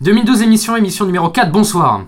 2012 0.00 0.40
émission, 0.40 0.76
émission 0.76 1.04
numéro 1.04 1.28
4, 1.28 1.52
bonsoir. 1.52 2.06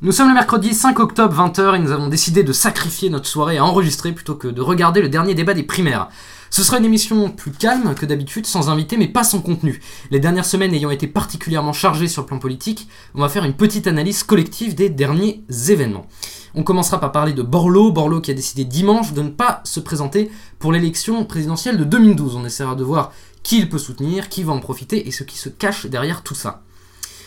Nous 0.00 0.12
sommes 0.12 0.28
le 0.28 0.34
mercredi 0.34 0.74
5 0.74 1.00
octobre 1.00 1.34
20h 1.34 1.74
et 1.74 1.78
nous 1.80 1.90
avons 1.90 2.06
décidé 2.06 2.44
de 2.44 2.52
sacrifier 2.52 3.10
notre 3.10 3.26
soirée 3.26 3.58
à 3.58 3.64
enregistrer 3.64 4.12
plutôt 4.12 4.36
que 4.36 4.46
de 4.46 4.62
regarder 4.62 5.02
le 5.02 5.08
dernier 5.08 5.34
débat 5.34 5.54
des 5.54 5.64
primaires. 5.64 6.08
Ce 6.50 6.62
sera 6.62 6.78
une 6.78 6.84
émission 6.84 7.30
plus 7.30 7.50
calme 7.50 7.96
que 7.96 8.06
d'habitude, 8.06 8.46
sans 8.46 8.70
invité 8.70 8.96
mais 8.96 9.08
pas 9.08 9.24
sans 9.24 9.40
contenu. 9.40 9.80
Les 10.12 10.20
dernières 10.20 10.44
semaines 10.44 10.72
ayant 10.72 10.90
été 10.90 11.08
particulièrement 11.08 11.72
chargées 11.72 12.06
sur 12.06 12.22
le 12.22 12.26
plan 12.26 12.38
politique, 12.38 12.86
on 13.16 13.22
va 13.22 13.28
faire 13.28 13.44
une 13.44 13.54
petite 13.54 13.88
analyse 13.88 14.22
collective 14.22 14.76
des 14.76 14.88
derniers 14.88 15.42
événements. 15.68 16.06
On 16.54 16.62
commencera 16.62 17.00
par 17.00 17.10
parler 17.10 17.32
de 17.32 17.42
Borloo, 17.42 17.90
Borloo 17.90 18.20
qui 18.20 18.30
a 18.30 18.34
décidé 18.34 18.64
dimanche 18.64 19.14
de 19.14 19.22
ne 19.22 19.30
pas 19.30 19.62
se 19.64 19.80
présenter 19.80 20.30
pour 20.60 20.70
l'élection 20.70 21.24
présidentielle 21.24 21.76
de 21.76 21.84
2012. 21.84 22.36
On 22.36 22.44
essaiera 22.44 22.76
de 22.76 22.84
voir 22.84 23.10
qui 23.46 23.58
il 23.58 23.68
peut 23.68 23.78
soutenir, 23.78 24.28
qui 24.28 24.42
va 24.42 24.52
en 24.52 24.58
profiter 24.58 25.06
et 25.06 25.12
ce 25.12 25.22
qui 25.22 25.38
se 25.38 25.48
cache 25.48 25.86
derrière 25.86 26.24
tout 26.24 26.34
ça. 26.34 26.62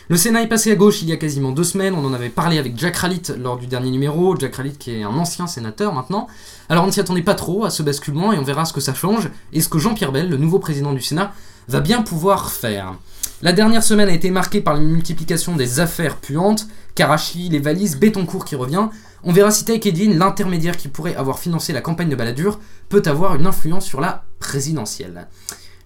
Le 0.10 0.18
Sénat 0.18 0.42
est 0.42 0.48
passé 0.48 0.70
à 0.70 0.76
gauche 0.76 1.02
il 1.02 1.08
y 1.08 1.14
a 1.14 1.18
quasiment 1.18 1.54
deux 1.54 1.64
semaines, 1.64 1.94
on 1.94 2.04
en 2.04 2.14
avait 2.14 2.28
parlé 2.28 2.58
avec 2.58 2.78
Jack 2.78 2.98
Ralit 2.98 3.22
lors 3.38 3.58
du 3.58 3.68
dernier 3.68 3.90
numéro, 3.90 4.38
Jack 4.38 4.56
Ralit 4.58 4.76
qui 4.78 4.92
est 4.92 5.04
un 5.04 5.16
ancien 5.16 5.48
sénateur 5.48 5.94
maintenant. 5.94 6.28
Alors 6.68 6.84
on 6.84 6.88
ne 6.88 6.92
s'y 6.92 7.00
attendait 7.00 7.22
pas 7.22 7.36
trop 7.36 7.64
à 7.64 7.70
ce 7.70 7.84
basculement 7.84 8.34
et 8.34 8.38
on 8.38 8.44
verra 8.44 8.66
ce 8.66 8.74
que 8.74 8.82
ça 8.82 8.94
change 8.94 9.30
et 9.54 9.62
ce 9.62 9.70
que 9.70 9.80
Jean-Pierre 9.80 10.12
Bell, 10.12 10.30
le 10.30 10.36
nouveau 10.36 10.60
président 10.60 10.92
du 10.92 11.00
Sénat, 11.00 11.32
va 11.70 11.80
bien 11.80 12.02
pouvoir 12.02 12.52
faire. 12.52 12.96
La 13.42 13.54
dernière 13.54 13.84
semaine 13.84 14.10
a 14.10 14.14
été 14.14 14.30
marquée 14.30 14.60
par 14.60 14.74
la 14.74 14.82
multiplication 14.82 15.56
des 15.56 15.80
affaires 15.80 16.18
puantes, 16.18 16.68
Karachi, 16.96 17.48
les 17.48 17.60
valises, 17.60 17.98
Bétoncourt 17.98 18.44
qui 18.44 18.58
revient. 18.58 18.90
On 19.24 19.32
verra 19.32 19.52
si 19.52 19.64
Take 19.64 19.90
l'intermédiaire 19.92 20.76
qui 20.76 20.90
pourrait 20.90 21.16
avoir 21.16 21.40
financé 21.40 21.72
la 21.72 21.80
campagne 21.80 22.10
de 22.10 22.18
Balladur, 22.18 22.60
peut 22.90 23.04
avoir 23.06 23.36
une 23.36 23.48
influence 23.48 23.86
sur 23.86 24.02
la 24.02 24.26
présidentielle. 24.40 25.30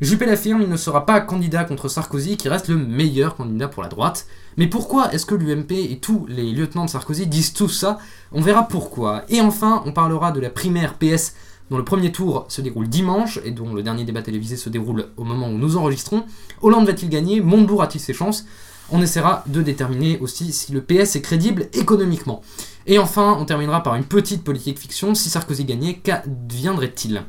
Juppé 0.02 0.26
l'affirme, 0.26 0.62
il 0.62 0.70
ne 0.70 0.76
sera 0.76 1.06
pas 1.06 1.22
candidat 1.22 1.64
contre 1.64 1.88
Sarkozy, 1.88 2.36
qui 2.36 2.50
reste 2.50 2.68
le 2.68 2.78
meilleur 2.78 3.36
candidat 3.36 3.68
pour 3.68 3.84
la 3.84 3.90
droite. 3.90 4.26
Mais 4.58 4.68
pourquoi 4.68 5.14
est-ce 5.14 5.26
que 5.26 5.36
l'UMP 5.36 5.72
et 5.72 6.00
tous 6.00 6.26
les 6.28 6.52
lieutenants 6.52 6.86
de 6.86 6.90
Sarkozy 6.90 7.28
disent 7.28 7.54
tout 7.54 7.70
ça? 7.70 8.00
On 8.32 8.42
verra 8.42 8.68
pourquoi. 8.68 9.24
Et 9.30 9.40
enfin, 9.40 9.82
on 9.86 9.94
parlera 9.94 10.32
de 10.32 10.40
la 10.40 10.50
primaire 10.50 10.96
PS 10.96 11.36
dont 11.70 11.78
le 11.78 11.86
premier 11.86 12.12
tour 12.12 12.46
se 12.50 12.62
déroule 12.62 12.90
dimanche 12.90 13.40
et 13.46 13.52
dont 13.52 13.74
le 13.74 13.82
dernier 13.82 14.04
débat 14.04 14.22
télévisé 14.22 14.58
se 14.58 14.70
déroule 14.70 15.08
au 15.16 15.24
moment 15.24 15.48
où 15.48 15.58
nous 15.58 15.78
enregistrons. 15.78 16.26
Hollande 16.62 16.88
va-t-il 16.88 17.10
gagner? 17.10 17.40
Montebourg 17.40 17.82
a-t-il 17.82 18.02
ses 18.02 18.14
chances? 18.14 18.46
On 18.92 19.02
essaiera 19.02 19.44
de 19.48 19.62
déterminer 19.62 20.20
aussi 20.20 20.52
si 20.52 20.74
le 20.74 20.82
PS 20.82 21.16
est 21.16 21.22
crédible 21.22 21.70
économiquement. 21.74 22.42
Et 22.86 23.00
enfin, 23.00 23.38
on 23.40 23.46
terminera 23.46 23.82
par 23.82 23.96
une 23.96 24.04
petite 24.04 24.44
politique 24.44 24.80
fiction. 24.80 25.16
Si 25.16 25.30
Sarkozy 25.30 25.64
gagnait, 25.64 25.94
qu'adviendrait-il? 25.96 27.24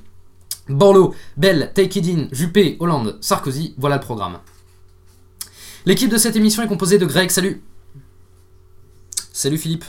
Borloo, 0.68 1.14
Bell, 1.36 1.72
Takedin, 1.74 2.28
Juppé, 2.32 2.76
Hollande, 2.80 3.18
Sarkozy, 3.20 3.74
voilà 3.76 3.96
le 3.96 4.02
programme. 4.02 4.38
L'équipe 5.84 6.10
de 6.10 6.16
cette 6.16 6.36
émission 6.36 6.62
est 6.62 6.66
composée 6.66 6.98
de 6.98 7.04
Greg, 7.04 7.30
salut 7.30 7.62
Salut 9.32 9.58
Philippe 9.58 9.84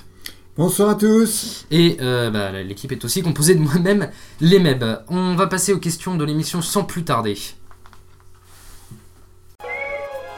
Bonsoir 0.57 0.89
à 0.89 0.95
tous 0.95 1.65
Et 1.71 1.97
euh, 2.01 2.29
bah, 2.29 2.51
l'équipe 2.51 2.91
est 2.91 3.05
aussi 3.05 3.21
composée 3.21 3.55
de 3.55 3.59
moi-même, 3.61 4.09
les 4.41 4.59
Meb. 4.59 4.83
On 5.07 5.35
va 5.35 5.47
passer 5.47 5.71
aux 5.71 5.79
questions 5.79 6.15
de 6.15 6.25
l'émission 6.25 6.61
sans 6.61 6.83
plus 6.83 7.03
tarder. 7.03 7.37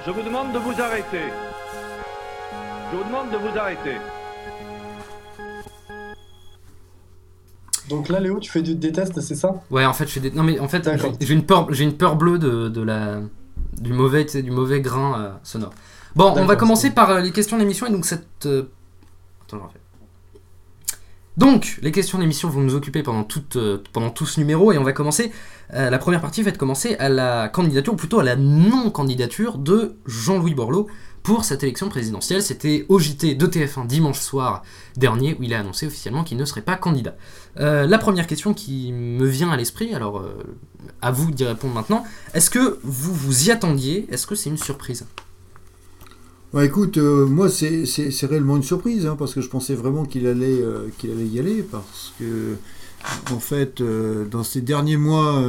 Je 0.06 0.12
vous 0.12 0.22
demande 0.22 0.54
de 0.54 0.60
vous 0.60 0.80
arrêter. 0.80 1.22
Je 2.92 2.98
vous 2.98 3.04
demande 3.04 3.32
de 3.32 3.38
vous 3.38 3.58
arrêter. 3.58 3.98
Donc 7.90 8.10
là, 8.10 8.20
Léo, 8.20 8.40
tu 8.40 8.52
fais 8.52 8.62
du 8.62 8.76
déteste, 8.76 9.22
c'est 9.22 9.36
ça? 9.36 9.62
Ouais, 9.72 9.86
en 9.86 9.94
fait, 9.94 10.08
je 10.08 10.12
fais 10.12 10.20
des. 10.20 10.32
Non, 10.32 10.44
mais 10.44 10.60
en 10.60 10.68
fait, 10.68 10.90
j'ai 11.22 11.34
une 11.34 11.46
peur, 11.46 11.74
j'ai 11.74 11.84
une 11.84 11.96
peur 11.96 12.16
bleue 12.16 12.38
de, 12.40 12.68
de 12.68 12.82
la 12.82 13.22
du 13.80 13.94
mauvais, 13.94 14.26
du 14.26 14.52
mauvais 14.52 14.82
grain 14.82 15.20
euh, 15.20 15.32
sonore. 15.44 15.74
Bon, 16.16 16.34
on 16.36 16.46
va 16.46 16.56
commencer 16.56 16.92
par 16.92 17.12
euh, 17.12 17.22
les 17.22 17.32
questions 17.32 17.58
d'émission 17.58 17.86
et 17.86 17.92
donc 17.92 18.06
cette. 18.06 18.46
Euh, 18.46 18.70
attends, 19.46 19.58
je 19.58 19.64
refais. 19.64 19.80
Donc, 21.38 21.78
les 21.84 21.92
questions 21.92 22.18
d'émission 22.18 22.50
vont 22.50 22.62
nous 22.62 22.74
occuper 22.74 23.04
pendant, 23.04 23.24
toute, 23.24 23.60
pendant 23.94 24.10
tout 24.10 24.26
ce 24.26 24.40
numéro 24.40 24.72
et 24.72 24.80
on 24.80 24.84
va 24.84 24.92
commencer. 24.92 25.32
la 25.70 26.00
première 26.00 26.20
partie 26.20 26.42
va 26.42 26.50
être 26.50 26.58
commencer 26.58 26.96
à 26.96 27.10
la 27.10 27.48
candidature, 27.48 27.94
ou 27.94 27.96
plutôt 27.96 28.20
à 28.20 28.24
la 28.24 28.36
non-candidature 28.36 29.60
de 29.60 29.98
Jean-Louis 30.08 30.56
Borloo 30.56 30.88
pour 31.28 31.44
cette 31.44 31.62
élection 31.62 31.90
présidentielle. 31.90 32.42
C'était 32.42 32.86
au 32.88 33.00
JT 33.00 33.36
de 33.36 33.48
TF1 33.48 33.86
dimanche 33.86 34.22
soir 34.22 34.64
dernier 34.96 35.36
où 35.38 35.44
il 35.44 35.54
a 35.54 35.60
annoncé 35.60 35.86
officiellement 35.86 36.24
qu'il 36.24 36.38
ne 36.38 36.46
serait 36.46 36.62
pas 36.62 36.78
candidat. 36.78 37.18
Euh, 37.60 37.86
la 37.86 37.98
première 37.98 38.28
question 38.28 38.54
qui 38.54 38.94
me 38.94 39.26
vient 39.26 39.50
à 39.52 39.58
l'esprit, 39.58 39.94
alors 39.94 40.20
euh, 40.20 40.32
à 41.02 41.12
vous 41.12 41.30
d'y 41.32 41.44
répondre 41.44 41.74
maintenant, 41.74 42.06
est-ce 42.34 42.50
que 42.50 42.80
vous 42.82 43.14
vous 43.14 43.50
y 43.50 43.52
attendiez? 43.52 44.08
Est-ce 44.10 44.26
que 44.26 44.36
c'est 44.36 44.50
une 44.50 44.58
surprise? 44.58 45.06
Bah 46.54 46.64
écoute, 46.64 46.98
euh, 46.98 47.26
moi 47.26 47.50
c'est 47.50 47.84
réellement 48.24 48.56
une 48.56 48.64
surprise, 48.64 49.06
hein, 49.06 49.18
parce 49.20 49.34
que 49.34 49.42
je 49.42 49.50
pensais 49.50 49.76
vraiment 49.76 50.06
qu'il 50.06 50.28
allait, 50.28 50.64
qu'il 50.98 51.12
allait 51.12 51.28
y 51.28 51.40
aller, 51.40 51.62
parce 51.62 52.14
que 52.18 52.56
en 53.34 53.40
fait, 53.40 53.84
dans 54.32 54.44
ces 54.44 54.62
derniers 54.62 54.96
mois, 54.96 55.44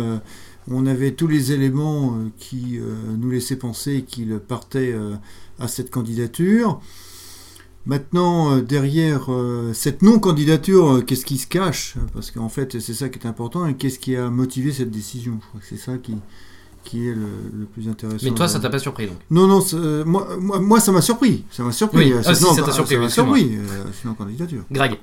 on 0.69 0.87
avait 0.87 1.13
tous 1.13 1.29
les 1.29 1.53
éléments 1.53 2.19
qui 2.37 2.81
nous 3.17 3.31
laissaient 3.31 3.57
penser 3.57 4.03
qu'il 4.03 4.41
partait 4.41 4.93
à 5.59 5.69
cette 5.69 5.91
candidature. 5.91 6.81
Maintenant, 7.89 8.53
euh, 8.53 8.61
derrière 8.61 9.33
euh, 9.33 9.73
cette 9.73 10.03
non-candidature, 10.03 10.97
euh, 10.97 11.01
qu'est-ce 11.01 11.25
qui 11.25 11.39
se 11.39 11.47
cache? 11.47 11.95
Parce 12.13 12.31
qu'en 12.31 12.51
fait, 12.51 12.79
c'est 12.81 12.93
ça 12.93 13.09
qui 13.09 13.19
est 13.19 13.27
important. 13.27 13.67
Et 13.67 13.77
qu'est-ce 13.77 13.99
qui 13.99 14.15
a 14.15 14.29
motivé 14.29 14.73
cette 14.73 14.91
décision? 14.91 15.39
Je 15.41 15.49
crois 15.49 15.61
que 15.61 15.67
c'est 15.67 15.79
ça 15.79 15.97
qui, 15.97 16.15
qui 16.85 17.09
est 17.09 17.15
le, 17.15 17.65
plus 17.73 17.89
intéressant. 17.89 18.27
Mais 18.27 18.33
toi, 18.33 18.47
ça 18.47 18.61
t'a 18.61 18.69
pas 18.69 18.79
surpris 18.79 19.07
donc? 19.07 19.17
Non, 19.31 19.47
non, 19.47 19.65
moi, 20.05 20.37
moi, 20.39 20.81
ça 20.81 20.93
m'a 20.93 21.01
surpris. 21.01 21.47
Ça 21.51 21.63
m'a 21.63 21.73
surpris. 21.73 22.13
Oui. 22.13 22.21
Ah, 22.27 22.35
si, 22.35 22.45
ça 22.45 22.63
t'a 22.63 22.73
surpris. 22.73 22.95
Ça 22.97 23.01
m'a 23.01 23.09
surpris. 23.09 23.59
sinon, 23.99 24.13
candidature. 24.13 24.65
Greg. 24.71 24.99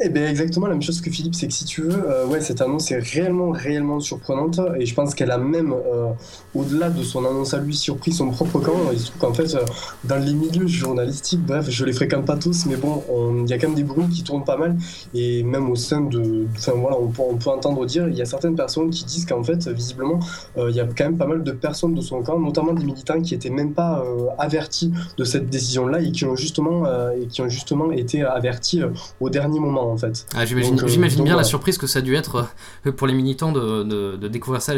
Eh 0.00 0.10
bien, 0.10 0.28
exactement 0.28 0.68
la 0.68 0.74
même 0.74 0.82
chose 0.82 1.00
que 1.00 1.10
Philippe, 1.10 1.34
c'est 1.34 1.48
que 1.48 1.52
si 1.52 1.64
tu 1.64 1.82
veux, 1.82 2.08
euh, 2.08 2.24
ouais, 2.26 2.40
cette 2.40 2.60
annonce 2.60 2.92
est 2.92 3.00
réellement, 3.00 3.50
réellement 3.50 3.98
surprenante 3.98 4.60
et 4.78 4.86
je 4.86 4.94
pense 4.94 5.12
qu'elle 5.12 5.32
a 5.32 5.38
même, 5.38 5.72
euh, 5.72 6.12
au-delà 6.54 6.88
de 6.88 7.02
son 7.02 7.24
annonce 7.24 7.52
à 7.52 7.58
lui, 7.58 7.74
surpris 7.74 8.12
son 8.12 8.30
propre 8.30 8.60
camp. 8.60 8.76
Il 8.92 9.00
se 9.00 9.06
trouve 9.10 9.20
qu'en 9.20 9.34
fait, 9.34 9.56
euh, 9.56 9.64
dans 10.04 10.24
les 10.24 10.34
milieux 10.34 10.68
journalistiques, 10.68 11.44
bref, 11.44 11.68
je 11.68 11.84
les 11.84 11.92
fréquente 11.92 12.26
pas 12.26 12.36
tous, 12.36 12.66
mais 12.66 12.76
bon, 12.76 13.02
il 13.42 13.50
y 13.50 13.52
a 13.52 13.58
quand 13.58 13.66
même 13.66 13.74
des 13.74 13.82
bruits 13.82 14.08
qui 14.08 14.22
tournent 14.22 14.44
pas 14.44 14.56
mal 14.56 14.76
et 15.14 15.42
même 15.42 15.68
au 15.68 15.74
sein 15.74 16.02
de. 16.02 16.46
Enfin 16.56 16.74
voilà, 16.76 16.96
on 16.96 17.08
peut, 17.08 17.22
on 17.28 17.34
peut 17.34 17.50
entendre 17.50 17.84
dire, 17.84 18.06
il 18.06 18.14
y 18.16 18.22
a 18.22 18.24
certaines 18.24 18.54
personnes 18.54 18.90
qui 18.90 19.04
disent 19.04 19.26
qu'en 19.26 19.42
fait, 19.42 19.66
visiblement, 19.66 20.20
il 20.56 20.76
y 20.76 20.80
a 20.80 20.84
quand 20.84 21.06
même 21.06 21.18
pas 21.18 21.26
mal 21.26 21.42
de 21.42 21.50
personnes 21.50 21.94
de 21.94 22.02
son 22.02 22.22
camp, 22.22 22.38
notamment 22.38 22.72
des 22.72 22.84
militants 22.84 23.20
qui 23.20 23.34
étaient 23.34 23.50
même 23.50 23.72
pas 23.72 24.04
avertis 24.38 24.92
de 25.16 25.24
cette 25.24 25.50
décision-là 25.50 26.00
et 26.02 26.12
qui 26.12 26.24
ont 26.24 26.36
justement, 26.36 26.84
et 27.12 27.26
qui 27.26 27.42
ont 27.42 27.48
justement 27.48 27.90
été 27.90 28.22
avertis 28.22 28.82
au 29.20 29.28
dernier 29.28 29.58
moment 29.58 29.87
en 29.90 29.96
fait. 29.96 30.26
Ah, 30.34 30.44
j'imagine 30.44 30.78
euh, 31.20 31.24
bien 31.24 31.36
la 31.36 31.44
surprise 31.44 31.78
que 31.78 31.86
ça 31.86 32.00
a 32.00 32.02
dû 32.02 32.14
être 32.14 32.48
euh, 32.86 32.92
pour 32.92 33.06
les 33.06 33.14
militants 33.14 33.52
de, 33.52 34.16
découvrir 34.28 34.62
ça. 34.62 34.74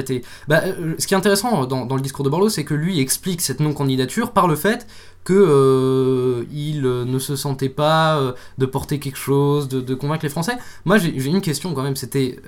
Bah, 0.48 0.62
euh, 0.64 0.94
ce 0.98 1.06
qui 1.06 1.14
est 1.14 1.16
intéressant 1.16 1.66
dans, 1.66 1.94
le 1.94 2.00
discours 2.02 2.24
de 2.24 2.30
Borloo, 2.30 2.48
c'est 2.48 2.64
que 2.64 2.74
lui 2.74 3.00
explique 3.00 3.40
cette 3.40 3.60
non-candidature 3.60 4.32
par 4.32 4.48
le 4.48 4.56
fait 4.56 4.86
que 5.24 6.46
il 6.50 6.82
ne 6.82 7.18
se 7.18 7.36
sentait 7.36 7.68
pas 7.68 8.34
de 8.58 8.66
porter 8.66 8.98
quelque 8.98 9.18
chose, 9.18 9.68
de, 9.68 9.94
convaincre 9.94 10.24
les 10.24 10.30
Français. 10.30 10.56
Moi, 10.84 10.98
j'ai 10.98 11.26
une 11.26 11.40
question 11.40 11.74
quand 11.74 11.82
même. 11.82 11.96
C'était 11.96 12.38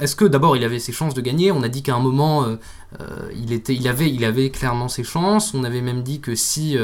est-ce 0.00 0.16
que 0.16 0.24
d'abord 0.24 0.56
il 0.56 0.64
avait 0.64 0.80
ses 0.80 0.92
chances 0.92 1.14
de 1.14 1.20
gagner? 1.20 1.52
On 1.52 1.62
a 1.62 1.68
dit 1.68 1.82
qu'à 1.82 1.94
un 1.94 2.00
moment 2.00 2.46
il, 3.36 3.52
était, 3.52 3.74
il, 3.74 3.86
avait, 3.86 4.10
il 4.10 4.24
avait 4.24 4.50
clairement 4.50 4.88
ses 4.88 5.04
chances. 5.04 5.54
On 5.54 5.62
avait 5.62 5.82
même 5.82 6.02
dit 6.02 6.20
que 6.20 6.34
si, 6.34 6.76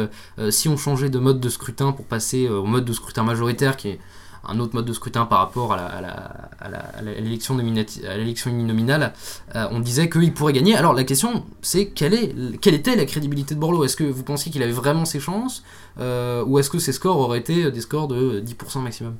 si 0.50 0.68
on 0.68 0.76
changeait 0.76 1.10
de 1.10 1.18
mode 1.18 1.40
de 1.40 1.48
scrutin 1.48 1.90
pour 1.92 2.04
passer 2.04 2.48
au 2.48 2.64
mode 2.64 2.84
de 2.84 2.92
scrutin 2.92 3.24
majoritaire, 3.24 3.76
qui 3.76 3.88
est 3.88 4.00
un 4.48 4.58
autre 4.60 4.74
mode 4.74 4.86
de 4.86 4.92
scrutin 4.92 5.26
par 5.26 5.38
rapport 5.38 5.72
à 5.72 7.02
l'élection 7.02 7.58
uninominale, 7.58 9.12
euh, 9.54 9.66
on 9.70 9.80
disait 9.80 10.08
qu'il 10.08 10.32
pourrait 10.32 10.52
gagner. 10.52 10.74
Alors 10.74 10.94
la 10.94 11.04
question, 11.04 11.44
c'est 11.62 11.86
quelle, 11.86 12.14
est, 12.14 12.60
quelle 12.60 12.74
était 12.74 12.96
la 12.96 13.04
crédibilité 13.04 13.54
de 13.54 13.60
Borloo? 13.60 13.84
Est-ce 13.84 13.96
que 13.96 14.04
vous 14.04 14.22
pensiez 14.22 14.50
qu'il 14.50 14.62
avait 14.62 14.72
vraiment 14.72 15.04
ses 15.04 15.20
chances 15.20 15.62
euh, 16.00 16.44
Ou 16.44 16.58
est-ce 16.58 16.70
que 16.70 16.78
ses 16.78 16.92
scores 16.92 17.18
auraient 17.18 17.38
été 17.38 17.70
des 17.70 17.80
scores 17.80 18.08
de 18.08 18.40
10% 18.40 18.82
maximum? 18.82 19.16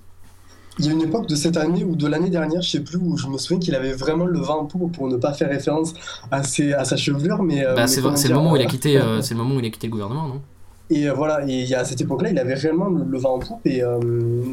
Il 0.80 0.86
y 0.86 0.90
a 0.90 0.92
une 0.92 1.02
époque 1.02 1.26
de 1.26 1.34
cette 1.34 1.56
année 1.56 1.82
ou 1.82 1.96
de 1.96 2.06
l'année 2.06 2.30
dernière, 2.30 2.62
je 2.62 2.70
sais 2.70 2.80
plus, 2.80 2.98
où 2.98 3.16
je 3.16 3.26
me 3.26 3.36
souviens 3.36 3.58
qu'il 3.58 3.74
avait 3.74 3.92
vraiment 3.92 4.26
le 4.26 4.38
vent 4.38 4.60
en 4.60 4.64
poupe 4.66 4.94
pour 4.94 5.08
ne 5.08 5.16
pas 5.16 5.32
faire 5.32 5.48
référence 5.48 5.92
à, 6.30 6.44
ses, 6.44 6.72
à 6.72 6.84
sa 6.84 6.96
chevelure, 6.96 7.42
mais. 7.42 7.66
C'est 7.86 8.28
le 8.28 8.34
moment 8.34 8.52
où 8.52 8.56
il 8.56 8.62
a 8.62 8.66
quitté, 8.66 9.00
c'est 9.20 9.34
le 9.34 9.38
moment 9.38 9.56
où 9.56 9.58
il 9.60 9.66
a 9.66 9.70
quitté 9.70 9.88
le 9.88 9.92
gouvernement, 9.92 10.28
non? 10.28 10.40
Et 10.90 11.08
euh, 11.08 11.12
voilà, 11.12 11.44
et 11.46 11.74
à 11.74 11.84
cette 11.84 12.00
époque-là, 12.00 12.30
il 12.30 12.38
avait 12.38 12.54
réellement 12.54 12.88
le, 12.88 13.18
vent 13.18 13.34
en 13.34 13.38
poupe 13.38 13.66
et, 13.66 13.82
euh, 13.82 13.98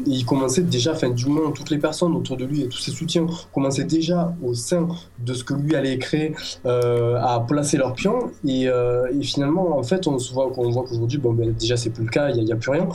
il 0.06 0.24
commençait 0.26 0.62
déjà, 0.62 0.92
enfin 0.92 1.08
du 1.08 1.26
moins 1.26 1.50
toutes 1.52 1.70
les 1.70 1.78
personnes 1.78 2.14
autour 2.14 2.36
de 2.36 2.44
lui 2.44 2.62
et 2.62 2.68
tous 2.68 2.78
ses 2.78 2.90
soutiens 2.90 3.26
commençaient 3.54 3.84
déjà 3.84 4.34
au 4.42 4.52
sein 4.52 4.86
de 5.18 5.32
ce 5.32 5.44
que 5.44 5.54
lui 5.54 5.74
allait 5.74 5.96
créer 5.98 6.34
euh, 6.66 7.16
à 7.22 7.40
placer 7.40 7.78
leurs 7.78 7.94
pions. 7.94 8.30
Et, 8.46 8.68
finalement, 9.22 9.78
en 9.78 9.82
fait, 9.82 10.06
on 10.06 10.18
se 10.18 10.32
voit, 10.32 10.50
qu'aujourd'hui, 10.54 11.18
bon, 11.18 11.32
ben, 11.32 11.52
déjà 11.52 11.76
c'est 11.76 11.90
plus 11.90 12.04
le 12.04 12.10
cas, 12.10 12.30
il 12.30 12.44
n'y 12.44 12.52
a, 12.52 12.56
plus 12.56 12.70
rien. 12.70 12.88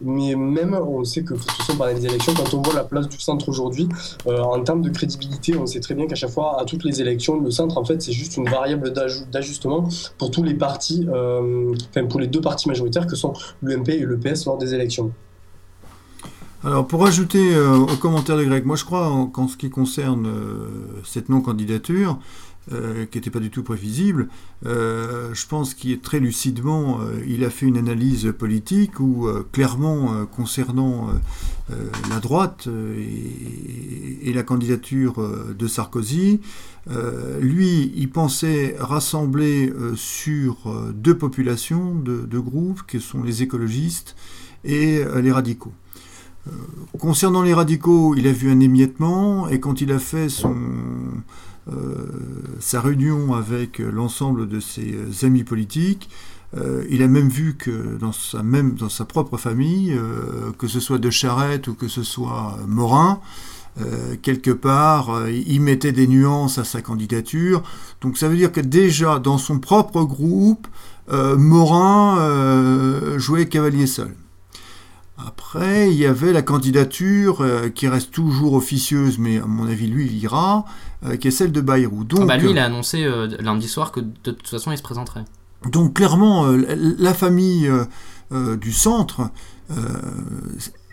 Mais 0.00 0.34
même, 0.34 0.74
on 0.74 1.04
sait 1.04 1.22
que 1.22 1.34
toute 1.34 1.50
façon, 1.50 1.76
pendant 1.76 1.92
les 1.92 2.04
élections, 2.04 2.34
quand 2.34 2.52
on 2.54 2.62
voit 2.62 2.74
la 2.74 2.84
place 2.84 3.08
du 3.08 3.18
centre 3.18 3.48
aujourd'hui, 3.48 3.88
en 4.26 4.60
termes 4.62 4.82
de 4.82 4.90
crédibilité, 4.90 5.56
on 5.56 5.66
sait 5.66 5.80
très 5.80 5.94
bien 5.94 6.06
qu'à 6.06 6.14
chaque 6.14 6.30
fois, 6.30 6.60
à 6.60 6.64
toutes 6.64 6.84
les 6.84 7.00
élections, 7.00 7.40
le 7.40 7.50
centre, 7.50 7.78
en 7.78 7.84
fait, 7.84 8.02
c'est 8.02 8.12
juste 8.12 8.36
une 8.36 8.48
variable 8.48 8.92
d'ajustement 9.32 9.88
pour 10.18 10.30
tous 10.30 10.42
les 10.42 10.54
partis, 10.54 11.06
enfin 11.08 12.06
pour 12.06 12.20
les 12.20 12.26
deux 12.26 12.40
partis 12.40 12.68
majoritaires 12.68 12.87
que 13.06 13.16
sont 13.16 13.32
l'UMP 13.62 13.88
et 13.88 14.00
le 14.00 14.18
PS 14.18 14.46
lors 14.46 14.58
des 14.58 14.74
élections. 14.74 15.12
Alors 16.64 16.86
pour 16.86 17.06
ajouter 17.06 17.54
euh, 17.54 17.76
aux 17.76 17.96
commentaires 17.96 18.36
de 18.36 18.44
Greg, 18.44 18.64
moi 18.64 18.74
je 18.74 18.84
crois 18.84 19.28
qu'en 19.32 19.46
ce 19.46 19.56
qui 19.56 19.70
concerne 19.70 20.26
euh, 20.26 20.68
cette 21.04 21.28
non-candidature, 21.28 22.18
euh, 22.70 23.06
qui 23.06 23.18
n'était 23.18 23.30
pas 23.30 23.40
du 23.40 23.50
tout 23.50 23.62
prévisible, 23.62 24.28
je 24.64 25.46
pense 25.46 25.74
qu'il 25.74 25.98
très 26.00 26.20
lucidement, 26.20 27.00
il 27.26 27.44
a 27.44 27.50
fait 27.50 27.66
une 27.66 27.78
analyse 27.78 28.32
politique 28.36 29.00
où 29.00 29.26
clairement 29.52 30.26
concernant 30.26 31.08
la 31.68 32.20
droite 32.20 32.68
et, 34.22 34.32
la 34.32 34.42
candidature 34.42 35.14
de 35.56 35.66
Sarkozy, 35.66 36.40
lui, 37.40 37.92
il 37.96 38.10
pensait 38.10 38.76
rassembler 38.78 39.72
sur 39.96 40.56
deux 40.92 41.16
populations, 41.16 41.94
deux, 41.94 42.40
groupes, 42.40 42.82
qui 42.86 43.00
sont 43.00 43.22
les 43.22 43.42
écologistes 43.42 44.14
et 44.64 45.02
les 45.22 45.32
radicaux. 45.32 45.72
concernant 46.98 47.42
les 47.42 47.54
radicaux, 47.54 48.14
il 48.16 48.26
a 48.26 48.32
vu 48.32 48.50
un 48.50 48.60
émiettement, 48.60 49.48
et 49.48 49.60
quand 49.60 49.80
il 49.80 49.92
a 49.92 49.98
fait 49.98 50.28
son, 50.28 50.56
sa 52.60 52.80
réunion 52.80 53.34
avec 53.34 53.78
l'ensemble 53.78 54.48
de 54.48 54.60
ses 54.60 54.96
amis 55.22 55.44
politiques, 55.44 56.08
il 56.88 57.02
a 57.02 57.08
même 57.08 57.28
vu 57.28 57.56
que 57.56 57.98
dans 57.98 58.12
sa, 58.12 58.42
même 58.42 58.74
dans 58.74 58.88
sa 58.88 59.04
propre 59.04 59.36
famille, 59.36 59.94
que 60.58 60.66
ce 60.66 60.80
soit 60.80 60.98
de 60.98 61.10
Charette 61.10 61.68
ou 61.68 61.74
que 61.74 61.88
ce 61.88 62.02
soit 62.02 62.58
Morin, 62.66 63.20
euh, 63.80 64.16
quelque 64.22 64.50
part, 64.50 65.10
euh, 65.10 65.30
il 65.30 65.60
mettait 65.60 65.92
des 65.92 66.08
nuances 66.08 66.58
à 66.58 66.64
sa 66.64 66.82
candidature. 66.82 67.62
Donc 68.00 68.18
ça 68.18 68.28
veut 68.28 68.36
dire 68.36 68.50
que 68.50 68.60
déjà 68.60 69.18
dans 69.18 69.38
son 69.38 69.58
propre 69.58 70.02
groupe, 70.02 70.66
euh, 71.12 71.36
Morin 71.36 72.18
jouait 73.18 73.48
cavalier 73.48 73.86
seul. 73.86 74.14
Après, 75.16 75.90
il 75.90 75.96
y 75.96 76.06
avait 76.06 76.32
la 76.32 76.42
candidature 76.42 77.44
qui 77.74 77.88
reste 77.88 78.12
toujours 78.12 78.54
officieuse, 78.54 79.18
mais 79.18 79.38
à 79.38 79.46
mon 79.46 79.66
avis, 79.66 79.88
lui, 79.88 80.06
il 80.06 80.16
ira, 80.16 80.64
qui 81.20 81.28
est 81.28 81.32
celle 81.32 81.52
de 81.52 81.60
Bayrou. 81.60 82.04
Donc, 82.04 82.20
ah 82.22 82.26
bah 82.26 82.36
lui, 82.36 82.50
il 82.50 82.58
a 82.58 82.64
annoncé 82.64 83.08
lundi 83.38 83.68
soir 83.68 83.92
que 83.92 84.00
de 84.00 84.30
toute 84.32 84.48
façon, 84.48 84.72
il 84.72 84.78
se 84.78 84.82
présenterait. 84.82 85.24
Donc 85.70 85.94
clairement, 85.94 86.46
la 86.46 87.14
famille 87.14 87.70
du 88.32 88.72
centre 88.72 89.30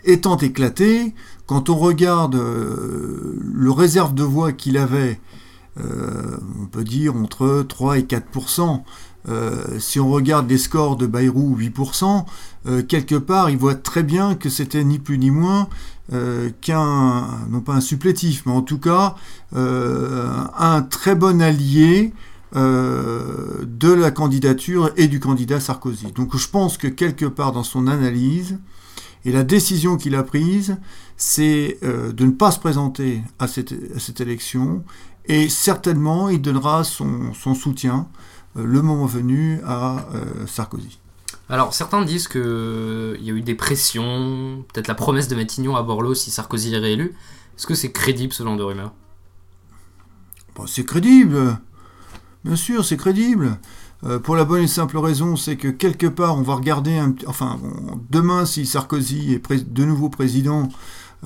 étant 0.06 0.36
éclatée, 0.38 1.14
quand 1.46 1.68
on 1.68 1.76
regarde 1.76 2.36
euh, 2.36 3.38
le 3.42 3.70
réserve 3.70 4.14
de 4.14 4.22
voix 4.22 4.52
qu'il 4.52 4.78
avait, 4.78 5.20
euh, 5.78 6.38
on 6.62 6.66
peut 6.66 6.84
dire 6.84 7.16
entre 7.16 7.64
3 7.68 7.98
et 7.98 8.02
4%, 8.02 8.82
euh, 9.28 9.78
si 9.78 9.98
on 9.98 10.10
regarde 10.10 10.48
les 10.48 10.58
scores 10.58 10.96
de 10.96 11.06
Bayrou, 11.06 11.56
8%, 11.58 12.24
quelque 12.86 13.16
part, 13.16 13.50
il 13.50 13.58
voit 13.58 13.74
très 13.74 14.02
bien 14.02 14.34
que 14.34 14.48
c'était 14.48 14.84
ni 14.84 14.98
plus 14.98 15.18
ni 15.18 15.30
moins 15.30 15.68
qu'un, 16.60 17.28
non 17.50 17.60
pas 17.60 17.74
un 17.74 17.80
supplétif, 17.80 18.44
mais 18.46 18.52
en 18.52 18.62
tout 18.62 18.78
cas, 18.78 19.16
un 19.54 20.82
très 20.88 21.14
bon 21.14 21.42
allié 21.42 22.12
de 22.54 23.92
la 23.92 24.10
candidature 24.10 24.90
et 24.96 25.08
du 25.08 25.18
candidat 25.20 25.58
Sarkozy. 25.60 26.12
Donc 26.12 26.36
je 26.36 26.48
pense 26.48 26.78
que 26.78 26.86
quelque 26.86 27.26
part 27.26 27.52
dans 27.52 27.64
son 27.64 27.86
analyse, 27.86 28.58
et 29.26 29.32
la 29.32 29.42
décision 29.42 29.96
qu'il 29.96 30.14
a 30.14 30.22
prise, 30.22 30.76
c'est 31.16 31.78
euh, 31.82 32.12
de 32.12 32.24
ne 32.24 32.30
pas 32.30 32.52
se 32.52 32.60
présenter 32.60 33.22
à 33.40 33.48
cette, 33.48 34.20
élection 34.20 34.84
et 35.26 35.48
certainement 35.48 36.28
il 36.28 36.40
donnera 36.40 36.84
son, 36.84 37.34
soutien 37.34 38.06
euh, 38.56 38.64
le 38.64 38.82
moment 38.82 39.06
venu 39.06 39.58
à 39.66 40.06
euh, 40.14 40.46
Sarkozy. 40.46 41.00
Alors 41.48 41.74
certains 41.74 42.02
disent 42.04 42.28
qu'il 42.28 42.40
y 43.20 43.30
a 43.30 43.34
eu 43.34 43.42
des 43.42 43.54
pressions, 43.54 44.64
peut-être 44.72 44.88
la 44.88 44.94
promesse 44.94 45.28
de 45.28 45.36
Matignon 45.36 45.76
à 45.76 45.82
Borloo 45.82 46.14
si 46.14 46.30
Sarkozy 46.30 46.74
est 46.74 46.78
réélu. 46.78 47.14
Est-ce 47.56 47.66
que 47.66 47.74
c'est 47.74 47.92
crédible 47.92 48.32
ce 48.32 48.42
genre 48.42 48.56
de 48.56 48.62
rumeur? 48.62 48.92
C'est 50.66 50.84
crédible, 50.84 51.58
bien 52.44 52.56
sûr 52.56 52.84
c'est 52.84 52.96
crédible. 52.96 53.58
Euh, 54.04 54.18
pour 54.18 54.36
la 54.36 54.44
bonne 54.44 54.62
et 54.62 54.66
simple 54.66 54.98
raison, 54.98 55.36
c'est 55.36 55.56
que 55.56 55.68
quelque 55.68 56.06
part, 56.06 56.36
on 56.36 56.42
va 56.42 56.54
regarder, 56.54 57.00
enfin, 57.26 57.58
demain, 58.10 58.44
si 58.44 58.66
Sarkozy 58.66 59.32
est 59.32 59.72
de 59.72 59.84
nouveau 59.84 60.10
président, 60.10 60.68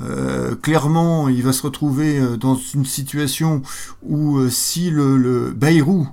euh, 0.02 0.54
clairement, 0.54 1.28
il 1.28 1.42
va 1.42 1.52
se 1.52 1.62
retrouver 1.62 2.18
euh, 2.18 2.36
dans 2.36 2.54
une 2.54 2.84
situation 2.84 3.62
où 4.02 4.48
si 4.48 4.90
le, 4.90 5.52
Bayrou 5.54 6.08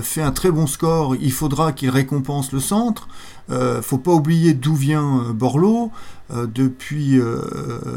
fait 0.00 0.22
un 0.22 0.30
très 0.30 0.50
bon 0.50 0.66
score, 0.66 1.14
il 1.16 1.32
faudra 1.32 1.72
qu'il 1.72 1.90
récompense 1.90 2.50
le 2.50 2.60
centre. 2.60 3.08
ne 3.50 3.82
faut 3.82 3.98
pas 3.98 4.12
oublier 4.12 4.54
d'où 4.54 4.74
vient 4.74 5.34
Borloo 5.34 5.90
depuis 6.32 7.20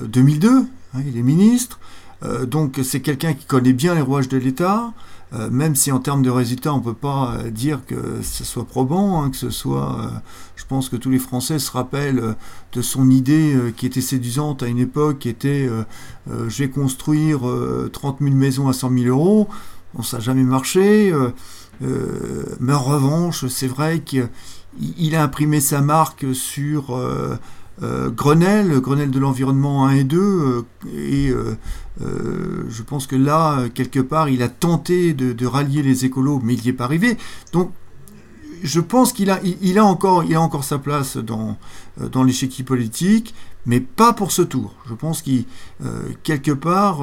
2002. 0.09 0.49
Hein, 0.93 0.99
il 1.07 1.17
est 1.17 1.23
ministre. 1.23 1.79
donc 2.45 2.81
c'est 2.83 2.99
quelqu'un 2.99 3.31
qui 3.31 3.45
connaît 3.45 3.71
bien 3.71 3.95
les 3.95 4.01
rouages 4.01 4.27
de 4.27 4.37
l'État. 4.37 4.91
Euh, 5.33 5.49
même 5.49 5.75
si 5.75 5.91
en 5.91 5.99
termes 5.99 6.23
de 6.23 6.29
résultats, 6.29 6.73
on 6.73 6.79
ne 6.79 6.83
peut 6.83 6.93
pas 6.93 7.35
euh, 7.35 7.49
dire 7.49 7.85
que 7.85 8.21
ce 8.21 8.43
soit 8.43 8.65
probant, 8.65 9.23
hein, 9.23 9.29
que 9.29 9.37
ce 9.37 9.49
soit... 9.49 9.99
Euh, 9.99 10.07
je 10.57 10.65
pense 10.65 10.89
que 10.89 10.97
tous 10.97 11.09
les 11.09 11.19
Français 11.19 11.57
se 11.57 11.71
rappellent 11.71 12.35
de 12.73 12.81
son 12.81 13.09
idée 13.09 13.73
qui 13.75 13.85
était 13.85 13.99
séduisante 13.99 14.63
à 14.63 14.67
une 14.67 14.77
époque, 14.77 15.19
qui 15.19 15.27
était 15.27 15.67
je 16.29 16.57
vais 16.63 16.69
construire 16.69 17.41
30 17.91 18.19
000 18.21 18.33
maisons 18.35 18.69
à 18.69 18.73
100 18.73 18.91
000 18.91 19.05
euros». 19.07 19.49
Bon, 19.93 20.03
ça 20.03 20.17
n'a 20.17 20.23
jamais 20.23 20.43
marché. 20.43 21.13
mais 21.81 22.73
en 22.73 22.79
revanche, 22.79 23.47
c'est 23.47 23.67
vrai 23.67 24.01
qu'il 24.01 25.15
a 25.15 25.23
imprimé 25.23 25.59
sa 25.59 25.81
marque 25.81 26.25
sur 26.33 26.95
euh, 26.95 27.35
Grenelle, 27.79 28.79
Grenelle 28.79 29.09
de 29.09 29.19
l'environnement 29.19 29.85
1 29.87 29.91
et 29.91 30.03
2, 30.03 30.19
euh, 30.19 30.61
et 30.93 31.29
euh, 31.31 32.65
je 32.69 32.83
pense 32.83 33.07
que 33.07 33.15
là, 33.15 33.69
quelque 33.73 33.99
part, 33.99 34.29
il 34.29 34.43
a 34.43 34.49
tenté 34.49 35.13
de, 35.13 35.45
rallier 35.45 35.81
les 35.81 36.05
écolos, 36.05 36.41
mais 36.43 36.53
il 36.53 36.61
n'y 36.61 36.69
est 36.69 36.73
pas 36.73 36.83
arrivé. 36.83 37.17
Donc, 37.53 37.71
je 38.61 38.79
pense 38.79 39.13
qu'il 39.13 39.31
a, 39.31 39.39
il, 39.43 39.79
a, 39.79 39.85
encore, 39.85 40.23
a 40.31 40.39
encore 40.39 40.63
sa 40.63 40.77
place 40.77 41.17
dans, 41.17 41.57
dans 41.97 42.23
l'échiquier 42.23 42.63
politique, 42.63 43.33
mais 43.65 43.79
pas 43.79 44.13
pour 44.13 44.31
ce 44.31 44.43
tour. 44.43 44.75
Je 44.87 44.93
pense 44.93 45.23
qu'il, 45.23 45.45
quelque 46.21 46.51
part, 46.51 46.99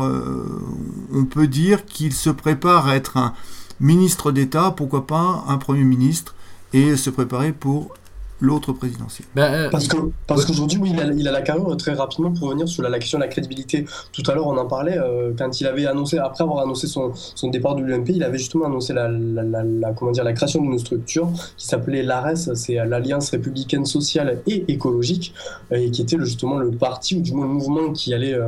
on 1.13 1.25
peut 1.25 1.49
dire 1.49 1.85
qu'il 1.85 2.13
se 2.13 2.31
prépare 2.31 2.87
à 2.87 2.95
être 2.95 3.17
un 3.17 3.35
ministre 3.81 4.31
d'État, 4.31 4.71
pourquoi 4.71 5.09
pas 5.09 5.45
un 5.49 5.59
Premier 5.59 5.83
ministre, 5.83 6.37
et 6.73 6.97
se 6.97 7.11
préparer 7.11 7.53
pour 7.53 7.93
l'autre 8.41 8.73
présidentiel. 8.73 9.27
Bah, 9.35 9.51
euh, 9.53 9.71
parce 9.71 9.89
que 9.89 9.97
parce 10.27 10.45
qu'aujourd'hui, 10.45 10.79
oui, 10.81 10.91
il 10.93 11.01
a, 11.01 11.05
il 11.07 11.27
a, 11.27 11.33
la 11.33 11.43
carrure 11.43 11.77
très 11.77 11.93
rapidement 11.93 12.33
pour 12.33 12.49
revenir 12.49 12.69
sur 12.69 12.83
la, 12.83 12.99
question 12.99 13.19
de 13.19 13.25
la 13.25 13.29
crédibilité. 13.29 13.85
Tout 14.13 14.23
à 14.29 14.35
l'heure, 14.35 14.47
on 14.47 14.57
en 14.57 14.67
parlait 14.67 14.99
euh, 14.99 15.33
quand 15.37 15.61
il 15.61 15.67
avait 15.67 15.87
annoncé, 15.87 16.19
après 16.19 16.45
avoir 16.45 16.61
annoncé 16.61 16.87
son, 16.87 17.13
son 17.15 17.49
départ 17.49 17.75
de 17.75 17.83
l'UMP, 17.83 18.11
il 18.11 18.23
avait 18.23 18.39
justement 18.39 18.67
annoncé 18.67 18.93
la, 18.93 19.09
la, 19.09 19.93
comment 19.93 20.13
dire, 20.13 20.25
la 20.25 20.33
création 20.33 20.63
d'une 20.63 20.79
structure 20.79 21.31
qui 21.57 21.67
s'appelait 21.67 22.03
l'ARES, 22.03 22.55
c'est 22.55 22.75
l'Alliance 22.87 23.31
républicaine 23.31 23.85
sociale 23.85 24.41
et 24.47 24.65
écologique, 24.69 25.35
euh, 25.73 25.77
et 25.77 25.91
qui 25.91 26.03
était 26.03 26.19
justement 26.19 26.57
le 26.57 26.71
parti 26.71 27.17
ou 27.17 27.21
du 27.21 27.33
moins 27.33 27.47
le 27.47 27.53
mouvement 27.53 27.93
qui 27.93 28.15
allait 28.15 28.39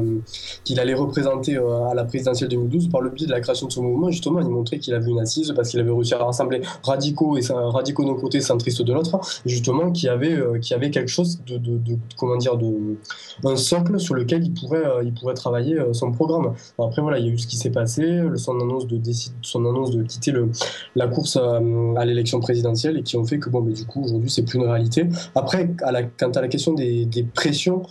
qu'il 0.65 0.79
allait 0.79 0.95
représenter 0.95 1.57
à 1.57 1.95
la 1.95 2.05
présidentielle 2.05 2.49
2012 2.49 2.89
par 2.89 3.01
le 3.01 3.11
biais 3.11 3.27
de 3.27 3.33
la 3.33 3.41
création 3.41 3.67
de 3.67 3.73
ce 3.73 3.81
mouvement. 3.81 4.11
Justement, 4.11 4.41
il 4.41 4.49
montrait 4.49 4.79
qu'il 4.79 4.95
avait 4.95 5.11
une 5.11 5.21
assise 5.21 5.53
parce 5.57 5.71
qu'il 5.71 5.81
avait 5.81 5.91
réussi 5.91 6.15
à 6.15 6.19
rassembler 6.19 6.61
radicaux 6.83 7.37
et 7.37 7.41
radicaux 7.51 8.05
d'un 8.05 8.15
côté, 8.21 8.41
centristes 8.41 8.83
de 8.83 8.93
l'autre, 8.93 9.19
justement 9.47 9.80
qui 9.91 10.09
avait, 10.09 10.35
euh, 10.35 10.61
avait 10.73 10.91
quelque 10.91 11.09
chose 11.09 11.41
de, 11.47 11.81
comment 12.19 12.37
dire, 12.37 12.57
de, 12.57 12.97
un 13.45 13.57
socle 13.57 13.99
sur 13.99 14.15
lequel 14.15 14.45
il 14.45 14.53
pourrait, 14.53 14.85
euh, 14.85 15.03
il 15.03 15.15
pourrait 15.15 15.35
travailler 15.35 15.79
euh, 15.79 15.93
son 15.93 16.13
programme. 16.13 16.55
après, 16.79 17.03
voilà, 17.03 17.19
il 17.19 17.27
y 17.27 17.31
a 17.31 17.33
eu 17.33 17.39
ce 17.39 17.47
qui 17.47 17.57
s'est 17.57 17.71
passé, 17.71 18.23
son 18.37 18.61
annonce 18.61 18.87
de, 18.87 19.01
son 19.43 19.65
annonce 19.65 19.91
de 19.91 20.03
quitter 20.03 20.33
le, 20.33 20.51
la 20.95 21.07
course 21.09 21.37
à, 21.37 22.05
l'élection 22.05 22.41
présidentielle 22.41 22.99
et 22.99 23.03
qui 23.03 23.17
ont 23.17 23.25
fait 23.25 23.39
que, 23.39 23.49
bon, 23.49 23.63
mais 23.63 23.73
du 23.73 23.85
coup, 23.85 24.03
aujourd'hui, 24.05 24.31
c'est 24.31 24.43
plus 24.43 24.59
une 24.59 24.67
réalité. 24.67 25.09
Après, 25.35 25.71
à 25.83 25.93
la, 25.93 26.03
quant 26.03 26.31
à 26.31 26.41
la 26.41 26.49
question 26.49 26.75
des, 26.75 27.07
des 27.07 27.23
pressions, 27.23 27.83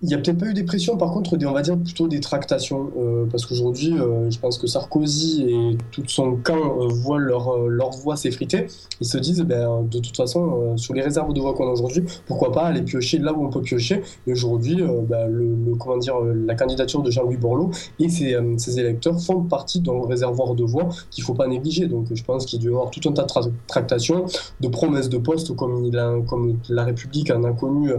il 0.00 0.08
n'y 0.08 0.14
a 0.14 0.18
peut-être 0.18 0.38
pas 0.38 0.46
eu 0.46 0.54
des 0.54 0.62
pressions, 0.62 0.96
par 0.96 1.10
contre, 1.10 1.36
des, 1.36 1.46
on 1.46 1.52
va 1.52 1.62
dire 1.62 1.76
plutôt 1.76 2.06
des 2.06 2.20
tractations. 2.20 2.90
Euh, 2.96 3.26
parce 3.30 3.46
qu'aujourd'hui, 3.46 3.98
euh, 3.98 4.30
je 4.30 4.38
pense 4.38 4.56
que 4.56 4.68
Sarkozy 4.68 5.44
et 5.48 5.78
tout 5.90 6.04
son 6.06 6.36
camp 6.36 6.54
euh, 6.54 6.86
voient 6.86 7.18
leur, 7.18 7.58
leur 7.66 7.90
voix 7.90 8.14
s'effriter. 8.14 8.68
Ils 9.00 9.06
se 9.06 9.18
disent, 9.18 9.42
ben, 9.42 9.82
de 9.82 9.98
toute 9.98 10.16
façon, 10.16 10.76
sur 10.76 10.94
les 10.94 11.02
réserves 11.02 11.32
de 11.34 11.40
voix 11.40 11.52
qu'on 11.54 11.68
a 11.68 11.72
aujourd'hui, 11.72 12.04
pourquoi 12.26 12.52
pas 12.52 12.62
aller 12.62 12.82
piocher 12.82 13.18
là 13.18 13.32
où 13.32 13.44
on 13.44 13.50
peut 13.50 13.60
piocher. 13.60 14.02
Et 14.28 14.32
aujourd'hui, 14.32 14.82
ben, 15.08 15.26
le, 15.26 15.74
comment 15.78 15.96
dire, 15.96 16.14
la 16.20 16.54
candidature 16.54 17.02
de 17.02 17.10
Jean-Louis 17.10 17.36
Borloo 17.36 17.70
et 17.98 18.08
ses, 18.08 18.78
électeurs 18.78 19.20
font 19.20 19.42
partie 19.42 19.80
d'un 19.80 20.06
réservoir 20.06 20.54
de 20.54 20.62
voix 20.62 20.88
qu'il 21.10 21.22
ne 21.22 21.26
faut 21.26 21.34
pas 21.34 21.48
négliger. 21.48 21.86
Donc 21.86 22.06
je 22.12 22.22
pense 22.22 22.46
qu'il 22.46 22.60
doit 22.60 22.70
y 22.70 22.74
avoir 22.74 22.90
tout 22.90 23.08
un 23.08 23.12
tas 23.12 23.24
de 23.24 23.52
tractations, 23.66 24.26
de 24.60 24.68
promesses 24.68 25.08
de 25.08 25.18
postes 25.18 25.56
comme, 25.56 25.84
il 25.84 25.98
a, 25.98 26.14
comme 26.28 26.58
la 26.68 26.84
République 26.84 27.30
en 27.30 27.42
a 27.42 27.52
connu 27.52 27.90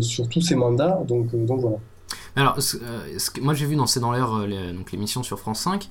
sur 0.00 0.28
tous 0.28 0.40
ses 0.40 0.56
mandats. 0.56 1.03
Euh. 1.10 1.76
Alors, 2.36 2.60
ce, 2.60 2.76
euh, 2.76 3.18
moi 3.40 3.54
j'ai 3.54 3.66
vu 3.66 3.76
dans 3.76 3.86
C'est 3.86 4.00
dans 4.00 4.12
l'air, 4.12 4.34
euh, 4.34 4.72
l'émission 4.92 5.22
sur 5.22 5.38
France 5.38 5.60
5, 5.60 5.88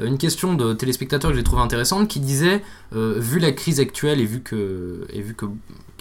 une 0.00 0.18
question 0.18 0.54
de 0.54 0.72
téléspectateur 0.72 1.30
que 1.30 1.36
j'ai 1.36 1.42
trouvé 1.42 1.62
intéressante 1.62 2.08
qui 2.08 2.20
disait, 2.20 2.62
vu 2.92 3.38
la 3.38 3.52
crise 3.52 3.80
actuelle 3.80 4.20
et 4.20 4.26
vu 4.26 4.40
que, 4.40 5.06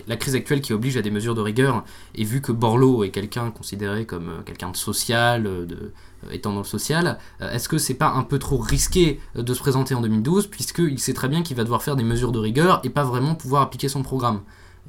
la 0.07 0.17
crise 0.17 0.35
actuelle 0.35 0.61
qui 0.61 0.73
oblige 0.73 0.97
à 0.97 1.01
des 1.01 1.11
mesures 1.11 1.35
de 1.35 1.41
rigueur, 1.41 1.83
et 2.15 2.23
vu 2.23 2.41
que 2.41 2.51
Borloo 2.51 3.03
est 3.03 3.09
quelqu'un 3.09 3.51
considéré 3.51 4.05
comme 4.05 4.43
quelqu'un 4.45 4.71
de 4.71 4.77
social, 4.77 5.47
étant 6.31 6.53
dans 6.53 6.59
le 6.59 6.63
social, 6.63 7.17
est-ce 7.39 7.67
que 7.69 7.77
c'est 7.77 7.93
pas 7.93 8.11
un 8.11 8.23
peu 8.23 8.39
trop 8.39 8.57
risqué 8.57 9.19
de 9.35 9.53
se 9.53 9.59
présenter 9.59 9.93
en 9.93 10.01
2012, 10.01 10.47
puisqu'il 10.47 10.99
sait 10.99 11.13
très 11.13 11.27
bien 11.27 11.43
qu'il 11.43 11.57
va 11.57 11.63
devoir 11.63 11.83
faire 11.83 11.95
des 11.95 12.03
mesures 12.03 12.31
de 12.31 12.39
rigueur 12.39 12.81
et 12.83 12.89
pas 12.89 13.03
vraiment 13.03 13.35
pouvoir 13.35 13.61
appliquer 13.63 13.89
son 13.89 14.03
programme? 14.03 14.41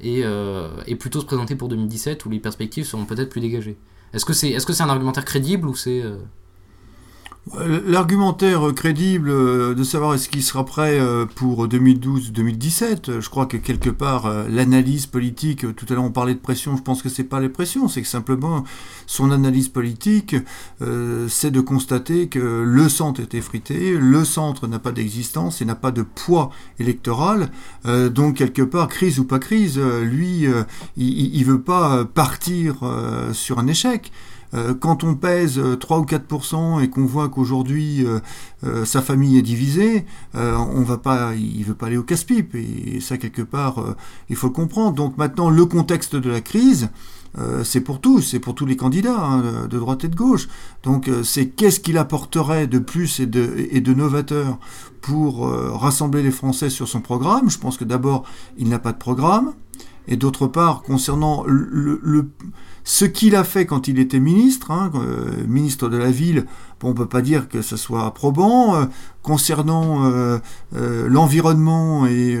Euh, 0.03 0.69
et, 0.87 0.95
plutôt 0.95 1.21
se 1.21 1.25
présenter 1.25 1.55
pour 1.55 1.67
2017 1.69 2.25
où 2.25 2.29
les 2.29 2.39
perspectives 2.39 2.85
seront 2.85 3.05
peut-être 3.05 3.29
plus 3.29 3.41
dégagées. 3.41 3.77
Est-ce 4.13 4.25
que 4.25 4.33
c'est 4.33 4.49
est 4.49 4.57
-ce 4.57 4.73
c'est 4.73 4.83
un 4.83 4.89
argumentaire 4.89 5.25
crédible 5.25 5.67
ou 5.67 5.75
c'est... 5.75 6.03
L'argumentaire 7.51 8.73
crédible 8.73 9.29
euh, 9.29 9.75
de 9.75 9.83
savoir 9.83 10.13
est-ce 10.13 10.29
qu'il 10.29 10.41
sera 10.41 10.63
prêt 10.63 10.97
euh, 10.97 11.25
pour 11.25 11.67
2012-2017, 11.67 13.19
je 13.19 13.29
crois 13.29 13.47
que 13.47 13.57
quelque 13.57 13.89
part 13.89 14.27
euh, 14.27 14.45
l'analyse 14.49 15.07
politique, 15.07 15.75
tout 15.75 15.85
à 15.89 15.93
l'heure 15.93 16.05
on 16.05 16.11
parlait 16.11 16.35
de 16.35 16.39
pression, 16.39 16.77
je 16.77 16.81
pense 16.81 17.01
que 17.01 17.09
c'est 17.09 17.25
pas 17.25 17.41
les 17.41 17.49
pressions, 17.49 17.89
c'est 17.89 18.01
que 18.01 18.07
simplement 18.07 18.63
son 19.07 19.29
analyse 19.31 19.67
politique, 19.67 20.37
c'est 21.27 21.51
de 21.51 21.59
constater 21.59 22.27
que 22.27 22.63
le 22.65 22.87
centre 22.87 23.19
est 23.19 23.33
effrité, 23.33 23.97
le 23.97 24.23
centre 24.23 24.67
n'a 24.67 24.79
pas 24.79 24.93
d'existence 24.93 25.61
et 25.61 25.65
n'a 25.65 25.75
pas 25.75 25.91
de 25.91 26.03
poids 26.03 26.49
électoral, 26.79 27.51
donc 27.85 28.35
quelque 28.35 28.61
part 28.61 28.87
crise 28.87 29.19
ou 29.19 29.25
pas 29.25 29.39
crise, 29.39 29.77
lui 29.77 30.47
il, 30.95 31.35
il 31.35 31.43
veut 31.43 31.61
pas 31.61 32.05
partir 32.05 32.75
sur 33.33 33.59
un 33.59 33.67
échec. 33.67 34.11
Euh, 34.53 34.73
quand 34.73 35.03
on 35.03 35.15
pèse 35.15 35.59
3 35.79 35.97
euh, 35.97 36.01
ou 36.01 36.05
4% 36.05 36.83
et 36.83 36.89
qu'on 36.89 37.05
voit 37.05 37.29
qu'aujourd'hui 37.29 38.05
euh, 38.63 38.85
sa 38.85 39.01
famille 39.01 39.37
est 39.37 39.41
divisée, 39.43 40.05
on 40.33 40.81
va 40.81 40.97
pas, 40.97 41.33
il 41.35 41.63
veut 41.63 41.73
pas 41.73 41.87
aller 41.87 41.97
au 41.97 42.03
casse-pipe. 42.03 42.55
Et, 42.55 42.99
ça, 42.99 43.17
quelque 43.17 43.41
part, 43.41 43.83
il 44.29 44.35
faut 44.35 44.47
le 44.47 44.53
comprendre. 44.53 44.93
Donc 44.93 45.17
maintenant, 45.17 45.49
le 45.49 45.65
contexte 45.65 46.15
de 46.15 46.29
la 46.29 46.41
crise, 46.41 46.89
c'est 47.63 47.81
pour 47.81 47.99
tous, 47.99 48.21
c'est 48.21 48.39
pour 48.39 48.55
tous 48.55 48.65
les 48.65 48.75
candidats, 48.75 49.19
hein, 49.19 49.67
de 49.67 49.79
droite 49.79 50.03
et 50.05 50.07
de 50.07 50.15
gauche. 50.15 50.47
Donc 50.83 51.09
c'est 51.23 51.47
qu'est-ce 51.49 51.79
qu'il 51.79 51.97
apporterait 51.97 52.67
de 52.67 52.79
plus 52.79 53.19
et 53.19 53.25
de, 53.25 53.93
novateur 53.93 54.59
pour 55.01 55.47
rassembler 55.49 56.23
les 56.23 56.31
Français 56.31 56.69
sur 56.69 56.87
son 56.87 57.01
programme? 57.01 57.49
Je 57.49 57.57
pense 57.57 57.77
que 57.77 57.85
d'abord, 57.85 58.23
il 58.57 58.69
n'a 58.69 58.79
pas 58.79 58.91
de 58.91 58.97
programme. 58.97 59.53
Et 60.07 60.17
d'autre 60.17 60.47
part, 60.47 60.81
concernant 60.83 61.43
le 61.45 62.29
ce 62.83 63.05
qu'il 63.05 63.35
a 63.35 63.43
fait 63.43 63.65
quand 63.65 63.87
il 63.87 63.99
était 63.99 64.19
ministre, 64.19 64.71
hein, 64.71 64.91
euh, 64.95 65.45
ministre 65.47 65.87
de 65.87 65.97
la 65.97 66.11
ville, 66.11 66.45
bon, 66.79 66.89
on 66.89 66.93
peut 66.93 67.07
pas 67.07 67.21
dire 67.21 67.47
que 67.47 67.61
ce 67.61 67.77
soit 67.77 68.13
probant. 68.13 68.75
Euh, 68.75 68.85
concernant 69.21 70.03
euh, 70.03 70.39
l'environnement 70.73 72.05
et 72.05 72.37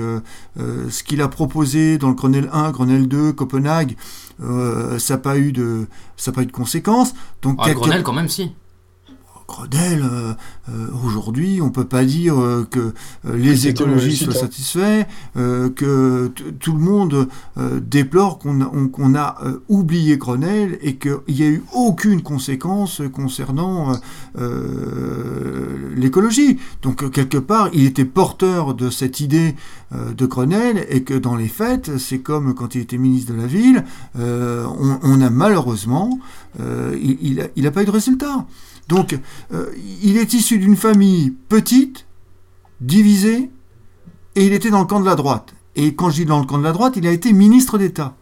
ce 0.57 1.03
qu'il 1.03 1.21
a 1.21 1.29
proposé 1.29 1.97
dans 1.97 2.09
le 2.09 2.13
Grenelle 2.13 2.49
1, 2.51 2.71
Grenelle 2.71 3.07
2, 3.07 3.31
Copenhague, 3.31 3.95
ça 4.41 5.13
n'a 5.13 5.17
pas 5.17 5.37
eu 5.37 5.53
de, 5.53 5.87
ça 6.17 6.33
pas 6.33 6.41
eu 6.41 6.45
de 6.45 6.51
conséquences. 6.51 7.13
Donc, 7.41 7.55
ah, 7.59 7.73
Grenelle 7.73 8.03
quand 8.03 8.11
même 8.11 8.27
si. 8.27 8.51
Grenelle, 9.47 10.03
euh, 10.03 10.33
euh, 10.69 10.87
aujourd'hui, 11.05 11.61
on 11.61 11.69
peut 11.69 11.85
pas 11.85 12.05
dire 12.05 12.39
euh, 12.39 12.67
que 12.69 12.93
les 13.25 13.67
écologistes 13.67 14.23
soient 14.23 14.33
hein. 14.33 14.39
satisfaits, 14.39 15.05
que 15.35 16.31
tout 16.59 16.73
le 16.73 16.79
monde 16.79 17.27
déplore 17.81 18.39
qu'on 18.39 19.15
a, 19.15 19.37
oublié 19.67 20.17
Grenelle 20.17 20.77
et 20.81 20.95
qu'il 20.95 21.19
n'y 21.27 21.43
a 21.43 21.47
eu 21.47 21.63
aucune 21.73 22.21
conséquence 22.21 23.01
concernant 23.11 23.93
l'écologie. 25.95 26.59
Donc 26.81 27.09
quelque 27.11 27.37
part, 27.37 27.69
il 27.73 27.85
était 27.85 28.05
porteur 28.05 28.73
de 28.73 28.89
cette 28.89 29.19
idée 29.19 29.55
de 29.91 30.25
Grenelle 30.25 30.85
et 30.89 31.03
que 31.03 31.13
dans 31.13 31.35
les 31.35 31.47
faits, 31.47 31.97
c'est 31.97 32.19
comme 32.19 32.53
quand 32.53 32.75
il 32.75 32.81
était 32.81 32.97
ministre 32.97 33.33
de 33.33 33.37
la 33.37 33.47
ville, 33.47 33.83
on, 34.15 35.21
a 35.21 35.29
malheureusement, 35.29 36.19
il 36.59 37.49
n'a 37.57 37.71
pas 37.71 37.83
eu 37.83 37.85
de 37.85 37.91
résultat. 37.91 38.45
Donc, 38.87 39.17
euh, 39.53 39.71
il 40.03 40.17
est 40.17 40.33
issu 40.33 40.57
d'une 40.57 40.75
famille 40.75 41.31
petite, 41.49 42.05
divisée, 42.81 43.49
et 44.35 44.45
il 44.45 44.53
était 44.53 44.69
dans 44.69 44.81
le 44.81 44.85
camp 44.85 44.99
de 44.99 45.05
la 45.05 45.15
droite. 45.15 45.53
Et 45.75 45.95
quand 45.95 46.09
je 46.09 46.17
dis 46.17 46.25
dans 46.25 46.39
le 46.39 46.45
camp 46.45 46.57
de 46.57 46.63
la 46.63 46.71
droite, 46.71 46.93
il 46.97 47.07
a 47.07 47.11
été 47.11 47.33
ministre 47.33 47.77
d'État. 47.77 48.15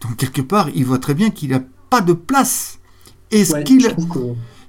Donc, 0.00 0.16
quelque 0.16 0.42
part, 0.42 0.68
il 0.74 0.84
voit 0.84 0.98
très 0.98 1.14
bien 1.14 1.30
qu'il 1.30 1.50
n'a 1.50 1.60
pas 1.90 2.00
de 2.00 2.12
place. 2.12 2.78
Est-ce 3.30 3.56
qu'il 3.64 3.94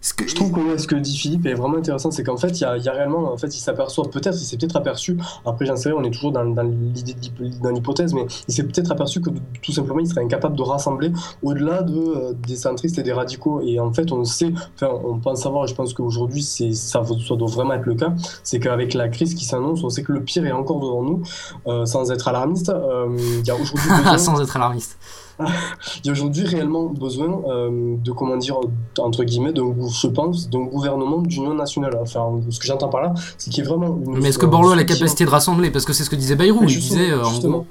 je 0.02 0.36
trouve 0.36 0.52
que 0.52 0.78
ce 0.78 0.88
que 0.88 0.96
dit 0.96 1.18
Philippe 1.18 1.46
est 1.46 1.54
vraiment 1.54 1.78
intéressant, 1.78 2.12
c'est 2.12 2.24
qu'en 2.24 2.38
fait, 2.38 2.60
il 2.60 2.62
y 2.62 2.66
a, 2.66 2.92
réellement, 2.92 3.32
en 3.32 3.38
fait, 3.38 3.56
il 3.56 3.60
s'aperçoit 3.60 4.06
peut-être, 4.10 4.38
il 4.40 4.46
s'est 4.46 4.58
peut-être 4.58 4.76
aperçu, 4.76 5.18
après 5.46 5.66
j'en 5.66 5.76
sais 5.76 5.90
rien, 5.90 5.98
on 6.00 6.04
est 6.04 6.12
toujours 6.12 6.32
dans, 6.32 6.44
l'idée, 6.44 7.16
dans 7.62 7.72
l'hypothèse, 7.72 8.14
mais 8.14 8.26
il 8.48 8.54
s'est 8.54 8.64
peut-être 8.64 8.92
aperçu 8.92 9.22
que 9.22 9.30
tout 9.62 9.72
simplement, 9.72 10.00
il 10.00 10.08
serait 10.08 10.24
incapable 10.24 10.56
de 10.56 10.64
rassembler 10.64 11.12
au-delà 11.44 11.82
de, 11.82 11.94
euh, 11.94 12.34
des 12.48 12.56
centristes 12.56 12.98
et 12.98 13.04
des 13.04 13.14
radicaux. 13.14 13.62
Et 13.62 13.80
en 13.80 13.92
fait, 13.92 14.12
on 14.12 14.24
sait, 14.24 14.54
enfin, 14.76 14.90
on 15.04 15.20
pense 15.20 15.42
savoir, 15.42 15.66
et 15.66 15.68
je 15.68 15.76
pense 15.76 15.94
qu'aujourd'hui, 15.94 16.44
ça, 16.44 16.72
ça 16.74 17.02
doit 17.36 17.48
vraiment 17.48 17.74
être 17.74 17.86
le 17.86 17.96
cas, 17.96 18.14
c'est 18.44 18.60
qu'avec 18.60 18.94
la 18.94 19.10
crise 19.10 19.36
qui 19.36 19.46
s'annonce, 19.46 19.84
on 19.84 19.90
sait 19.90 20.04
que 20.04 20.12
le 20.12 20.24
pire 20.24 20.46
est 20.46 20.52
encore 20.52 20.80
devant 20.80 21.04
nous, 21.04 21.22
euh, 21.68 21.86
sans 21.86 22.12
être 22.12 22.28
alarmiste. 22.28 22.70
Euh, 22.70 23.08
il 23.18 23.48
y 23.48 23.52
a 23.52 23.56
aujourd'hui 23.56 23.90
sans 24.18 24.42
être 24.42 24.56
alarmiste. 24.56 24.98
il 26.04 26.06
y 26.06 26.10
a 26.10 26.12
aujourd'hui 26.12 26.44
réellement 26.44 26.86
besoin 26.86 27.42
euh, 27.48 27.96
de, 27.98 28.12
comment 28.12 28.38
dire, 28.38 28.60
entre 28.98 29.24
guillemets, 29.24 29.54
je 29.56 30.08
pense, 30.08 30.50
d'un 30.50 30.64
gouvernement 30.64 31.20
d'union 31.20 31.54
nationale. 31.54 31.98
Enfin, 32.02 32.40
ce 32.50 32.60
que 32.60 32.66
j'entends 32.66 32.90
par 32.90 33.02
là, 33.02 33.14
c'est 33.38 33.52
qu'il 33.52 33.64
y 33.64 33.68
a 33.68 33.70
vraiment 33.70 34.00
une. 34.06 34.20
Mais 34.20 34.30
est-ce 34.30 34.40
que 34.40 34.46
Borloo 34.46 34.72
a 34.72 34.76
la 34.76 34.84
capacité 34.84 35.26
de 35.26 35.30
rassembler? 35.30 35.70
Parce 35.70 35.86
que 35.86 35.94
c'est 35.94 36.04
ce 36.04 36.10
que 36.10 36.16
disait 36.16 36.36
Bayrou. 36.36 36.64
Il 36.64 36.80
disait, 36.80 37.12
euh, 37.12 37.24
justement, 37.26 37.66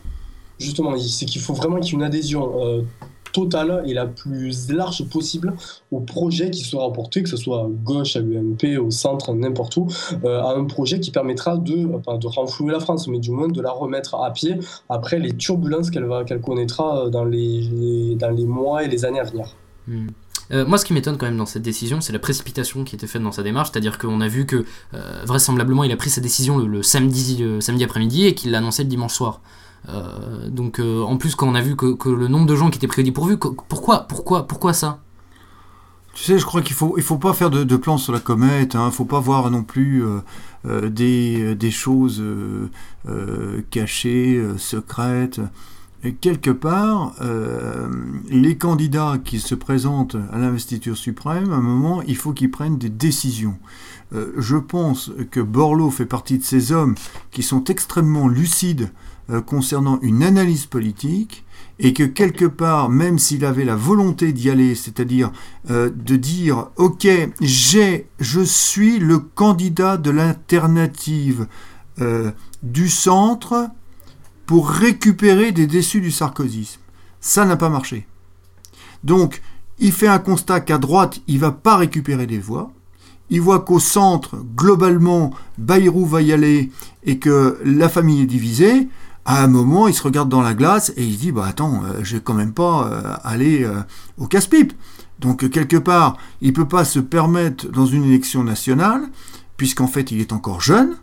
justement 0.58 0.96
c'est 0.98 1.26
qu'il 1.26 1.40
faut 1.40 1.54
vraiment 1.54 1.76
qu'il 1.76 1.92
y 1.92 1.96
ait 1.96 1.98
une 1.98 2.04
adhésion 2.04 2.52
euh, 2.60 2.82
totale 3.36 3.82
et 3.86 3.92
la 3.92 4.06
plus 4.06 4.70
large 4.70 5.04
possible 5.08 5.54
au 5.90 6.00
projet 6.00 6.50
qui 6.50 6.64
sera 6.64 6.90
porté, 6.90 7.22
que 7.22 7.28
ce 7.28 7.36
soit 7.36 7.60
à 7.64 7.68
gauche, 7.68 8.16
à 8.16 8.20
l'UMP, 8.20 8.78
au 8.78 8.90
centre, 8.90 9.34
n'importe 9.34 9.76
où, 9.76 9.86
euh, 10.24 10.40
à 10.40 10.56
un 10.56 10.64
projet 10.64 11.00
qui 11.00 11.10
permettra 11.10 11.58
de, 11.58 11.98
pas 11.98 12.16
de 12.16 12.26
renflouer 12.26 12.72
la 12.72 12.80
France, 12.80 13.08
mais 13.08 13.18
du 13.18 13.30
moins 13.30 13.48
de 13.48 13.60
la 13.60 13.70
remettre 13.70 14.14
à 14.14 14.30
pied 14.32 14.54
après 14.88 15.18
les 15.18 15.36
turbulences 15.36 15.90
qu'elle 15.90 16.06
qu'elle 16.26 16.40
connaîtra 16.40 17.10
dans 17.10 17.24
les, 17.24 18.16
dans 18.18 18.30
les 18.30 18.46
mois 18.46 18.84
et 18.84 18.88
les 18.88 19.04
années 19.04 19.20
à 19.20 19.24
venir. 19.24 19.54
Hmm. 19.86 20.06
Euh, 20.52 20.64
moi, 20.64 20.78
ce 20.78 20.84
qui 20.84 20.92
m'étonne 20.94 21.18
quand 21.18 21.26
même 21.26 21.36
dans 21.36 21.46
cette 21.46 21.62
décision, 21.62 22.00
c'est 22.00 22.12
la 22.12 22.18
précipitation 22.18 22.84
qui 22.84 22.94
était 22.94 23.08
faite 23.08 23.22
dans 23.22 23.32
sa 23.32 23.42
démarche. 23.42 23.70
C'est-à-dire 23.72 23.98
qu'on 23.98 24.20
a 24.20 24.28
vu 24.28 24.46
que, 24.46 24.64
euh, 24.94 25.22
vraisemblablement, 25.26 25.84
il 25.84 25.92
a 25.92 25.96
pris 25.96 26.10
sa 26.10 26.20
décision 26.20 26.58
le, 26.58 26.82
samedi, 26.82 27.44
samedi 27.60 27.84
après-midi 27.84 28.26
et 28.26 28.34
qu'il 28.34 28.52
l'a 28.52 28.58
annoncé 28.58 28.82
le 28.84 28.88
dimanche 28.88 29.12
soir. 29.12 29.40
Euh, 29.88 30.48
donc 30.48 30.80
euh, 30.80 31.02
en 31.02 31.16
plus 31.16 31.36
quand 31.36 31.48
on 31.48 31.54
a 31.54 31.60
vu 31.60 31.76
que, 31.76 32.08
le 32.08 32.28
nombre 32.28 32.46
de 32.46 32.56
gens 32.56 32.70
qui 32.70 32.78
étaient 32.78 32.86
pris 32.86 33.02
au 33.02 33.04
dépourvu, 33.04 33.36
pourquoi, 33.36 34.00
pourquoi, 34.00 34.46
pourquoi 34.46 34.72
ça? 34.72 35.00
Tu 36.14 36.24
sais, 36.24 36.38
je 36.38 36.46
crois 36.46 36.62
qu'il 36.62 36.74
faut, 36.74 36.94
il 36.96 37.02
faut 37.02 37.18
pas 37.18 37.34
faire 37.34 37.50
de, 37.50 37.62
de 37.62 37.76
plans 37.76 37.98
sur 37.98 38.12
la 38.12 38.20
comète. 38.20 38.72
Il 38.72 38.78
hein, 38.78 38.90
faut 38.90 39.04
pas 39.04 39.20
voir 39.20 39.50
non 39.50 39.62
plus 39.62 40.02
euh, 40.64 40.88
des, 40.88 41.54
des, 41.54 41.70
choses 41.70 42.24
cachées, 43.70 44.42
secrètes. 44.56 45.42
Et 46.02 46.14
quelque 46.14 46.50
part, 46.50 47.12
les 48.30 48.56
candidats 48.56 49.18
qui 49.22 49.40
se 49.40 49.54
présentent 49.54 50.16
à 50.32 50.38
l'investiture 50.38 50.96
suprême, 50.96 51.52
à 51.52 51.56
un 51.56 51.60
moment, 51.60 52.00
il 52.02 52.16
faut 52.16 52.32
qu'ils 52.32 52.50
prennent 52.50 52.78
des 52.78 52.88
décisions. 52.88 53.58
je 54.38 54.56
pense 54.56 55.10
que 55.30 55.40
Borloo 55.40 55.90
fait 55.90 56.06
partie 56.06 56.38
de 56.38 56.44
ces 56.44 56.72
hommes 56.72 56.94
qui 57.30 57.42
sont 57.42 57.64
extrêmement 57.64 58.26
lucides 58.26 58.90
euh, 59.30 59.40
concernant 59.40 59.98
une 60.02 60.22
analyse 60.22 60.66
politique 60.66 61.44
et 61.78 61.92
que 61.92 62.04
quelque 62.04 62.44
part, 62.44 62.88
même 62.88 63.18
s'il 63.18 63.44
avait 63.44 63.64
la 63.64 63.76
volonté 63.76 64.32
d'y 64.32 64.50
aller, 64.50 64.74
c'est-à-dire 64.74 65.32
euh, 65.70 65.90
de 65.90 66.16
dire 66.16 66.68
ok, 66.76 67.06
j'ai, 67.40 68.08
je 68.18 68.40
suis 68.40 68.98
le 68.98 69.18
candidat 69.18 69.96
de 69.96 70.10
l'alternative 70.10 71.46
euh, 72.00 72.30
du 72.62 72.88
centre 72.88 73.68
pour 74.46 74.70
récupérer 74.70 75.52
des 75.52 75.66
déçus 75.66 76.00
du 76.00 76.10
sarkozysme, 76.10 76.80
ça 77.20 77.44
n'a 77.44 77.56
pas 77.56 77.68
marché. 77.68 78.06
Donc, 79.02 79.42
il 79.78 79.92
fait 79.92 80.08
un 80.08 80.18
constat 80.18 80.60
qu'à 80.60 80.78
droite, 80.78 81.20
il 81.26 81.38
va 81.38 81.52
pas 81.52 81.76
récupérer 81.76 82.26
des 82.26 82.38
voix. 82.38 82.70
Il 83.28 83.40
voit 83.40 83.60
qu'au 83.60 83.80
centre, 83.80 84.36
globalement, 84.54 85.32
Bayrou 85.58 86.06
va 86.06 86.22
y 86.22 86.32
aller 86.32 86.70
et 87.04 87.18
que 87.18 87.58
la 87.64 87.88
famille 87.88 88.22
est 88.22 88.26
divisée. 88.26 88.88
À 89.28 89.42
un 89.42 89.48
moment, 89.48 89.88
il 89.88 89.94
se 89.94 90.04
regarde 90.04 90.28
dans 90.28 90.40
la 90.40 90.54
glace 90.54 90.92
et 90.96 91.04
il 91.04 91.14
se 91.14 91.18
dit 91.18 91.32
bah 91.32 91.46
attends, 91.48 91.82
euh, 91.84 91.98
je 92.04 92.14
vais 92.14 92.22
quand 92.22 92.32
même 92.32 92.52
pas 92.52 92.86
euh, 92.86 93.16
aller 93.24 93.64
euh, 93.64 93.80
au 94.18 94.28
casse-pipe. 94.28 94.72
Donc 95.18 95.50
quelque 95.50 95.76
part, 95.76 96.16
il 96.40 96.52
peut 96.52 96.68
pas 96.68 96.84
se 96.84 97.00
permettre 97.00 97.68
dans 97.68 97.86
une 97.86 98.04
élection 98.04 98.44
nationale, 98.44 99.02
puisqu'en 99.56 99.88
fait 99.88 100.12
il 100.12 100.20
est 100.20 100.32
encore 100.32 100.60
jeune. 100.60 100.94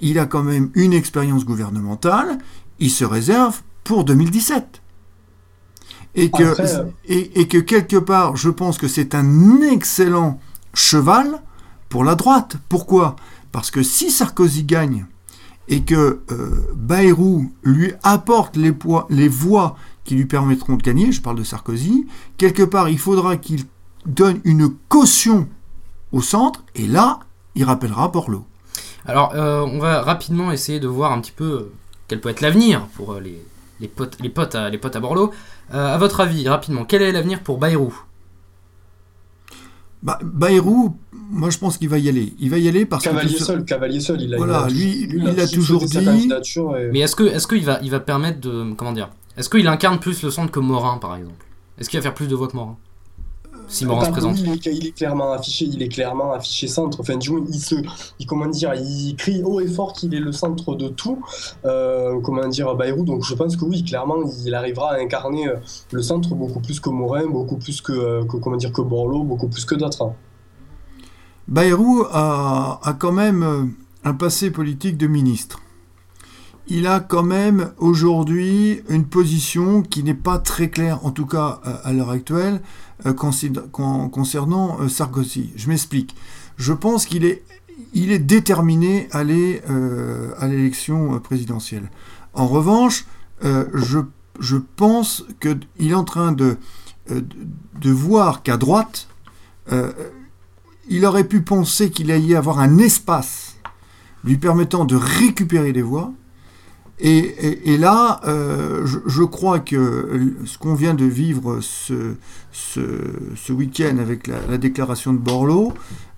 il 0.00 0.18
a 0.18 0.26
quand 0.26 0.42
même 0.42 0.70
une 0.74 0.92
expérience 0.92 1.44
gouvernementale. 1.44 2.38
Il 2.80 2.90
se 2.90 3.04
réserve 3.04 3.60
pour 3.84 4.04
2017. 4.04 4.80
Et 6.16 6.30
que, 6.30 6.56
et, 7.04 7.40
et 7.40 7.46
que 7.46 7.58
quelque 7.58 7.98
part, 7.98 8.36
je 8.36 8.48
pense 8.48 8.78
que 8.78 8.88
c'est 8.88 9.14
un 9.14 9.60
excellent 9.60 10.40
cheval 10.74 11.42
pour 11.90 12.02
la 12.02 12.16
droite. 12.16 12.56
Pourquoi? 12.68 13.14
Parce 13.52 13.70
que 13.70 13.82
si 13.82 14.10
Sarkozy 14.10 14.64
gagne 14.64 15.06
et 15.70 15.82
que 15.82 16.20
euh, 16.30 16.66
Bayrou 16.74 17.50
lui 17.62 17.92
apporte 18.02 18.56
les, 18.56 18.74
les 19.08 19.28
voix 19.28 19.76
qui 20.04 20.16
lui 20.16 20.26
permettront 20.26 20.76
de 20.76 20.82
gagner, 20.82 21.12
je 21.12 21.22
parle 21.22 21.36
de 21.36 21.44
Sarkozy, 21.44 22.06
quelque 22.36 22.64
part 22.64 22.88
il 22.88 22.98
faudra 22.98 23.36
qu'il 23.36 23.62
donne 24.04 24.40
une 24.44 24.68
caution 24.88 25.48
au 26.12 26.20
centre, 26.20 26.64
et 26.74 26.88
là, 26.88 27.20
il 27.54 27.62
rappellera 27.62 28.08
Borloo. 28.08 28.44
Alors, 29.06 29.32
euh, 29.34 29.60
on 29.60 29.78
va 29.78 30.02
rapidement 30.02 30.50
essayer 30.50 30.80
de 30.80 30.88
voir 30.88 31.12
un 31.12 31.20
petit 31.20 31.32
peu 31.32 31.44
euh, 31.44 31.72
quel 32.08 32.20
peut 32.20 32.30
être 32.30 32.40
l'avenir 32.40 32.86
pour 32.96 33.14
les 33.20 33.88
potes 33.88 34.56
à 34.56 35.00
Borloo. 35.00 35.30
à 35.70 35.96
votre 35.98 36.18
avis, 36.20 36.48
rapidement, 36.48 36.84
quel 36.84 37.02
est 37.02 37.12
l'avenir 37.12 37.40
pour 37.40 37.58
Bayrou? 37.58 37.94
Bah, 40.02 40.18
Bayrou, 40.22 40.96
moi 41.12 41.50
je 41.50 41.58
pense 41.58 41.76
qu'il 41.76 41.88
va 41.88 41.98
y 41.98 42.08
aller. 42.08 42.34
Il 42.38 42.50
va 42.50 42.58
y 42.58 42.68
aller 42.68 42.86
parce 42.86 43.04
Cavalier 43.04 43.36
que. 43.36 43.42
seul, 43.42 43.64
Cavalier 43.64 44.00
seul, 44.00 44.20
il 44.22 44.34
a, 44.34 44.36
voilà, 44.38 44.66
lui, 44.68 45.08
il, 45.10 45.40
a, 45.40 45.46
toujours 45.46 45.84
dit. 45.84 46.28
Mais 46.92 47.00
est-ce 47.00 47.16
que, 47.16 47.24
est-ce 47.24 47.46
qu'il 47.46 47.64
va, 47.64 47.78
il 47.82 47.90
va 47.90 48.00
permettre 48.00 48.40
de, 48.40 48.72
comment 48.74 48.92
dire, 48.92 49.10
est-ce 49.36 49.48
qu'il 49.48 49.66
incarne 49.66 49.98
plus 49.98 50.22
le 50.22 50.30
centre 50.30 50.50
que 50.50 50.60
Morin 50.60 50.98
par 50.98 51.16
exemple? 51.16 51.44
Est-ce 51.78 51.88
qu'il 51.88 51.98
va 51.98 52.02
faire 52.02 52.14
plus 52.14 52.28
de 52.28 52.34
voix 52.34 52.48
que 52.48 52.56
Morin? 52.56 52.76
Si 53.70 53.86
Morin 53.86 54.04
se 54.04 54.10
présente. 54.10 54.38
Il 54.40 54.86
est, 54.86 54.90
clairement 54.92 55.32
affiché, 55.32 55.64
il 55.64 55.82
est 55.82 55.88
clairement 55.88 56.32
affiché 56.32 56.66
centre. 56.66 57.00
Enfin, 57.00 57.14
il 57.18 57.60
se, 57.60 57.76
il, 58.18 58.26
comment 58.26 58.46
dire, 58.46 58.74
il 58.74 59.14
crie 59.16 59.42
haut 59.42 59.60
et 59.60 59.68
fort 59.68 59.92
qu'il 59.92 60.14
est 60.14 60.20
le 60.20 60.32
centre 60.32 60.74
de 60.74 60.88
tout. 60.88 61.22
Euh, 61.64 62.20
comment 62.20 62.46
dire, 62.48 62.74
Bayrou. 62.74 63.04
Donc, 63.04 63.24
je 63.24 63.34
pense 63.34 63.56
que 63.56 63.64
oui, 63.64 63.84
clairement, 63.84 64.16
il 64.44 64.54
arrivera 64.54 64.94
à 64.94 64.98
incarner 64.98 65.48
euh, 65.48 65.56
le 65.92 66.02
centre 66.02 66.34
beaucoup 66.34 66.60
plus 66.60 66.80
que 66.80 66.90
Morin, 66.90 67.26
beaucoup 67.26 67.56
plus 67.56 67.80
que, 67.80 67.92
euh, 67.92 68.24
que 68.24 68.36
comment 68.36 68.56
dire, 68.56 68.72
que 68.72 68.82
Borloo, 68.82 69.22
beaucoup 69.22 69.48
plus 69.48 69.64
que 69.64 69.76
d'autres. 69.76 70.12
Bayrou 71.48 72.04
a, 72.10 72.80
a 72.82 72.92
quand 72.94 73.12
même 73.12 73.74
un 74.04 74.14
passé 74.14 74.50
politique 74.50 74.96
de 74.96 75.06
ministre 75.06 75.60
il 76.72 76.86
a 76.86 77.00
quand 77.00 77.24
même 77.24 77.72
aujourd'hui 77.78 78.80
une 78.88 79.04
position 79.04 79.82
qui 79.82 80.04
n'est 80.04 80.14
pas 80.14 80.38
très 80.38 80.70
claire, 80.70 81.04
en 81.04 81.10
tout 81.10 81.26
cas 81.26 81.60
à 81.82 81.92
l'heure 81.92 82.10
actuelle, 82.10 82.60
concernant 83.14 84.80
euh, 84.80 84.88
Sarkozy. 84.88 85.52
Je 85.56 85.68
m'explique. 85.68 86.14
Je 86.56 86.72
pense 86.72 87.06
qu'il 87.06 87.24
est, 87.24 87.42
déterminé 88.18 89.08
à 89.12 89.18
aller 89.18 89.62
euh, 89.70 90.32
à 90.38 90.46
l'élection 90.46 91.18
présidentielle. 91.20 91.90
En 92.34 92.46
revanche, 92.46 93.06
je, 93.42 93.98
je, 94.38 94.56
pense 94.76 95.24
qu'il 95.40 95.90
est 95.90 95.94
en 95.94 96.04
train 96.04 96.32
de, 96.32 96.58
de 97.08 97.90
voir 97.90 98.42
qu'à 98.42 98.58
droite, 98.58 99.08
il 100.88 101.06
aurait 101.06 101.24
pu 101.24 101.40
penser 101.40 101.90
qu'il 101.90 102.12
allait 102.12 102.22
y 102.22 102.34
avoir 102.34 102.60
un 102.60 102.76
espace 102.78 103.56
lui 104.24 104.36
permettant 104.36 104.84
de 104.84 104.96
récupérer 104.96 105.72
des 105.72 105.82
voix 105.82 106.12
et, 107.02 107.78
là, 107.78 108.20
euh, 108.26 108.86
je, 109.06 109.22
crois 109.22 109.58
que 109.58 110.34
ce 110.44 110.58
qu'on 110.58 110.74
vient 110.74 110.94
de 110.94 111.06
vivre 111.06 111.60
ce, 111.60 112.16
week-end 113.50 113.96
avec 113.98 114.26
la, 114.26 114.58
déclaration 114.58 115.12
de 115.14 115.18
Borloo, 115.18 115.72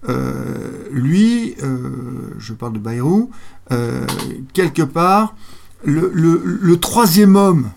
euh, 0.09 0.89
lui, 0.91 1.55
euh, 1.63 2.35
je 2.39 2.53
parle 2.53 2.73
de 2.73 2.79
Bayrou, 2.79 3.31
quelque 4.53 4.83
part, 4.83 5.37
le, 5.85 6.75
troisième 6.77 7.37
homme 7.37 7.71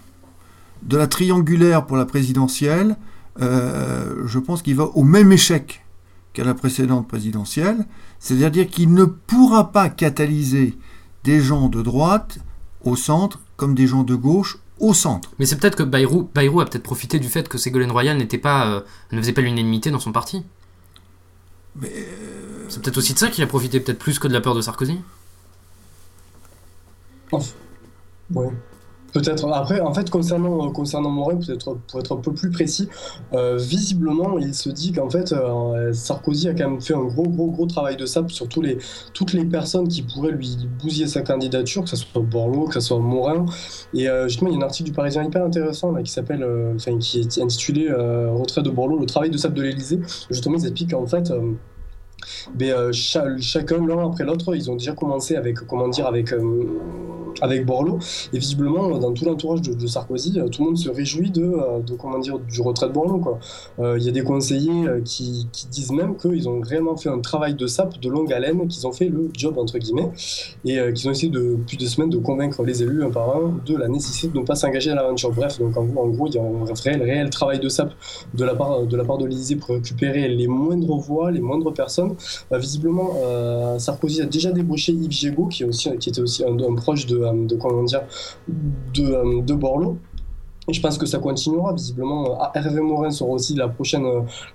de 0.83 0.97
la 0.97 1.07
triangulaire 1.07 1.85
pour 1.85 1.97
la 1.97 2.05
présidentielle, 2.05 2.97
je 3.39 4.39
pense 4.39 4.63
qu'il 4.63 4.75
va 4.75 4.85
au 4.95 5.03
même 5.03 5.31
échec 5.31 5.85
qu'à 6.33 6.43
la 6.43 6.55
précédente 6.55 7.07
présidentielle, 7.07 7.85
c'est-à-dire 8.19 8.67
qu'il 8.67 8.93
ne 8.93 9.05
pourra 9.05 9.71
pas 9.71 9.89
catalyser 9.89 10.75
des 11.24 11.39
gens 11.39 11.70
de 11.70 11.81
droite 11.81 12.39
au 12.85 12.95
centre, 12.95 13.39
comme 13.57 13.75
des 13.75 13.87
gens 13.87 14.03
de 14.03 14.15
gauche 14.15 14.57
au 14.79 14.93
centre. 14.93 15.31
Mais 15.39 15.45
c'est 15.45 15.57
peut-être 15.57 15.75
que 15.75 15.83
Bayrou, 15.83 16.29
Bayrou 16.33 16.61
a 16.61 16.65
peut-être 16.65 16.83
profité 16.83 17.19
du 17.19 17.27
fait 17.27 17.50
que 17.50 17.57
Ségolène 17.57 17.91
Royal 17.91 18.17
n'était 18.17 18.37
pas, 18.37 18.67
euh, 18.67 18.81
ne 19.11 19.19
faisait 19.19 19.33
pas 19.33 19.41
l'unanimité 19.41 19.91
dans 19.91 20.00
son 20.00 20.11
parti. 20.11 20.43
Mais 21.75 21.91
euh, 21.93 22.65
C'est 22.69 22.81
peut-être 22.81 22.98
aussi 22.98 23.13
de 23.13 23.19
ça 23.19 23.29
qu'il 23.29 23.43
a 23.43 23.48
profité, 23.48 23.79
peut-être 23.79 24.00
plus 24.00 24.19
que 24.19 24.27
de 24.27 24.33
la 24.33 24.41
peur 24.41 24.55
de 24.55 24.61
Sarkozy. 24.61 25.00
Ouais. 28.33 28.51
Peut-être. 29.15 29.49
Après, 29.49 29.79
en 29.79 29.93
fait, 29.93 30.09
concernant, 30.09 30.69
concernant 30.71 31.25
peut-être 31.37 31.77
pour 31.87 31.99
être 32.01 32.17
un 32.17 32.19
peu 32.19 32.33
plus 32.33 32.51
précis, 32.51 32.89
euh, 33.31 33.55
visiblement, 33.55 34.37
il 34.37 34.53
se 34.53 34.67
dit 34.67 34.91
qu'en 34.91 35.09
fait, 35.09 35.31
euh, 35.31 35.93
Sarkozy 35.93 36.49
a 36.49 36.53
quand 36.53 36.69
même 36.69 36.81
fait 36.81 36.95
un 36.95 37.05
gros, 37.05 37.23
gros, 37.23 37.49
gros 37.49 37.65
travail 37.65 37.95
de 37.95 38.05
sable 38.05 38.29
sur 38.29 38.45
les, 38.61 38.77
toutes 39.13 39.31
les 39.31 39.45
personnes 39.45 39.87
qui 39.87 40.01
pourraient 40.01 40.33
lui 40.33 40.57
bousiller 40.81 41.07
sa 41.07 41.21
candidature, 41.21 41.83
que 41.83 41.89
ce 41.91 41.95
soit 41.95 42.21
Borloo, 42.21 42.65
que 42.65 42.73
ce 42.73 42.81
soit 42.81 42.99
Morin. 42.99 43.45
Et 43.93 44.09
euh, 44.09 44.27
justement, 44.27 44.49
il 44.49 44.57
y 44.57 44.61
a 44.61 44.65
un 44.65 44.67
article 44.67 44.89
du 44.89 44.93
Parisien 44.93 45.23
hyper 45.23 45.45
intéressant 45.45 45.93
qui 46.03 46.11
s'appelle, 46.11 46.45
enfin, 46.75 46.97
qui 46.97 47.21
est 47.21 47.41
intitulé 47.41 47.89
Retrait 47.89 48.63
de 48.63 48.69
Borloo, 48.69 48.99
le 48.99 49.05
travail 49.05 49.29
de 49.29 49.37
sable 49.37 49.53
de 49.53 49.61
l'Élysée. 49.61 50.01
Justement, 50.29 50.57
ils 50.57 50.65
expliquent 50.65 50.91
qu'en 50.91 51.07
fait, 51.07 51.31
mais 52.59 52.71
euh, 52.71 52.91
chacun 52.91 53.85
l'un 53.85 54.05
après 54.05 54.23
l'autre, 54.23 54.55
ils 54.55 54.69
ont 54.69 54.75
déjà 54.75 54.93
commencé 54.93 55.35
avec 55.35 55.59
comment 55.67 55.87
dire 55.87 56.07
avec 56.07 56.33
avec 57.41 57.65
Borloo 57.65 58.00
et 58.33 58.37
visiblement 58.37 58.98
dans 58.98 59.13
tout 59.13 59.25
l'entourage 59.25 59.61
de, 59.61 59.87
Sarkozy, 59.87 60.39
euh, 60.39 60.48
tout 60.48 60.61
le 60.61 60.69
monde 60.69 60.77
se 60.77 60.89
réjouit 60.89 61.31
de, 61.31 61.81
de 61.85 61.93
comment 61.95 62.19
dire 62.19 62.39
du 62.39 62.61
retrait 62.61 62.87
de 62.87 62.93
Borloo 62.93 63.19
quoi. 63.19 63.39
Il 63.79 64.03
y 64.03 64.09
a 64.09 64.11
des 64.11 64.24
conseillers 64.24 65.01
qui, 65.03 65.48
disent 65.71 65.91
même 65.91 66.15
qu'ils 66.17 66.48
ont 66.48 66.59
vraiment 66.59 66.95
fait 66.95 67.09
un 67.09 67.19
travail 67.19 67.55
de 67.55 67.67
sape 67.67 68.00
de 68.00 68.09
longue 68.09 68.31
haleine, 68.31 68.67
qu'ils 68.67 68.85
ont 68.87 68.91
fait 68.91 69.09
le 69.09 69.29
job 69.33 69.57
entre 69.57 69.77
guillemets 69.77 70.09
et 70.65 70.79
qu'ils 70.93 71.07
ont 71.07 71.11
essayé 71.11 71.31
de, 71.31 71.57
depuis 71.57 71.77
deux 71.77 71.87
semaines 71.87 72.09
de 72.09 72.17
convaincre 72.17 72.63
les 72.63 72.83
élus 72.83 73.03
un 73.03 73.11
par 73.11 73.35
un 73.35 73.59
de 73.65 73.75
la 73.75 73.87
nécessité 73.87 74.27
de 74.27 74.39
ne 74.39 74.45
pas 74.45 74.55
s'engager 74.55 74.91
à 74.91 74.95
l'aventure. 74.95 75.31
Bref, 75.31 75.59
donc 75.59 75.75
en 75.77 75.85
gros, 75.85 76.27
il 76.27 76.35
y 76.35 76.37
a 76.37 76.43
un 76.43 76.65
réel, 76.83 77.01
réel 77.01 77.29
travail 77.29 77.59
de 77.59 77.69
sape 77.69 77.93
de 78.33 78.43
la 78.43 78.55
part 78.55 78.85
de 78.85 78.98
la 78.98 79.03
part 79.03 79.17
de 79.17 79.25
l'Élysée 79.25 79.55
pour 79.55 79.75
récupérer 79.75 80.27
les 80.27 80.48
moindres 80.48 80.98
voix, 80.98 81.31
les 81.31 81.41
moindres 81.41 81.74
personnes 81.74 82.15
visiblement, 82.51 83.13
euh, 83.24 83.79
Sarkozy 83.79 84.21
a 84.21 84.25
déjà 84.25 84.51
débauché 84.51 84.91
Yves 84.91 85.35
aussi, 85.67 85.89
qui 85.98 86.09
était 86.09 86.21
aussi 86.21 86.43
un, 86.43 86.75
proche 86.75 87.05
de, 87.05 87.24
euh, 87.25 87.46
de, 87.46 87.55
comment 87.55 87.83
dire, 87.83 88.01
de, 88.48 89.03
euh, 89.03 89.42
de 89.42 89.53
Borloo. 89.53 89.98
Et 90.68 90.74
je 90.74 90.81
pense 90.81 90.98
que 90.98 91.05
ça 91.05 91.20
continuera, 91.20 91.74
visiblement. 91.74 92.38
Ah, 92.40 92.51
Hervé 92.55 92.81
Morin 92.81 93.11
sera 93.11 93.29
aussi 93.29 93.53
la 93.55 93.68
prochaine, 93.68 94.05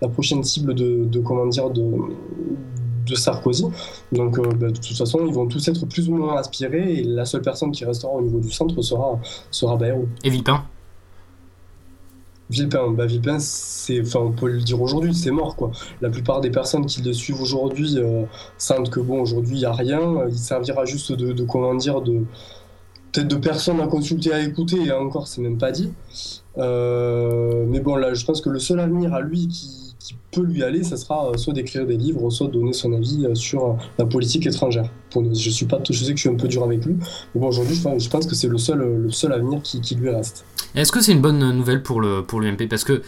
la 0.02 0.08
prochaine 0.08 0.42
cible 0.42 0.74
de, 0.74 1.04
de 1.04 1.20
comment 1.20 1.46
dire, 1.46 1.70
de, 1.70 1.84
de 3.06 3.14
Sarkozy. 3.14 3.66
Donc, 4.10 4.40
bah, 4.58 4.68
de 4.68 4.74
toute 4.74 4.96
façon, 4.96 5.20
ils 5.26 5.32
vont 5.32 5.46
tous 5.46 5.66
être 5.68 5.86
plus 5.86 6.08
ou 6.08 6.16
moins 6.16 6.36
aspirés 6.36 6.94
et 6.94 7.04
la 7.04 7.24
seule 7.24 7.42
personne 7.42 7.70
qui 7.70 7.84
restera 7.84 8.12
au 8.12 8.22
niveau 8.22 8.40
du 8.40 8.50
centre 8.50 8.80
sera, 8.82 9.20
sera 9.52 9.76
Bayrou. 9.76 10.08
Et 10.24 10.30
Villepin? 10.30 10.64
Villepin, 12.50 12.90
bah 12.90 13.06
Villepin, 13.06 13.38
c'est, 13.38 14.00
enfin, 14.00 14.18
on 14.18 14.32
peut 14.32 14.48
le 14.48 14.60
dire 14.60 14.82
aujourd'hui, 14.82 15.14
c'est 15.14 15.30
mort 15.30 15.54
quoi. 15.54 15.70
La 16.00 16.10
plupart 16.10 16.40
des 16.40 16.50
personnes 16.50 16.84
qui 16.84 17.00
le 17.00 17.12
suivent 17.12 17.40
aujourd'hui 17.40 17.96
euh, 17.96 18.24
sentent 18.58 18.90
que 18.90 18.98
bon, 18.98 19.20
aujourd'hui 19.20 19.58
il 19.58 19.60
y 19.60 19.66
a 19.66 19.72
rien. 19.72 20.00
Il 20.28 20.36
servira 20.36 20.84
juste 20.84 21.12
de, 21.12 21.32
de 21.32 21.44
comment 21.44 21.76
dire, 21.76 22.00
de 22.00 22.24
peut-être 23.12 23.28
de 23.28 23.36
personnes 23.36 23.80
à 23.80 23.86
consulter, 23.86 24.32
à 24.32 24.40
écouter, 24.40 24.84
et 24.86 24.92
encore, 24.92 25.28
c'est 25.28 25.40
même 25.40 25.58
pas 25.58 25.72
dit. 25.72 25.90
Euh, 26.58 27.64
mais 27.68 27.80
bon, 27.80 27.96
là, 27.96 28.14
je 28.14 28.24
pense 28.24 28.40
que 28.40 28.50
le 28.50 28.58
seul 28.58 28.80
avenir 28.80 29.14
à 29.14 29.20
lui 29.20 29.48
qui, 29.48 29.86
peut 30.32 30.42
lui 30.42 30.62
aller, 30.62 30.84
ça 30.84 30.96
sera 30.96 31.28
euh, 31.28 31.36
soit 31.36 31.52
d'écrire 31.52 31.86
des 31.86 31.96
livres, 31.96 32.30
soit 32.30 32.46
de 32.46 32.52
donner 32.52 32.72
son 32.72 32.92
avis 32.92 33.26
euh, 33.26 33.34
sur 33.34 33.76
la 33.98 34.04
politique 34.04 34.46
étrangère. 34.46 34.88
Je, 35.32 35.50
suis 35.50 35.66
pas, 35.66 35.80
je 35.88 35.92
sais 35.92 36.12
que 36.12 36.16
je 36.16 36.20
suis 36.20 36.28
un 36.28 36.36
peu 36.36 36.46
dur 36.46 36.62
avec 36.62 36.84
lui, 36.84 36.94
mais 37.34 37.40
bon, 37.40 37.48
aujourd'hui, 37.48 37.74
je, 37.74 38.08
pense 38.08 38.26
que 38.26 38.36
c'est 38.36 38.46
le 38.46 38.58
seul, 38.58 38.78
le 38.78 39.10
seul 39.10 39.32
avenir 39.32 39.60
qui, 39.60 39.80
qui 39.80 39.96
lui 39.96 40.08
reste. 40.08 40.44
Est-ce 40.76 40.92
que 40.92 41.00
c'est 41.00 41.10
une 41.10 41.20
bonne 41.20 41.50
nouvelle 41.50 41.82
pour 41.82 42.00
le 42.00 42.22
pour 42.22 42.40
l'UMP 42.40 42.68
Parce 42.68 42.84
que 42.84 43.02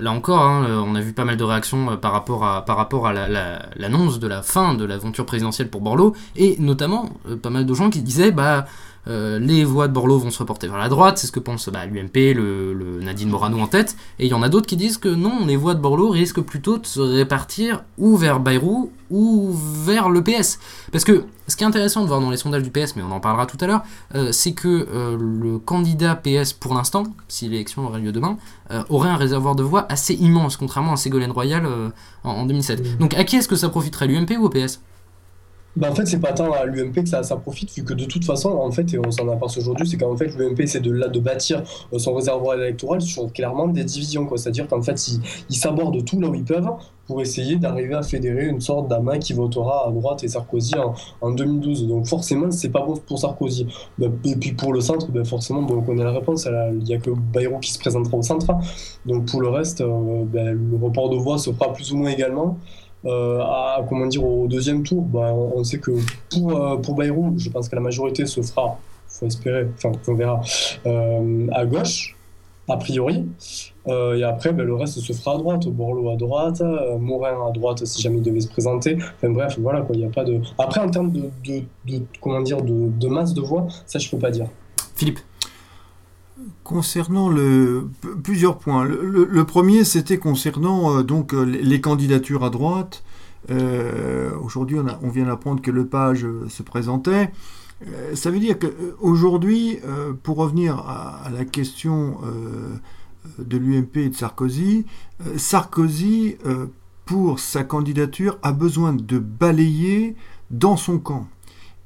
là 0.00 0.10
encore, 0.10 0.40
hein, 0.40 0.84
on 0.86 0.94
a 0.94 1.02
vu 1.02 1.12
pas 1.12 1.26
mal 1.26 1.36
de 1.36 1.44
réactions 1.44 1.98
par 1.98 2.12
rapport 2.12 2.46
à 2.46 2.64
par 2.64 2.78
rapport 2.78 3.06
à 3.06 3.12
l'annonce 3.12 4.18
de 4.18 4.26
la 4.26 4.40
fin 4.40 4.72
de 4.72 4.86
l'aventure 4.86 5.26
présidentielle 5.26 5.68
pour 5.68 5.82
Borloo, 5.82 6.14
et 6.34 6.56
notamment 6.58 7.10
pas 7.42 7.50
mal 7.50 7.66
de 7.66 7.74
gens 7.74 7.90
qui 7.90 8.00
disaient 8.00 8.32
bah 8.32 8.64
euh, 9.06 9.38
les 9.38 9.64
voix 9.64 9.88
de 9.88 9.92
Borloo 9.92 10.18
vont 10.18 10.30
se 10.30 10.38
reporter 10.38 10.68
vers 10.68 10.78
la 10.78 10.88
droite, 10.88 11.18
c'est 11.18 11.26
ce 11.26 11.32
que 11.32 11.40
pense 11.40 11.68
bah, 11.68 11.86
l'UMP, 11.86 12.34
le, 12.34 12.74
le 12.74 13.00
Nadine 13.00 13.30
Morano 13.30 13.58
en 13.58 13.66
tête, 13.66 13.96
et 14.18 14.26
il 14.26 14.30
y 14.30 14.34
en 14.34 14.42
a 14.42 14.48
d'autres 14.48 14.66
qui 14.66 14.76
disent 14.76 14.98
que 14.98 15.08
non, 15.08 15.46
les 15.46 15.56
voix 15.56 15.74
de 15.74 15.80
Borloo 15.80 16.10
risquent 16.10 16.40
plutôt 16.40 16.78
de 16.78 16.86
se 16.86 17.00
répartir 17.00 17.84
ou 17.96 18.16
vers 18.16 18.40
Bayrou 18.40 18.92
ou 19.10 19.50
vers 19.52 20.10
le 20.10 20.22
PS. 20.22 20.58
Parce 20.92 21.04
que 21.04 21.24
ce 21.46 21.56
qui 21.56 21.64
est 21.64 21.66
intéressant 21.66 22.02
de 22.02 22.08
voir 22.08 22.20
dans 22.20 22.30
les 22.30 22.36
sondages 22.36 22.62
du 22.62 22.70
PS, 22.70 22.96
mais 22.96 23.02
on 23.02 23.10
en 23.10 23.20
parlera 23.20 23.46
tout 23.46 23.56
à 23.60 23.66
l'heure, 23.66 23.82
euh, 24.14 24.32
c'est 24.32 24.52
que 24.52 24.68
euh, 24.68 25.16
le 25.18 25.58
candidat 25.58 26.14
PS 26.14 26.52
pour 26.52 26.74
l'instant, 26.74 27.04
si 27.28 27.48
l'élection 27.48 27.86
aurait 27.86 28.00
lieu 28.00 28.12
demain, 28.12 28.36
aurait 28.90 29.08
un 29.08 29.16
réservoir 29.16 29.56
de 29.56 29.62
voix 29.62 29.86
assez 29.88 30.12
immense, 30.12 30.58
contrairement 30.58 30.92
à 30.92 30.96
Ségolène 30.96 31.30
Royal 31.30 31.66
en, 32.22 32.30
en 32.30 32.44
2007. 32.44 32.98
Donc 32.98 33.14
à 33.14 33.24
qui 33.24 33.36
est-ce 33.36 33.48
que 33.48 33.56
ça 33.56 33.70
profiterait, 33.70 34.06
l'UMP 34.06 34.36
ou 34.38 34.44
au 34.44 34.50
PS 34.50 34.80
Bah 35.78 35.88
en 35.92 35.94
fait, 35.94 36.06
c'est 36.06 36.18
pas 36.18 36.32
tant 36.32 36.50
à 36.50 36.64
l'UMP 36.64 36.92
que 36.92 37.08
ça, 37.08 37.22
ça 37.22 37.36
profite, 37.36 37.72
vu 37.72 37.84
que 37.84 37.94
de 37.94 38.04
toute 38.04 38.24
façon, 38.24 38.50
en 38.50 38.72
fait, 38.72 38.92
et 38.94 38.98
on 38.98 39.12
s'en 39.12 39.28
aperçoit 39.28 39.62
aujourd'hui, 39.62 39.86
c'est 39.86 39.96
qu'en 39.96 40.16
fait, 40.16 40.26
l'UMP, 40.36 40.66
c'est 40.66 40.80
de, 40.80 40.90
là, 40.90 41.06
de 41.06 41.20
bâtir 41.20 41.62
euh, 41.92 41.98
son 41.98 42.14
réservoir 42.14 42.58
électoral 42.60 43.00
sur 43.00 43.32
clairement 43.32 43.68
des 43.68 43.84
divisions, 43.84 44.26
quoi. 44.26 44.38
C'est-à-dire 44.38 44.66
qu'en 44.66 44.82
fait, 44.82 45.06
ils, 45.06 45.20
ils 45.48 45.54
s'abordent 45.54 46.04
tout 46.04 46.20
là 46.20 46.30
où 46.30 46.34
ils 46.34 46.42
peuvent 46.42 46.68
pour 47.06 47.22
essayer 47.22 47.56
d'arriver 47.56 47.94
à 47.94 48.02
fédérer 48.02 48.46
une 48.48 48.60
sorte 48.60 48.88
d'amas 48.88 49.18
qui 49.18 49.34
votera 49.34 49.88
à 49.88 49.92
droite 49.92 50.24
et 50.24 50.28
Sarkozy 50.28 50.74
en, 50.76 50.94
en 51.20 51.30
2012. 51.30 51.86
Donc 51.86 52.08
forcément, 52.08 52.50
c'est 52.50 52.70
pas 52.70 52.84
bon 52.84 52.94
pour 52.96 53.18
Sarkozy. 53.20 53.66
Bah, 53.98 54.08
et 54.24 54.34
puis 54.34 54.52
pour 54.52 54.72
le 54.72 54.80
centre, 54.80 55.10
bah, 55.12 55.24
forcément, 55.24 55.60
on 55.60 55.82
connaît 55.82 56.04
la 56.04 56.12
réponse. 56.12 56.46
Il 56.72 56.78
n'y 56.84 56.94
a 56.94 56.98
que 56.98 57.10
Bayrou 57.10 57.60
qui 57.60 57.72
se 57.72 57.78
présentera 57.78 58.16
au 58.16 58.22
centre. 58.22 58.52
Donc 59.06 59.26
pour 59.30 59.40
le 59.40 59.48
reste, 59.48 59.80
euh, 59.80 60.24
le 60.34 60.76
report 60.82 61.08
de 61.08 61.16
voix 61.16 61.38
se 61.38 61.50
fera 61.52 61.72
plus 61.72 61.92
ou 61.92 61.96
moins 61.96 62.10
également. 62.10 62.58
Euh, 63.04 63.40
à, 63.40 63.84
comment 63.88 64.06
dire, 64.06 64.24
au 64.24 64.46
deuxième 64.48 64.82
tour, 64.82 65.02
bah, 65.02 65.32
on, 65.32 65.62
sait 65.62 65.78
que 65.78 65.92
pour, 66.30 66.56
euh, 66.56 66.76
pour 66.78 66.94
Bayrou, 66.94 67.34
je 67.36 67.48
pense 67.48 67.68
que 67.68 67.76
la 67.76 67.80
majorité 67.80 68.26
se 68.26 68.40
fera, 68.42 68.78
faut 69.06 69.26
espérer, 69.26 69.68
enfin 69.76 69.92
on 70.08 70.14
verra, 70.14 70.40
euh, 70.86 71.46
à 71.52 71.64
gauche, 71.64 72.16
a 72.68 72.76
priori. 72.76 73.26
Et 73.86 74.22
après, 74.22 74.52
ben, 74.52 74.66
le 74.66 74.74
reste 74.74 74.98
se 75.00 75.12
fera 75.14 75.36
à 75.36 75.38
droite. 75.38 75.66
Borloo 75.68 76.10
à 76.10 76.16
droite, 76.16 76.62
Morin 77.00 77.48
à 77.48 77.52
droite 77.52 77.86
si 77.86 78.02
jamais 78.02 78.18
il 78.18 78.22
devait 78.22 78.42
se 78.42 78.48
présenter. 78.48 78.98
Bref, 79.22 79.58
voilà 79.58 79.80
quoi. 79.80 79.96
Il 79.96 80.02
y 80.02 80.04
a 80.04 80.10
pas 80.10 80.24
de. 80.24 80.42
Après, 80.58 80.80
en 80.80 80.90
termes 80.90 81.10
de, 81.10 81.30
de, 81.46 82.02
comment 82.20 82.42
dire, 82.42 82.60
de, 82.60 82.90
de 82.90 83.08
masse 83.08 83.32
de 83.32 83.40
voix, 83.40 83.66
ça 83.86 83.98
je 83.98 84.10
peux 84.10 84.18
pas 84.18 84.30
dire. 84.30 84.46
Philippe 84.94 85.20
Concernant 86.68 87.30
le, 87.30 87.88
plusieurs 88.22 88.58
points. 88.58 88.84
Le, 88.84 89.44
premier, 89.44 89.84
c'était 89.84 90.18
concernant 90.18 90.98
euh, 90.98 91.02
donc 91.02 91.32
euh, 91.32 91.40
les 91.42 91.80
candidatures 91.80 92.44
à 92.44 92.50
droite. 92.50 93.04
Euh, 93.50 94.36
Aujourd'hui, 94.42 94.76
on, 95.00 95.08
vient 95.08 95.24
d'apprendre 95.24 95.62
que 95.62 95.70
Lepage 95.70 96.26
se 96.50 96.62
présentait. 96.62 97.32
Ça 98.12 98.30
veut 98.30 98.38
dire 98.38 98.58
qu'aujourd'hui, 98.58 99.78
pour 100.22 100.36
revenir 100.36 100.76
à, 100.76 101.30
la 101.32 101.46
question 101.46 102.18
de 103.38 103.56
l'UMP 103.56 103.96
et 103.96 104.08
de 104.10 104.14
Sarkozy, 104.14 104.84
Sarkozy, 105.36 106.36
pour 107.06 107.38
sa 107.38 107.64
candidature, 107.64 108.36
a 108.42 108.52
besoin 108.52 108.92
de 108.92 109.18
balayer 109.18 110.16
dans 110.50 110.76
son 110.76 110.98
camp. 110.98 111.28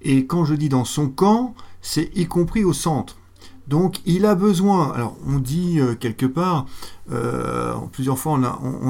Et 0.01 0.27
quand 0.27 0.45
je 0.45 0.55
dis 0.55 0.68
dans 0.68 0.85
son 0.85 1.09
camp, 1.09 1.55
c'est 1.83 2.11
y 2.16 2.27
compris 2.27 2.64
au 2.64 2.73
centre. 2.73 3.18
Donc 3.68 4.01
il 4.07 4.27
a 4.27 4.35
besoin, 4.35 4.92
alors 4.92 5.16
on 5.27 5.38
dit 5.38 5.79
euh, 5.79 5.94
quelque 5.94 6.27
part, 6.27 6.66
euh, 7.12 7.75
plusieurs 7.92 8.18
fois 8.18 8.33
on 8.33 8.42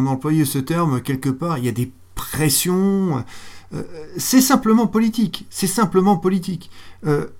a, 0.07 0.11
employé 0.11 0.45
ce 0.45 0.59
terme, 0.59 1.03
quelque 1.03 1.29
part 1.29 1.59
il 1.59 1.65
y 1.65 1.69
a 1.69 1.73
des 1.73 1.93
pressions, 2.15 3.23
euh, 3.75 3.83
c'est 4.17 4.41
simplement 4.41 4.87
politique, 4.87 5.47
c'est 5.51 5.67
simplement 5.67 6.17
politique. 6.17 6.71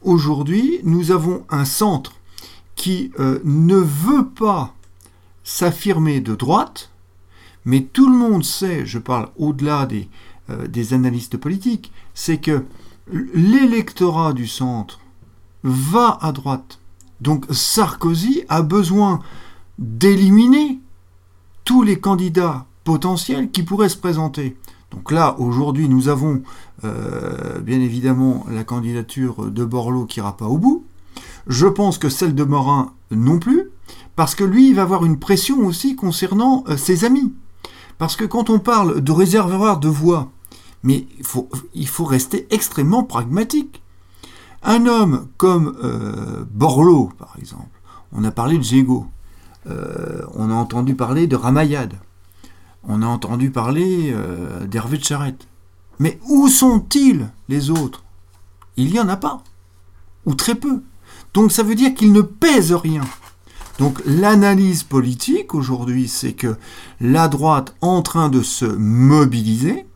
Aujourd'hui 0.03 0.81
nous 0.83 1.11
avons 1.11 1.45
un 1.49 1.65
centre 1.65 2.15
qui 2.75 3.13
ne 3.19 3.77
veut 3.77 4.27
pas 4.27 4.75
s'affirmer 5.45 6.21
de 6.21 6.35
droite, 6.35 6.91
mais 7.65 7.83
tout 7.83 8.11
le 8.11 8.17
monde 8.17 8.45
sait, 8.45 8.85
je 8.87 8.99
parle 8.99 9.29
au-delà 9.37 9.87
des 9.87 10.95
analystes 10.95 11.37
politiques, 11.37 11.93
c'est 12.15 12.39
que 12.39 12.65
l'électorat 13.35 14.33
du 14.33 14.47
centre 14.47 14.99
va 15.63 16.19
à 16.21 16.33
droite. 16.33 16.81
Donc 17.23 17.47
Sarkozy 17.51 18.43
a 18.49 18.63
besoin 18.63 19.21
d'éliminer 19.79 20.81
tous 21.65 21.85
les 21.85 22.01
candidats 22.01 22.67
potentiels 22.83 23.53
qui 23.53 23.63
pourraient 23.63 23.89
se 23.89 23.97
présenter. 23.97 24.57
Donc 24.91 25.13
là, 25.13 25.37
aujourd'hui, 25.39 25.89
nous 25.89 26.09
avons 26.09 26.43
euh, 26.83 27.61
bien 27.61 27.81
évidemment 27.81 28.45
la 28.51 28.65
candidature 28.65 29.53
de 29.53 29.65
Borloo 29.65 30.05
qui 30.05 30.19
n'ira 30.19 30.37
pas 30.37 30.47
au 30.47 30.59
bout. 30.59 30.85
Je 31.47 31.69
pense 31.69 31.97
que 31.97 32.09
celle 32.09 32.35
de 32.35 32.43
Morin 32.43 32.93
non 33.13 33.39
plus, 33.39 33.71
parce 34.17 34.35
que 34.35 34.43
lui, 34.43 34.71
il 34.71 34.75
va 34.75 34.83
avoir 34.83 35.05
une 35.05 35.21
pression 35.21 35.65
aussi 35.65 35.95
concernant 35.95 36.65
euh, 36.69 36.77
ses 36.77 37.05
amis. 37.05 37.33
Parce 37.99 38.17
que 38.17 38.25
quand 38.25 38.51
on 38.51 38.59
parle 38.59 39.01
de 39.01 39.13
réservoir 39.13 39.79
de 39.79 39.89
voix, 39.89 40.33
mais 40.83 41.07
il 41.19 41.25
faut, 41.25 41.49
il 41.73 41.87
faut 41.87 42.05
rester 42.05 42.49
extrêmement 42.51 43.05
pragmatique. 43.05 43.82
Un 44.63 44.87
homme 44.87 45.29
comme 45.37 45.77
euh, 45.83 46.45
Borloo, 46.51 47.11
par 47.19 47.35
exemple, 47.39 47.81
on 48.13 48.23
a 48.25 48.31
parlé 48.31 48.59
de 48.59 48.63
Gégo, 48.63 49.07
euh, 49.69 50.23
on 50.35 50.51
a 50.51 50.55
entendu 50.55 50.95
parler 50.95 51.27
de 51.27 51.35
Ramayad, 51.35 51.95
on 52.85 53.03
a 53.03 53.07
entendu 53.07 53.51
parler 53.51 54.13
euh, 54.15 54.67
d'Hervé 54.67 54.99
de 54.99 55.05
Charette. 55.05 55.49
Mais 55.99 56.21
où 56.29 56.49
sont-ils 56.49 57.29
les 57.49 57.71
autres? 57.71 58.05
Il 58.77 58.93
n'y 58.93 59.01
en 59.01 59.09
a 59.09 59.17
pas, 59.17 59.43
ou 60.27 60.35
très 60.35 60.55
peu. 60.55 60.83
Donc 61.35 61.53
ça 61.53 61.63
veut 61.63 61.75
dire 61.75 61.95
qu'ils 61.95 62.13
ne 62.13 62.23
pèsent 62.23 62.73
rien. 62.73 63.03
Donc 63.79 64.01
l'analyse 64.07 64.85
politique 64.85 65.55
aujourd'hui, 65.55 66.07
c'est 66.07 66.35
que 66.35 66.57
la 67.01 67.29
droite 67.29 67.75
en 67.81 68.03
train 68.03 68.29
de 68.29 68.43
se 68.43 68.65
mobiliser, 68.65 69.87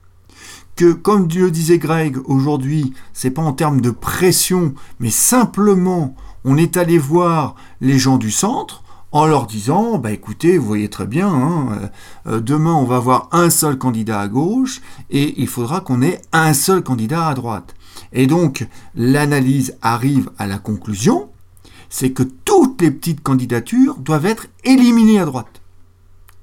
que 0.77 0.93
comme 0.93 1.27
le 1.29 1.51
disait 1.51 1.79
Greg 1.79 2.19
aujourd'hui, 2.27 2.93
c'est 3.15 3.31
pas 3.31 3.43
en 3.43 3.53
termes 3.53 3.81
de 3.81 3.91
pression, 3.91 4.75
mais 5.01 5.11
simplement 5.11 6.15
on 6.45 6.57
est 6.57 6.77
allé 6.77 6.99
voir 6.99 7.57
les 7.81 7.99
gens 7.99 8.19
du 8.19 8.31
centre 8.31 8.85
en 9.11 9.27
leur 9.27 9.47
disant 9.47 9.99
bah 9.99 10.13
écoutez, 10.13 10.59
vous 10.59 10.67
voyez 10.67 10.91
très 10.91 11.07
bien, 11.07 11.29
hein, 11.29 11.91
euh, 12.27 12.41
demain 12.41 12.75
on 12.75 12.85
va 12.85 12.97
avoir 12.97 13.29
un 13.33 13.49
seul 13.49 13.79
candidat 13.79 14.21
à 14.21 14.29
gauche 14.29 14.83
et 15.11 15.41
il 15.41 15.49
faudra 15.49 15.81
qu'on 15.81 16.03
ait 16.03 16.21
un 16.33 16.53
seul 16.53 16.83
candidat 16.83 17.27
à 17.27 17.35
droite. 17.35 17.75
Et 18.13 18.27
donc 18.27 18.67
l'analyse 18.95 19.77
arrive 19.81 20.31
à 20.39 20.47
la 20.47 20.59
conclusion, 20.59 21.31
c'est 21.89 22.11
que 22.11 22.23
toutes 22.23 22.83
les 22.83 22.91
petites 22.91 23.23
candidatures 23.23 23.97
doivent 23.97 24.27
être 24.27 24.49
éliminées 24.65 25.21
à 25.21 25.25
droite. 25.25 25.63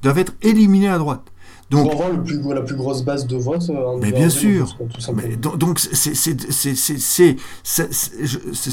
Doivent 0.01 0.17
être 0.17 0.33
éliminées 0.41 0.89
à 0.89 0.97
droite. 0.97 1.32
Donc, 1.73 1.91
pour 1.91 2.01
avoir 2.01 2.17
le 2.17 2.23
plus, 2.23 2.41
la 2.53 2.61
plus 2.61 2.75
grosse 2.75 3.03
base 3.03 3.27
de 3.27 3.35
vote 3.37 3.69
euh, 3.69 3.85
en 3.87 3.97
mais 3.97 4.07
en 4.07 4.17
bien 4.17 4.27
2012, 4.29 4.33
sûr. 4.33 4.77
donc 5.57 5.79
c'est 5.79 6.15
ce 6.15 6.25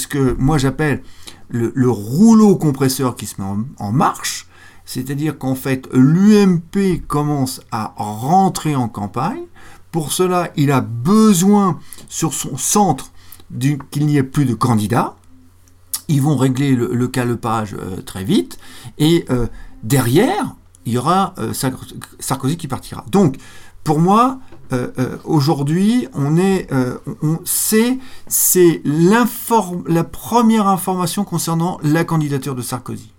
que 0.06 0.34
moi 0.38 0.58
j'appelle 0.58 1.02
le, 1.48 1.72
le 1.74 1.90
rouleau 1.90 2.56
compresseur 2.56 3.16
qui 3.16 3.26
se 3.26 3.40
met 3.40 3.46
en, 3.46 3.64
en 3.78 3.92
marche. 3.92 4.46
C'est-à-dire 4.84 5.38
qu'en 5.38 5.54
fait, 5.54 5.88
l'UMP 5.92 7.00
commence 7.06 7.60
à 7.70 7.92
rentrer 7.96 8.74
en 8.74 8.88
campagne. 8.88 9.42
Pour 9.92 10.12
cela, 10.12 10.50
il 10.56 10.72
a 10.72 10.80
besoin 10.80 11.78
sur 12.08 12.34
son 12.34 12.56
centre 12.56 13.12
qu'il 13.90 14.06
n'y 14.06 14.16
ait 14.16 14.22
plus 14.24 14.46
de 14.46 14.54
candidats. 14.54 15.14
Ils 16.08 16.22
vont 16.22 16.36
régler 16.36 16.74
le, 16.74 16.92
le 16.92 17.08
calepage 17.08 17.74
euh, 17.74 18.00
très 18.02 18.24
vite. 18.24 18.58
Et 18.98 19.24
euh, 19.30 19.46
derrière, 19.84 20.56
il 20.87 20.93
y 20.95 20.99
aura 20.99 21.35
euh, 21.38 21.53
Sar- 21.53 21.73
Sarkozy 22.19 22.57
qui 22.57 22.69
partira. 22.69 23.05
Donc, 23.11 23.37
pour 23.85 23.99
moi, 23.99 24.38
euh, 24.73 24.90
euh, 24.99 25.16
aujourd'hui, 25.25 26.07
on 26.14 26.37
est, 26.37 26.73
euh, 26.73 26.99
on, 27.23 27.38
c'est, 27.45 27.99
c'est 28.29 28.83
la 28.85 30.05
première 30.05 30.69
information 30.69 31.25
concernant 31.25 31.79
la 31.83 32.05
candidature 32.05 32.55
de 32.55 32.62
Sarkozy. 32.62 33.12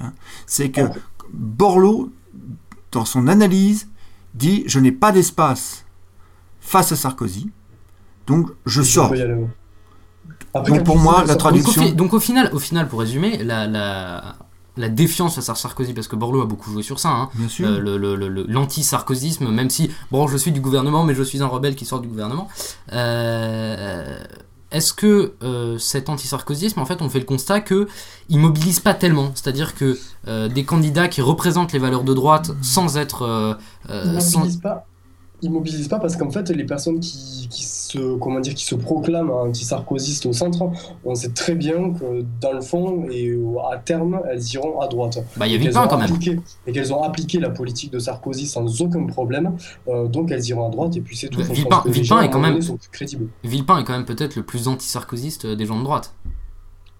Hein. 0.00 0.12
c'est 0.46 0.70
que. 0.70 0.82
Borloo, 1.32 2.12
dans 2.92 3.04
son 3.04 3.26
analyse, 3.26 3.88
dit 4.34 4.62
je 4.66 4.78
n'ai 4.78 4.92
pas 4.92 5.10
d'espace 5.10 5.84
face 6.60 6.92
à 6.92 6.96
Sarkozy, 6.96 7.50
donc 8.26 8.48
je 8.64 8.82
sors. 8.82 9.08
Donc, 10.68 10.84
pour 10.84 10.98
moi, 10.98 11.24
la 11.26 11.34
traduction- 11.36 11.72
Donc 11.72 11.80
au, 11.82 11.88
fi- 11.90 11.96
donc 11.96 12.12
au 12.14 12.20
final, 12.20 12.50
au 12.52 12.58
final, 12.58 12.88
pour 12.88 13.00
résumer, 13.00 13.38
la, 13.42 13.66
la, 13.66 14.36
la 14.76 14.88
défiance 14.88 15.34
face 15.36 15.48
à 15.48 15.54
Sarkozy, 15.54 15.92
parce 15.94 16.08
que 16.08 16.16
Borloo 16.16 16.42
a 16.42 16.46
beaucoup 16.46 16.70
joué 16.70 16.82
sur 16.82 16.98
ça, 16.98 17.08
hein, 17.10 17.28
Bien 17.34 17.48
sûr. 17.48 17.66
euh, 17.68 17.78
le- 17.78 17.96
le- 17.96 18.14
le- 18.16 18.28
le- 18.28 18.44
l'anti-sarkozysme, 18.48 19.48
même 19.50 19.70
si, 19.70 19.90
bon, 20.10 20.26
je 20.28 20.36
suis 20.36 20.52
du 20.52 20.60
gouvernement, 20.60 21.04
mais 21.04 21.14
je 21.14 21.22
suis 21.22 21.42
un 21.42 21.46
rebelle 21.46 21.74
qui 21.76 21.84
sort 21.86 22.00
du 22.00 22.08
gouvernement. 22.08 22.48
Euh, 22.92 24.18
Est-ce 24.72 24.92
que 24.92 25.34
euh, 25.44 25.78
cet 25.78 26.08
anti-sarkozysme, 26.08 26.80
en 26.80 26.84
fait, 26.86 27.00
on 27.00 27.08
fait 27.08 27.20
le 27.20 27.24
constat 27.24 27.60
que 27.60 27.86
il 28.28 28.38
mobilise 28.40 28.80
pas 28.80 28.94
tellement, 28.94 29.30
c'est-à-dire 29.34 29.76
que 29.76 29.96
euh, 30.26 30.48
des 30.48 30.64
candidats 30.64 31.06
qui 31.06 31.22
représentent 31.22 31.72
les 31.72 31.78
valeurs 31.78 32.02
de 32.02 32.12
droite 32.12 32.50
sans 32.62 32.96
être, 32.98 33.22
euh, 33.22 33.54
euh, 33.90 34.14
Il 34.16 34.20
sans- 34.22 34.60
pas. 34.60 34.84
Ils 35.42 35.50
mobilisent 35.50 35.88
pas 35.88 35.98
parce 35.98 36.16
qu'en 36.16 36.30
fait 36.30 36.48
les 36.50 36.64
personnes 36.64 37.00
qui, 37.00 37.48
qui, 37.50 37.64
se 37.64 38.16
comment 38.16 38.40
dire 38.40 38.54
qui 38.54 38.64
se 38.64 38.74
proclament 38.74 39.30
anti-sarkozystes 39.30 40.26
au 40.26 40.32
centre 40.32 40.70
on 41.04 41.14
sait 41.14 41.30
très 41.30 41.54
bien 41.54 41.92
que 41.92 42.24
dans 42.40 42.52
le 42.52 42.60
fond 42.60 43.06
et 43.10 43.36
à 43.70 43.76
terme 43.76 44.20
elles 44.30 44.42
iront 44.54 44.80
à 44.80 44.88
droite. 44.88 45.18
Bah 45.36 45.46
il 45.46 45.52
y 45.52 45.54
a 45.56 45.58
Villepin 45.58 45.86
quand 45.86 45.98
même. 45.98 46.18
et 46.66 46.72
qu'elles 46.72 46.92
ont 46.92 47.02
appliqué 47.02 47.38
la 47.38 47.50
politique 47.50 47.92
de 47.92 47.98
Sarkozy 47.98 48.46
sans 48.46 48.80
aucun 48.80 49.04
problème 49.06 49.56
euh, 49.88 50.08
donc 50.08 50.30
elles 50.30 50.46
iront 50.48 50.68
à 50.68 50.70
droite 50.70 50.96
et 50.96 51.00
puis 51.00 51.16
c'est 51.16 51.28
tout. 51.28 51.42
Villepin, 51.42 51.82
Villepin 51.86 52.22
est 52.22 52.30
quand 52.30 52.40
même 52.40 52.58
Villepin 53.44 53.78
est 53.78 53.84
quand 53.84 53.92
même 53.92 54.06
peut-être 54.06 54.36
le 54.36 54.42
plus 54.42 54.68
anti-sarkozyste 54.68 55.46
des 55.46 55.66
gens 55.66 55.78
de 55.78 55.84
droite 55.84 56.14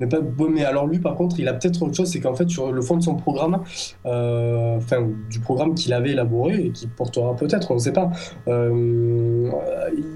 mais 0.01 0.07
pas 0.07 0.19
mais 0.49 0.65
alors 0.65 0.87
lui 0.87 0.99
par 0.99 1.15
contre 1.15 1.39
il 1.39 1.49
a 1.49 1.55
peut-être 1.55 1.83
autre 1.83 1.95
chose 1.95 2.11
c'est 2.11 2.21
qu'en 2.21 2.35
fait 2.35 2.49
sur 2.49 2.73
le 2.73 2.83
fond 2.83 2.97
de 2.97 3.03
son 3.03 3.15
programme 3.15 3.63
euh, 4.05 4.77
enfin 4.77 5.07
du 5.31 5.41
programme 5.41 5.75
qu'il 5.75 5.93
avait 5.93 6.11
élaboré 6.11 6.67
et 6.67 6.71
qui 6.71 6.87
portera 6.87 7.35
peut-être 7.35 7.71
on 7.71 7.75
ne 7.75 7.81
sait 7.81 7.93
pas 7.93 8.11
euh, 8.49 9.51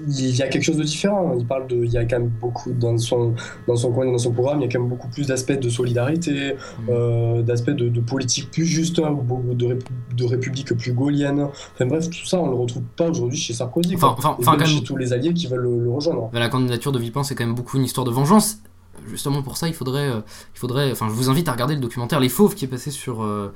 il 0.07 0.35
y 0.35 0.41
a 0.41 0.47
quelque 0.47 0.63
chose 0.63 0.77
de 0.77 0.83
différent. 0.83 1.35
Il 1.37 1.45
parle 1.45 1.67
de 1.67 1.77
il 1.83 1.91
y 1.91 1.97
a 1.97 2.05
quand 2.05 2.19
même 2.19 2.31
beaucoup 2.41 2.71
dans 2.71 2.97
son 2.97 3.33
dans 3.67 3.75
son 3.75 3.91
dans 3.91 4.17
son 4.17 4.31
programme 4.31 4.59
il 4.59 4.63
y 4.63 4.65
a 4.65 4.71
quand 4.71 4.79
même 4.79 4.89
beaucoup 4.89 5.07
plus 5.07 5.27
d'aspects 5.27 5.59
de 5.59 5.69
solidarité 5.69 6.53
mmh. 6.53 6.89
euh, 6.89 7.41
d'aspects 7.41 7.71
de, 7.71 7.99
politique 7.99 8.51
plus 8.51 8.65
juste 8.65 8.99
hein, 8.99 9.17
de, 9.53 9.79
de 10.15 10.25
république 10.25 10.73
plus 10.73 10.93
gaulienne. 10.93 11.47
Enfin 11.73 11.85
bref 11.85 12.09
tout 12.09 12.25
ça 12.25 12.39
on 12.39 12.49
le 12.49 12.55
retrouve 12.55 12.83
pas 12.95 13.09
aujourd'hui 13.09 13.37
chez 13.37 13.53
Sarkozy 13.53 13.95
enfin, 13.95 14.15
enfin, 14.17 14.65
chez 14.65 14.83
tous 14.83 14.97
les 14.97 15.13
alliés 15.13 15.33
qui 15.33 15.47
veulent 15.47 15.61
le, 15.61 15.89
rejoindre. 15.89 16.29
La 16.33 16.49
candidature 16.49 16.91
de 16.91 16.99
Villepin 16.99 17.23
c'est 17.23 17.35
quand 17.35 17.45
même 17.45 17.55
beaucoup 17.55 17.77
une 17.77 17.83
histoire 17.83 18.05
de 18.05 18.11
vengeance 18.11 18.61
justement 19.07 19.41
pour 19.41 19.57
ça, 19.57 19.67
il 19.67 19.73
faudrait, 19.73 20.09
euh, 20.09 20.21
il 20.55 20.59
faudrait, 20.59 20.91
enfin, 20.91 21.07
je 21.09 21.13
vous 21.13 21.29
invite 21.29 21.47
à 21.49 21.51
regarder 21.51 21.75
le 21.75 21.81
documentaire 21.81 22.19
Les 22.19 22.29
Fauves 22.29 22.55
qui 22.55 22.65
est 22.65 22.67
passé 22.67 22.91
sur, 22.91 23.23
euh, 23.23 23.53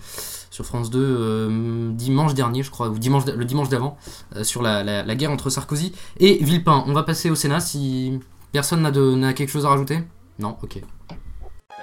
sur 0.49 0.65
France 0.65 0.89
2 0.89 0.99
euh, 0.99 1.91
dimanche 1.91 2.34
dernier, 2.34 2.63
je 2.63 2.71
crois, 2.71 2.89
ou 2.89 2.97
dimanche, 2.97 3.25
le 3.25 3.45
dimanche 3.45 3.69
d'avant, 3.69 3.97
sur 4.43 4.62
la, 4.62 4.84
la, 4.84 5.15
guerre 5.15 5.31
entre 5.31 5.49
Sarkozy 5.49 5.93
et 6.19 6.43
Villepin. 6.43 6.84
On 6.88 6.93
va 6.93 7.03
passer 7.03 7.29
au 7.29 7.36
Sénat 7.36 7.60
si 7.60 8.19
personne 8.51 8.81
n'a 8.81 9.34
quelque 9.34 9.49
chose 9.49 9.65
à 9.65 9.69
rajouter? 9.69 9.99
Non, 10.39 10.58
ok. 10.62 10.81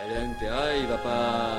Il 0.05 0.89
va 0.89 0.97
pas, 0.99 1.52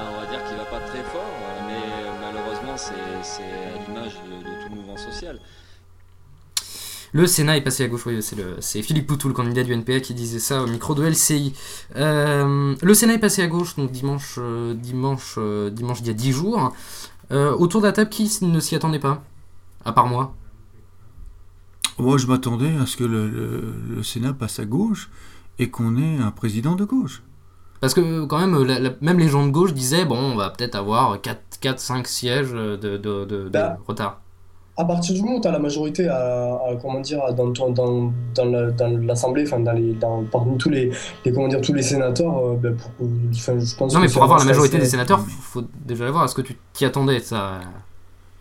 Le 7.13 7.28
Sénat 7.28 7.58
est 7.58 7.62
passé 7.62 7.84
à 7.84 7.88
gauche, 7.88 8.08
oui, 8.08 8.19
c'est 8.60 8.82
Philippe 8.82 9.06
Poutou, 9.06 9.28
le 9.28 9.36
candidat 9.36 9.63
du 9.63 9.71
NPA, 9.71 9.99
qui 9.99 10.15
disait 10.15 10.39
ça 10.39 10.63
au 10.63 10.67
micro 10.67 10.95
de 10.95 11.04
LCI. 11.04 11.54
Euh, 11.95 12.76
le 12.82 12.93
Sénat 12.95 13.13
est 13.13 13.19
passé 13.19 13.43
à 13.43 13.47
gauche, 13.47 13.76
donc 13.76 13.91
dimanche, 13.91 14.39
euh, 14.39 14.73
dimanche, 14.73 15.36
euh, 15.38 15.69
dimanche 15.69 15.99
il 16.02 16.08
y 16.08 16.10
a 16.10 16.13
10 16.13 16.32
jours. 16.32 16.73
autour 17.30 17.82
de 17.82 17.86
la 17.86 17.93
table, 17.93 18.10
qui 18.10 18.28
ne 18.41 18.60
s'y 18.60 18.76
attendait 18.76 18.99
pas 18.99 19.23
À 19.86 19.91
part 19.91 20.08
moi? 20.08 20.34
Moi, 21.99 22.17
je 22.17 22.26
m'attendais 22.26 22.76
à 22.78 22.88
ce 22.88 22.97
que 22.97 23.04
le, 23.04 24.02
Sénat 24.02 24.34
passe 24.34 24.58
à 24.58 24.65
gauche 24.65 25.12
et 25.60 25.69
qu'on 25.69 25.95
ait 25.97 26.17
un 26.17 26.32
président 26.32 26.73
de 26.73 26.84
gauche. 26.84 27.21
Parce 27.80 27.93
que 27.93 28.26
quand 28.26 28.39
même, 28.39 28.95
même 29.02 29.19
les 29.19 29.30
gens 29.30 29.45
de 29.45 29.52
gauche 29.52 29.76
disaient, 29.76 30.06
bon, 30.06 30.17
on 30.17 30.36
va 30.36 30.49
peut-être 30.49 30.73
avoir 30.73 31.19
4-5 31.19 32.08
sièges 32.08 32.54
de, 32.54 32.78
de 32.97 33.49
bah, 33.52 33.78
retard 33.86 34.22
à 34.75 34.86
partir 34.86 35.13
du 35.13 35.21
moment 35.21 35.38
où 35.38 35.41
tu 35.41 35.47
as 35.47 35.51
la 35.51 35.59
majorité 35.59 36.07
à, 36.07 36.59
comment 36.81 36.99
dire, 36.99 37.21
dans, 37.33 37.49
dans, 37.49 38.12
dans 38.36 38.97
l'Assemblée, 39.05 39.43
enfin, 39.45 39.59
dans 39.59 39.71
les, 39.71 39.93
dans, 39.93 40.23
parmi 40.23 40.57
tous 40.57 40.69
les, 40.69 40.91
les, 41.23 41.31
comment 41.31 41.47
dire, 41.47 41.62
tous 41.62 41.73
les 41.73 41.83
sénateurs, 41.83 42.38
euh, 42.38 42.55
ben, 42.55 42.75
pour, 42.75 43.07
je 43.31 43.75
pense 43.75 43.93
Non, 43.93 43.99
mais 43.99 44.07
pour 44.07 44.23
avoir 44.23 44.39
la 44.39 44.45
majorité 44.45 44.79
des 44.79 44.86
sénateurs, 44.86 45.23
il 45.27 45.33
faut 45.33 45.63
déjà 45.86 46.09
voir. 46.09 46.25
Est-ce 46.25 46.36
que 46.36 46.41
tu 46.41 46.57
t'y 46.73 46.86
attendais 46.86 47.19
ça? 47.19 47.59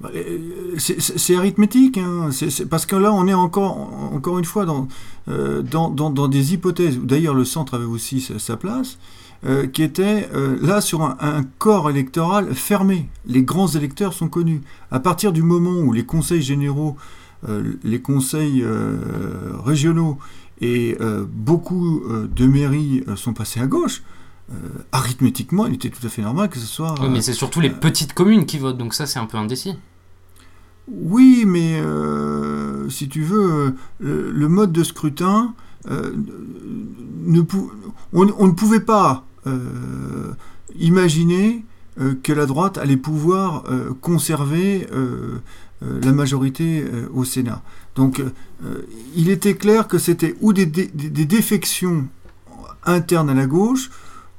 Bah, 0.01 0.11
euh, 0.15 0.75
c'est 0.79 1.37
arithmétique, 1.37 1.99
hein. 1.99 2.31
parce 2.69 2.87
que 2.87 2.97
là 2.97 3.13
on 3.13 3.29
est 3.29 3.35
encore, 3.35 3.79
encore 4.13 4.39
une 4.39 4.45
fois 4.45 4.65
dans, 4.65 4.89
euh, 5.29 5.63
dans, 5.63 5.91
dans, 5.91 6.11
dans, 6.11 6.27
des 6.27 6.55
hypothèses, 6.55 6.99
d'ailleurs 6.99 7.35
le 7.35 7.45
centre 7.45 7.75
avait 7.75 7.85
aussi 7.85 8.21
sa 8.21 8.57
place, 8.57 8.99
euh, 9.45 9.67
qui 9.67 9.83
était 9.83 10.29
euh, 10.35 10.57
là 10.63 10.81
sur 10.81 11.03
un, 11.03 11.43
corps 11.59 11.91
électoral 11.91 12.55
fermé. 12.55 13.09
Les 13.27 13.43
grands 13.43 13.67
électeurs 13.67 14.13
sont 14.13 14.29
connus. 14.29 14.61
À 14.93 15.01
partir 15.01 15.33
du 15.33 15.43
moment 15.43 15.81
où 15.81 15.93
les 15.93 16.05
conseils 16.05 16.43
généraux, 16.43 16.97
euh, 17.49 17.73
les 17.83 18.01
conseils 18.01 18.65
régionaux 19.65 20.19
et 20.61 20.97
beaucoup 21.27 22.05
de 22.09 22.47
mairies 22.47 23.03
sont 23.17 23.33
passés 23.33 23.59
à 23.59 23.67
gauche, 23.67 24.05
arithmétiquement, 24.93 25.67
il 25.67 25.75
était 25.75 25.91
tout 25.91 26.07
à 26.07 26.09
fait 26.09 26.23
normal 26.23 26.49
que 26.49 26.61
ce 26.61 26.67
soit. 26.67 26.95
Oui, 27.01 27.09
mais 27.11 27.21
c'est 27.21 27.33
surtout 27.33 27.59
les 27.59 27.71
petites 27.71 28.13
communes 28.13 28.47
qui 28.47 28.59
votent, 28.59 28.79
donc 28.79 28.95
ça 28.95 29.07
c'est 29.07 29.19
un 29.19 29.27
peu 29.27 29.39
indécis. 29.39 29.75
Oui, 30.87 31.43
mais 31.49 31.83
si 32.91 33.09
tu 33.09 33.23
veux, 33.23 33.75
le, 33.99 34.49
mode 34.49 34.71
de 34.71 34.85
scrutin, 34.85 35.53
ne 35.89 37.41
on, 38.13 38.47
ne 38.47 38.53
pouvait 38.53 38.81
pas 38.81 39.25
imaginer 40.79 41.65
euh, 42.01 42.15
que 42.23 42.33
la 42.33 42.47
droite 42.47 42.79
allait 42.79 42.97
pouvoir 42.97 43.65
euh, 43.69 43.93
conserver 44.01 44.87
la 46.01 46.13
majorité 46.13 46.85
au 47.13 47.25
Sénat. 47.25 47.61
Donc 47.97 48.23
il 49.17 49.29
était 49.31 49.55
clair 49.55 49.89
que 49.89 49.99
c'était 49.99 50.37
ou 50.41 50.53
des, 50.53 50.65
défections 50.65 52.07
internes 52.85 53.29
à 53.31 53.35
la 53.35 53.47
gauche, 53.47 53.91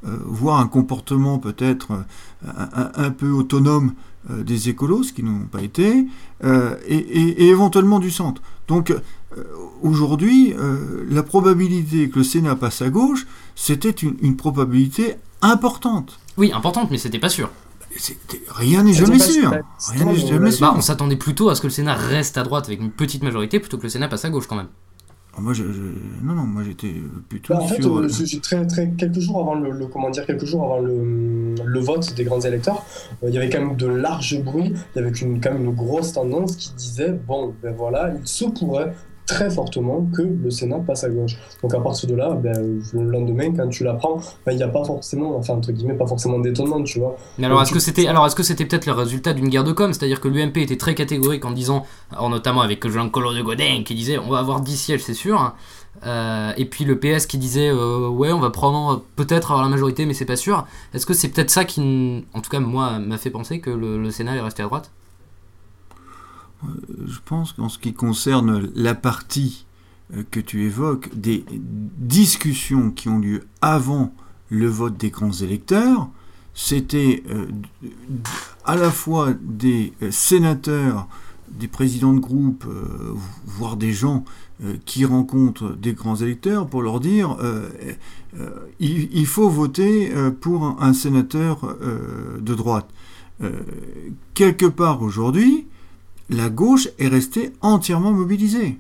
voire 0.04 0.62
un 0.62 0.68
comportement 0.68 1.40
peut-être 1.40 2.06
un, 2.48 3.12
peu 3.12 3.30
autonome 3.30 3.92
des 4.30 4.70
écolos, 4.70 5.04
ce 5.04 5.12
qui 5.12 5.22
n'ont 5.22 5.48
pas 5.52 5.62
été, 5.64 6.08
et, 6.88 7.50
éventuellement 7.50 8.00
du 8.00 8.10
centre. 8.10 8.42
Donc 8.70 8.96
aujourd'hui, 9.82 10.54
la 11.10 11.24
probabilité 11.24 12.10
que 12.10 12.20
le 12.20 12.24
Sénat 12.24 12.56
passe 12.56 12.82
à 12.82 12.90
gauche, 12.90 13.26
c'était 13.56 13.90
une, 13.92 14.36
probabilité 14.36 15.16
importante. 15.42 16.20
Oui, 16.38 16.52
importante, 16.54 16.90
mais 16.92 16.98
c'était 16.98 17.20
pas 17.20 17.30
sûr. 17.30 17.52
Rien 18.50 18.84
n'est 18.84 18.94
jamais 18.94 19.20
sûr. 19.20 19.54
Rien 19.90 20.06
n'est 20.06 20.16
jamais 20.16 20.52
sûr. 20.52 20.68
Bah, 20.68 20.74
on 20.76 20.82
s'attendait 20.82 21.16
plutôt 21.16 21.50
à 21.50 21.56
ce 21.56 21.62
que 21.62 21.68
le 21.68 21.72
Sénat 21.72 21.94
reste 21.94 22.38
à 22.38 22.44
droite 22.44 22.66
avec 22.66 22.82
une 22.82 22.92
petite 22.92 23.24
majorité 23.24 23.60
plutôt 23.60 23.78
que 23.78 23.84
le 23.84 23.90
Sénat 23.90 24.08
passe 24.08 24.26
à 24.26 24.30
gauche 24.30 24.48
quand 24.48 24.56
même. 24.56 24.70
Ah, 25.36 25.42
moi, 25.42 25.54
je, 25.54 25.64
non, 25.64 26.34
non, 26.34 26.44
moi 26.44 26.62
j'étais 26.64 26.94
plutôt. 27.28 27.56
Bah, 27.56 27.62
en 27.62 27.68
fait, 27.68 27.84
euh, 27.84 28.08
très, 28.42 28.68
très, 28.68 28.92
quelques 28.92 29.20
jours 29.20 29.40
avant 29.40 29.56
le, 29.56 29.88
comment 29.88 30.12
dire, 30.12 30.28
quelques 30.28 30.46
jours 30.46 30.64
avant 30.64 30.80
le, 30.80 31.56
le 31.64 31.80
vote 31.80 32.14
des 32.14 32.24
grands 32.24 32.42
électeurs, 32.42 32.86
euh, 33.24 33.30
il 33.30 33.34
y 33.34 33.38
avait 33.38 33.50
quand 33.50 33.60
même 33.60 33.76
de 33.76 33.88
larges 33.88 34.40
bruits. 34.44 34.74
Il 34.96 35.00
y 35.00 35.04
avait 35.04 35.12
une, 35.12 35.42
quand 35.42 35.54
même 35.54 35.66
une 35.66 35.74
grosse 35.74 36.14
tendance 36.14 36.56
qui 36.56 36.74
disait 36.74 37.12
bon, 37.12 37.54
ben 37.64 37.74
voilà, 37.76 38.14
il 38.20 38.28
se 38.28 38.46
pourrait 38.46 38.94
très 39.26 39.50
fortement 39.50 40.08
que 40.16 40.22
le 40.22 40.50
Sénat 40.50 40.80
passe 40.80 41.04
à 41.04 41.10
gauche. 41.10 41.38
Donc 41.62 41.74
à 41.74 41.80
partir 41.80 42.10
de 42.10 42.16
là, 42.16 42.32
ben, 42.32 42.82
le 42.94 43.04
lendemain, 43.04 43.54
quand 43.56 43.68
tu 43.70 43.84
l'apprends, 43.84 44.20
ben, 44.46 44.52
il 44.52 44.58
n'y 44.58 44.64
a 44.64 44.68
pas 44.68 44.84
forcément, 44.84 45.38
enfin 45.38 45.56
entre 45.56 45.72
guillemets, 45.72 45.94
pas 45.94 46.08
forcément 46.08 46.40
d'étonnement, 46.40 46.84
tu 46.84 47.00
vois. 47.00 47.16
Mais 47.38 47.46
alors 47.46 47.62
est-ce 47.62 47.72
que 47.72 47.80
c'était, 47.80 48.08
alors 48.08 48.26
est-ce 48.26 48.36
que 48.36 48.44
c'était 48.44 48.66
peut-être 48.66 48.86
le 48.86 48.94
résultat 48.94 49.34
d'une 49.34 49.50
guerre 49.50 49.64
de 49.64 49.72
com, 49.72 49.94
c'est-à-dire 49.94 50.20
que 50.20 50.28
l'UMP 50.28 50.58
était 50.58 50.78
très 50.78 50.96
catégorique 50.96 51.46
en 51.46 51.52
disant, 51.52 51.86
alors 52.12 52.30
notamment 52.30 52.62
avec 52.62 52.88
Jean-Claude 52.88 53.42
Godin 53.44 53.84
qui 53.86 53.96
disait, 53.96 54.18
on 54.18 54.30
va 54.30 54.40
avoir 54.40 54.62
10 54.62 54.76
sièges, 54.76 55.04
c'est 55.04 55.14
sûr. 55.14 55.40
Hein. 55.40 55.54
Euh, 56.06 56.52
et 56.58 56.66
puis 56.66 56.86
le 56.86 57.00
PS 57.00 57.28
qui 57.28 57.38
disait 57.38 57.70
euh, 57.70 58.10
ouais 58.10 58.32
on 58.32 58.40
va 58.40 58.50
probablement 58.50 59.02
peut-être 59.16 59.52
avoir 59.52 59.64
la 59.64 59.70
majorité 59.70 60.06
mais 60.06 60.14
c'est 60.14 60.26
pas 60.26 60.36
sûr. 60.36 60.66
Est-ce 60.94 61.06
que 61.06 61.14
c'est 61.14 61.30
peut-être 61.30 61.52
ça 61.52 61.66
qui, 61.66 62.26
en 62.34 62.42
tout 62.42 62.50
cas 62.50 62.60
moi, 62.60 63.00
m'a 63.00 63.18
fait 63.18 63.30
penser 63.30 63.60
que 63.60 63.70
le, 63.70 64.02
le 64.02 64.12
Sénat 64.12 64.36
est 64.36 64.42
resté 64.42 64.64
à 64.64 64.66
droite? 64.66 64.92
Je 67.06 67.20
pense 67.26 67.54
qu'en 67.54 67.70
ce 67.70 67.80
qui 67.80 67.94
concerne 67.94 68.70
la 68.76 68.96
partie 68.96 69.66
euh, 70.16 70.24
que 70.32 70.40
tu 70.40 70.64
évoques, 70.64 71.10
des 71.16 71.44
discussions 71.98 72.92
qui 72.92 73.10
ont 73.10 73.20
lieu 73.20 73.44
avant 73.62 74.14
le 74.50 74.68
vote 74.68 74.98
des 74.98 75.10
grands 75.10 75.32
électeurs, 75.32 76.10
c'était 76.54 77.24
euh, 77.30 77.48
à 78.66 78.76
la 78.76 78.92
fois 78.92 79.34
des 79.42 79.94
sénateurs, 80.12 81.08
des 81.50 81.68
présidents 81.68 82.14
de 82.14 82.20
groupe, 82.20 82.66
voire 83.46 83.76
des 83.76 83.94
gens 83.94 84.24
qui 84.86 85.06
rencontrent 85.06 85.76
des 85.76 85.94
grands 85.94 86.16
électeurs 86.16 86.68
pour 86.68 86.82
leur 86.82 87.00
dire 87.00 87.38
il, 88.80 89.26
faut 89.28 89.50
voter 89.50 90.12
pour 90.42 90.82
un 90.82 90.94
sénateur 90.94 91.78
de 92.40 92.56
droite. 92.56 92.88
quelque 94.34 94.66
part 94.66 95.04
aujourd'hui, 95.04 95.68
la 96.34 96.50
gauche 96.50 96.90
est 97.00 97.08
restée 97.08 97.54
entièrement 97.62 98.12
mobilisée. 98.12 98.80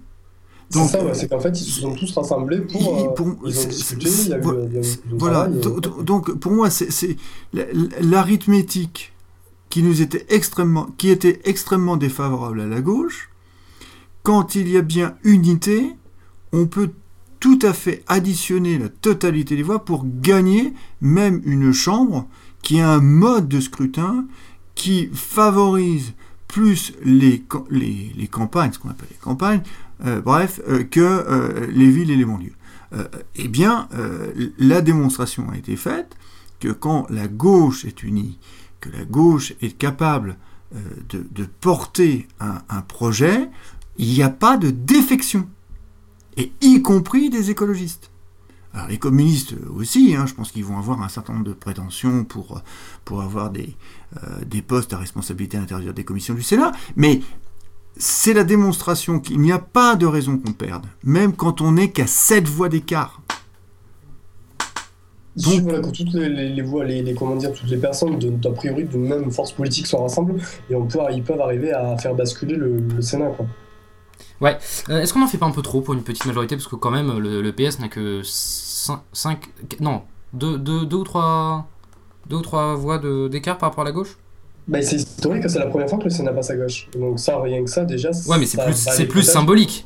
C'est 0.69 0.87
ça, 0.87 1.13
c'est 1.13 1.29
qu'en 1.29 1.39
fait, 1.39 1.59
ils 1.61 1.65
se 1.65 1.81
sont 1.81 1.93
tous 1.93 2.11
rassemblés 2.13 2.61
pour. 2.61 3.05
Voilà, 5.11 5.47
donc 5.47 6.33
pour 6.39 6.51
moi, 6.51 6.69
c'est 6.69 7.15
l'arithmétique 8.01 9.13
qui 9.69 9.83
nous 9.83 10.01
était 10.01 10.25
extrêmement, 10.29 10.87
qui 10.97 11.09
était 11.09 11.41
extrêmement 11.45 11.97
défavorable 11.97 12.61
à 12.61 12.67
la 12.67 12.81
gauche. 12.81 13.29
Quand 14.23 14.55
il 14.55 14.69
y 14.69 14.77
a 14.77 14.81
bien 14.81 15.15
unité, 15.23 15.91
on 16.53 16.65
peut 16.65 16.91
tout 17.39 17.59
à 17.61 17.73
fait 17.73 18.03
additionner 18.07 18.77
la 18.79 18.87
totalité 18.87 19.55
des 19.55 19.63
voix 19.63 19.83
pour 19.83 20.05
gagner 20.05 20.73
même 21.01 21.41
une 21.43 21.73
chambre 21.73 22.27
qui 22.61 22.79
a 22.79 22.89
un 22.89 23.01
mode 23.01 23.49
de 23.49 23.59
scrutin 23.59 24.25
qui 24.75 25.09
favorise 25.13 26.13
plus 26.53 26.93
les, 27.03 27.43
campagnes, 28.29 28.71
ce 28.71 28.77
qu'on 28.79 28.89
appelle 28.89 29.07
les 29.09 29.17
campagnes, 29.17 29.63
bref, 30.23 30.61
que 30.91 31.67
les 31.73 31.89
villes 31.89 32.11
et 32.11 32.15
les 32.15 32.25
banlieues. 32.25 32.53
eh 33.35 33.47
bien, 33.47 33.89
la 34.59 34.81
démonstration 34.81 35.49
a 35.49 35.57
été 35.57 35.75
faite 35.75 36.15
que 36.59 36.67
quand 36.67 37.07
la 37.09 37.27
gauche 37.27 37.85
est 37.85 38.03
unie, 38.03 38.37
que 38.81 38.89
la 38.89 39.03
gauche 39.03 39.53
est 39.63 39.75
capable 39.75 40.37
de, 41.09 41.25
de, 41.31 41.45
porter 41.59 42.27
un, 42.39 42.61
un 42.69 42.81
projet, 42.81 43.49
il 43.97 44.13
n'y 44.13 44.21
a 44.21 44.29
pas 44.29 44.57
de 44.57 44.69
défection, 44.69 45.49
et 46.37 46.51
y 46.61 46.83
compris 46.83 47.31
des 47.31 47.49
écologistes. 47.49 48.12
Alors 48.73 48.87
les 48.87 48.97
communistes 48.97 49.55
aussi, 49.75 50.15
hein, 50.15 50.25
je 50.25 50.33
pense 50.33 50.51
qu'ils 50.51 50.65
vont 50.65 50.77
avoir 50.77 51.01
un 51.03 51.09
certain 51.09 51.33
nombre 51.33 51.45
de 51.45 51.53
prétentions 51.53 52.23
pour, 52.23 52.61
pour 53.05 53.21
avoir 53.21 53.51
des, 53.51 53.75
euh, 54.17 54.43
des 54.47 54.61
postes 54.63 54.93
à 54.93 54.97
responsabilité 54.97 55.57
à 55.57 55.59
l'intérieur 55.59 55.93
des 55.93 56.03
commissions 56.03 56.33
du 56.33 56.41
Sénat, 56.41 56.71
mais 56.95 57.21
c'est 57.95 58.33
la 58.33 58.43
démonstration 58.43 59.19
qu'il 59.19 59.39
n'y 59.39 59.51
a 59.51 59.59
pas 59.59 59.95
de 59.95 60.07
raison 60.07 60.39
qu'on 60.39 60.53
perde, 60.53 60.87
même 61.03 61.33
quand 61.35 61.61
on 61.61 61.73
n'est 61.73 61.91
qu'à 61.91 62.07
7 62.07 62.47
voix 62.47 62.69
d'écart. 62.69 63.21
Donc, 65.35 65.61
voilà, 65.61 65.79
que 65.79 65.89
toutes 65.89 66.13
les, 66.13 66.61
voix, 66.61 66.85
les, 66.85 67.13
comment 67.15 67.35
dire, 67.35 67.51
toutes 67.53 67.69
les 67.69 67.77
personnes 67.77 68.19
de, 68.19 68.47
a 68.47 68.51
priori 68.51 68.85
d'une 68.85 69.07
même 69.07 69.31
force 69.31 69.51
politique 69.51 69.87
sont 69.87 70.03
rassemblées 70.03 70.41
et 70.69 70.75
on 70.75 70.85
peut, 70.85 70.99
ils 71.11 71.23
peuvent 71.23 71.41
arriver 71.41 71.71
à 71.71 71.97
faire 71.97 72.13
basculer 72.13 72.55
le, 72.55 72.79
le 72.79 73.01
Sénat. 73.01 73.29
Quoi. 73.29 73.47
Ouais. 74.41 74.57
Euh, 74.89 75.01
est-ce 75.01 75.13
qu'on 75.13 75.23
en 75.23 75.27
fait 75.27 75.37
pas 75.37 75.45
un 75.45 75.51
peu 75.51 75.61
trop 75.61 75.81
pour 75.81 75.93
une 75.93 76.03
petite 76.03 76.25
majorité? 76.25 76.55
Parce 76.55 76.67
que 76.67 76.75
quand 76.75 76.91
même, 76.91 77.17
le, 77.17 77.51
PS 77.51 77.79
n'a 77.79 77.87
que 77.87 78.21
5, 78.23 78.99
non, 79.79 80.01
2 80.33 80.57
ou 80.93 81.03
3 81.03 81.67
deux 82.29 82.37
ou 82.37 82.41
trois 82.41 82.75
voix 82.75 82.99
d'écart 83.29 83.57
par 83.57 83.69
rapport 83.69 83.83
à 83.83 83.85
la 83.85 83.91
gauche? 83.91 84.17
Bah, 84.67 84.81
c'est 84.81 84.95
historique, 84.95 85.43
c'est 85.49 85.59
la 85.59 85.65
première 85.65 85.89
fois 85.89 85.97
que 85.99 86.05
le 86.05 86.09
Sénat 86.09 86.31
passe 86.31 86.49
à 86.49 86.55
gauche. 86.55 86.87
Donc 86.97 87.19
ça, 87.19 87.39
rien 87.41 87.63
que 87.63 87.69
ça, 87.69 87.83
déjà... 87.83 88.11
Ouais, 88.27 88.37
mais 88.37 88.45
c'est 88.45 89.05
plus, 89.07 89.23
symbolique. 89.23 89.85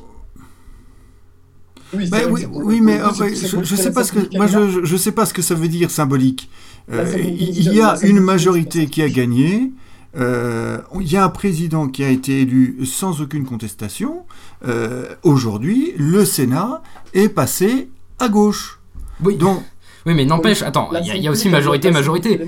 Oui, 1.92 2.08
bah, 2.10 2.18
oui, 2.28 2.80
mais 2.80 3.00
je, 3.16 3.64
je 3.64 3.76
sais 3.76 3.92
pas 3.92 4.04
ce 4.04 4.12
que 4.12 4.36
moi 4.36 4.46
je, 4.46 4.84
je, 4.84 4.96
sais 4.98 5.12
pas 5.12 5.24
ce 5.24 5.32
que 5.32 5.40
ça 5.40 5.54
veut 5.54 5.68
dire 5.68 5.90
symbolique. 5.90 6.50
Euh, 6.92 7.06
il 7.16 7.72
y 7.72 7.80
a 7.80 7.96
une 8.02 8.20
majorité 8.20 8.88
qui 8.88 9.02
a 9.02 9.08
gagné. 9.08 9.72
Euh, 10.18 10.78
il 11.00 11.10
y 11.10 11.16
a 11.16 11.24
un 11.24 11.28
président 11.28 11.88
qui 11.88 12.02
a 12.02 12.08
été 12.08 12.40
élu 12.42 12.84
sans 12.84 13.20
aucune 13.20 13.44
contestation. 13.44 14.24
Euh, 14.66 15.14
aujourd'hui, 15.22 15.92
le 15.96 16.24
Sénat 16.24 16.82
est 17.14 17.28
passé 17.28 17.88
à 18.18 18.28
gauche. 18.28 18.80
Oui, 19.24 19.36
Donc, 19.36 19.62
oui 20.06 20.14
mais 20.14 20.24
n'empêche, 20.24 20.62
attends, 20.62 20.90
il 20.92 21.22
y, 21.22 21.28
a 21.28 21.30
aussi 21.30 21.48
majorité, 21.48 21.90
majorité. 21.90 22.40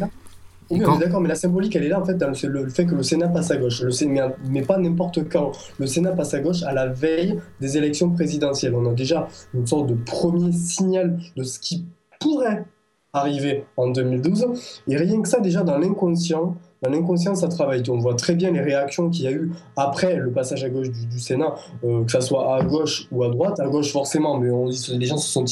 Oui, 0.70 0.80
on 0.86 0.96
est 0.96 1.00
d'accord, 1.00 1.20
mais 1.20 1.28
la 1.28 1.34
symbolique, 1.34 1.74
elle 1.74 1.84
est 1.84 1.88
là 1.88 2.00
en 2.00 2.04
fait 2.04 2.14
dans 2.14 2.28
le, 2.28 2.68
fait 2.68 2.86
que 2.86 2.94
le 2.94 3.02
Sénat 3.02 3.28
passe 3.28 3.50
à 3.50 3.56
gauche. 3.56 3.82
Le 3.82 3.90
Sénat, 3.90 4.32
mais 4.48 4.62
pas 4.62 4.78
n'importe 4.78 5.28
quand. 5.28 5.50
Le 5.78 5.86
Sénat 5.86 6.12
passe 6.12 6.32
à 6.34 6.40
gauche 6.40 6.62
à 6.62 6.72
la 6.72 6.86
veille 6.86 7.40
des 7.60 7.76
élections 7.76 8.10
présidentielles. 8.10 8.74
On 8.76 8.88
a 8.88 8.94
déjà 8.94 9.28
une 9.52 9.66
sorte 9.66 9.88
de 9.88 9.94
premier 9.94 10.52
signal 10.52 11.18
de 11.36 11.42
ce 11.42 11.58
qui 11.58 11.86
pourrait 12.20 12.64
arriver 13.12 13.64
en 13.76 13.88
2012. 13.88 14.46
Et 14.86 14.96
rien 14.96 15.20
que 15.20 15.28
ça, 15.28 15.40
déjà 15.40 15.64
dans 15.64 15.76
l'inconscient, 15.76 16.56
l'inconscient, 16.88 17.34
ça 17.34 17.48
travaille. 17.48 17.82
On 17.90 17.98
voit 17.98 18.14
très 18.14 18.34
bien 18.34 18.50
les 18.50 18.60
réactions 18.60 19.10
qu'il 19.10 19.24
y 19.24 19.28
a 19.28 19.32
eu 19.32 19.52
après 19.76 20.16
le 20.16 20.30
passage 20.30 20.64
à 20.64 20.70
gauche 20.70 20.90
du, 20.90 21.20
Sénat, 21.20 21.54
euh, 21.84 22.04
que 22.04 22.12
ce 22.12 22.20
soit 22.20 22.56
à 22.56 22.62
gauche 22.62 23.06
ou 23.12 23.22
à 23.22 23.28
droite. 23.28 23.60
À 23.60 23.68
gauche, 23.68 23.92
forcément, 23.92 24.38
mais 24.38 24.50
on 24.50 24.68
dit 24.68 24.96
les 24.98 25.06
gens 25.06 25.18
se 25.18 25.28
sont 25.28 25.44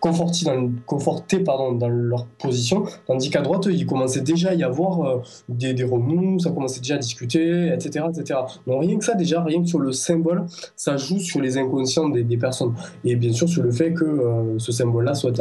confortés 0.00 0.46
confortés, 0.86 1.40
pardon, 1.40 1.72
dans 1.72 1.88
leur 1.88 2.26
position, 2.26 2.84
tandis 3.06 3.30
qu'à 3.30 3.42
droite, 3.42 3.66
il 3.70 3.86
commençait 3.86 4.20
déjà 4.20 4.50
à 4.50 4.54
y 4.54 4.62
avoir 4.62 5.00
euh, 5.02 5.18
des, 5.48 5.84
remous, 5.84 6.38
ça 6.40 6.50
commençait 6.50 6.80
déjà 6.80 6.94
à 6.94 6.98
discuter, 6.98 7.72
etc., 7.72 8.06
etc. 8.10 8.40
Donc 8.66 8.82
rien 8.82 8.98
que 8.98 9.04
ça, 9.04 9.14
déjà, 9.14 9.42
rien 9.42 9.62
que 9.62 9.68
sur 9.68 9.78
le 9.78 9.92
symbole, 9.92 10.46
ça 10.76 10.96
joue 10.96 11.18
sur 11.18 11.40
les 11.40 11.58
inconscients 11.58 12.08
des, 12.08 12.22
des 12.22 12.36
personnes. 12.36 12.74
Et 13.04 13.16
bien 13.16 13.32
sûr, 13.32 13.48
sur 13.48 13.62
le 13.62 13.72
fait 13.72 13.92
que 13.92 14.04
euh, 14.04 14.58
ce 14.58 14.72
symbole-là 14.72 15.14
soit, 15.14 15.40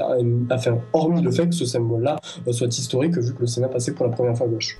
enfin, 0.52 0.78
hormis 0.94 1.22
le 1.22 1.32
fait 1.32 1.48
que 1.48 1.56
ce 1.56 1.66
symbole-là 1.66 2.18
soit 2.52 2.78
historique, 2.78 3.18
vu 3.18 3.34
que 3.34 3.42
le 3.42 3.48
Sénat 3.48 3.68
passait 3.68 3.94
pour 3.94 4.06
la 4.06 4.12
première 4.12 4.36
fois 4.36 4.48
à 4.48 4.50
gauche. 4.50 4.78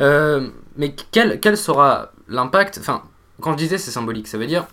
Euh, 0.00 0.48
mais 0.76 0.94
quel, 1.10 1.40
quel 1.40 1.56
sera 1.56 2.12
l'impact? 2.28 2.78
Enfin, 2.80 3.02
quand 3.40 3.52
je 3.52 3.56
disais 3.56 3.78
c'est 3.78 3.90
symbolique, 3.90 4.28
ça 4.28 4.38
veut 4.38 4.46
dire 4.46 4.66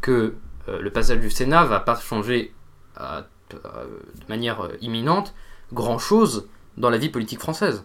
que 0.00 0.34
euh, 0.68 0.80
le 0.80 0.90
passage 0.90 1.20
du 1.20 1.30
Sénat 1.30 1.64
va 1.64 1.80
pas 1.80 1.96
changer 1.96 2.54
euh, 3.00 3.20
de 3.50 3.58
manière 4.28 4.68
imminente 4.80 5.34
grand 5.72 5.98
chose 5.98 6.48
dans 6.76 6.90
la 6.90 6.98
vie 6.98 7.08
politique 7.08 7.40
française. 7.40 7.84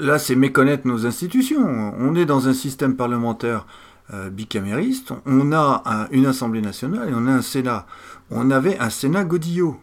là, 0.00 0.18
c'est 0.18 0.34
méconnaître 0.34 0.86
nos 0.86 1.06
institutions. 1.06 1.94
On 1.98 2.14
est 2.14 2.26
dans 2.26 2.48
un 2.48 2.52
système 2.52 2.96
parlementaire 2.96 3.66
bicamériste. 4.30 5.12
On 5.26 5.52
a 5.52 6.08
une 6.12 6.26
Assemblée 6.26 6.62
nationale 6.62 7.10
et 7.10 7.12
on 7.14 7.26
a 7.26 7.32
un 7.32 7.42
Sénat. 7.42 7.86
On 8.30 8.50
avait 8.50 8.78
un 8.78 8.90
Sénat 8.90 9.24
Godillot 9.24 9.80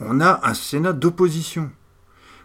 on 0.00 0.20
a 0.20 0.40
un 0.42 0.54
Sénat 0.54 0.92
d'opposition. 0.92 1.70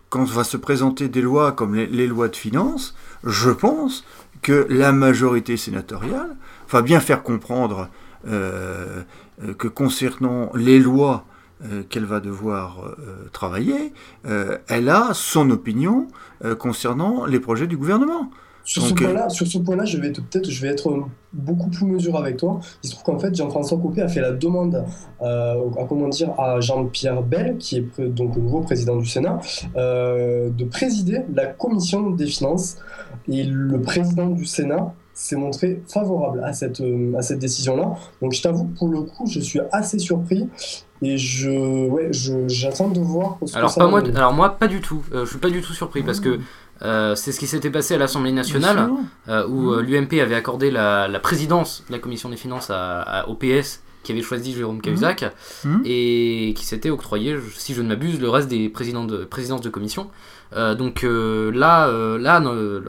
Quand 0.09 0.25
va 0.25 0.43
se 0.43 0.57
présenter 0.57 1.07
des 1.09 1.21
lois 1.21 1.51
comme 1.51 1.75
les, 1.75 2.07
lois 2.07 2.27
de 2.27 2.35
finances, 2.35 2.95
je 3.23 3.49
pense 3.49 4.05
que 4.41 4.67
la 4.69 4.91
majorité 4.91 5.57
sénatoriale 5.57 6.35
va 6.69 6.81
bien 6.81 6.99
faire 6.99 7.23
comprendre 7.23 7.89
euh, 8.27 9.03
que 9.57 9.67
concernant 9.67 10.51
les 10.55 10.79
lois 10.79 11.25
euh, 11.63 11.83
qu'elle 11.89 12.05
va 12.05 12.19
devoir 12.19 12.85
euh, 12.85 13.29
travailler, 13.31 13.93
elle 14.67 14.89
a 14.89 15.13
son 15.13 15.49
opinion 15.49 16.07
concernant 16.59 17.25
les 17.25 17.39
projets 17.39 17.67
du 17.67 17.77
gouvernement. 17.77 18.31
Sur 18.65 18.81
ce 18.81 18.93
point-là, 18.95 19.29
sur 19.29 19.45
ce 19.45 19.59
point-là, 19.59 19.85
je 19.85 19.99
vais 19.99 20.11
peut-être, 20.11 20.49
je 20.49 20.61
vais 20.61 20.69
être 20.69 21.05
beaucoup 21.31 21.69
plus 21.69 21.85
mesuré 21.85 22.17
avec 22.17 22.37
toi. 22.37 22.59
Il 22.83 22.89
se 22.89 22.95
trouve 22.95 23.03
qu'en 23.03 23.19
fait, 23.19 23.35
Jean-François 23.35 23.77
Copé 23.77 24.01
a 24.01 24.07
fait 24.07 24.21
la 24.21 24.31
demande 24.31 24.83
euh, 25.21 25.69
à 25.79 25.85
comment 25.87 26.07
dire 26.07 26.31
à 26.39 26.59
Jean-Pierre 26.59 27.21
Bell, 27.21 27.57
qui 27.59 27.77
est 27.77 28.01
donc 28.01 28.35
le 28.35 28.41
nouveau 28.41 28.61
président 28.61 28.95
du 28.95 29.05
Sénat, 29.05 29.39
euh, 29.75 30.49
de 30.49 30.65
présider 30.65 31.21
la 31.31 31.45
commission 31.45 32.09
des 32.09 32.25
finances. 32.25 32.77
Et 33.27 33.43
le 33.43 33.79
président 33.81 34.27
du 34.27 34.45
Sénat 34.45 34.93
s'est 35.13 35.35
montré 35.35 35.81
favorable 35.87 36.43
à 36.43 36.51
cette 36.51 36.81
euh, 36.81 37.13
à 37.15 37.21
cette 37.21 37.39
décision-là. 37.39 37.93
Donc, 38.19 38.33
je 38.33 38.41
t'avoue, 38.41 38.65
pour 38.65 38.89
le 38.89 39.01
coup, 39.01 39.27
je 39.27 39.39
suis 39.39 39.59
assez 39.71 39.99
surpris. 39.99 40.49
Et 41.01 41.17
je, 41.17 41.87
ouais, 41.87 42.09
j'attends 42.47 42.87
de 42.87 42.99
voir. 42.99 43.37
Alors, 43.53 43.75
pas 43.75 43.87
moi, 43.87 44.01
alors 44.15 44.33
moi, 44.33 44.57
pas 44.57 44.67
du 44.67 44.79
tout. 44.81 45.03
je 45.13 45.25
suis 45.25 45.37
pas 45.37 45.49
du 45.49 45.61
tout 45.61 45.73
surpris 45.73 46.01
parce 46.01 46.19
que 46.19 46.39
euh, 46.81 47.15
c'est 47.15 47.31
ce 47.31 47.39
qui 47.39 47.47
s'était 47.47 47.69
passé 47.69 47.95
à 47.95 47.97
l'Assemblée 47.97 48.31
nationale, 48.31 48.89
euh, 49.29 49.47
où 49.47 49.71
euh, 49.71 49.81
l'UMP 49.81 50.19
avait 50.21 50.35
accordé 50.35 50.71
la, 50.71 51.07
présidence 51.21 51.83
de 51.87 51.93
la 51.93 51.99
commission 51.99 52.29
des 52.29 52.37
finances 52.37 52.69
à, 52.69 53.25
au 53.29 53.35
PS, 53.35 53.81
qui 54.03 54.11
avait 54.11 54.21
choisi 54.21 54.53
Jérôme 54.53 54.81
Cahuzac, 54.81 55.33
mmh. 55.63 55.81
et 55.85 56.53
qui 56.55 56.65
s'était 56.65 56.91
octroyé, 56.91 57.37
si 57.55 57.73
je 57.73 57.81
ne 57.81 57.87
m'abuse, 57.87 58.19
le 58.19 58.29
reste 58.29 58.47
des 58.47 58.69
présidents 58.69 59.05
de, 59.05 59.23
présidences 59.23 59.61
de 59.61 59.69
commission. 59.69 60.09
donc 60.53 61.03
là, 61.03 61.89
là 62.19 62.41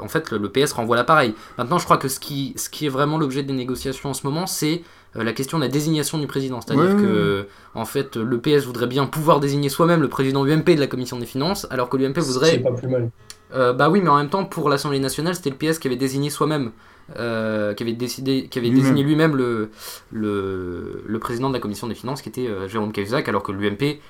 en 0.02 0.08
fait, 0.08 0.32
le, 0.32 0.48
PS 0.50 0.72
renvoie 0.72 0.96
l'appareil. 0.96 1.34
Maintenant, 1.56 1.78
je 1.78 1.84
crois 1.84 1.96
que 1.96 2.08
ce 2.08 2.20
qui, 2.20 2.52
ce 2.56 2.68
qui 2.68 2.86
est 2.86 2.90
vraiment 2.90 3.16
l'objet 3.16 3.42
des 3.42 3.54
négociations 3.54 4.10
en 4.10 4.14
ce 4.14 4.26
moment, 4.26 4.46
c'est 4.46 4.82
la 5.14 5.32
question 5.32 5.56
de 5.56 5.62
la 5.62 5.70
désignation 5.70 6.18
du 6.18 6.26
président. 6.26 6.60
C'est-à-dire 6.60 6.96
que, 6.96 7.46
en 7.74 7.86
fait, 7.86 8.16
le 8.16 8.38
PS 8.38 8.66
voudrait 8.66 8.86
bien 8.86 9.06
pouvoir 9.06 9.40
désigner 9.40 9.70
soi-même 9.70 10.02
le 10.02 10.08
président 10.08 10.44
UMP 10.44 10.74
de 10.74 10.80
la 10.80 10.86
commission 10.86 11.18
des 11.18 11.24
finances, 11.24 11.66
alors 11.70 11.88
que 11.88 11.96
l'UMP 11.96 12.18
voudrait. 12.18 12.50
C'est 12.50 12.58
pas 12.58 12.72
plus 12.72 12.88
mal. 12.88 13.10
Euh, 13.54 13.72
bah 13.72 13.88
oui, 13.88 14.00
mais 14.00 14.08
en 14.08 14.16
même 14.16 14.28
temps, 14.28 14.44
pour 14.44 14.68
l'Assemblée 14.68 14.98
nationale, 14.98 15.34
c'était 15.34 15.50
le 15.50 15.56
PS 15.56 15.78
qui 15.78 15.88
avait 15.88 15.96
désigné 15.96 16.30
soi-même, 16.30 16.72
euh, 17.16 17.74
qui 17.74 17.82
avait, 17.82 17.92
décidé, 17.92 18.48
qui 18.48 18.58
avait 18.58 18.70
désigné 18.70 19.02
lui-même 19.02 19.36
le, 19.36 19.70
le, 20.12 21.18
président 21.20 21.48
de 21.48 21.54
la 21.54 21.60
commission 21.60 21.86
des 21.86 21.94
finances, 21.94 22.22
qui 22.22 22.28
était 22.28 22.48
euh, 22.48 22.68
Jérôme 22.68 22.92
Cahuzac, 22.92 23.28
alors 23.28 23.42
que 23.42 23.52
l'UMP 23.52 24.00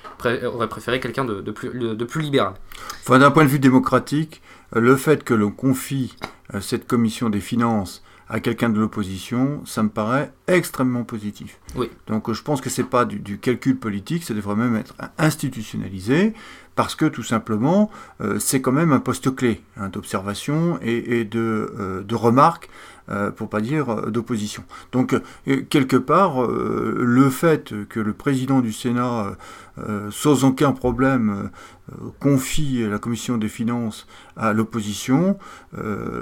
aurait 0.45 0.69
préféré 0.69 0.99
quelqu'un 0.99 1.25
de, 1.25 1.41
de, 1.41 1.51
plus, 1.51 1.69
de 1.69 2.05
plus 2.05 2.21
libéral. 2.21 2.53
Enfin, 3.01 3.19
d'un 3.19 3.31
point 3.31 3.43
de 3.43 3.49
vue 3.49 3.59
démocratique, 3.59 4.41
le 4.73 4.95
fait 4.95 5.23
que 5.23 5.33
l'on 5.33 5.51
confie 5.51 6.15
cette 6.61 6.87
commission 6.87 7.29
des 7.29 7.41
finances 7.41 8.03
à 8.29 8.39
quelqu'un 8.39 8.69
de 8.69 8.79
l'opposition, 8.79 9.61
ça 9.65 9.83
me 9.83 9.89
paraît 9.89 10.33
extrêmement 10.47 11.03
positif. 11.03 11.59
Oui. 11.75 11.89
Donc 12.07 12.31
je 12.31 12.41
pense 12.41 12.61
que 12.61 12.69
c'est 12.69 12.83
pas 12.83 13.05
du, 13.05 13.19
du, 13.19 13.39
calcul 13.39 13.77
politique, 13.77 14.23
ça 14.23 14.33
devrait 14.33 14.55
même 14.55 14.75
être 14.75 14.95
institutionnalisé 15.17 16.33
parce 16.77 16.93
que 16.93 17.05
tout 17.05 17.23
simplement, 17.23 17.89
euh, 18.21 18.37
c'est 18.39 18.61
quand 18.61 18.71
même 18.71 18.93
un 18.93 18.99
poste 18.99 19.35
clé 19.35 19.61
hein, 19.77 19.89
d'observation 19.89 20.79
et, 20.83 21.25
de, 21.25 21.73
euh, 21.77 22.03
de, 22.03 22.15
remarque, 22.15 22.69
euh, 23.09 23.31
pour 23.31 23.49
pas 23.49 23.61
dire 23.61 24.11
d'opposition. 24.11 24.63
Donc, 24.91 25.19
quelque 25.69 25.97
part, 25.97 26.45
le 26.45 27.29
fait 27.31 27.73
que 27.89 27.99
le 27.99 28.13
président 28.13 28.61
du 28.61 28.71
Sénat, 28.71 29.37
sans 30.11 30.43
aucun 30.43 30.71
problème, 30.71 31.49
confie 32.19 32.85
la 32.89 32.99
commission 32.99 33.37
des 33.37 33.47
finances 33.47 34.07
à 34.35 34.53
l'opposition, 34.53 35.37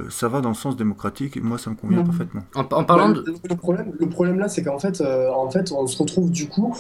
ça 0.10 0.28
va 0.28 0.42
dans 0.42 0.50
le 0.50 0.56
sens 0.56 0.76
démocratique 0.76 1.38
et 1.38 1.42
moi, 1.42 1.58
ça 1.58 1.70
me 1.70 1.76
convient 1.76 2.04
parfaitement. 2.04 2.42
En, 2.54 2.84
parlant 2.84 3.10
de... 3.10 3.24
le, 3.50 3.56
problème, 3.56 3.94
le 4.00 4.10
problème 4.10 4.40
là, 4.40 4.48
c'est 4.48 4.64
qu'en 4.64 4.80
fait, 4.80 5.02
en 5.02 5.50
fait, 5.50 5.72
on 5.72 5.88
se 5.88 5.98
retrouve 5.98 6.32
du 6.32 6.50
coup 6.50 6.76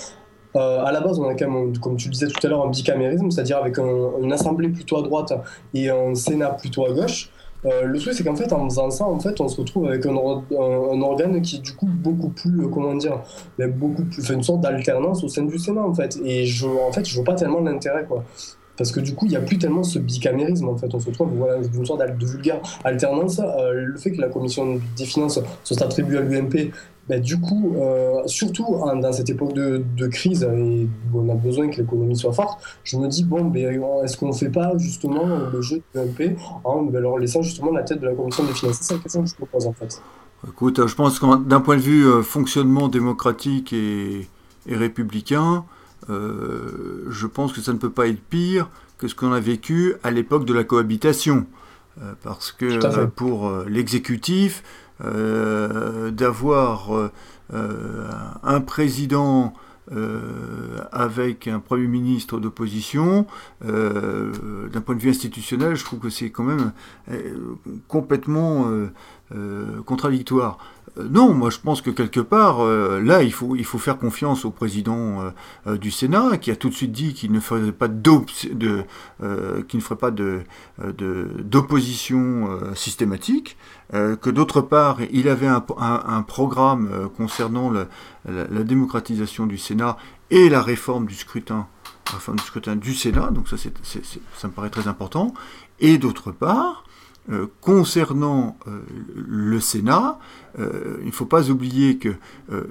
à 0.59 0.91
la 0.91 1.01
base, 1.01 1.19
on 1.19 1.27
a 1.27 1.35
quand 1.35 1.49
même, 1.49 1.77
comme 1.79 1.97
tu 1.97 2.07
le 2.07 2.13
disais 2.13 2.27
tout 2.27 2.45
à 2.45 2.49
l'heure, 2.49 2.65
un 2.65 2.69
bicamérisme, 2.69 3.29
c'est-à-dire 3.29 3.57
avec 3.57 3.77
une 3.77 4.31
assemblée 4.31 4.69
plutôt 4.69 4.97
à 4.97 5.01
droite 5.01 5.33
et 5.73 5.89
un 5.89 6.15
Sénat 6.15 6.51
plutôt 6.51 6.85
à 6.85 6.93
gauche. 6.93 7.29
Le 7.65 7.99
truc, 7.99 8.13
c'est 8.13 8.23
qu'en 8.23 8.35
fait, 8.35 8.51
en 8.53 8.65
faisant 8.69 8.89
ça, 8.91 9.05
en 9.05 9.19
fait, 9.19 9.39
on 9.41 9.47
se 9.47 9.59
retrouve 9.59 9.87
avec 9.87 10.05
un, 10.05 10.15
organe 10.15 11.41
qui 11.41 11.57
est 11.57 11.59
du 11.59 11.73
coup 11.73 11.87
beaucoup 11.87 12.29
plus, 12.29 12.69
comment 12.69 12.95
dire, 12.95 13.21
beaucoup 13.69 14.03
plus, 14.05 14.25
fait 14.25 14.33
une 14.33 14.43
sorte 14.43 14.61
d'alternance 14.61 15.23
au 15.23 15.27
sein 15.27 15.43
du 15.43 15.57
Sénat, 15.57 15.81
en 15.81 15.93
fait. 15.93 16.17
Et 16.23 16.45
je, 16.45 16.67
en 16.67 16.91
fait, 16.91 17.05
je 17.05 17.15
vois 17.15 17.23
pas 17.23 17.35
tellement 17.35 17.61
l'intérêt, 17.61 18.05
quoi. 18.05 18.23
Parce 18.77 18.91
que 18.91 18.99
du 18.99 19.15
coup, 19.15 19.25
il 19.25 19.29
n'y 19.29 19.37
a 19.37 19.41
plus 19.41 19.57
tellement 19.57 19.83
ce 19.83 19.99
bicamérisme, 19.99 20.67
en 20.67 20.77
fait. 20.77 20.93
On 20.93 20.99
se 20.99 21.07
retrouve 21.07 21.29
voilà, 21.35 21.57
une 21.57 21.85
sorte 21.85 22.01
de 22.01 22.25
vulgaire 22.25 22.61
alternance. 22.83 23.39
Euh, 23.39 23.73
le 23.73 23.97
fait 23.97 24.11
que 24.11 24.21
la 24.21 24.27
commission 24.27 24.79
des 24.97 25.05
finances 25.05 25.39
soit 25.63 25.81
attribuée 25.81 26.17
à 26.17 26.21
l'UMP, 26.21 26.71
ben, 27.07 27.21
du 27.21 27.39
coup, 27.39 27.75
euh, 27.77 28.23
surtout 28.25 28.65
dans 28.65 29.13
cette 29.13 29.29
époque 29.29 29.53
de, 29.53 29.83
de, 29.95 30.07
crise 30.07 30.43
et 30.43 30.87
où 31.13 31.19
on 31.19 31.29
a 31.29 31.35
besoin 31.35 31.69
que 31.69 31.77
l'économie 31.77 32.17
soit 32.17 32.33
forte, 32.33 32.59
je 32.83 32.97
me 32.97 33.07
dis, 33.07 33.23
bon, 33.23 33.45
ben, 33.45 33.79
est-ce 34.03 34.17
qu'on 34.17 34.29
ne 34.29 34.33
fait 34.33 34.49
pas 34.49 34.75
justement 34.77 35.23
le 35.53 35.61
jeu 35.61 35.81
de 35.93 36.01
l'UMP 36.01 36.35
en 36.63 36.81
ben, 36.83 37.01
leur 37.01 37.19
laissant 37.19 37.43
justement 37.43 37.71
la 37.71 37.83
tête 37.83 37.99
de 37.99 38.07
la 38.07 38.15
commission 38.15 38.43
des 38.43 38.53
finances? 38.53 38.79
C'est 38.81 38.95
la 38.95 38.99
question 39.01 39.21
que 39.21 39.29
je 39.29 39.35
propose 39.35 39.67
en 39.67 39.73
fait. 39.73 40.01
Écoute, 40.47 40.85
je 40.85 40.95
pense 40.95 41.19
que 41.19 41.43
d'un 41.43 41.61
point 41.61 41.75
de 41.77 41.81
vue 41.81 42.07
euh, 42.07 42.23
fonctionnement 42.23 42.87
démocratique 42.87 43.71
et, 43.71 44.27
et 44.67 44.75
républicain, 44.75 45.63
euh, 46.09 47.05
je 47.09 47.27
pense 47.27 47.53
que 47.53 47.61
ça 47.61 47.71
ne 47.71 47.77
peut 47.77 47.91
pas 47.91 48.07
être 48.07 48.21
pire 48.21 48.69
que 48.97 49.07
ce 49.07 49.13
qu'on 49.13 49.31
a 49.31 49.39
vécu 49.39 49.95
à 50.03 50.09
l'époque 50.09 50.45
de 50.45 50.53
la 50.53 50.63
cohabitation. 50.63 51.45
Parce 52.23 52.51
que 52.51 53.05
pour 53.05 53.49
l'exécutif, 53.69 54.63
d'avoir 54.99 57.11
un 57.51 58.61
président 58.61 59.53
avec 60.91 61.47
un 61.47 61.59
Premier 61.59 61.87
ministre 61.87 62.39
d'opposition, 62.39 63.27
d'un 63.61 64.81
point 64.83 64.95
de 64.95 65.01
vue 65.01 65.09
institutionnel, 65.09 65.75
je 65.75 65.83
trouve 65.83 65.99
que 65.99 66.09
c'est 66.09 66.29
quand 66.29 66.43
même 66.43 66.71
complètement 67.87 68.67
contradictoire. 69.85 70.57
Euh, 70.97 71.07
non, 71.09 71.33
moi 71.33 71.49
je 71.49 71.59
pense 71.59 71.81
que 71.81 71.89
quelque 71.89 72.19
part, 72.19 72.61
euh, 72.63 73.01
là, 73.01 73.23
il 73.23 73.33
faut, 73.33 73.55
il 73.55 73.65
faut 73.65 73.77
faire 73.77 73.97
confiance 73.97 74.45
au 74.45 74.51
président 74.51 75.33
euh, 75.67 75.77
du 75.77 75.91
Sénat, 75.91 76.37
qui 76.37 76.51
a 76.51 76.55
tout 76.55 76.69
de 76.69 76.73
suite 76.73 76.91
dit 76.91 77.13
qu'il 77.13 77.31
ne 77.31 77.39
ferait 77.39 77.71
pas 77.71 77.87
de, 77.87 78.19
de, 80.87 81.27
d'opposition 81.41 82.59
systématique, 82.75 83.57
que 83.91 84.29
d'autre 84.29 84.61
part, 84.61 84.97
il 85.11 85.29
avait 85.29 85.47
un, 85.47 85.61
programme 86.21 87.09
concernant 87.17 87.71
la, 87.71 88.63
démocratisation 88.63 89.45
du 89.45 89.57
Sénat 89.57 89.97
et 90.31 90.49
la 90.49 90.61
réforme 90.61 91.05
du 91.05 91.15
scrutin, 91.15 91.67
enfin 92.13 92.33
du 92.33 92.43
scrutin 92.43 92.75
du 92.75 92.93
Sénat, 92.93 93.31
donc 93.31 93.47
ça, 93.47 93.57
ça 93.57 94.47
me 94.47 94.53
paraît 94.53 94.69
très 94.69 94.87
important, 94.87 95.33
et 95.79 95.97
d'autre 95.97 96.31
part, 96.31 96.83
concernant 97.61 98.57
le 99.15 99.59
Sénat, 99.59 100.19
euh, 100.59 100.97
il 101.01 101.07
ne 101.07 101.11
faut 101.11 101.25
pas 101.25 101.49
oublier 101.49 101.97
que 101.97 102.09
euh, 102.51 102.63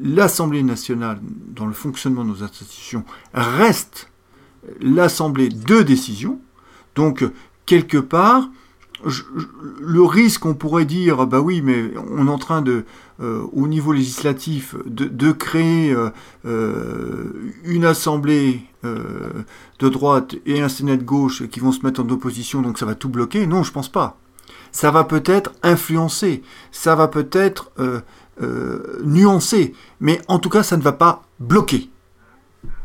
l'Assemblée 0.00 0.62
nationale, 0.62 1.18
dans 1.22 1.66
le 1.66 1.72
fonctionnement 1.72 2.24
de 2.24 2.30
nos 2.30 2.42
institutions, 2.42 3.04
reste 3.34 4.10
l'Assemblée 4.80 5.48
de 5.48 5.82
décision. 5.82 6.40
Donc, 6.94 7.24
quelque 7.66 7.98
part, 7.98 8.48
le 9.80 10.02
risque, 10.02 10.46
on 10.46 10.54
pourrait 10.54 10.84
dire, 10.84 11.26
bah 11.26 11.40
oui, 11.40 11.62
mais 11.62 11.90
on 12.10 12.26
est 12.26 12.30
en 12.30 12.38
train 12.38 12.62
de, 12.62 12.72
euh, 12.72 12.82
au 13.18 13.66
niveau 13.66 13.92
législatif, 13.92 14.74
de, 14.84 15.32
créer 15.32 15.96
une 16.44 17.84
assemblée 17.84 18.62
de 18.82 19.88
droite 19.88 20.34
et 20.44 20.60
un 20.60 20.68
Sénat 20.68 20.96
de 20.96 21.02
gauche 21.02 21.46
qui 21.48 21.60
vont 21.60 21.72
se 21.72 21.84
mettre 21.84 22.02
en 22.02 22.08
opposition, 22.10 22.62
donc 22.62 22.78
ça 22.78 22.86
va 22.86 22.94
tout 22.94 23.08
bloquer? 23.08 23.46
Non, 23.46 23.62
je 23.62 23.72
pense 23.72 23.88
pas 23.88 24.18
ça 24.76 24.90
va 24.90 25.04
peut-être 25.04 25.52
influencer, 25.62 26.42
ça 26.70 26.94
va 26.94 27.08
peut-être 27.08 27.70
euh, 27.78 28.00
euh, 28.42 29.00
nuancer, 29.04 29.74
mais 30.00 30.20
en 30.28 30.38
tout 30.38 30.50
cas, 30.50 30.62
ça 30.62 30.76
ne 30.76 30.82
va 30.82 30.92
pas 30.92 31.22
bloquer. 31.40 31.88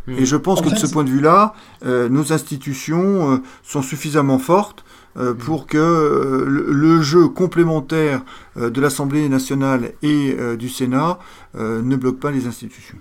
Hmm. 0.07 0.13
Et 0.13 0.25
je 0.25 0.37
pense 0.37 0.61
que 0.61 0.69
de 0.69 0.75
ce 0.75 0.87
point 0.87 1.03
de 1.03 1.09
vue-là, 1.09 1.53
euh, 1.85 2.07
nos 2.07 2.31
institutions 2.31 3.41
sont 3.61 3.81
suffisamment 3.81 4.39
fortes 4.39 4.85
hmm. 5.15 5.33
pour 5.35 5.67
que 5.67 6.45
le, 6.47 7.01
jeu 7.01 7.27
complémentaire 7.27 8.23
de 8.55 8.81
l'Assemblée 8.81 9.27
nationale 9.29 9.91
et 10.03 10.35
du 10.57 10.69
Sénat 10.69 11.19
ne 11.55 11.95
bloque 11.95 12.19
pas 12.19 12.31
les 12.31 12.47
institutions. 12.47 12.97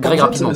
Très 0.00 0.16
rapidement. 0.16 0.52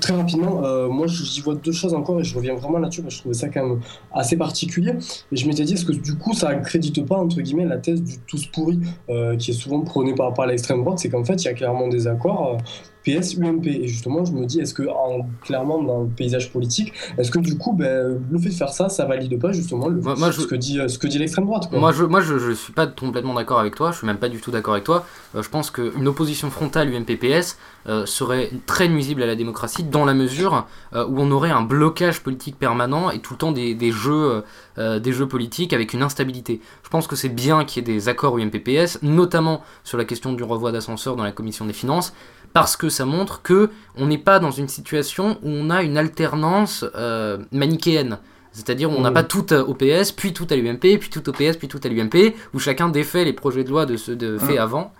très 0.00 0.14
rapidement, 0.14 0.64
euh, 0.64 0.88
moi 0.88 1.06
j'y 1.06 1.40
vois 1.40 1.54
deux 1.54 1.72
choses 1.72 1.94
encore 1.94 2.20
et 2.20 2.24
je 2.24 2.34
reviens 2.34 2.54
vraiment 2.54 2.78
là-dessus 2.78 3.02
parce 3.02 3.14
que 3.14 3.16
je 3.16 3.20
trouvais 3.20 3.34
ça 3.34 3.48
quand 3.48 3.64
même 3.64 3.80
assez 4.12 4.36
particulier. 4.36 4.94
Et 5.30 5.36
je 5.36 5.46
m'étais 5.46 5.64
dit, 5.64 5.74
est-ce 5.74 5.84
que 5.84 5.92
du 5.92 6.16
coup 6.16 6.34
ça 6.34 6.48
accrédite 6.48 7.06
pas, 7.06 7.16
entre 7.16 7.40
guillemets, 7.40 7.66
la 7.66 7.78
thèse 7.78 8.02
du 8.02 8.18
tous 8.18 8.46
pourri 8.46 8.80
euh, 9.08 9.36
qui 9.36 9.52
est 9.52 9.54
souvent 9.54 9.80
prônée 9.80 10.14
par, 10.14 10.34
par 10.34 10.46
l'extrême 10.46 10.82
droite? 10.82 10.98
C'est 10.98 11.08
qu'en 11.08 11.24
fait, 11.24 11.34
il 11.34 11.44
y 11.44 11.48
a 11.48 11.54
clairement 11.54 11.88
des 11.88 12.06
accords. 12.06 12.54
Euh, 12.54 12.58
PS, 13.04 13.36
UMP. 13.36 13.66
Et 13.66 13.88
justement, 13.88 14.24
je 14.24 14.32
me 14.32 14.46
dis, 14.46 14.60
est-ce 14.60 14.74
que, 14.74 14.84
en, 14.88 15.26
clairement, 15.42 15.82
dans 15.82 16.02
le 16.02 16.08
paysage 16.08 16.52
politique, 16.52 16.92
est-ce 17.18 17.30
que 17.30 17.38
du 17.38 17.56
coup, 17.56 17.72
ben, 17.72 18.20
le 18.30 18.38
fait 18.38 18.50
de 18.50 18.54
faire 18.54 18.72
ça, 18.72 18.88
ça 18.88 19.04
valide 19.04 19.38
pas 19.38 19.52
justement 19.52 19.88
le, 19.88 20.00
moi, 20.00 20.32
ce, 20.32 20.46
que 20.46 20.54
dit, 20.54 20.78
ce 20.86 20.98
que 20.98 21.06
dit 21.06 21.18
l'extrême 21.18 21.46
droite 21.46 21.70
Moi, 21.72 21.92
je, 21.92 22.04
moi 22.04 22.20
je, 22.20 22.38
je 22.38 22.52
suis 22.52 22.72
pas 22.72 22.86
complètement 22.86 23.34
d'accord 23.34 23.60
avec 23.60 23.74
toi, 23.74 23.92
je 23.92 23.98
suis 23.98 24.06
même 24.06 24.18
pas 24.18 24.28
du 24.28 24.40
tout 24.40 24.50
d'accord 24.50 24.74
avec 24.74 24.84
toi. 24.84 25.04
Euh, 25.34 25.42
je 25.42 25.48
pense 25.48 25.70
qu'une 25.70 26.06
opposition 26.06 26.50
frontale 26.50 26.92
UMP-PS 26.92 27.58
euh, 27.88 28.06
serait 28.06 28.50
très 28.66 28.88
nuisible 28.88 29.22
à 29.22 29.26
la 29.26 29.34
démocratie 29.34 29.84
dans 29.84 30.04
la 30.04 30.14
mesure 30.14 30.66
euh, 30.94 31.06
où 31.06 31.20
on 31.20 31.30
aurait 31.30 31.50
un 31.50 31.62
blocage 31.62 32.22
politique 32.22 32.58
permanent 32.58 33.10
et 33.10 33.20
tout 33.20 33.34
le 33.34 33.38
temps 33.38 33.52
des, 33.52 33.74
des 33.74 33.90
jeux, 33.90 34.44
des 34.76 35.12
jeux 35.12 35.28
politiques 35.28 35.72
avec 35.72 35.92
une 35.92 36.02
instabilité. 36.02 36.60
Je 36.82 36.88
pense 36.88 37.06
que 37.06 37.16
c'est 37.16 37.28
bien 37.28 37.64
qu'il 37.64 37.86
y 37.86 37.90
ait 37.90 37.94
des 37.94 38.08
accords 38.08 38.38
UMP-PS, 38.38 39.00
notamment 39.02 39.62
sur 39.84 39.98
la 39.98 40.04
question 40.04 40.32
du 40.32 40.42
renvoi 40.42 40.72
d'ascenseur 40.72 41.16
dans 41.16 41.24
la 41.24 41.32
commission 41.32 41.66
des 41.66 41.72
finances 41.72 42.12
parce 42.52 42.76
que 42.76 42.88
ça 42.88 43.06
montre 43.06 43.42
que 43.42 43.70
on 43.96 44.06
n'est 44.06 44.18
pas 44.18 44.38
dans 44.38 44.50
une 44.50 44.68
situation 44.68 45.38
où 45.42 45.48
on 45.48 45.70
a 45.70 45.82
une 45.82 45.96
alternance 45.96 46.84
euh, 46.94 47.38
manichéenne. 47.52 48.18
C'est-à-dire 48.52 48.90
où 48.90 48.94
on 48.94 49.00
n'a 49.00 49.10
mm. 49.10 49.14
pas 49.14 49.24
tout 49.24 49.52
au 49.54 49.74
PS, 49.74 50.12
puis 50.12 50.34
tout 50.34 50.46
à 50.50 50.56
l'UMP, 50.56 50.98
puis 50.98 51.08
tout 51.10 51.26
au 51.26 51.32
PS, 51.32 51.56
puis 51.56 51.68
tout 51.68 51.80
à 51.82 51.88
l'UMP, 51.88 52.34
où 52.52 52.58
chacun 52.58 52.90
défait 52.90 53.24
les 53.24 53.32
projets 53.32 53.64
de 53.64 53.70
loi 53.70 53.86
de 53.86 53.96
ceux 53.96 54.14
de 54.14 54.36
fait 54.36 54.58
ah. 54.58 54.64
avant. 54.64 54.92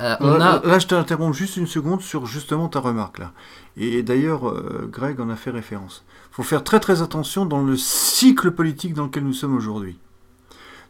Euh, 0.00 0.14
on 0.20 0.34
là, 0.34 0.60
a... 0.62 0.66
là, 0.66 0.78
je 0.78 0.86
t'interromps 0.86 1.36
juste 1.36 1.56
une 1.56 1.66
seconde 1.66 2.02
sur 2.02 2.26
justement 2.26 2.68
ta 2.68 2.80
remarque 2.80 3.18
là. 3.18 3.32
Et 3.78 4.02
d'ailleurs, 4.02 4.48
euh, 4.48 4.88
Greg 4.92 5.20
en 5.20 5.30
a 5.30 5.36
fait 5.36 5.50
référence. 5.50 6.04
Il 6.32 6.34
faut 6.34 6.42
faire 6.42 6.62
très 6.62 6.80
très 6.80 7.00
attention 7.00 7.46
dans 7.46 7.62
le 7.62 7.76
cycle 7.76 8.50
politique 8.50 8.92
dans 8.92 9.04
lequel 9.04 9.24
nous 9.24 9.32
sommes 9.32 9.56
aujourd'hui. 9.56 9.98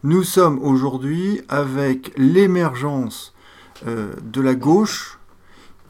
Nous 0.03 0.25
sommes 0.25 0.59
aujourd'hui 0.63 1.41
avec 1.49 2.13
l'émergence 2.17 3.33
de 3.85 4.41
la 4.41 4.55
gauche 4.55 5.18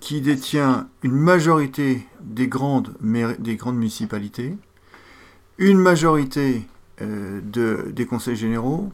qui 0.00 0.20
détient 0.20 0.88
une 1.02 1.16
majorité 1.16 2.06
des 2.20 2.48
grandes, 2.48 2.94
des 3.38 3.56
grandes 3.56 3.76
municipalités, 3.76 4.56
une 5.58 5.78
majorité 5.78 6.66
euh, 7.00 7.40
de, 7.42 7.90
des 7.90 8.06
conseils 8.06 8.36
généraux, 8.36 8.92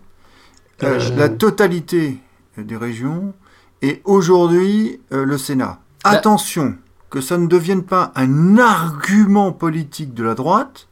euh, 0.82 0.98
la 1.16 1.28
totalité 1.28 2.18
des 2.56 2.76
régions, 2.76 3.34
et 3.82 4.00
aujourd'hui 4.04 5.00
euh, 5.12 5.24
le 5.24 5.38
Sénat. 5.38 5.80
Bah 6.02 6.10
Attention 6.10 6.76
que 7.10 7.20
ça 7.20 7.38
ne 7.38 7.46
devienne 7.46 7.84
pas 7.84 8.12
un 8.16 8.58
argument 8.58 9.52
politique 9.52 10.14
de 10.14 10.24
la 10.24 10.34
droite 10.34 10.88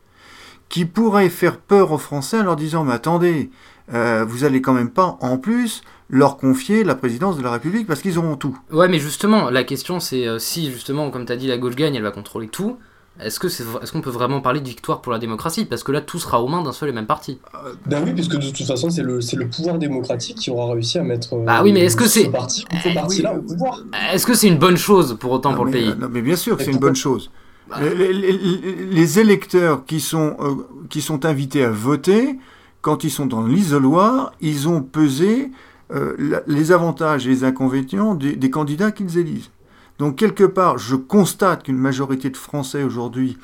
qui 0.69 0.85
pourrait 0.85 1.29
faire 1.29 1.59
peur 1.59 1.93
aux 1.93 1.99
Français 1.99 2.41
en 2.41 2.45
leur 2.45 2.57
disant 2.57 2.85
mais 2.85 2.93
attendez, 2.93 3.51
vous 3.89 4.45
allez 4.45 4.63
quand 4.63 4.73
même 4.73 4.91
pas 4.91 5.17
en 5.21 5.39
plus 5.39 5.83
leur 6.13 6.37
confier 6.37 6.85
la 6.85 6.95
présidence 6.95 7.39
de 7.39 7.43
la 7.43 7.51
République 7.51 7.87
parce 7.87 8.03
qu'ils 8.03 8.19
auront 8.19 8.37
tout. 8.37 8.57
Ouais, 8.71 8.87
mais 8.87 8.99
justement, 8.99 9.51
la 9.51 9.65
question 9.65 9.99
c'est 9.99 10.29
euh, 10.29 10.39
si 10.39 10.71
justement, 10.71 11.11
comme 11.11 11.25
tu 11.25 11.33
as 11.33 11.37
dit, 11.37 11.49
la 11.49 11.59
gauche 11.59 11.75
gagne, 11.75 11.95
elle 11.95 12.03
va 12.03 12.11
contrôler 12.11 12.49
tout. 12.49 12.77
Est-ce 13.21 13.41
que 13.41 13.49
c'est 13.49 13.65
est-ce 13.83 13.93
qu'on 13.93 14.01
peut 14.01 14.11
vraiment 14.11 14.41
parler 14.41 14.61
de 14.61 14.69
victoire 14.69 15.01
pour 15.01 15.13
la 15.13 15.19
démocratie? 15.19 15.65
Parce 15.65 15.83
que 15.83 15.93
là, 15.93 16.01
tout 16.01 16.19
sera 16.19 16.43
aux 16.43 16.49
mains 16.49 16.63
d'un 16.63 16.73
seul 16.73 16.91
et 16.91 16.93
même 16.93 17.07
parti. 17.07 17.39
Euh, 17.55 17.75
ben 17.87 18.03
oui, 18.05 18.13
puisque 18.13 18.37
de 18.37 18.51
toute 18.51 18.67
façon, 18.67 18.91
c'est 18.91 19.03
le, 19.03 19.21
le 19.21 19.49
pouvoir 19.49 19.79
démocratique 19.79 20.37
qui 20.39 20.51
aura 20.51 20.73
réussi 20.73 20.99
à 20.99 21.03
mettre. 21.03 21.37
bah 21.37 21.63
oui, 21.63 21.73
mais 21.73 21.81
est-ce 21.81 21.97
que 21.97 22.07
c'est. 22.07 22.29
parti, 22.31 22.65
ce 22.83 22.95
parti-là 22.95 23.35
au 23.35 23.43
pouvoir. 23.43 23.81
Est-ce 24.13 24.27
que 24.27 24.35
c'est 24.35 24.49
une 24.49 24.59
bonne 24.59 24.79
chose 24.79 25.17
pour 25.19 25.33
autant 25.33 25.55
pour 25.55 25.65
le 25.65 25.71
pays? 25.71 25.95
Non, 25.99 26.09
mais 26.11 26.21
bien 26.23 26.37
sûr 26.37 26.57
que 26.57 26.65
c'est 26.65 26.73
une 26.73 26.79
bonne 26.79 26.97
chose. 26.97 27.31
Bah. 27.71 27.77
Les, 27.81 29.19
électeurs 29.19 29.87
qui 29.87 30.01
sont, 30.01 30.37
euh, 30.41 30.87
qui 30.91 31.01
sont 31.01 31.25
invités 31.25 31.65
à 31.65 31.71
voter, 31.71 32.39
quand 32.83 33.05
ils 33.05 33.11
sont 33.11 33.27
dans 33.27 33.47
l'isoloir, 33.47 34.33
ils 34.41 34.69
ont 34.69 34.83
pesé 34.83 35.51
euh, 35.93 36.43
les 36.47 36.73
avantages 36.73 37.27
et 37.27 37.31
les 37.31 37.45
inconvénients 37.45 38.15
des, 38.15 38.51
candidats 38.51 38.93
qu'ils 38.93 39.19
élisent. 39.19 39.51
Donc 39.99 40.17
quelque 40.17 40.45
part, 40.45 40.79
je 40.79 40.97
constate 40.97 41.63
qu'une 41.63 41.79
majorité 41.79 42.29
de 42.29 42.37
Français 42.37 42.83
aujourd'hui 42.83 43.39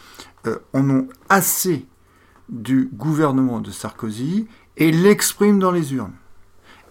euh, 0.47 0.57
en 0.73 0.91
ont 0.91 1.09
assez 1.29 1.87
du 2.49 2.91
gouvernement 2.93 3.61
de 3.61 3.71
Sarkozy 3.71 4.47
et 4.77 4.91
l'expriment 4.91 5.59
dans 5.59 5.73
les 5.73 5.95
urnes. 5.95 6.15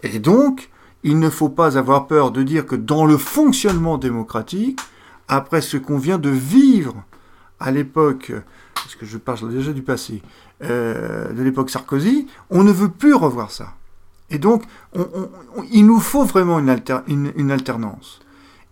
Et 0.03 0.19
donc, 0.19 0.69
il 1.03 1.19
ne 1.19 1.29
faut 1.29 1.49
pas 1.49 1.77
avoir 1.77 2.07
peur 2.07 2.31
de 2.31 2.43
dire 2.43 2.65
que 2.65 2.75
dans 2.75 3.05
le 3.05 3.17
fonctionnement 3.17 3.97
démocratique, 3.97 4.79
après 5.27 5.61
ce 5.61 5.77
qu'on 5.77 5.97
vient 5.97 6.19
de 6.19 6.29
vivre 6.29 7.03
à 7.59 7.71
l'époque, 7.71 8.31
parce 8.83 8.95
que 8.95 9.05
je 9.05 9.17
parle 9.17 9.51
déjà 9.51 9.73
du 9.73 9.81
passé, 9.81 10.21
euh, 10.63 11.31
de 11.33 11.41
l'époque 11.43 11.69
Sarkozy, 11.69 12.27
on 12.49 12.63
ne 12.63 12.71
veut 12.71 12.89
plus 12.89 13.13
revoir 13.13 13.51
ça. 13.51 13.73
Et 14.29 14.39
donc, 14.39 14.63
il 15.71 15.85
nous 15.85 15.99
faut 15.99 16.25
vraiment 16.25 16.59
une, 16.59 17.31
une 17.35 17.51
alternance. 17.51 18.19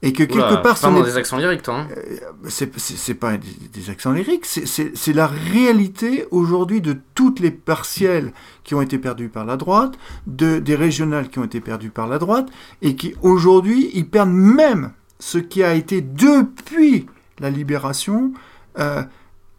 Et 0.06 0.14
que 0.14 0.24
quelque 0.24 0.62
part, 0.62 0.78
c'est 0.78 1.04
des 1.04 1.18
accents 1.18 1.38
lyriques, 1.38 1.64
toi. 1.64 1.80
Hein. 1.80 1.88
Euh, 1.98 2.50
c'est 2.50 3.14
pas 3.16 3.38
des, 3.38 3.90
accents 3.90 4.12
lyriques, 4.12 4.46
c'est 4.46 5.14
la 5.14 5.26
réalité 5.26 6.28
aujourd'hui 6.30 6.80
de 6.80 6.96
toutes 7.16 7.40
les 7.40 7.50
partielles 7.50 8.32
qui 8.64 8.76
ont 8.76 8.82
été 8.82 9.00
perdues 9.00 9.30
par 9.30 9.46
la 9.46 9.58
droite, 9.58 9.94
de, 10.28 10.60
des 10.60 10.76
régionales 10.76 11.30
qui 11.30 11.40
ont 11.40 11.44
été 11.44 11.60
perdues 11.60 11.90
par 11.90 12.08
la 12.08 12.20
droite, 12.20 12.50
et 12.84 12.96
qui 12.96 13.16
aujourd'hui, 13.24 13.90
ils 13.94 14.08
perdent 14.08 14.30
même 14.30 14.92
ce 15.20 15.40
qui 15.40 15.64
a 15.64 15.74
été 15.74 16.02
depuis 16.02 17.08
la 17.40 17.50
libération 17.50 18.32
euh, 18.78 19.02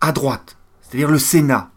à 0.00 0.12
droite, 0.12 0.56
c'est-à-dire 0.82 1.10
le 1.10 1.18
Sénat. 1.18 1.70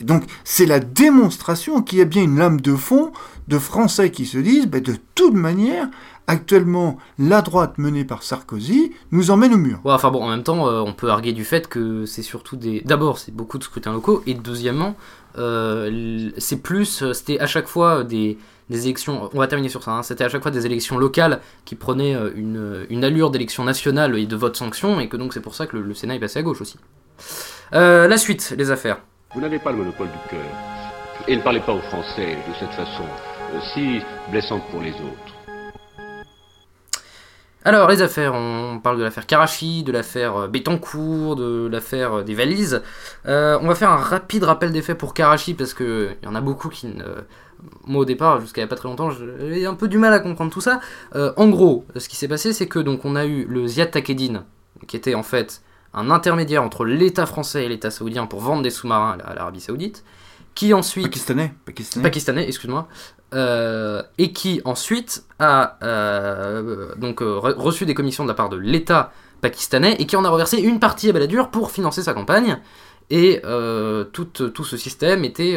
Donc, 0.00 0.24
c'est 0.44 0.66
la 0.66 0.80
démonstration 0.80 1.82
qu'il 1.82 1.98
y 1.98 2.02
a 2.02 2.04
bien 2.04 2.22
une 2.22 2.38
lame 2.38 2.60
de 2.60 2.74
fond 2.76 3.12
de 3.48 3.58
Français 3.58 4.10
qui 4.10 4.26
se 4.26 4.38
disent, 4.38 4.66
ben, 4.66 4.80
de 4.80 4.94
toute 5.14 5.34
manière, 5.34 5.88
actuellement, 6.28 6.98
la 7.18 7.42
droite 7.42 7.78
menée 7.78 8.04
par 8.04 8.22
Sarkozy 8.22 8.92
nous 9.10 9.32
emmène 9.32 9.54
au 9.54 9.56
mur. 9.56 9.80
Enfin 9.84 10.10
bon, 10.10 10.22
en 10.22 10.28
même 10.28 10.44
temps, 10.44 10.68
euh, 10.68 10.80
on 10.80 10.92
peut 10.92 11.08
arguer 11.08 11.32
du 11.32 11.44
fait 11.44 11.66
que 11.66 12.06
c'est 12.06 12.22
surtout 12.22 12.56
des. 12.56 12.82
D'abord, 12.82 13.18
c'est 13.18 13.34
beaucoup 13.34 13.58
de 13.58 13.64
scrutins 13.64 13.92
locaux, 13.92 14.22
et 14.26 14.34
deuxièmement, 14.34 14.94
euh, 15.38 16.30
c'est 16.36 16.62
plus. 16.62 17.02
Euh, 17.02 17.12
c'était 17.12 17.40
à 17.40 17.46
chaque 17.46 17.66
fois 17.66 18.04
des, 18.04 18.38
élections. 18.70 19.30
On 19.32 19.38
va 19.38 19.48
terminer 19.48 19.70
sur 19.70 19.82
ça, 19.82 19.92
hein, 19.92 20.02
c'était 20.02 20.24
à 20.24 20.28
chaque 20.28 20.42
fois 20.42 20.50
des 20.50 20.66
élections 20.66 20.98
locales 20.98 21.40
qui 21.64 21.74
prenaient 21.74 22.14
une, 22.36 22.86
une 22.90 23.02
allure 23.02 23.30
d'élection 23.30 23.64
nationale 23.64 24.16
et 24.18 24.26
de 24.26 24.36
vote 24.36 24.56
sanction, 24.56 25.00
et 25.00 25.08
que 25.08 25.16
donc 25.16 25.32
c'est 25.32 25.40
pour 25.40 25.54
ça 25.54 25.66
que 25.66 25.76
le, 25.78 25.94
Sénat 25.94 26.16
est 26.16 26.20
passé 26.20 26.38
à 26.38 26.42
gauche 26.42 26.60
aussi. 26.60 26.76
La 27.72 28.16
suite, 28.16 28.54
les 28.56 28.70
affaires. 28.70 28.98
Vous 29.34 29.40
n'avez 29.40 29.58
pas 29.58 29.72
le 29.72 29.78
monopole 29.78 30.08
du 30.08 30.28
cœur. 30.30 30.46
Et 31.26 31.36
ne 31.36 31.42
parlez 31.42 31.60
pas 31.60 31.72
aux 31.72 31.82
Français 31.82 32.36
de 32.48 32.54
cette 32.58 32.72
façon, 32.72 33.04
si 33.74 34.00
blessante 34.30 34.62
pour 34.70 34.80
les 34.80 34.92
autres. 34.92 35.38
Alors, 37.68 37.86
les 37.90 38.00
affaires, 38.00 38.32
on 38.34 38.80
parle 38.82 38.98
de 38.98 39.02
l'affaire 39.02 39.26
Karachi, 39.26 39.82
de 39.82 39.92
l'affaire 39.92 40.36
euh, 40.36 40.48
Bétancourt, 40.48 41.36
de 41.36 41.68
l'affaire 41.70 42.14
euh, 42.14 42.22
des 42.22 42.34
valises. 42.34 42.82
Euh, 43.26 43.58
on 43.60 43.66
va 43.66 43.74
faire 43.74 43.90
un 43.90 43.98
rapide 43.98 44.44
rappel 44.44 44.72
des 44.72 44.80
faits 44.80 44.96
pour 44.96 45.12
Karachi 45.12 45.52
parce 45.52 45.74
qu'il 45.74 46.16
y 46.22 46.26
en 46.26 46.34
a 46.34 46.40
beaucoup 46.40 46.70
qui 46.70 46.86
ne. 46.86 47.04
Moi, 47.84 48.02
au 48.02 48.04
départ, 48.06 48.40
jusqu'à 48.40 48.62
il 48.62 48.64
n'y 48.64 48.68
a 48.68 48.70
pas 48.70 48.76
très 48.76 48.88
longtemps, 48.88 49.10
j'avais 49.10 49.66
un 49.66 49.74
peu 49.74 49.88
du 49.88 49.98
mal 49.98 50.14
à 50.14 50.20
comprendre 50.20 50.50
tout 50.50 50.60
ça. 50.60 50.80
en 51.14 51.48
gros, 51.48 51.84
ce 51.96 52.08
qui 52.08 52.14
s'est 52.14 52.28
passé, 52.28 52.52
c'est 52.52 52.68
que 52.68 52.78
donc 52.78 53.04
on 53.04 53.16
a 53.16 53.26
eu 53.26 53.44
le 53.46 53.66
Ziad 53.66 53.90
Takedine, 53.90 54.44
qui 54.86 54.96
était 54.96 55.16
en 55.16 55.24
fait 55.24 55.60
un 55.94 56.10
intermédiaire 56.10 56.62
entre 56.62 56.84
l'État 56.84 57.26
français 57.26 57.64
et 57.64 57.68
l'État 57.68 57.90
saoudien 57.90 58.26
pour 58.26 58.40
vendre 58.40 58.62
des 58.62 58.70
sous-marins 58.70 59.18
à 59.24 59.34
l'Arabie 59.34 59.60
saoudite, 59.60 60.04
qui 60.54 60.74
ensuite... 60.74 61.04
Pakistanais. 61.04 61.54
Pakistanais, 61.64 62.02
Pakistanais 62.02 62.48
excuse-moi. 62.48 62.88
Euh, 63.34 64.02
et 64.16 64.32
qui 64.32 64.62
ensuite 64.64 65.24
a 65.38 65.76
euh, 65.82 66.94
donc 66.96 67.20
euh, 67.20 67.38
reçu 67.38 67.84
des 67.84 67.92
commissions 67.92 68.24
de 68.24 68.28
la 68.28 68.34
part 68.34 68.48
de 68.48 68.56
l'État 68.56 69.12
pakistanais 69.42 69.96
et 69.98 70.06
qui 70.06 70.16
en 70.16 70.24
a 70.24 70.30
reversé 70.30 70.56
une 70.56 70.80
partie 70.80 71.10
à 71.10 71.12
Balladur 71.12 71.50
pour 71.50 71.70
financer 71.70 72.02
sa 72.02 72.14
campagne. 72.14 72.58
Et 73.10 73.42
tout, 74.12 74.24
tout, 74.24 74.64
ce 74.64 74.76
système 74.76 75.24
était, 75.24 75.56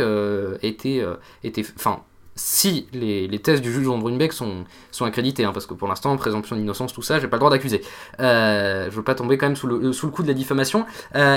était, 0.62 1.06
était, 1.44 1.66
enfin, 1.76 2.02
si 2.44 2.88
les, 2.94 3.28
les, 3.28 3.40
thèses 3.40 3.62
du 3.62 3.72
juge 3.72 3.86
Jean 3.86 3.98
Brunbeck 3.98 4.34
sont, 4.34 4.66
sont 4.92 5.06
accréditées, 5.06 5.44
hein, 5.44 5.52
parce 5.54 5.66
que 5.66 5.74
pour 5.74 5.88
l'instant, 5.88 6.16
présomption 6.18 6.56
d'innocence, 6.56 6.94
tout 6.94 7.02
ça, 7.02 7.20
j'ai 7.20 7.28
pas 7.28 7.38
le 7.38 7.42
droit 7.42 7.52
d'accuser. 7.52 7.82
je 8.20 8.90
veux 8.90 9.04
pas 9.04 9.16
tomber 9.16 9.38
quand 9.38 9.48
même 9.48 9.56
sous 9.56 9.68
le, 9.68 9.94
sous 9.94 10.08
le 10.08 10.12
coup 10.12 10.24
de 10.24 10.28
la 10.28 10.34
diffamation. 10.34 10.86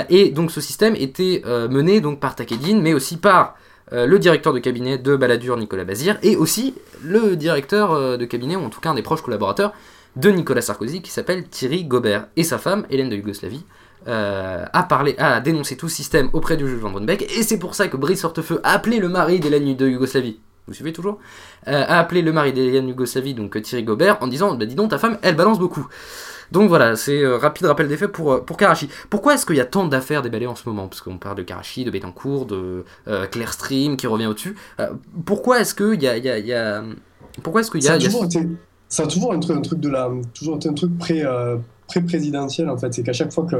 et 0.09 0.29
donc 0.31 0.51
ce 0.51 0.61
système 0.61 0.95
était 0.95 1.41
mené 1.69 2.01
donc 2.01 2.19
par 2.19 2.35
Takedine, 2.35 2.81
mais 2.81 2.93
aussi 2.93 3.17
par 3.17 3.55
euh, 3.93 4.07
le 4.07 4.17
directeur 4.17 4.51
de 4.51 4.59
cabinet 4.59 4.97
de 4.97 5.15
Balladur, 5.15 5.57
Nicolas 5.57 5.83
Bazir, 5.83 6.17
et 6.23 6.35
aussi 6.35 6.73
le 7.03 7.35
directeur 7.35 7.91
euh, 7.91 8.17
de 8.17 8.25
cabinet, 8.25 8.55
ou 8.55 8.63
en 8.63 8.69
tout 8.69 8.81
cas 8.81 8.89
un 8.89 8.95
des 8.95 9.03
proches 9.03 9.21
collaborateurs 9.21 9.73
de 10.15 10.29
Nicolas 10.31 10.61
Sarkozy, 10.61 11.01
qui 11.03 11.11
s'appelle 11.11 11.47
Thierry 11.47 11.83
Gobert, 11.83 12.27
et 12.35 12.43
sa 12.43 12.57
femme, 12.57 12.85
Hélène 12.89 13.09
de 13.09 13.15
Yougoslavie, 13.15 13.63
euh, 14.07 14.65
a 14.71 14.83
parlé, 14.83 15.15
a 15.19 15.39
dénoncé 15.39 15.77
tout 15.77 15.89
système 15.89 16.29
auprès 16.33 16.57
du 16.57 16.67
juge 16.67 16.79
Van 16.79 16.89
Brunbeck, 16.89 17.23
et 17.37 17.43
c'est 17.43 17.59
pour 17.59 17.75
ça 17.75 17.87
que 17.87 17.97
Brice 17.97 18.23
Hortefeux 18.23 18.59
a 18.63 18.71
appelé 18.71 18.97
le 18.97 19.07
mari 19.07 19.39
d'Hélène 19.39 19.75
de 19.75 19.87
Yougoslavie, 19.87 20.39
vous 20.67 20.73
suivez 20.73 20.93
toujours 20.93 21.19
A 21.65 21.99
appelé 21.99 22.21
le 22.21 22.31
mari 22.33 22.53
d'Hélène 22.53 22.85
de 22.85 22.89
Yougoslavie, 22.89 23.33
donc 23.33 23.61
Thierry 23.61 23.83
Gobert, 23.83 24.17
en 24.21 24.27
disant, 24.27 24.55
bah 24.55 24.65
dis 24.65 24.75
donc, 24.75 24.89
ta 24.89 24.97
femme, 24.97 25.17
elle 25.21 25.35
balance 25.35 25.59
beaucoup. 25.59 25.87
Donc 26.51 26.69
voilà, 26.69 26.95
c'est 26.95 27.21
euh, 27.21 27.37
rapide 27.37 27.65
rappel 27.65 27.87
des 27.87 27.97
faits 27.97 28.11
pour, 28.11 28.33
euh, 28.33 28.39
pour 28.39 28.57
Karachi. 28.57 28.89
Pourquoi 29.09 29.33
est-ce 29.33 29.45
qu'il 29.45 29.55
y 29.55 29.61
a 29.61 29.65
tant 29.65 29.85
d'affaires 29.87 30.21
déballées 30.21 30.47
en 30.47 30.55
ce 30.55 30.67
moment? 30.69 30.87
Parce 30.87 31.01
qu'on 31.01 31.17
parle 31.17 31.37
de 31.37 31.43
Karachi, 31.43 31.83
de 31.83 31.91
Betancourt, 31.91 32.45
de 32.45 32.85
euh, 33.07 33.25
Clearstream 33.27 33.97
qui 33.97 34.07
revient 34.07 34.27
au-dessus. 34.27 34.55
pourquoi 35.25 35.61
est-ce 35.61 35.73
qu'il 35.73 36.01
y 36.01 36.07
a, 36.07 36.17
y, 36.17 36.29
a, 36.29 36.39
y 36.39 36.53
a, 36.53 36.83
Pourquoi 37.43 37.61
est-ce 37.61 37.71
qu'il 37.71 37.83
y 37.83 37.87
a... 37.87 37.99
Ça 38.87 39.03
a 39.03 39.07
toujours 39.07 39.33
été, 39.33 39.51
un 39.51 39.61
truc, 39.61 39.79
de 39.79 39.89
la... 39.89 40.11
Toujours 40.33 40.57
été 40.57 40.69
un 40.69 40.73
truc 40.73 40.95
pré 40.97 41.23
pré-présidentielle 41.87 42.69
en 42.69 42.77
fait. 42.77 42.93
C'est 42.93 43.03
qu'à 43.03 43.13
chaque 43.13 43.31
fois 43.31 43.45
que, 43.45 43.57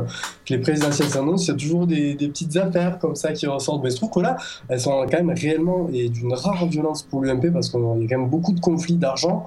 les 0.49 0.59
présidentielles 0.59 1.09
s'annoncent, 1.09 1.45
il 1.45 1.47
y 1.47 1.51
a 1.51 1.55
toujours 1.55 1.87
des, 1.87 2.15
petites 2.15 2.55
affaires 2.57 2.99
comme 2.99 3.15
ça 3.15 3.33
qui 3.33 3.47
ressortent. 3.47 3.83
Mais 3.83 3.91
je 3.91 3.95
trouve 3.97 4.11
que 4.11 4.19
là, 4.19 4.37
elles 4.67 4.79
sont 4.79 5.05
quand 5.09 5.23
même 5.23 5.29
réellement 5.35 5.89
et 5.91 6.09
d'une 6.09 6.33
rare 6.33 6.65
violence 6.67 7.03
pour 7.03 7.21
l'UMP 7.21 7.51
parce 7.51 7.69
qu'il 7.69 7.79
y 7.79 7.83
a 7.83 8.07
quand 8.07 8.19
même 8.19 8.29
beaucoup 8.29 8.53
de 8.53 8.59
conflits 8.59 8.97
d'argent 8.97 9.45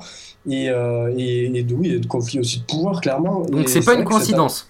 et, 0.49 0.71
euh, 0.71 1.13
et, 1.17 1.63
de, 1.63 1.75
oui, 1.75 2.01
de 2.01 2.07
conflits 2.07 2.41
aussi 2.41 2.61
de 2.61 2.65
pouvoir, 2.65 3.01
clairement. 3.01 3.43
Donc 3.43 3.69
c'est 3.69 3.85
pas 3.85 3.95
une 3.95 4.05
coïncidence. 4.05 4.69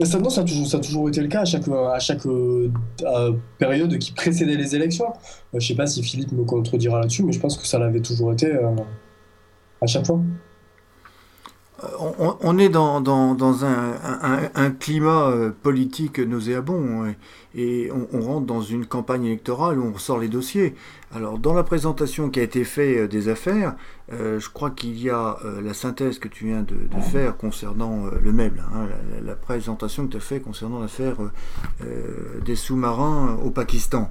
Ça, 0.00 0.20
non, 0.20 0.30
ça, 0.30 0.42
a 0.42 0.44
toujours, 0.44 0.68
ça 0.68 0.76
a 0.76 0.80
toujours 0.80 1.08
été 1.08 1.20
le 1.20 1.26
cas 1.26 1.40
à 1.40 1.44
chaque, 1.44 1.66
à 1.66 1.98
chaque 1.98 2.24
euh, 2.24 2.70
période 3.58 3.98
qui 3.98 4.12
précédait 4.12 4.54
les 4.54 4.76
élections. 4.76 5.08
Euh, 5.54 5.58
je 5.58 5.66
sais 5.66 5.74
pas 5.74 5.88
si 5.88 6.04
Philippe 6.04 6.30
me 6.30 6.44
contredira 6.44 7.00
là-dessus, 7.00 7.24
mais 7.24 7.32
je 7.32 7.40
pense 7.40 7.56
que 7.56 7.66
ça 7.66 7.80
l'avait 7.80 8.00
toujours 8.00 8.32
été 8.32 8.52
à 9.80 9.86
chaque 9.86 10.06
fois 10.06 10.20
on, 11.98 12.58
est 12.58 12.68
dans, 12.68 13.64
un, 13.64 14.70
climat 14.70 15.30
euh, 15.30 15.50
politique 15.50 16.18
nauséabond 16.18 17.14
et 17.54 17.90
on, 18.12 18.20
rentre 18.20 18.46
dans 18.46 18.62
une 18.62 18.86
campagne 18.86 19.26
électorale 19.26 19.78
où 19.78 19.86
on 19.86 19.92
ressort 19.92 20.18
les 20.18 20.28
dossiers. 20.28 20.74
Alors 21.14 21.38
dans 21.38 21.54
la 21.54 21.62
présentation 21.62 22.28
qui 22.28 22.40
a 22.40 22.42
été 22.42 22.64
faite 22.64 22.98
euh, 22.98 23.08
des 23.08 23.28
affaires, 23.28 23.74
euh, 24.12 24.38
je 24.38 24.50
crois 24.50 24.70
qu'il 24.70 25.00
y 25.00 25.10
a 25.10 25.38
la 25.62 25.74
synthèse 25.74 26.18
que 26.18 26.28
tu 26.28 26.46
viens 26.46 26.62
de, 26.62 26.76
faire 27.00 27.36
concernant 27.36 28.04
le 28.20 28.32
meuble, 28.32 28.62
hein, 28.74 28.86
la, 29.24 29.34
présentation 29.34 30.06
que 30.06 30.12
tu 30.12 30.16
as 30.16 30.20
faite 30.20 30.42
concernant 30.42 30.80
l'affaire 30.80 31.16
des 32.44 32.56
sous-marins 32.56 33.38
au 33.44 33.50
Pakistan. 33.50 34.10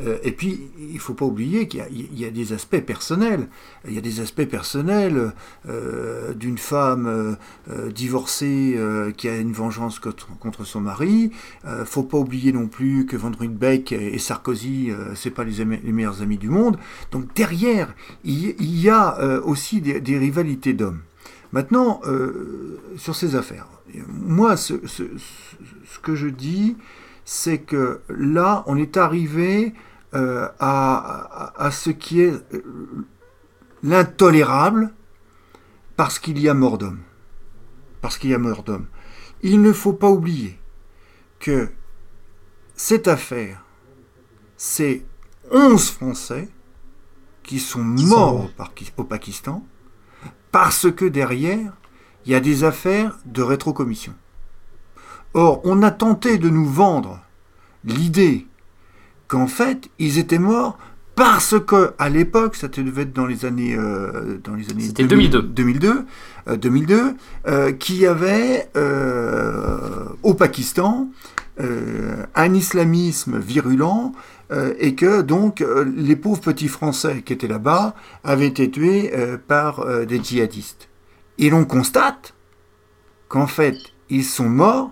Euh, 0.00 0.18
et 0.22 0.32
puis, 0.32 0.70
il 0.78 0.94
ne 0.94 0.98
faut 0.98 1.14
pas 1.14 1.24
oublier 1.24 1.68
qu'il 1.68 1.82
y, 2.14 2.24
a 2.24 2.30
des 2.30 2.52
aspects 2.52 2.80
personnels. 2.80 3.48
Il 3.86 3.94
y 3.94 3.98
a 3.98 4.00
des 4.00 4.20
aspects 4.20 4.44
personnels 4.44 5.32
euh, 5.68 6.34
d'une 6.34 6.58
femme 6.58 7.36
euh, 7.68 7.90
divorcée 7.90 8.78
qui 9.16 9.28
a 9.28 9.36
une 9.36 9.52
vengeance 9.52 9.98
contre, 9.98 10.64
son 10.64 10.80
mari. 10.80 11.30
Il 11.64 11.70
ne 11.70 11.84
faut 11.84 12.02
pas 12.02 12.18
oublier 12.18 12.52
non 12.52 12.68
plus 12.68 13.06
que 13.06 13.16
Van 13.16 13.30
Beek 13.30 13.92
et 13.92 14.18
Sarkozy, 14.18 14.90
ce 15.14 15.28
pas 15.28 15.44
les, 15.44 15.64
meilleurs 15.64 16.22
amis 16.22 16.37
du 16.38 16.48
monde. 16.48 16.78
Donc 17.10 17.34
derrière, 17.34 17.94
il, 18.24 18.54
y 18.60 18.88
a 18.88 19.40
aussi 19.44 19.80
des, 19.80 20.18
rivalités 20.18 20.72
d'hommes. 20.72 21.00
Maintenant, 21.52 22.00
sur 22.96 23.14
ces 23.16 23.36
affaires, 23.36 23.66
moi, 24.08 24.56
ce 24.56 24.74
que 26.02 26.14
je 26.14 26.28
dis, 26.28 26.76
c'est 27.24 27.58
que 27.58 28.00
là, 28.08 28.64
on 28.66 28.76
est 28.76 28.96
arrivé 28.96 29.74
euh, 30.14 30.48
à, 30.58 31.68
ce 31.70 31.90
qui 31.90 32.22
est 32.22 32.32
euh, 32.54 32.62
l'intolérable 33.82 34.94
parce 35.96 36.18
qu'il 36.18 36.38
y 36.38 36.48
a 36.48 36.54
mort 36.54 36.78
d'homme. 36.78 37.00
Parce 38.00 38.16
qu'il 38.16 38.30
y 38.30 38.34
a 38.34 38.38
mort 38.38 38.62
d'homme. 38.62 38.86
Il 39.42 39.60
ne 39.60 39.74
faut 39.74 39.92
pas 39.92 40.08
oublier 40.08 40.58
que 41.40 41.68
cette 42.74 43.08
affaire, 43.08 43.62
c'est 44.56 45.04
11 45.50 45.90
Français 45.90 46.48
qui 47.42 47.58
sont 47.58 47.82
morts 47.82 48.50
au 48.96 49.04
Pakistan 49.04 49.64
parce 50.52 50.90
que 50.90 51.04
derrière, 51.04 51.72
il 52.26 52.32
y 52.32 52.34
a 52.34 52.40
des 52.40 52.64
affaires 52.64 53.16
de 53.24 53.42
rétrocommission. 53.42 54.14
Or, 55.34 55.60
on 55.64 55.82
a 55.82 55.90
tenté 55.90 56.38
de 56.38 56.48
nous 56.48 56.66
vendre 56.66 57.20
l'idée 57.84 58.46
qu'en 59.28 59.46
fait, 59.46 59.90
ils 59.98 60.18
étaient 60.18 60.38
morts 60.38 60.78
parce 61.14 61.56
que 61.58 61.92
à 61.98 62.08
l'époque, 62.08 62.54
ça 62.54 62.68
devait 62.68 63.02
être 63.02 63.12
dans 63.12 63.26
les 63.26 63.44
années 63.44 63.74
euh, 63.76 64.38
dans 64.42 64.54
les 64.54 64.70
années 64.70 64.88
2002 64.88 65.42
2002 65.42 66.06
2002 66.56 67.16
qu'il 67.78 67.96
y 67.96 68.06
avait 68.06 68.68
euh, 68.76 70.04
au 70.22 70.34
Pakistan 70.34 71.08
euh, 71.60 72.24
un 72.36 72.54
islamisme 72.54 73.38
virulent 73.38 74.12
et 74.78 74.94
que 74.94 75.20
donc 75.20 75.64
les 75.94 76.16
pauvres 76.16 76.40
petits 76.40 76.68
Français 76.68 77.22
qui 77.22 77.32
étaient 77.32 77.48
là-bas 77.48 77.94
avaient 78.24 78.46
été 78.46 78.70
tués 78.70 79.12
par 79.46 80.06
des 80.06 80.22
djihadistes. 80.22 80.88
Et 81.38 81.50
l'on 81.50 81.64
constate 81.64 82.34
qu'en 83.28 83.46
fait, 83.46 83.76
ils 84.08 84.24
sont 84.24 84.48
morts 84.48 84.90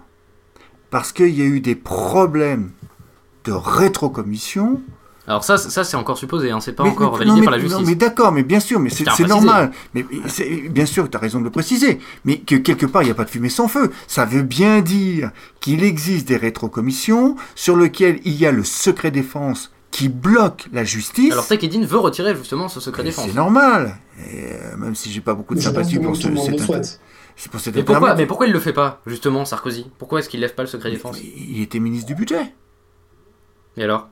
parce 0.90 1.12
qu'il 1.12 1.34
y 1.34 1.42
a 1.42 1.46
eu 1.46 1.60
des 1.60 1.74
problèmes 1.74 2.72
de 3.44 3.52
rétrocommission. 3.52 4.82
Alors 5.28 5.42
ça, 5.42 5.58
ça 5.58 5.82
c'est 5.82 5.96
encore 5.96 6.16
supposé, 6.18 6.50
hein, 6.52 6.60
c'est 6.60 6.72
pas 6.72 6.84
Mais- 6.84 6.90
encore 6.90 7.12
mais- 7.12 7.18
validé 7.24 7.38
non, 7.38 7.44
par 7.44 7.50
la 7.52 7.58
justice. 7.58 7.78
Non, 7.78 7.84
mais 7.84 7.94
d'accord, 7.96 8.30
mais 8.32 8.44
bien 8.44 8.60
sûr, 8.60 8.78
mais 8.78 8.90
c'est 8.90 9.26
normal. 9.26 9.72
Mais 9.94 10.04
bien 10.70 10.86
sûr, 10.86 11.10
tu 11.10 11.16
as 11.16 11.20
raison 11.20 11.40
de 11.40 11.44
le 11.44 11.50
préciser. 11.50 11.98
Mais 12.24 12.38
que 12.38 12.54
quelque 12.54 12.86
part, 12.86 13.02
il 13.02 13.06
n'y 13.06 13.10
a 13.10 13.14
pas 13.14 13.24
de 13.24 13.30
fumée 13.30 13.48
sans 13.48 13.66
feu. 13.66 13.90
Ça 14.06 14.24
veut 14.24 14.42
bien 14.42 14.82
dire 14.82 15.30
qu'il 15.60 15.82
existe 15.82 16.28
des 16.28 16.36
rétrocommissions 16.36 17.34
sur 17.56 17.76
lesquelles 17.76 18.20
il 18.24 18.34
y 18.34 18.46
a 18.46 18.52
le 18.52 18.62
secret 18.62 19.10
défense 19.10 19.72
qui 19.90 20.08
bloque 20.08 20.66
la 20.72 20.84
justice. 20.84 21.32
Alors 21.32 21.46
Takedin 21.46 21.84
veut 21.84 21.98
retirer 21.98 22.36
justement 22.36 22.68
ce 22.68 22.80
secret 22.80 23.02
Mais 23.02 23.08
défense. 23.10 23.26
C'est 23.26 23.34
normal. 23.34 23.96
Et, 24.32 24.52
euh, 24.52 24.76
même 24.76 24.94
si 24.94 25.10
j'ai 25.10 25.20
pas 25.20 25.34
beaucoup 25.34 25.54
de 25.54 25.60
sympathie 25.60 25.98
pour 25.98 26.14
ce, 26.14 26.22
cet- 26.22 26.30
pour 27.50 27.60
cet 27.60 27.74
Mais 27.74 27.82
pourquoi, 27.82 28.14
mais 28.14 28.26
pourquoi 28.26 28.46
il 28.46 28.52
le 28.52 28.60
fait 28.60 28.72
pas, 28.72 29.00
justement, 29.06 29.44
Sarkozy? 29.44 29.90
Pourquoi 29.98 30.20
est-ce 30.20 30.28
qu'il 30.28 30.40
lève 30.40 30.54
pas 30.54 30.62
le 30.62 30.68
secret 30.68 30.90
défense? 30.90 31.18
Il 31.20 31.60
était 31.62 31.78
ministre 31.80 32.06
du 32.06 32.14
budget. 32.14 32.52
Et 33.76 33.82
alors? 33.84 34.08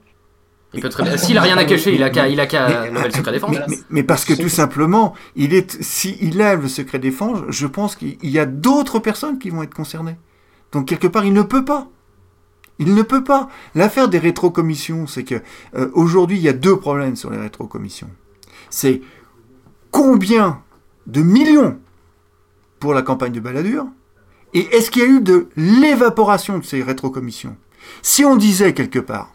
Il 0.74 0.80
peut 0.80 0.88
très 0.88 1.02
bien- 1.04 1.16
S'il 1.16 1.38
a 1.38 1.42
rien 1.42 1.56
à 1.56 1.64
cacher, 1.64 1.94
il 1.94 2.02
a 2.02 2.10
qu'à 2.10 2.28
il 2.28 2.38
a 2.40 2.46
qu'à 2.46 2.68
Mais- 2.68 2.90
lever 2.90 3.04
le 3.08 3.10
secret 3.14 3.32
défense. 3.32 3.50
Mais- 3.52 3.64
Mais, 3.68 3.78
mais 3.90 4.02
parce 4.02 4.24
que 4.24 4.34
tout 4.34 4.48
simplement, 4.48 5.14
il 5.36 5.54
est, 5.54 5.80
si 5.82 6.16
il 6.20 6.36
lève 6.36 6.62
le 6.62 6.68
secret 6.68 6.98
défense, 6.98 7.38
je 7.48 7.66
pense 7.66 7.96
qu'il 7.96 8.16
y 8.22 8.38
a 8.38 8.46
d'autres 8.46 8.98
personnes 8.98 9.38
qui 9.38 9.50
vont 9.50 9.62
être 9.62 9.74
concernées. 9.74 10.16
Donc 10.72 10.86
quelque 10.86 11.06
part, 11.06 11.24
il 11.24 11.32
ne 11.32 11.42
peut 11.42 11.64
pas. 11.64 11.88
Il 12.80 12.94
ne 12.94 13.02
peut 13.02 13.22
pas. 13.22 13.48
L'affaire 13.76 14.08
des 14.08 14.18
rétrocommissions, 14.18 15.06
c'est 15.06 15.22
que 15.22 15.36
euh, 15.76 15.90
aujourd'hui, 15.94 16.36
il 16.38 16.42
y 16.42 16.48
a 16.48 16.52
deux 16.52 16.76
problèmes 16.76 17.14
sur 17.14 17.30
les 17.30 17.38
rétrocommissions. 17.38 18.10
C'est 18.70 19.00
combien 19.90 20.60
de 21.06 21.22
millions 21.22 21.78
pour 22.80 22.94
la 22.94 23.02
campagne 23.02 23.32
de 23.32 23.40
baladure 23.40 23.86
et 24.54 24.60
est-ce 24.76 24.90
qu'il 24.90 25.02
y 25.02 25.04
a 25.04 25.08
eu 25.08 25.20
de 25.20 25.48
l'évaporation 25.56 26.58
de 26.58 26.64
ces 26.64 26.82
rétrocommissions? 26.82 27.56
Si 28.02 28.24
on 28.24 28.36
disait 28.36 28.72
quelque 28.72 28.98
part, 28.98 29.33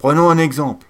prenons 0.00 0.30
un 0.30 0.38
exemple, 0.38 0.86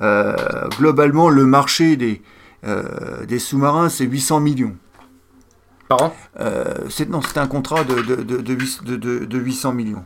euh, 0.00 0.68
globalement, 0.78 1.28
le 1.28 1.44
marché 1.46 1.96
des, 1.96 2.22
euh, 2.64 3.24
des 3.26 3.38
sous-marins, 3.38 3.88
c'est 3.88 4.04
800 4.04 4.40
millions. 4.40 4.76
Par 5.88 6.02
an 6.02 6.14
Euh, 6.38 6.86
c'est, 6.88 7.08
non, 7.08 7.20
c'est 7.22 7.38
un 7.38 7.48
contrat 7.48 7.82
de, 7.84 8.00
de, 8.02 8.16
de, 8.22 8.36
de, 8.38 8.54
huit- 8.54 8.84
de- 8.84 8.96
de- 8.96 9.24
de 9.24 9.38
800 9.38 9.72
millions. 9.72 10.04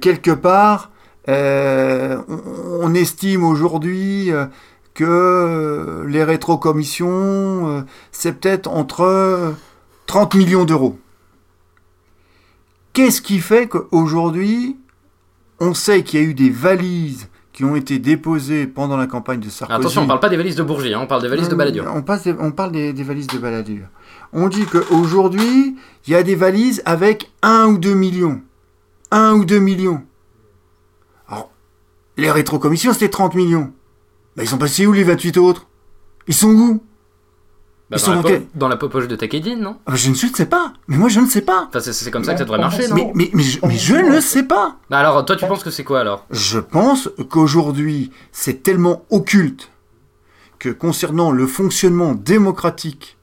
Quelque 0.00 0.30
part, 0.32 0.90
on, 1.26 2.22
on 2.82 2.94
estime 2.94 3.44
aujourd'hui 3.44 4.30
que 4.94 6.04
les 6.08 6.24
rétrocommissions, 6.24 7.84
c'est 8.12 8.32
peut-être 8.40 8.68
entre 8.68 9.02
euh, 9.02 9.52
30 10.06 10.34
millions 10.34 10.64
d'euros. 10.64 10.98
Qu'est-ce 12.92 13.20
qui 13.22 13.38
fait 13.38 13.68
qu'aujourd'hui, 13.68 14.76
on 15.60 15.74
sait 15.74 16.02
qu'il 16.02 16.20
y 16.20 16.22
a 16.22 16.26
eu 16.26 16.34
des 16.34 16.50
valises 16.50 17.27
qui 17.58 17.64
ont 17.64 17.74
été 17.74 17.98
déposées 17.98 18.68
pendant 18.68 18.96
la 18.96 19.08
campagne 19.08 19.40
de 19.40 19.48
Sarkozy 19.50 19.80
Attention, 19.80 20.02
on 20.02 20.06
parle 20.06 20.20
pas 20.20 20.28
des 20.28 20.36
valises 20.36 20.54
de 20.54 20.62
Bourget, 20.62 20.94
hein, 20.94 21.00
on 21.02 21.08
parle 21.08 21.22
des 21.22 21.28
valises 21.28 21.46
de 21.48 21.54
non, 21.54 21.58
baladure. 21.58 21.92
On, 21.92 22.02
passe 22.02 22.22
des- 22.22 22.36
on 22.38 22.52
parle 22.52 22.70
des, 22.70 22.92
des 22.92 23.02
valises 23.02 23.26
de 23.26 23.36
baladure. 23.36 23.86
On 24.32 24.46
dit 24.46 24.64
qu'aujourd'hui, 24.64 25.74
il 26.06 26.12
y 26.12 26.14
a 26.14 26.22
des 26.22 26.36
valises 26.36 26.80
avec 26.84 27.32
1 27.42 27.66
ou 27.66 27.78
2 27.78 27.94
millions. 27.94 28.40
1 29.10 29.32
ou 29.32 29.44
2 29.44 29.58
millions. 29.58 30.04
Alors, 31.28 31.50
les 32.16 32.30
rétrocommissions, 32.30 32.92
c'était 32.92 33.08
30 33.08 33.34
millions. 33.34 33.72
Ben, 34.36 34.44
ils 34.44 34.48
sont 34.48 34.56
passés 34.56 34.86
où 34.86 34.92
les 34.92 35.02
28 35.02 35.36
autres? 35.38 35.66
Ils 36.28 36.34
sont 36.34 36.52
où? 36.54 36.80
Bah, 37.90 37.96
ils 37.96 38.00
dans, 38.00 38.04
sont 38.04 38.10
la 38.10 38.16
dans 38.16 38.22
po- 38.22 38.28
quel- 38.28 38.46
dans 38.54 38.68
la 38.68 38.76
popoche 38.76 39.08
de 39.08 39.16
Takedin, 39.16 39.56
non? 39.56 39.78
Ah 39.86 39.96
Je 39.96 40.10
ne 40.10 40.14
sais 40.14 40.46
pas. 40.46 40.74
Mais 40.88 40.96
moi, 40.98 41.08
je 41.08 41.20
ne 41.20 41.26
sais 41.26 41.40
pas. 41.40 41.66
Enfin, 41.68 41.80
c'est- 41.80 41.92
c'est 41.94 42.10
comme 42.10 42.24
ça 42.24 42.32
que 42.34 42.38
ça 42.38 42.44
devrait 42.44 42.58
marcher, 42.58 42.86
non? 42.88 42.94
Mais, 42.94 43.12
mais, 43.14 43.30
mais, 43.32 43.42
je, 43.42 43.58
mais 43.64 43.76
je 43.78 43.94
ne 43.94 44.20
sais 44.20 44.42
pas. 44.42 44.76
Bah 44.90 44.98
alors, 44.98 45.24
toi, 45.24 45.36
tu 45.36 45.46
penses 45.46 45.62
que 45.64 45.70
c'est 45.70 45.84
quoi 45.84 46.00
alors? 46.00 46.26
Je 46.30 46.58
pense 46.58 47.08
qu'aujourd'hui, 47.30 48.10
c'est 48.30 48.62
tellement 48.62 49.04
occulte 49.10 49.70
que 50.58 50.68
concernant 50.68 51.30
le 51.30 51.46
fonctionnement 51.46 52.14
démocratique 52.14 53.16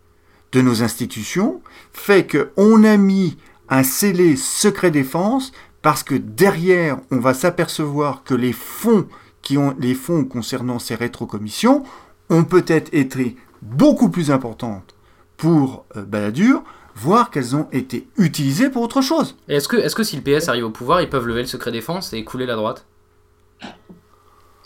de 0.52 0.62
nos 0.62 0.82
institutions, 0.84 1.62
fait 1.94 2.26
qu'on 2.26 2.84
a 2.86 2.98
mis 2.98 3.38
un 3.70 3.84
scellé 3.84 4.36
secret 4.36 4.90
défense 4.90 5.52
parce 5.82 6.02
que 6.02 6.16
derrière, 6.16 6.98
on 7.12 7.20
va 7.20 7.34
s'apercevoir 7.34 8.24
que 8.24 8.34
les 8.34 8.54
fonds 8.54 9.06
qui 9.42 9.58
ont 9.60 9.76
les 9.80 9.94
fonds 9.94 10.24
concernant 10.24 10.80
ces 10.80 10.96
rétrocommissions 10.96 11.84
ont 12.30 12.44
peut-être 12.46 12.90
été 12.94 13.36
beaucoup 13.66 14.10
plus 14.10 14.32
importantes 14.32 14.96
pour 15.38 15.86
euh, 15.96 16.04
Balladur, 16.04 16.64
voire 16.96 17.30
qu'elles 17.30 17.56
ont 17.56 17.68
été 17.72 18.08
utilisées 18.18 18.70
pour 18.70 18.82
autre 18.82 19.02
chose. 19.02 19.36
Et 19.50 19.56
est-ce 19.56 19.68
que, 19.68 19.76
est 19.78 19.94
que 19.94 20.04
si 20.04 20.16
le 20.16 20.22
PS 20.22 20.48
arrive 20.48 20.66
au 20.66 20.70
pouvoir, 20.70 21.02
ils 21.02 21.10
peuvent 21.10 21.28
lever 21.28 21.42
le 21.42 21.48
secret 21.48 21.72
défense 21.72 22.14
et 22.14 22.24
couler 22.24 22.46
la 22.46 22.56
droite? 22.56 22.86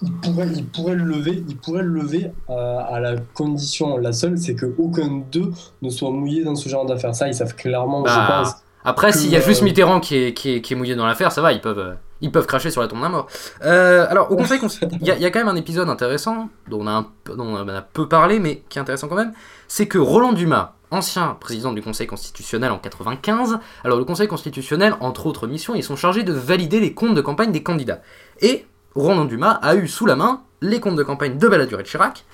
Il 0.01 0.13
pourrait, 0.13 0.47
il 0.55 0.65
pourrait 0.65 0.95
le 0.95 1.03
lever, 1.03 1.43
il 1.47 1.57
pourrait 1.57 1.83
le 1.83 1.89
lever 1.89 2.31
euh, 2.49 2.79
à 2.87 2.99
la 3.01 3.17
condition, 3.33 3.97
la 3.97 4.13
seule, 4.13 4.37
c'est 4.37 4.55
que 4.55 4.73
aucun 4.77 5.23
d'eux 5.29 5.51
ne 5.81 5.89
soit 5.89 6.11
mouillé 6.11 6.43
dans 6.43 6.55
ce 6.55 6.69
genre 6.69 6.85
d'affaires. 6.85 7.13
Ça, 7.15 7.27
ils 7.27 7.33
savent 7.33 7.55
clairement, 7.55 8.01
Bah, 8.03 8.09
je 8.09 8.31
pense. 8.49 8.55
Après, 8.85 9.11
s'il 9.11 9.29
y 9.29 9.35
a 9.35 9.41
juste 9.41 9.61
euh, 9.61 9.65
Mitterrand 9.65 9.99
qui 9.99 10.15
est, 10.15 10.33
qui, 10.33 10.55
est, 10.55 10.61
qui 10.61 10.73
est 10.73 10.75
mouillé 10.75 10.95
dans 10.95 11.05
l'affaire, 11.05 11.31
ça 11.31 11.41
va, 11.41 11.51
ils 11.51 11.59
peuvent, 11.61 11.79
euh, 11.79 11.93
ils 12.21 12.31
peuvent 12.31 12.45
cracher 12.47 12.71
sur 12.71 12.81
la 12.81 12.87
tombe 12.87 13.01
d'un 13.01 13.09
mort. 13.09 13.27
Euh, 13.65 14.05
alors, 14.09 14.31
au 14.31 14.35
Conseil, 14.37 14.59
cons- 14.59 14.67
il 15.01 15.05
y, 15.05 15.11
a- 15.11 15.15
il 15.15 15.21
y 15.21 15.25
a 15.25 15.31
quand 15.31 15.39
même 15.39 15.49
un 15.49 15.55
épisode 15.55 15.89
intéressant, 15.89 16.49
dont 16.69 16.79
on, 16.81 16.87
a 16.87 16.91
un 16.91 17.07
peu- 17.23 17.35
dont 17.35 17.45
on 17.45 17.67
a 17.67 17.81
peu 17.81 18.07
parlé, 18.07 18.39
mais 18.39 18.63
qui 18.69 18.77
est 18.77 18.81
intéressant 18.81 19.07
quand 19.09 19.15
même, 19.15 19.33
c'est 19.67 19.87
que 19.87 19.97
Roland 19.97 20.31
Dumas, 20.33 20.73
ancien 20.91 21.37
président 21.39 21.71
du 21.73 21.81
Conseil 21.81 22.07
constitutionnel 22.07 22.71
en 22.71 22.77
95, 22.79 23.59
alors 23.83 23.97
le 23.99 24.05
Conseil 24.05 24.27
constitutionnel, 24.27 24.95
entre 25.01 25.25
autres 25.27 25.45
missions, 25.45 25.75
ils 25.75 25.83
sont 25.83 25.95
chargés 25.97 26.23
de 26.23 26.33
valider 26.33 26.79
les 26.79 26.93
comptes 26.93 27.13
de 27.15 27.21
campagne 27.21 27.51
des 27.51 27.61
candidats. 27.63 28.01
Et 28.41 28.65
Roland 28.95 29.25
Dumas 29.25 29.59
a 29.61 29.75
eu 29.75 29.87
sous 29.87 30.05
la 30.05 30.15
main 30.15 30.41
les 30.61 30.79
comptes 30.79 30.95
de 30.95 31.03
campagne 31.03 31.37
de 31.37 31.47
Balladur 31.47 31.79
et 31.79 31.83
de 31.83 31.87
Chirac. 31.87 32.25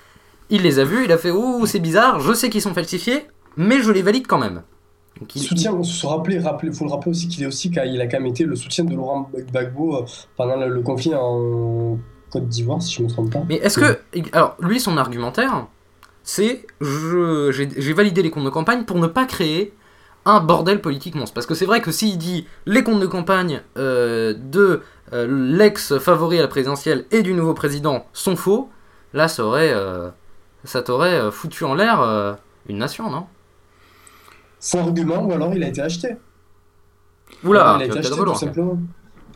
Il 0.52 0.62
les 0.62 0.78
a 0.80 0.84
vus, 0.86 1.06
il 1.06 1.12
a 1.12 1.18
fait 1.18 1.32
Oh, 1.32 1.66
c'est 1.66 1.80
bizarre, 1.80 2.20
je 2.20 2.32
sais 2.34 2.50
qu'ils 2.52 2.62
sont 2.62 2.74
falsifiés, 2.74 3.26
mais 3.58 3.82
je 3.82 3.92
les 3.92 4.04
valide 4.04 4.28
quand 4.28 4.38
même. 4.38 4.62
Donc, 5.20 5.36
il- 5.36 5.42
Soutien, 5.42 5.74
on 5.74 5.84
se 5.84 6.06
rappeler, 6.06 6.40
rappeler, 6.40 6.72
faut 6.72 6.86
le 6.86 6.92
rappeler 6.92 7.12
aussi 7.12 7.28
qu'il 7.28 7.44
est 7.44 7.48
aussi 7.48 7.72
qu'il 7.72 8.02
a 8.02 8.08
quand 8.08 8.18
même 8.18 8.26
été 8.28 8.44
le 8.44 8.56
soutien 8.56 8.84
de 8.84 8.94
Laurent 8.94 9.30
Gbagbo 9.34 9.96
euh, 9.96 10.06
pendant 10.36 10.58
le, 10.58 10.68
le 10.70 10.82
conflit 10.82 11.14
en 11.16 11.98
Côte 12.30 12.48
d'Ivoire, 12.50 12.82
si 12.82 12.96
je 12.96 13.04
me 13.04 13.08
trompe 13.10 13.32
pas. 13.32 13.44
Mais 13.48 13.56
est-ce 13.56 13.80
que. 13.80 14.00
Alors, 14.34 14.58
lui, 14.60 14.80
son 14.80 14.98
argumentaire, 14.98 15.68
c'est 16.24 16.66
je- 16.82 17.52
j'ai 17.52 17.94
validé 17.94 18.22
les 18.24 18.32
comptes 18.32 18.44
de 18.46 18.50
campagne 18.50 18.84
pour 18.84 18.98
ne 18.98 19.08
pas 19.08 19.26
créer 19.26 19.74
un 20.26 20.40
bordel 20.42 20.82
politique 20.82 21.16
monstre. 21.16 21.34
Parce 21.34 21.46
que 21.46 21.54
c'est 21.54 21.66
vrai 21.68 21.82
que 21.82 21.92
s'il 21.92 22.18
dit 22.18 22.46
les 22.66 22.84
comptes 22.84 23.00
de 23.00 23.06
campagne 23.08 23.62
euh, 23.78 24.34
de 24.34 24.82
euh, 25.14 25.28
l'ex-favori 25.30 26.40
à 26.40 26.42
la 26.42 26.48
présidentielle 26.48 27.06
et 27.12 27.22
du 27.22 27.34
nouveau 27.34 27.54
président 27.54 28.06
sont 28.12 28.36
faux, 28.36 28.70
là, 29.14 29.28
ça 29.28 29.46
aurait. 29.46 29.72
euh, 29.74 30.10
ça 30.66 30.82
t'aurait 30.82 31.32
foutu 31.32 31.64
en 31.64 31.76
l'air 31.76 32.02
une 32.68 32.80
nation, 32.80 33.10
non? 33.12 33.28
Faux 34.68 34.80
argument, 34.80 35.24
ou 35.26 35.32
alors 35.32 35.54
il 35.54 35.64
a 35.64 35.68
été 35.68 35.82
acheté. 35.82 36.10
Oula, 37.44 37.76
il 37.78 37.84
a 37.84 37.86
été 37.86 38.00
acheté, 38.00 38.16
tout 38.16 38.36
simplement. 38.36 38.78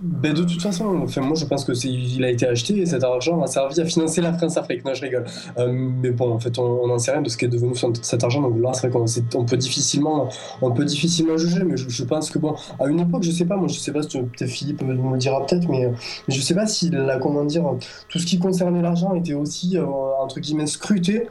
Ben, 0.02 0.34
de 0.34 0.44
toute 0.44 0.62
façon, 0.62 0.86
enfin, 1.04 1.20
moi 1.20 1.36
je 1.36 1.44
pense 1.44 1.66
que 1.66 1.74
c'est, 1.74 1.90
il 1.90 2.24
a 2.24 2.30
été 2.30 2.48
acheté 2.48 2.78
et 2.80 2.86
cet 2.86 3.04
argent 3.04 3.42
a 3.42 3.48
servi 3.48 3.82
à 3.82 3.86
financer 3.86 4.22
la 4.22 4.32
France-Afrique. 4.32 4.86
Non, 4.86 4.94
je 4.94 5.02
rigole. 5.02 5.26
Euh, 5.58 5.68
mais 5.74 6.12
bon, 6.12 6.32
en 6.32 6.40
fait, 6.40 6.58
on 6.58 6.88
n'en 6.88 6.98
sait 6.98 7.12
rien 7.12 7.22
de 7.22 7.28
ce 7.28 7.36
qui 7.36 7.44
est 7.44 7.50
devenu 7.50 7.76
son- 7.76 7.92
cet 8.02 8.24
argent. 8.24 8.42
Donc 8.42 8.58
là, 8.62 8.72
c'est 8.74 8.88
vrai 8.88 8.92
qu'on 8.98 9.06
c'est- 9.08 9.36
on 9.36 9.44
peut 9.44 9.58
difficilement, 9.58 10.30
on 10.62 10.72
peut 10.72 10.86
difficilement 10.86 11.36
juger. 11.36 11.64
Mais 11.66 11.76
je, 11.76 11.90
je 11.90 12.04
pense 12.06 12.32
que 12.32 12.40
bon, 12.40 12.56
à 12.80 12.88
une 12.88 13.02
époque, 13.02 13.24
je 13.24 13.32
sais 13.32 13.44
pas, 13.44 13.58
moi 13.58 13.68
je 13.68 13.78
sais 13.78 13.92
pas, 13.92 14.02
si 14.04 14.18
peut-être 14.22 14.50
Philippe 14.50 14.82
nous 14.84 15.12
le 15.12 15.18
dira 15.18 15.46
peut-être, 15.46 15.68
mais, 15.68 15.88
mais 16.28 16.34
je 16.34 16.40
sais 16.42 16.56
pas 16.56 16.66
si 16.66 16.90
la, 16.92 17.20
comment 17.20 17.44
dire, 17.44 17.66
tout 18.08 18.20
ce 18.20 18.26
qui 18.26 18.40
concernait 18.40 18.82
l'argent 18.82 19.14
était 19.16 19.34
aussi 19.34 19.78
euh, 19.78 19.86
entre 20.24 20.40
guillemets 20.40 20.68
scruté 20.68 21.28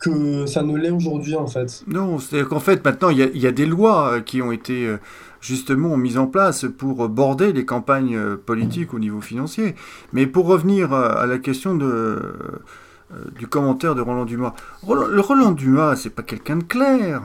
que 0.00 0.46
ça 0.46 0.62
ne 0.62 0.76
l'est 0.76 0.90
aujourd'hui 0.90 1.36
en 1.36 1.46
fait. 1.46 1.84
Non, 1.86 2.18
c'est-à-dire 2.18 2.48
qu'en 2.48 2.58
fait, 2.60 2.82
maintenant, 2.84 3.10
il 3.10 3.18
y, 3.18 3.46
a- 3.46 3.52
des 3.52 3.66
lois 3.66 4.14
euh, 4.14 4.20
qui 4.20 4.40
ont 4.40 4.50
été 4.50 4.86
euh, 4.86 4.96
justement 5.42 5.96
mises 5.98 6.16
en 6.18 6.26
place 6.26 6.64
pour 6.78 7.04
euh, 7.04 7.08
border 7.08 7.52
les 7.52 7.64
campagnes 7.66 8.18
politiques 8.36 8.94
au 8.94 8.98
niveau 8.98 9.20
financier. 9.20 9.74
Mais 10.14 10.26
pour 10.26 10.46
revenir 10.46 10.92
à 10.94 11.26
la 11.26 11.38
question 11.38 11.74
du 11.76 13.46
commentaire 13.46 13.94
de 13.94 14.00
Roland 14.00 14.24
Dumas, 14.24 14.54
Roland, 14.82 15.06
le 15.06 15.20
Roland 15.20 15.52
Dumas, 15.52 15.96
c'est 15.96 16.10
pas 16.10 16.22
quelqu'un 16.22 16.56
de 16.56 16.64
clair. 16.64 17.20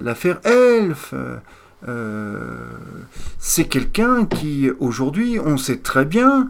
L'affaire 0.00 0.40
Elf, 0.44 1.12
c'est 3.38 3.64
quelqu'un 3.64 4.24
qui, 4.26 4.70
aujourd'hui, 4.78 5.38
on 5.44 5.56
sait 5.56 5.78
très 5.78 6.04
bien 6.04 6.48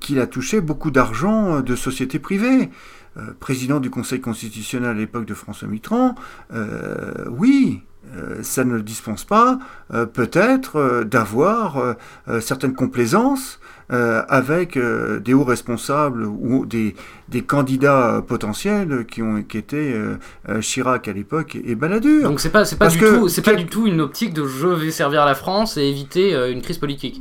qu'il 0.00 0.18
a 0.18 0.26
touché 0.26 0.60
beaucoup 0.60 0.90
d'argent 0.90 1.60
de 1.60 1.76
sociétés 1.76 2.18
privées. 2.18 2.70
Euh, 3.16 3.32
président 3.40 3.80
du 3.80 3.90
Conseil 3.90 4.20
constitutionnel 4.20 4.90
à 4.90 4.94
l'époque 4.94 5.24
de 5.24 5.34
François 5.34 5.66
Mitterrand, 5.66 6.14
euh, 6.54 7.24
oui, 7.28 7.82
euh, 8.16 8.38
ça 8.42 8.64
ne 8.64 8.78
dispense 8.78 9.24
pas 9.24 9.58
peut-être 10.14 11.04
d'avoir 11.04 11.96
certaines 12.40 12.74
complaisances 12.74 13.60
avec 13.88 14.78
des 14.78 15.34
hauts 15.34 15.44
responsables 15.44 16.24
ou 16.24 16.64
des, 16.64 16.94
des 17.28 17.42
candidats 17.42 18.22
potentiels 18.26 19.04
qui 19.06 19.20
ont 19.20 19.42
qui 19.42 19.58
étaient 19.58 19.94
Chirac 20.60 21.08
à 21.08 21.12
l'époque 21.12 21.58
et 21.62 21.74
Balladur. 21.74 22.22
Donc 22.22 22.40
c'est 22.40 22.50
pas 22.50 22.64
c'est 22.64 22.76
pas 22.78 22.88
du 22.88 22.98
tout 22.98 23.28
c'est 23.28 23.42
pas 23.42 23.54
du 23.54 23.66
tout 23.66 23.86
une 23.86 24.00
optique 24.00 24.32
de 24.32 24.46
je 24.46 24.68
vais 24.68 24.92
servir 24.92 25.26
la 25.26 25.34
France 25.34 25.76
et 25.76 25.82
éviter 25.82 26.32
une 26.50 26.62
crise 26.62 26.78
politique. 26.78 27.20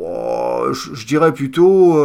Oh, 0.00 0.72
je, 0.72 1.06
dirais 1.06 1.32
plutôt 1.32 1.96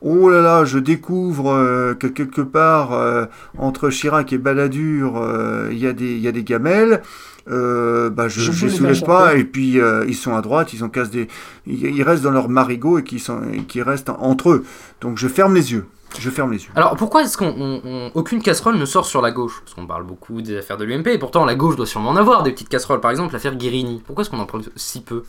oh 0.00 0.28
là 0.28 0.40
là, 0.40 0.64
je 0.64 0.78
découvre 0.78 1.94
que 1.98 2.06
quelque 2.06 2.40
part 2.40 3.28
entre 3.56 3.90
Chirac 3.90 4.32
et 4.32 4.38
Balladur, 4.38 5.22
il 5.70 5.78
y 5.78 5.86
a 5.86 5.92
des 5.92 6.14
il 6.14 6.20
y 6.20 6.28
a 6.28 6.32
des 6.32 6.44
gamelles. 6.44 7.02
Euh, 7.50 8.10
bah 8.10 8.28
je 8.28 8.50
ne 8.50 8.70
les 8.70 8.76
soulève 8.76 9.04
pas 9.04 9.34
et 9.34 9.44
puis 9.44 9.80
euh, 9.80 10.04
ils 10.06 10.14
sont 10.14 10.36
à 10.36 10.42
droite 10.42 10.74
ils 10.74 10.84
ont 10.84 10.90
casse 10.90 11.08
des 11.08 11.28
ils, 11.66 12.02
restent 12.02 12.22
dans 12.22 12.30
leur 12.30 12.50
marigot 12.50 12.98
et 12.98 13.04
qui 13.04 13.18
sont 13.18 13.40
qui 13.66 13.80
restent 13.80 14.10
entre 14.10 14.50
eux 14.50 14.64
donc 15.00 15.16
je 15.16 15.28
ferme 15.28 15.54
les 15.54 15.72
yeux 15.72 15.86
je 16.18 16.30
ferme 16.30 16.52
les 16.52 16.64
yeux. 16.64 16.70
Alors 16.74 16.96
pourquoi 16.96 17.22
est-ce 17.22 17.36
qu'aucune 17.36 18.42
casserole 18.42 18.76
ne 18.76 18.86
sort 18.86 19.04
sur 19.04 19.20
la 19.20 19.30
gauche? 19.30 19.60
Parce 19.62 19.74
qu'on 19.74 19.86
parle 19.86 20.04
beaucoup 20.04 20.40
des 20.40 20.56
affaires 20.56 20.78
de 20.78 20.84
l'UMP 20.84 21.06
et 21.08 21.18
pourtant 21.18 21.44
la 21.44 21.54
gauche 21.54 21.76
doit 21.76 21.86
sûrement 21.86 22.08
en 22.08 22.16
avoir 22.16 22.42
des 22.42 22.52
petites 22.52 22.70
casseroles. 22.70 23.00
Par 23.00 23.10
exemple 23.10 23.34
l'affaire 23.34 23.54
Guérini. 23.54 24.02
Pourquoi 24.06 24.22
est-ce 24.22 24.30
qu'on 24.30 24.38
en 24.38 24.46
parle 24.46 24.62
si 24.74 25.02
peu? 25.02 25.22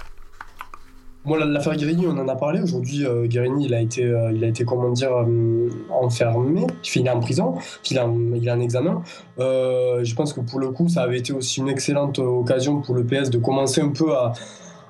Moi, 1.26 1.46
l'affaire 1.46 1.76
Guérini, 1.76 2.08
on 2.08 2.18
en 2.18 2.28
a 2.30 2.36
parlé. 2.36 2.62
Aujourd'hui, 2.62 3.06
euh, 3.06 3.28
Guérini, 3.28 3.66
il 3.66 3.74
a 3.74 3.82
été, 3.82 4.06
euh, 4.06 4.32
il 4.34 4.42
a 4.44 4.48
été 4.48 4.64
comment 4.64 4.90
dire, 4.90 5.12
euh, 5.14 5.70
enfermé. 5.90 6.66
Il 6.96 7.08
est 7.08 7.10
en 7.10 7.20
prison. 7.20 7.56
Il 7.92 8.00
a, 8.00 8.10
il 8.36 8.50
a 8.50 8.54
un 8.54 8.60
examen. 8.62 9.02
je 9.38 10.16
pense 10.16 10.34
que 10.34 10.40
pour 10.40 10.60
le 10.60 10.70
coup, 10.70 10.88
ça 10.88 11.04
avait 11.04 11.18
été 11.18 11.34
aussi 11.34 11.60
une 11.60 11.68
excellente 11.68 12.20
occasion 12.20 12.82
pour 12.82 12.96
le 12.96 13.04
PS 13.04 13.30
de 13.30 13.38
commencer 13.38 13.82
un 13.82 13.90
peu 13.90 14.16
à, 14.16 14.32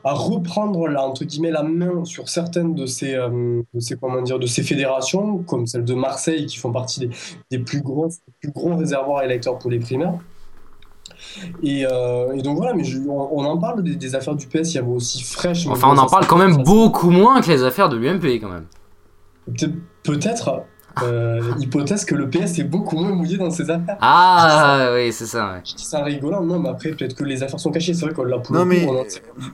à 0.04 0.14
reprendre 0.14 0.88
là, 0.88 1.04
entre 1.04 1.26
guillemets, 1.26 1.52
la 1.52 1.64
main 1.64 2.06
sur 2.06 2.30
certaines 2.30 2.76
de 2.76 2.86
ces, 2.86 3.14
de 3.16 3.80
ces, 3.80 3.98
comment 3.98 4.22
dire, 4.22 4.38
de 4.38 4.46
ces 4.46 4.62
fédérations, 4.62 5.40
comme 5.40 5.66
celle 5.66 5.84
de 5.84 5.96
Marseille, 5.96 6.46
qui 6.46 6.58
font 6.58 6.72
partie 6.72 7.00
des, 7.00 7.10
des 7.50 7.60
plus, 7.60 7.82
gros, 7.82 8.08
plus 8.40 8.52
gros 8.52 8.76
réservoirs 8.76 9.24
électeurs 9.24 9.58
pour 9.58 9.72
les 9.72 9.80
primaires. 9.80 10.14
Euh, 11.64 12.34
et, 12.34 12.42
donc 12.42 12.58
voilà, 12.58 12.74
mais 12.74 12.84
on, 13.08 13.44
en 13.44 13.58
parle 13.58 13.84
des, 13.84 14.16
affaires 14.16 14.36
du 14.36 14.48
PS, 14.48 14.74
il 14.74 14.76
y 14.76 14.78
avait 14.78 14.88
aussi 14.88 15.24
fraîche. 15.24 15.68
Enfin, 15.68 15.90
on 15.92 15.98
en 15.98 16.08
parle 16.08 16.28
quand 16.28 16.38
même 16.38 16.64
beaucoup 16.64 17.10
moins 17.10 17.42
que 17.42 17.50
les 17.50 17.64
affaires 17.64 17.90
de 17.90 17.98
l'UMP 17.98 18.40
quand 18.42 18.50
même. 18.50 18.66
Peut-être, 20.04 20.64
euh, 21.04 21.42
hypothèse 21.60 22.06
que 22.06 22.16
le 22.16 22.30
PS 22.30 22.60
est 22.60 22.64
beaucoup 22.64 22.98
moins 22.98 23.12
mouillé 23.12 23.38
dans 23.38 23.52
ses 23.52 23.70
affaires. 23.70 23.98
Ah 24.02 24.92
oui, 24.94 25.12
c'est 25.12 25.26
ça. 25.26 25.54
Ouais. 25.54 25.62
Je 25.64 25.76
dis 25.76 25.84
ça 25.84 26.04
rigolant, 26.04 26.44
non, 26.44 26.60
mais 26.60 26.70
après, 26.70 26.92
peut-être 26.92 27.16
que 27.16 27.24
les 27.24 27.44
affaires 27.44 27.60
sont 27.60 27.72
cachées. 27.72 27.94
C'est 27.94 28.06
vrai 28.06 28.14
qu'on 28.14 28.24
l'a 28.24 28.40
pour 28.40 28.56
non, 28.56 28.66
mais... 28.66 28.88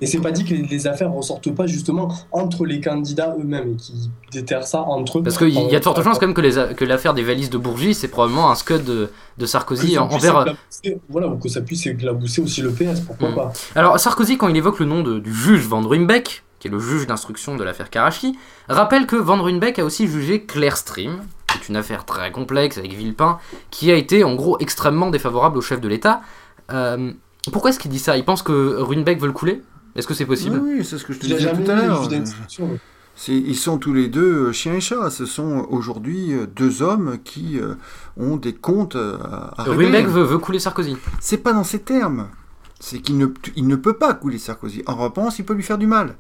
Et 0.01 0.05
c'est 0.05 0.19
pas 0.19 0.31
dit 0.31 0.43
que 0.43 0.53
les, 0.53 0.87
affaires 0.87 1.11
ressortent 1.11 1.53
pas 1.53 1.65
justement 1.65 2.13
entre 2.31 2.65
les 2.65 2.79
candidats 2.79 3.35
eux-mêmes 3.39 3.73
et 3.73 3.75
qui 3.75 4.11
déterrent 4.31 4.67
ça 4.67 4.81
entre 4.81 5.19
eux. 5.19 5.23
Parce 5.23 5.37
qu'il 5.37 5.49
y 5.49 5.75
a 5.75 5.79
de 5.79 5.83
fortes 5.83 6.03
chances 6.03 6.19
quand 6.19 6.27
même 6.27 6.35
que 6.35 6.85
l'affaire 6.85 7.13
des 7.13 7.23
valises 7.23 7.49
de 7.49 7.57
Bourgie, 7.57 7.93
c'est 7.93 8.07
probablement 8.07 8.51
un 8.51 8.55
scud 8.55 8.83
de, 8.83 9.09
de 9.37 9.45
Sarkozy 9.45 9.97
envers. 9.97 10.45
Voilà, 11.09 11.27
ou 11.27 11.37
que 11.37 11.49
ça 11.49 11.61
puisse 11.61 11.85
éclabousser 11.87 12.41
aussi 12.41 12.61
le 12.61 12.71
PS, 12.71 13.01
pourquoi 13.01 13.29
hmm. 13.29 13.35
pas. 13.35 13.53
Alors, 13.75 13.99
Sarkozy, 13.99 14.37
quand 14.37 14.47
il 14.47 14.57
évoque 14.57 14.79
le 14.79 14.85
nom 14.85 15.01
du 15.01 15.33
juge 15.33 15.67
Van 15.67 15.81
Ruymbeck, 15.81 16.44
qui 16.65 16.69
est 16.69 16.71
le 16.71 16.79
juge 16.79 17.05
d'instruction 17.05 17.55
de 17.55 17.63
l'affaire 17.63 17.91
Karachi, 17.91 18.35
rappelle 18.67 19.05
que 19.05 19.15
Van 19.15 19.39
Ruymbeck 19.39 19.77
a 19.77 19.85
aussi 19.85 20.07
jugé 20.07 20.45
Claire 20.45 20.77
Stream, 20.77 21.21
c'est 21.47 21.69
une 21.69 21.75
affaire 21.75 22.05
très 22.05 22.31
complexe 22.31 22.79
avec 22.79 22.93
Villepin, 22.93 23.37
qui 23.69 23.91
a 23.91 23.95
été 23.95 24.23
en 24.23 24.33
gros 24.33 24.57
extrêmement 24.59 25.11
défavorable 25.11 25.59
au 25.59 25.61
chef 25.61 25.79
de 25.79 25.87
l'État. 25.87 26.21
Euh, 26.71 27.11
pourquoi 27.51 27.69
est-ce 27.69 27.77
qu'il 27.77 27.91
dit 27.91 27.99
ça? 27.99 28.17
Il 28.17 28.25
pense 28.25 28.41
que 28.41 28.77
Runebeck 28.79 29.19
veut 29.19 29.27
le 29.27 29.33
couler? 29.33 29.61
Est-ce 29.95 30.07
que 30.07 30.15
c'est 30.15 30.25
possible? 30.25 30.59
Oui, 30.61 30.83
c'est 30.83 30.97
ce 30.97 31.05
que 31.05 31.13
je 31.13 31.19
te 31.19 31.27
disais 31.27 31.53
tout 31.53 31.69
à 31.69 31.75
l'heure. 31.75 32.09
Ils 33.27 33.55
sont 33.55 33.77
tous 33.77 33.93
les 33.93 34.07
deux 34.07 34.47
euh, 34.47 34.51
chiens 34.51 34.73
et 34.73 34.81
chats. 34.81 35.11
Ce 35.11 35.27
sont 35.27 35.67
aujourd'hui 35.69 36.33
euh, 36.33 36.47
deux 36.47 36.81
hommes 36.81 37.19
qui 37.23 37.59
ont 38.17 38.37
des 38.37 38.53
comptes 38.53 38.97
à, 38.97 39.63
régler. 39.63 40.01
veut, 40.01 40.23
veut, 40.23 40.39
couler 40.39 40.59
Sarkozy. 40.59 40.97
C'est 41.19 41.37
pas 41.37 41.53
dans 41.53 41.63
ces 41.63 41.79
termes. 41.79 42.27
C'est 42.79 42.99
qu'il 42.99 43.17
ne, 43.19 43.27
il 43.55 43.67
ne 43.67 43.75
peut 43.75 43.93
pas 43.93 44.15
couler 44.15 44.39
Sarkozy. 44.39 44.83
En 44.87 44.95
revanche, 44.95 45.37
il 45.37 45.45
peut 45.45 45.53
lui 45.53 45.63
faire 45.63 45.77
du 45.77 45.87
mal. 45.87 46.15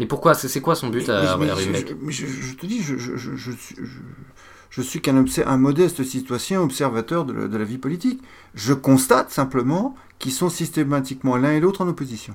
Mais 0.00 0.06
pourquoi 0.06 0.34
C'est 0.34 0.60
quoi 0.60 0.74
son 0.74 0.88
but 0.88 1.08
à, 1.08 1.38
je, 2.08 2.26
je, 2.26 2.54
te 2.54 2.66
dis, 2.66 2.82
je, 2.82 2.96
je 4.70 4.82
suis 4.82 5.00
qu'un 5.00 5.24
un 5.46 5.56
modeste 5.56 6.04
citoyen 6.04 6.60
observateur 6.60 7.24
de, 7.24 7.56
la 7.56 7.64
vie 7.64 7.78
politique. 7.78 8.22
Je 8.54 8.72
constate 8.72 9.30
simplement 9.30 9.94
qu'ils 10.18 10.32
sont 10.32 10.48
systématiquement 10.48 11.36
l'un 11.36 11.52
et 11.52 11.60
l'autre 11.60 11.82
en 11.82 11.88
opposition. 11.88 12.34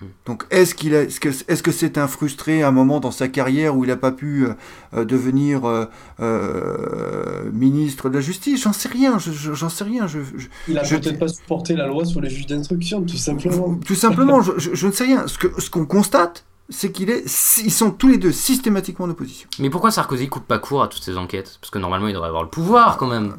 Mhm. 0.00 0.08
Donc 0.26 0.44
est-ce 0.50 0.74
qu'il 0.74 0.92
que 0.92 1.28
est-ce 1.28 1.62
que 1.62 1.72
c'est 1.72 1.96
un 1.96 2.06
frustré 2.06 2.62
à 2.62 2.68
un 2.68 2.70
moment 2.70 3.00
dans 3.00 3.10
sa 3.10 3.26
carrière 3.28 3.74
où 3.74 3.84
il 3.84 3.88
n'a 3.88 3.96
pas 3.96 4.12
pu 4.12 4.44
euh, 4.44 4.52
euh, 4.92 5.06
devenir 5.06 5.62
euh, 5.64 7.50
ministre 7.50 8.10
de 8.10 8.16
la 8.16 8.20
justice? 8.20 8.62
J'en 8.62 8.74
sais 8.74 8.90
rien, 8.90 9.16
j'en 9.18 9.70
sais 9.70 9.84
rien. 9.84 10.06
Je, 10.06 10.18
il 10.68 10.76
a 10.76 10.82
peut-être 10.82 11.18
pas 11.18 11.28
supporté 11.28 11.74
la 11.74 11.86
loi 11.86 12.04
sur 12.04 12.20
les 12.20 12.28
juges 12.28 12.46
d'instruction, 12.46 13.02
tout 13.02 13.16
simplement. 13.16 13.76
Tout 13.76 13.94
simplement, 13.94 14.42
je, 14.42 14.86
ne 14.86 14.92
sais 14.92 15.04
rien. 15.04 15.26
Ce 15.26 15.38
que 15.38 15.58
ce 15.58 15.70
qu'on 15.70 15.86
constate, 15.86 16.44
c'est 16.68 16.92
qu'ils 16.92 17.10
est, 17.10 17.24
ils 17.58 17.72
sont 17.72 17.90
tous 17.90 18.08
les 18.08 18.18
deux 18.18 18.32
systématiquement 18.32 19.06
en 19.06 19.10
opposition. 19.10 19.48
Mais 19.58 19.70
pourquoi 19.70 19.90
Sarkozy 19.90 20.28
coupe 20.28 20.46
pas 20.46 20.58
court 20.58 20.82
à 20.82 20.88
toutes 20.88 21.02
ces 21.02 21.16
enquêtes? 21.16 21.58
Parce 21.60 21.70
que 21.70 21.78
normalement 21.78 22.08
il 22.08 22.14
devrait 22.14 22.28
avoir 22.28 22.42
le 22.42 22.50
pouvoir 22.50 22.96
quand 22.96 23.06
même. 23.06 23.36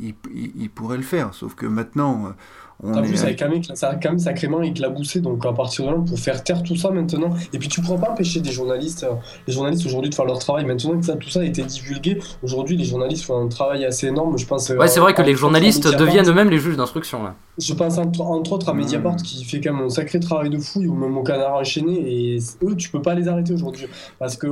il, 0.00 0.14
il, 0.34 0.70
pourrait 0.70 0.96
le 0.96 1.02
faire, 1.02 1.34
sauf 1.34 1.54
que 1.54 1.66
maintenant, 1.66 2.34
on 2.80 2.94
en 2.94 3.02
plus, 3.02 3.22
avec 3.24 3.42
ça 3.74 3.90
a 3.90 3.94
quand 3.96 4.10
même 4.10 4.20
sacrément 4.20 4.62
éclaboussé. 4.62 5.20
Donc, 5.20 5.44
à 5.44 5.52
partir 5.52 5.86
de 5.86 5.90
là, 5.90 5.96
pour 6.06 6.18
faire 6.18 6.44
taire 6.44 6.62
tout 6.62 6.76
ça 6.76 6.90
maintenant. 6.90 7.30
Et 7.52 7.58
puis, 7.58 7.68
tu 7.68 7.80
ne 7.80 7.86
pourras 7.86 7.98
pas 7.98 8.12
empêcher 8.12 8.40
des 8.40 8.52
journalistes, 8.52 9.02
euh, 9.02 9.14
les 9.48 9.52
journalistes 9.52 9.84
aujourd'hui, 9.84 10.10
de 10.10 10.14
faire 10.14 10.26
leur 10.26 10.38
travail. 10.38 10.64
Maintenant 10.64 10.96
que 10.96 11.04
ça, 11.04 11.16
tout 11.16 11.28
ça 11.28 11.40
a 11.40 11.44
été 11.44 11.64
divulgué, 11.64 12.20
aujourd'hui, 12.42 12.76
les 12.76 12.84
journalistes 12.84 13.24
font 13.24 13.44
un 13.44 13.48
travail 13.48 13.84
assez 13.84 14.06
énorme. 14.06 14.38
Je 14.38 14.46
pense. 14.46 14.68
Ouais, 14.68 14.86
c'est 14.86 15.00
vrai 15.00 15.12
que 15.12 15.22
les 15.22 15.34
journalistes 15.34 15.88
deviennent 15.96 16.28
eux-mêmes 16.28 16.50
les 16.50 16.58
juges 16.58 16.76
d'instruction. 16.76 17.24
Là. 17.24 17.34
Je 17.58 17.74
pense 17.74 17.98
entre, 17.98 18.52
autres 18.52 18.68
à 18.68 18.74
Mediapart 18.74 19.16
qui 19.16 19.44
fait 19.44 19.60
quand 19.60 19.74
même 19.74 19.86
un 19.86 19.90
sacré 19.90 20.20
travail 20.20 20.48
de 20.48 20.58
fouille, 20.58 20.86
ou 20.86 20.94
même 20.94 21.16
au 21.18 21.24
canard 21.24 21.54
enchaîné. 21.54 21.96
Et 22.06 22.38
eux, 22.62 22.76
tu 22.76 22.90
peux 22.90 23.02
pas 23.02 23.14
les 23.14 23.26
arrêter 23.26 23.52
aujourd'hui. 23.52 23.86
Parce 24.20 24.36
que 24.36 24.46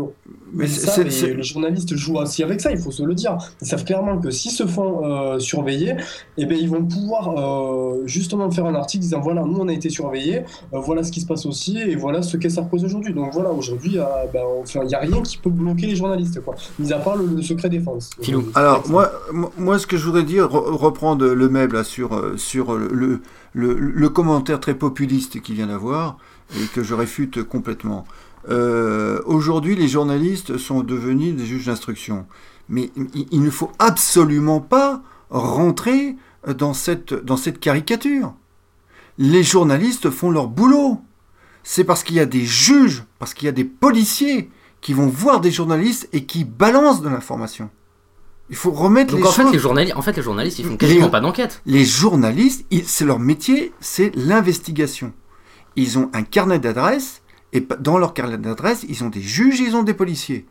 Mais 0.53 0.66
ça, 0.66 1.05
les, 1.05 1.43
journalistes 1.45 1.95
jouent 1.95 2.18
aussi 2.18 2.43
avec 2.43 2.61
ça, 2.61 2.72
il 2.72 2.79
faut 2.79 2.91
se 2.91 3.05
le 3.05 3.14
dire. 3.14 3.39
Ils 3.62 3.68
savent 3.68 3.85
clairement 3.85 4.18
que 4.18 4.31
s'ils 4.31 4.51
se 4.51 4.66
font 4.66 5.05
euh, 5.05 5.39
surveiller, 5.39 5.95
eh 6.37 6.47
ben, 6.47 6.59
ils 6.61 6.68
vont 6.68 6.85
pouvoir. 6.85 7.39
Euh, 7.39 8.03
justement 8.17 8.51
faire 8.51 8.67
un 8.67 8.75
article 8.75 9.03
disant 9.03 9.21
voilà, 9.21 9.43
nous 9.43 9.59
on 9.59 9.69
a 9.69 9.73
été 9.73 9.91
surveillés, 9.91 10.41
euh, 10.73 10.81
voilà 10.81 11.03
ce 11.03 11.12
qui 11.12 11.21
se 11.21 11.27
passe 11.27 11.47
aussi, 11.47 11.79
et 11.79 11.97
voilà 11.97 12.23
ce 12.23 12.37
qu'est 12.37 12.51
Sarkozy 12.51 12.87
aujourd'hui. 12.87 13.12
Donc 13.12 13.33
voilà, 13.33 13.51
aujourd'hui, 13.51 13.99
euh, 13.99 14.05
ben, 14.33 14.43
il 14.75 14.87
n'y 14.87 14.95
a 14.95 15.01
rien 15.01 15.23
qui 15.23 15.37
peut 15.37 15.51
bloquer 15.51 15.87
les 15.87 15.97
journalistes, 15.97 16.41
quoi, 16.43 16.55
mis 16.79 16.93
à 16.93 16.99
part 16.99 17.17
le, 17.17 17.43
secret 17.43 17.69
défense. 17.69 18.11
Alors, 18.55 18.89
moi, 18.89 19.12
moi, 19.57 19.79
ce 19.79 19.87
que 19.87 19.97
je 19.97 20.05
voudrais 20.05 20.25
dire, 20.25 20.51
reprendre 20.51 21.27
le 21.27 21.49
meuble 21.49 21.85
sur, 21.85 22.14
euh, 22.14 22.37
sur 22.37 22.75
le, 22.75 23.21
le, 23.53 23.75
le, 23.75 24.09
commentaire 24.09 24.59
très 24.59 24.75
populiste 24.75 25.41
qu'il 25.43 25.55
vient 25.55 25.69
d'avoir, 25.69 26.17
et 26.55 26.67
que 26.75 26.83
je 26.83 26.95
réfute 26.95 27.43
complètement. 27.43 28.05
aujourd'hui, 29.27 29.77
les 29.77 29.89
journalistes 29.89 30.57
sont 30.59 30.83
devenus 30.83 31.35
des 31.35 31.45
juges 31.45 31.67
d'instruction. 31.67 32.27
Mais 32.69 32.91
il 33.33 33.43
ne 33.43 33.51
faut 33.51 33.71
absolument 33.79 34.61
pas 34.61 35.03
rentrer 35.31 36.17
dans 36.47 36.75
cette, 36.75 37.13
dans 37.15 37.37
cette 37.37 37.61
caricature 37.61 38.35
les 39.19 39.43
journalistes 39.43 40.11
font 40.11 40.31
leur 40.31 40.49
boulot. 40.49 41.01
C'est 41.63 41.85
parce 41.85 42.03
qu'il 42.03 42.17
y 42.17 42.21
a 42.21 42.27
des 42.27 42.45
juges, 42.45 43.05
parce 43.19 43.35
qu'il 43.35 43.47
y 43.47 43.49
a 43.49 43.53
des 43.53 43.65
policiers 43.65 44.51
qui 44.81 44.93
vont 44.93 45.09
voir 45.09 45.41
des 45.41 45.51
journalistes 45.51 46.09
et 46.13 46.25
qui 46.25 46.45
balancent 46.45 47.03
de 47.03 47.09
l'information. 47.09 47.71
Il 48.49 48.57
faut 48.57 48.71
remettre 48.71 49.13
Donc 49.13 49.23
les 49.23 49.27
en 49.27 49.33
fait, 49.33 49.51
les 49.51 49.59
journalistes, 49.59 49.97
en 49.97 50.03
fait, 50.03 50.17
les 50.17 50.23
journalistes, 50.23 50.59
ils 50.61 50.65
font 50.65 50.77
quasiment 50.77 51.11
pas 51.11 51.21
d'enquête. 51.21 51.61
Les 51.67 51.85
journalistes, 51.85 52.65
c'est 52.85 53.05
leur 53.05 53.19
métier, 53.19 53.73
c'est 53.81 54.15
l'investigation. 54.15 55.13
Ils 55.75 55.99
ont 55.99 56.11
un 56.13 56.23
carnet 56.23 56.61
d'adresses, 56.61 57.23
et 57.53 57.67
dans 57.81 57.99
leur 57.99 58.15
carnet 58.15 58.39
d'adresses, 58.39 58.85
ils 58.89 59.03
ont 59.03 59.09
des 59.09 59.21
juges, 59.21 59.59
ils 59.59 59.75
ont 59.75 59.83
des 59.83 59.95
policiers. 59.95 60.47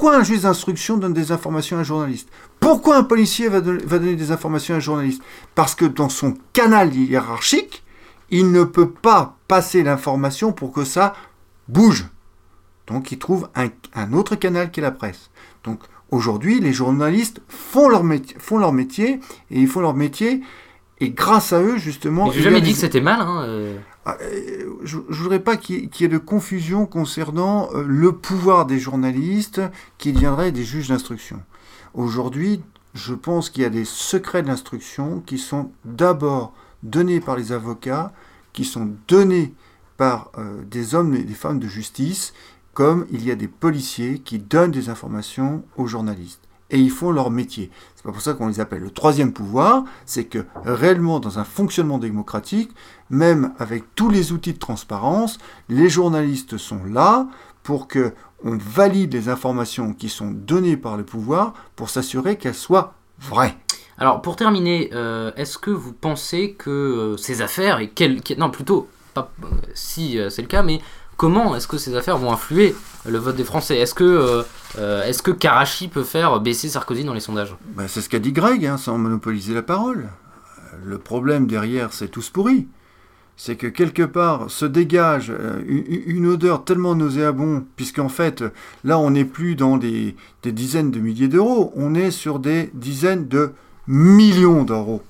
Pourquoi 0.00 0.16
un 0.18 0.24
juge 0.24 0.40
d'instruction 0.40 0.96
donne 0.96 1.12
des 1.12 1.30
informations 1.30 1.76
à 1.76 1.80
un 1.80 1.84
journaliste? 1.84 2.30
Pourquoi 2.58 2.96
un 2.96 3.02
policier 3.02 3.50
va, 3.50 3.60
donner 3.60 4.16
des 4.16 4.32
informations 4.32 4.72
à 4.72 4.78
un 4.78 4.80
journaliste? 4.80 5.22
Parce 5.54 5.74
que 5.74 5.84
dans 5.84 6.08
son 6.08 6.38
canal 6.54 6.94
hiérarchique, 6.94 7.84
il 8.30 8.50
ne 8.50 8.64
peut 8.64 8.88
pas 8.88 9.36
passer 9.46 9.82
l'information 9.82 10.52
pour 10.54 10.72
que 10.72 10.84
ça 10.84 11.12
bouge. 11.68 12.06
Donc 12.86 13.12
il 13.12 13.18
trouve 13.18 13.50
un, 13.54 14.12
autre 14.14 14.36
canal 14.36 14.70
qui 14.70 14.80
est 14.80 14.82
la 14.82 14.90
presse. 14.90 15.28
Donc 15.64 15.80
aujourd'hui, 16.10 16.60
les 16.60 16.72
journalistes 16.72 17.42
font 17.48 17.90
leur, 17.90 18.02
métier, 18.02 18.34
font 18.38 18.56
leur 18.56 18.72
métier 18.72 19.20
et 19.50 19.60
ils 19.60 19.68
font 19.68 19.80
leur 19.80 19.94
métier 19.94 20.40
et 21.00 21.10
grâce 21.10 21.52
à 21.52 21.60
eux, 21.60 21.76
justement. 21.76 22.30
J'ai 22.30 22.40
jamais 22.40 22.62
dit 22.62 22.72
que 22.72 22.78
c'était 22.78 23.02
mal. 23.02 23.20
Hein, 23.20 23.42
euh. 23.42 23.78
Ah, 24.10 24.16
euh, 24.22 24.74
je 24.82 24.96
ne 24.96 25.02
voudrais 25.14 25.38
pas 25.38 25.56
qu'il 25.56 25.84
y, 25.84 26.04
ait 26.04 26.08
de 26.08 26.18
confusion 26.18 26.84
concernant 26.84 27.68
euh, 27.74 27.84
le 27.86 28.10
pouvoir 28.10 28.66
des 28.66 28.80
journalistes 28.80 29.60
qui 29.98 30.12
deviendraient 30.12 30.50
des 30.50 30.64
juges 30.64 30.88
d'instruction. 30.88 31.40
Aujourd'hui, 31.94 32.60
je 32.94 33.14
pense 33.14 33.50
qu'il 33.50 33.62
y 33.62 33.66
a 33.66 33.70
des 33.70 33.84
secrets 33.84 34.42
de 34.42 34.48
l'instruction 34.48 35.22
qui 35.24 35.38
sont 35.38 35.70
d'abord 35.84 36.52
donnés 36.82 37.20
par 37.20 37.36
les 37.36 37.52
avocats, 37.52 38.12
qui 38.52 38.64
sont 38.64 38.90
donnés 39.06 39.54
par 39.96 40.32
euh, 40.38 40.60
des 40.68 40.96
hommes 40.96 41.14
et 41.14 41.22
des 41.22 41.34
femmes 41.34 41.60
de 41.60 41.68
justice, 41.68 42.32
comme 42.74 43.06
il 43.12 43.24
y 43.24 43.30
a 43.30 43.36
des 43.36 43.46
policiers 43.46 44.18
qui 44.18 44.40
donnent 44.40 44.72
des 44.72 44.88
informations 44.88 45.62
aux 45.76 45.86
journalistes. 45.86 46.49
Et 46.70 46.78
ils 46.78 46.90
font 46.90 47.10
leur 47.10 47.30
métier. 47.30 47.70
C'est 47.96 48.04
pas 48.04 48.12
pour 48.12 48.22
ça 48.22 48.34
qu'on 48.34 48.48
les 48.48 48.60
appelle 48.60 48.80
le 48.80 48.90
troisième 48.90 49.32
pouvoir, 49.32 49.84
c'est 50.06 50.24
que 50.24 50.46
réellement 50.64 51.20
dans 51.20 51.38
un 51.38 51.44
fonctionnement 51.44 51.98
démocratique, 51.98 52.70
même 53.10 53.52
avec 53.58 53.94
tous 53.94 54.08
les 54.08 54.32
outils 54.32 54.54
de 54.54 54.58
transparence, 54.58 55.38
les 55.68 55.88
journalistes 55.88 56.56
sont 56.56 56.84
là 56.84 57.26
pour 57.62 57.88
que 57.88 58.14
on 58.42 58.56
valide 58.56 59.12
les 59.12 59.28
informations 59.28 59.92
qui 59.92 60.08
sont 60.08 60.30
données 60.30 60.76
par 60.76 60.96
le 60.96 61.04
pouvoir 61.04 61.52
pour 61.76 61.90
s'assurer 61.90 62.36
qu'elles 62.36 62.54
soient 62.54 62.94
vraies. 63.18 63.56
Alors 63.98 64.22
pour 64.22 64.36
terminer, 64.36 64.90
euh, 64.94 65.30
est-ce 65.36 65.58
que 65.58 65.70
vous 65.70 65.92
pensez 65.92 66.54
que 66.54 66.70
euh, 66.70 67.16
ces 67.18 67.42
affaires, 67.42 67.80
et 67.80 67.92
non 68.38 68.50
plutôt, 68.50 68.88
euh, 69.18 69.22
si 69.74 70.18
c'est 70.30 70.42
le 70.42 70.48
cas, 70.48 70.62
mais 70.62 70.80
comment 71.20 71.54
est-ce 71.54 71.68
que 71.68 71.76
ces 71.76 71.94
affaires 71.96 72.16
vont 72.16 72.32
influer 72.32 72.74
le 73.04 73.18
vote 73.18 73.36
des 73.36 73.44
Français 73.44 73.76
Est-ce 73.76 73.92
que, 73.92 74.04
euh, 74.04 74.42
euh, 74.78 75.34
Karachi 75.38 75.88
peut 75.88 76.02
faire 76.02 76.40
baisser 76.40 76.70
Sarkozy 76.70 77.04
dans 77.04 77.12
les 77.12 77.20
sondages 77.20 77.54
Ben, 77.76 77.86
c'est 77.88 78.00
ce 78.00 78.08
qu'a 78.08 78.18
dit 78.18 78.32
Greg, 78.32 78.64
hein, 78.64 78.78
sans 78.78 78.96
monopoliser 78.96 79.52
la 79.52 79.60
parole. 79.60 80.08
Le 80.82 80.96
problème 80.96 81.46
derrière, 81.46 81.92
c'est 81.92 82.08
tous 82.08 82.30
pourri. 82.30 82.68
C'est 83.36 83.56
que 83.56 83.66
quelque 83.66 84.02
part 84.02 84.50
se 84.50 84.64
dégage 84.64 85.30
euh, 85.30 85.60
une, 86.06 86.26
odeur 86.26 86.64
tellement 86.64 86.94
nauséabonde, 86.94 87.64
puisqu'en 87.76 88.08
fait, 88.08 88.42
là, 88.82 88.98
on 88.98 89.10
n'est 89.10 89.26
plus 89.26 89.56
dans 89.56 89.76
des 89.76 90.16
dizaines 90.42 90.90
de 90.90 91.00
milliers 91.00 91.28
d'euros, 91.28 91.70
on 91.76 91.94
est 91.94 92.10
sur 92.10 92.38
des 92.38 92.70
dizaines 92.72 93.28
de 93.28 93.52
millions 93.86 94.64
d'euros. 94.64 95.02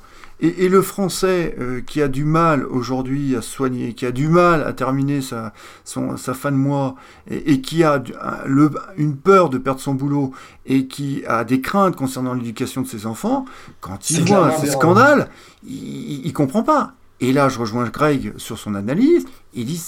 Et, 0.43 0.65
et 0.65 0.69
le 0.71 0.81
Français 0.81 1.55
euh, 1.59 1.81
qui 1.83 2.01
a 2.01 2.09
du 2.09 2.25
mal 2.25 2.65
aujourd'hui 2.65 3.37
à 3.37 3.43
se 3.43 3.51
soigner, 3.51 3.93
qui 3.93 4.07
a 4.07 4.11
du 4.13 4.29
mal 4.29 4.63
à 4.65 4.73
terminer 4.73 5.21
sa, 5.21 5.53
son, 5.85 6.17
sa 6.17 6.33
fin 6.35 6.51
de 6.51 6.57
mois, 6.57 6.95
et, 7.29 7.53
et 7.53 7.61
qui 7.61 7.85
a 7.85 7.99
du- 7.99 8.15
un- 8.15 8.45
le- 8.47 8.71
une 8.97 9.17
peur 9.17 9.51
de 9.51 9.59
perdre 9.59 9.81
son 9.81 9.95
boulot, 9.95 10.33
et 10.65 10.87
qui 10.87 11.23
a 11.27 11.45
des 11.45 11.61
craintes 11.61 11.95
concernant 11.97 12.33
l'éducation 12.35 12.81
de 12.83 12.87
ses 12.89 13.05
enfants, 13.07 13.45
quand 13.81 14.09
il 14.11 14.17
voit 14.35 14.51
ces 14.61 14.67
scandales, 14.73 15.29
il, 15.63 16.25
il 16.27 16.33
comprend 16.33 16.63
pas. 16.63 16.95
Et 17.23 17.35
là, 17.35 17.51
je 17.51 17.59
rejoins 17.59 17.87
Greg 17.91 18.33
sur 18.39 18.59
son 18.59 18.75
analyse. 18.75 19.27
Il 19.53 19.67
dit, 19.67 19.83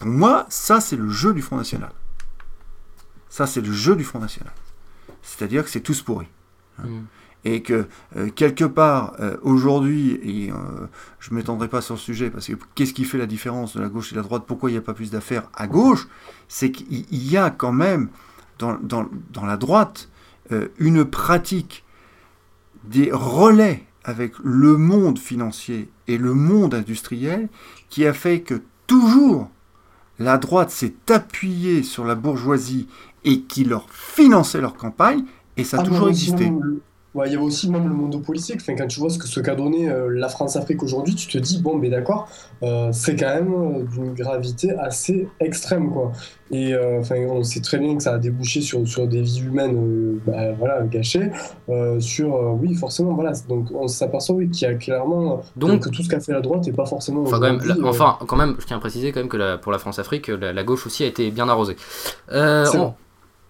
pour 0.00 0.08
moi, 0.08 0.44
ça, 0.48 0.80
c'est 0.80 0.96
le 0.96 1.08
jeu 1.08 1.32
du 1.32 1.40
Front 1.40 1.56
National. 1.56 1.92
Ça, 3.28 3.46
c'est 3.46 3.60
le 3.60 3.72
jeu 3.72 3.94
du 3.96 4.02
Front 4.02 4.18
National. 4.18 4.52
C'est-à-dire 5.22 5.62
que 5.64 5.70
c'est 5.70 5.80
tous 5.80 6.02
pourri. 6.02 6.26
Hein. 6.80 6.88
Et 7.46 7.62
que, 7.62 7.86
euh, 8.16 8.30
quelque 8.34 8.64
part, 8.64 9.14
euh, 9.20 9.36
aujourd'hui, 9.42 10.18
et 10.22 10.50
euh, 10.50 10.54
je 11.20 11.30
ne 11.30 11.36
m'étendrai 11.36 11.68
pas 11.68 11.82
sur 11.82 11.94
le 11.94 12.00
sujet, 12.00 12.30
parce 12.30 12.46
que 12.46 12.54
qu'est-ce 12.74 12.94
qui 12.94 13.04
fait 13.04 13.18
la 13.18 13.26
différence 13.26 13.76
de 13.76 13.82
la 13.82 13.88
gauche 13.88 14.12
et 14.12 14.14
de 14.14 14.20
la 14.20 14.24
droite? 14.24 14.44
Pourquoi 14.46 14.70
il 14.70 14.72
n'y 14.72 14.78
a 14.78 14.82
pas 14.82 14.94
plus 14.94 15.10
d'affaires 15.10 15.48
à 15.54 15.66
gauche? 15.66 16.08
C'est 16.48 16.70
qu'il 16.72 17.04
il 17.10 17.30
y 17.30 17.36
a 17.36 17.50
quand 17.50 17.72
même, 17.72 18.08
dans, 18.58 18.78
dans- 18.82 19.08
dans 19.32 19.44
la 19.46 19.56
droite, 19.56 20.08
une 20.78 21.04
pratique 21.04 21.84
des 22.84 23.10
relais 23.12 23.84
avec 24.04 24.34
le 24.42 24.76
monde 24.76 25.18
financier 25.18 25.88
et 26.06 26.18
le 26.18 26.34
monde 26.34 26.74
industriel 26.74 27.48
qui 27.88 28.06
a 28.06 28.12
fait 28.12 28.40
que 28.42 28.62
toujours 28.86 29.50
la 30.18 30.36
droite 30.38 30.70
s'est 30.70 30.94
appuyée 31.10 31.82
sur 31.82 32.04
la 32.04 32.14
bourgeoisie 32.14 32.86
et 33.24 33.40
qui 33.42 33.64
leur 33.64 33.88
finançait 33.90 34.60
leur 34.60 34.74
campagne 34.76 35.24
et 35.56 35.64
ça 35.64 35.78
a 35.78 35.80
Ah, 35.80 35.84
toujours 35.84 36.08
existé. 36.10 36.52
Ouais, 37.14 37.28
il 37.28 37.32
y 37.32 37.36
avait 37.36 37.44
aussi 37.44 37.70
même 37.70 37.88
le 37.88 37.94
monde 37.94 38.22
politique. 38.22 38.56
Enfin, 38.60 38.74
quand 38.76 38.86
tu 38.86 39.00
vois 39.00 39.10
ce 39.10 39.18
que 39.18 39.26
ce 39.26 39.40
qu'a 39.40 39.54
donné 39.54 39.88
euh, 39.88 40.08
la 40.10 40.28
France-Afrique 40.28 40.82
aujourd'hui, 40.82 41.14
tu 41.14 41.26
te 41.28 41.38
dis, 41.38 41.60
bon, 41.62 41.76
mais 41.76 41.88
d'accord, 41.88 42.28
euh, 42.62 42.90
c'est 42.92 43.16
quand 43.16 43.34
même 43.34 43.52
euh, 43.54 43.82
d'une 43.84 44.14
gravité 44.14 44.72
assez 44.78 45.28
extrême, 45.40 45.90
quoi. 45.90 46.12
Et 46.50 46.74
enfin, 47.00 47.16
on 47.30 47.42
sait 47.42 47.60
très 47.60 47.78
bien 47.78 47.96
que 47.96 48.02
ça 48.02 48.12
a 48.14 48.18
débouché 48.18 48.60
sur, 48.60 48.86
sur 48.86 49.08
des 49.08 49.22
vies 49.22 49.40
humaines 49.40 50.20
bah, 50.26 50.52
voilà, 50.58 50.82
gâchées. 50.82 51.30
sur, 52.00 52.58
oui, 52.60 52.74
forcément, 52.74 53.14
voilà. 53.14 53.32
Donc 53.48 53.68
on 53.74 53.88
s'aperçoit 53.88 54.36
oui, 54.36 54.50
qu'il 54.50 54.68
y 54.68 54.70
a 54.70 54.74
clairement. 54.74 55.42
Donc- 55.56 55.84
que 55.84 55.88
tout 55.88 56.02
ce 56.02 56.08
qu'a 56.08 56.20
fait 56.20 56.32
la 56.32 56.40
droite 56.42 56.64
n'est 56.66 56.72
pas 56.72 56.84
forcément. 56.86 57.22
Enfin, 57.22 57.38
quand 57.38 57.46
même, 57.46 57.56
aujourd'hui, 57.56 57.82
la- 57.82 57.88
enfin, 57.88 58.18
quand 58.26 58.36
même, 58.36 58.56
je 58.60 58.66
tiens 58.66 58.76
à 58.76 58.80
préciser 58.80 59.10
quand 59.10 59.20
même 59.20 59.28
que 59.28 59.36
la- 59.38 59.58
pour 59.58 59.72
la 59.72 59.78
France-Afrique, 59.78 60.28
la, 60.28 60.52
la 60.52 60.64
gauche 60.64 60.86
aussi 60.86 61.02
a 61.02 61.06
été 61.06 61.30
bien 61.30 61.48
arrosée. 61.48 61.76
On-. 62.30 62.92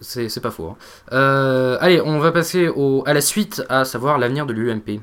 C'est 0.01 0.41
pas 0.41 0.51
faux. 0.51 0.69
hein. 0.69 0.75
Euh, 1.13 1.77
allez, 1.79 2.01
on 2.01 2.19
va 2.19 2.31
passer 2.31 2.67
au, 2.67 3.03
à 3.05 3.13
la 3.13 3.21
suite, 3.21 3.63
à 3.69 3.85
savoir 3.85 4.17
l'avenir 4.17 4.45
de 4.45 4.53
l'UMP. 4.53 4.99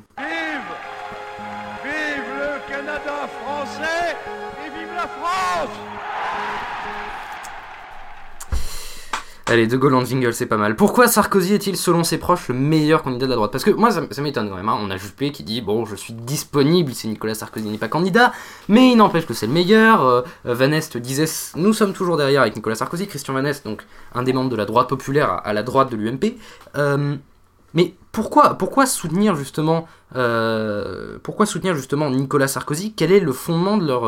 Allez, 9.53 9.67
De 9.67 9.77
Gaulle 9.77 9.95
en 9.95 10.03
jingle, 10.03 10.33
c'est 10.33 10.47
pas 10.47 10.57
mal. 10.57 10.77
Pourquoi 10.77 11.09
Sarkozy 11.09 11.53
est-il, 11.53 11.77
selon 11.77 12.05
ses 12.05 12.17
proches, 12.17 12.49
le 12.49 12.55
meilleur 12.55 13.03
candidat 13.03 13.27
de 13.27 13.31
la 13.33 13.37
droite? 13.37 13.53
Parce 13.53 13.65
que 13.65 13.71
moi, 13.71 13.91
ça, 13.91 14.01
m'étonne 14.23 14.49
quand 14.49 14.57
même. 14.57 14.71
hein. 14.71 14.79
On 14.81 14.91
a 14.91 14.97
Juppé 14.97 15.31
qui 15.31 15.43
dit 15.43 15.61
Bon, 15.61 15.85
je 15.85 15.95
suis 15.95 16.15
disponible 16.15 16.95
si 16.95 17.07
Nicolas 17.07 17.35
Sarkozy 17.35 17.69
n'est 17.69 17.77
pas 17.77 17.89
candidat, 17.89 18.33
mais 18.71 18.93
il 18.93 18.97
n'empêche 18.97 19.27
que 19.27 19.35
c'est 19.35 19.47
le 19.47 19.53
meilleur. 19.53 20.07
Euh, 20.07 20.23
Van 20.47 20.73
Est 20.73 20.97
disait 20.97 21.27
Nous 21.57 21.75
sommes 21.75 21.93
toujours 21.93 22.17
derrière 22.17 22.41
avec 22.41 22.57
Nicolas 22.57 22.77
Sarkozy. 22.77 23.07
Christian 23.07 23.35
Van 23.35 23.45
Est, 23.45 23.63
donc 23.67 23.83
un 24.15 24.23
des 24.23 24.33
membres 24.33 24.49
de 24.49 24.57
la 24.57 24.65
droite 24.65 24.89
populaire 24.89 25.29
à, 25.29 25.37
à 25.41 25.53
la 25.53 25.63
droite 25.63 25.91
de 25.93 25.97
l'UMP. 25.97 26.39
Euh, 26.79 27.17
mais 27.75 27.95
pourquoi, 28.13 28.55
pourquoi 28.55 28.87
soutenir 28.87 29.35
justement 29.37 29.87
euh, 30.17 31.19
pourquoi 31.23 31.47
soutenir 31.47 31.75
justement 31.75 32.11
Nicolas 32.11 32.49
Sarkozy? 32.49 32.93
Quel 32.93 33.13
est 33.13 33.21
le 33.21 33.33
fondement 33.33 33.79
de 33.79 33.87
leur, 33.87 34.05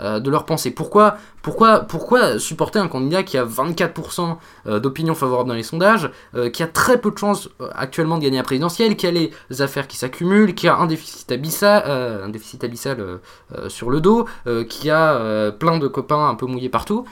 euh, 0.00 0.40
pensée? 0.46 0.70
Pourquoi, 0.70 1.16
pourquoi, 1.42 2.38
supporter 2.38 2.78
un 2.78 2.88
candidat 2.88 3.22
qui 3.22 3.36
a 3.36 3.44
24% 3.44 4.36
euh, 4.66 4.78
d'opinion 4.78 5.14
favorable 5.14 5.48
dans 5.48 5.54
les 5.54 5.62
sondages, 5.62 6.10
qui 6.52 6.62
a 6.62 6.66
très 6.66 7.00
peu 7.00 7.10
de 7.10 7.18
chances 7.18 7.48
actuellement 7.74 8.18
de 8.18 8.22
gagner 8.22 8.36
la 8.36 8.42
présidentielle, 8.42 8.96
qui 8.96 9.06
a 9.06 9.10
les 9.10 9.32
affaires 9.60 9.88
qui 9.88 9.96
s'accumulent, 9.96 10.54
qui 10.54 10.68
a 10.68 10.76
un 10.76 10.86
déficit 10.86 11.30
abyssal, 11.32 11.82
un 12.24 12.28
déficit 12.28 12.62
abyssal 12.64 13.20
sur 13.68 13.90
le 13.90 14.00
dos, 14.00 14.26
qui 14.68 14.90
a 14.90 15.50
plein 15.52 15.78
de 15.78 15.88
copains 15.88 16.28
un 16.28 16.34
peu 16.34 16.46
mouillés 16.46 16.68
partout 16.68 17.04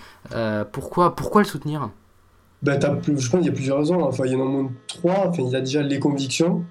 pourquoi, 0.73 1.17
pourquoi 1.17 1.43
le 1.43 1.49
soutenir? 1.49 1.89
Plus- 3.03 3.19
je 3.21 3.31
pense 3.31 3.41
qu'il 3.41 3.47
y 3.47 3.51
a 3.51 3.53
plusieurs 3.53 3.79
raisons. 3.79 4.03
Enfin, 4.03 4.25
il 4.27 4.33
y 4.33 4.35
en 4.37 4.41
a 4.41 4.45
au 4.45 4.49
moins 4.49 4.71
trois. 4.87 5.29
Enfin, 5.29 5.43
il 5.45 5.51
y 5.51 5.57
a 5.57 5.61
déjà 5.61 5.83
les 5.83 5.99
convictions, 5.99 6.65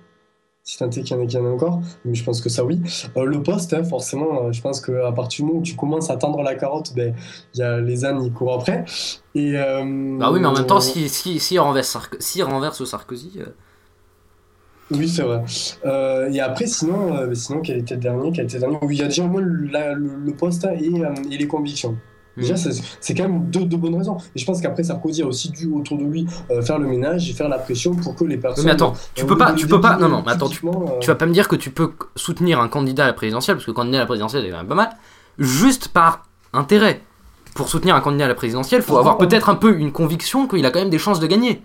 si 0.64 0.78
tant 0.78 0.90
est 0.90 1.02
qu'il 1.04 1.16
y 1.16 1.38
en 1.38 1.46
a, 1.46 1.50
encore, 1.50 1.80
mais 2.06 2.16
je 2.16 2.24
pense 2.24 2.42
que 2.42 2.50
ça 2.50 2.64
oui. 2.66 2.82
Euh, 3.18 3.26
le 3.26 3.42
poste, 3.44 3.74
hein, 3.74 3.84
forcément, 3.84 4.46
euh, 4.48 4.52
je 4.52 4.62
pense 4.62 4.82
qu'à 4.82 5.12
partir 5.12 5.44
du 5.46 5.48
moment 5.50 5.60
où 5.60 5.64
tu 5.64 5.76
commences 5.76 6.10
à 6.10 6.18
tendre 6.18 6.42
la 6.42 6.56
carotte, 6.56 6.94
ben, 6.96 7.14
il 7.54 7.60
y 7.60 7.64
a 7.64 7.80
les 7.80 8.04
ânes, 8.06 8.22
ils 8.24 8.34
courent 8.34 8.56
après. 8.56 8.84
Et, 9.36 9.54
euh, 9.58 10.18
Bah 10.20 10.32
oui, 10.32 10.40
mais 10.40 10.48
en 10.48 10.54
même 10.54 10.66
temps, 10.66 10.80
si, 10.82 11.08
si, 11.10 11.40
si, 11.40 11.60
renverse, 11.60 11.98
s'il 12.20 12.44
renverse 12.44 12.84
Sarkozy. 12.84 13.40
Oui, 14.92 15.08
c'est 15.10 15.24
vrai. 15.24 15.44
Euh, 15.86 16.30
et 16.32 16.40
après, 16.40 16.68
sinon, 16.68 17.16
euh, 17.16 17.34
sinon, 17.34 17.62
quel 17.62 17.78
était 17.80 17.96
le 17.96 18.02
dernier 18.02 18.32
Quel 18.32 18.46
était 18.46 18.56
le 18.58 18.62
dernier? 18.62 18.78
Oui, 18.84 18.96
il 18.96 19.00
y 19.00 19.04
a 19.04 19.06
déjà 19.08 19.24
au 19.24 19.28
moins 19.28 19.42
le, 19.42 19.66
la- 19.68 19.94
le- 19.94 20.16
le 20.16 20.34
poste 20.34 20.64
et, 20.66 21.04
euh, 21.04 21.12
et 21.32 21.38
les 21.38 21.48
convictions. 21.48 21.98
Déjà, 22.38 22.56
c'est 22.58 23.14
quand 23.14 23.24
même 23.24 23.46
deux, 23.50 23.66
deux 23.66 23.78
bonnes 23.78 23.96
raisons. 23.96 24.18
Et 24.36 24.40
je 24.40 24.46
pense 24.46 24.62
qu'après, 24.62 24.84
Sarkozy 24.84 25.22
a 25.22 25.26
aussi 25.26 25.50
dû 25.50 25.68
autour 25.68 25.98
de 25.98 26.04
lui 26.04 26.28
euh, 26.52 26.62
faire 26.62 26.78
le 26.80 26.88
ménage 26.88 27.30
et 27.30 27.34
faire 27.34 27.48
la 27.48 27.58
pression 27.58 27.96
pour 27.96 28.16
que 28.16 28.26
les 28.26 28.38
personnes. 28.38 28.66
mais 28.66 28.72
attends, 28.72 28.94
tu 29.14 29.24
euh, 29.24 29.28
peux 29.28 29.38
pas, 29.38 29.54
tu 29.54 29.68
peux 29.68 29.80
pas, 29.80 29.98
non, 29.98 30.10
non, 30.10 30.24
mais 30.26 30.34
attends, 30.34 30.50
tu, 30.50 30.66
euh, 30.68 30.72
tu 31.00 31.08
vas 31.08 31.16
pas 31.16 31.26
me 31.26 31.34
dire 31.34 31.48
que 31.48 31.56
tu 31.56 31.70
peux 31.72 31.92
soutenir 32.16 32.60
un 32.60 32.68
candidat 32.68 33.06
à 33.06 33.08
la 33.08 33.14
présidentielle, 33.14 33.56
parce 33.58 33.66
que 33.66 33.72
candidat 33.72 33.98
à 33.98 34.02
la 34.02 34.06
présidentielle, 34.06 34.44
c'est 34.44 34.52
quand 34.52 34.58
même 34.58 34.68
pas 34.68 34.76
mal, 34.76 34.90
juste 35.40 35.90
par 35.90 36.26
intérêt. 36.54 37.02
Pour 37.54 37.70
soutenir 37.70 37.96
un 37.96 38.02
candidat 38.02 38.26
à 38.26 38.28
la 38.28 38.36
présidentielle, 38.36 38.82
faut 38.82 38.98
Ah, 38.98 39.00
avoir 39.00 39.18
peut-être 39.18 39.48
un 39.48 39.56
peu 39.56 39.78
une 39.78 39.94
conviction 39.94 40.46
qu'il 40.46 40.66
a 40.66 40.72
quand 40.72 40.80
même 40.80 40.90
des 40.90 40.98
chances 41.00 41.22
de 41.22 41.28
gagner. 41.28 41.62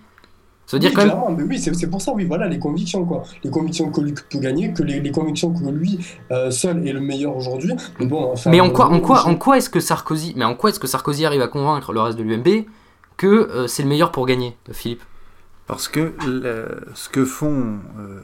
Ça 0.71 0.77
veut 0.77 0.81
dire 0.83 0.91
oui, 0.91 0.95
quand 0.95 1.03
même. 1.03 1.11
clairement, 1.11 1.31
mais 1.37 1.43
oui, 1.43 1.59
c'est 1.59 1.75
c'est 1.75 1.89
pour 1.91 2.01
ça, 2.01 2.13
oui, 2.15 2.27
voilà, 2.27 2.47
les 2.47 2.61
convictions, 2.61 3.05
quoi. 3.05 3.25
Les 3.43 3.51
convictions 3.51 3.91
que 3.91 4.01
lui 4.03 4.13
peut 4.13 4.39
gagner, 4.39 4.73
que 4.73 4.85
les, 4.85 5.01
les 5.01 5.11
convictions 5.11 5.53
que 5.53 5.69
lui 5.69 5.99
euh, 6.31 6.53
seul 6.53 6.87
est 6.87 6.93
le 6.93 7.01
meilleur 7.01 7.35
aujourd'hui. 7.37 7.73
Mais 7.99 8.07
bon, 8.07 8.31
enfin. 8.33 8.51
Mais 8.51 8.61
en 8.61 8.71
quoi, 8.71 8.87
en 8.87 8.93
bon, 8.93 9.01
quoi, 9.01 9.27
en 9.27 9.35
quoi 9.35 9.57
est-ce 9.59 9.69
que 9.69 9.81
Sarkozy, 9.81 10.33
mais 10.37 10.45
en 10.45 10.55
quoi 10.55 10.71
est-ce 10.71 10.79
que 10.79 10.87
Sarkozy 10.87 11.27
arrive 11.27 11.43
à 11.43 11.49
convaincre 11.49 11.93
le 11.93 12.01
reste 12.01 12.17
de 12.19 12.23
l'UMP 12.23 12.67
que 13.17 13.27
euh, 13.27 13.67
c'est 13.67 13.83
le 13.83 13.89
meilleur 13.89 14.13
pour 14.13 14.27
gagner, 14.27 14.57
Philippe? 14.71 15.03
Parce 15.67 15.89
que 15.89 16.13
le- 16.25 16.83
ce 16.95 17.09
que 17.09 17.25
font, 17.25 17.79
euh, 17.99 18.21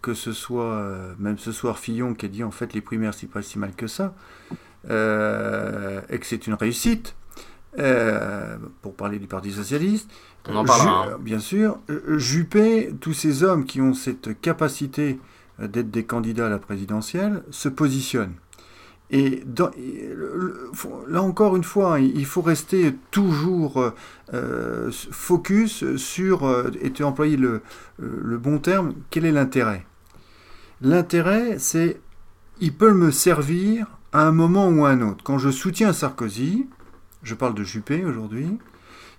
que 0.00 0.14
ce 0.14 0.32
soit, 0.32 0.64
euh, 0.72 1.12
même 1.18 1.36
ce 1.36 1.52
soir 1.52 1.78
Fillon 1.78 2.14
qui 2.14 2.24
a 2.24 2.28
dit 2.30 2.44
en 2.44 2.50
fait 2.50 2.72
les 2.72 2.80
primaires 2.80 3.12
c'est 3.14 3.26
pas 3.30 3.42
si 3.42 3.58
mal 3.58 3.72
que 3.76 3.86
ça, 3.86 4.14
euh, 4.90 6.00
et 6.10 6.18
que 6.18 6.26
c'est 6.26 6.46
une 6.46 6.54
réussite, 6.54 7.14
euh, 7.78 8.56
pour 8.82 8.94
parler 8.94 9.18
du 9.18 9.26
Parti 9.26 9.50
Socialiste, 9.52 10.10
On 10.48 10.56
en 10.56 10.64
parlera, 10.64 11.06
Ju- 11.06 11.12
hein. 11.14 11.18
bien 11.20 11.38
sûr, 11.38 11.78
euh, 11.90 12.18
Juppé, 12.18 12.92
tous 13.00 13.12
ces 13.12 13.42
hommes 13.42 13.64
qui 13.64 13.80
ont 13.80 13.94
cette 13.94 14.40
capacité 14.40 15.18
euh, 15.60 15.68
d'être 15.68 15.90
des 15.90 16.04
candidats 16.04 16.46
à 16.46 16.50
la 16.50 16.58
présidentielle, 16.58 17.42
se 17.50 17.68
positionnent. 17.68 18.34
Et 19.12 19.42
dans- 19.44 19.70
là 21.08 21.20
encore 21.22 21.56
une 21.56 21.64
fois, 21.64 21.98
il 22.00 22.16
il 22.16 22.26
faut 22.26 22.42
rester 22.42 22.94
toujours 23.10 23.78
euh, 23.82 23.90
euh, 24.34 24.90
focus 25.10 25.96
sur, 25.96 26.46
euh, 26.46 26.70
et 26.80 26.92
tu 26.92 27.02
as 27.02 27.06
employé 27.08 27.36
le, 27.36 27.60
euh, 28.02 28.20
le 28.22 28.38
bon 28.38 28.58
terme, 28.58 28.94
quel 29.10 29.24
est 29.24 29.32
l'intérêt? 29.32 29.84
L'intérêt, 30.80 31.56
c'est 31.58 32.00
il 32.60 32.72
peut 32.74 32.92
me 32.92 33.10
servir 33.10 33.86
à 34.12 34.26
un 34.26 34.32
moment 34.32 34.68
ou 34.68 34.84
à 34.84 34.90
un 34.90 35.00
autre. 35.02 35.24
Quand 35.24 35.38
je 35.38 35.50
soutiens 35.50 35.92
Sarkozy, 35.92 36.68
je 37.22 37.34
parle 37.34 37.54
de 37.54 37.64
Juppé 37.64 38.04
aujourd'hui, 38.04 38.58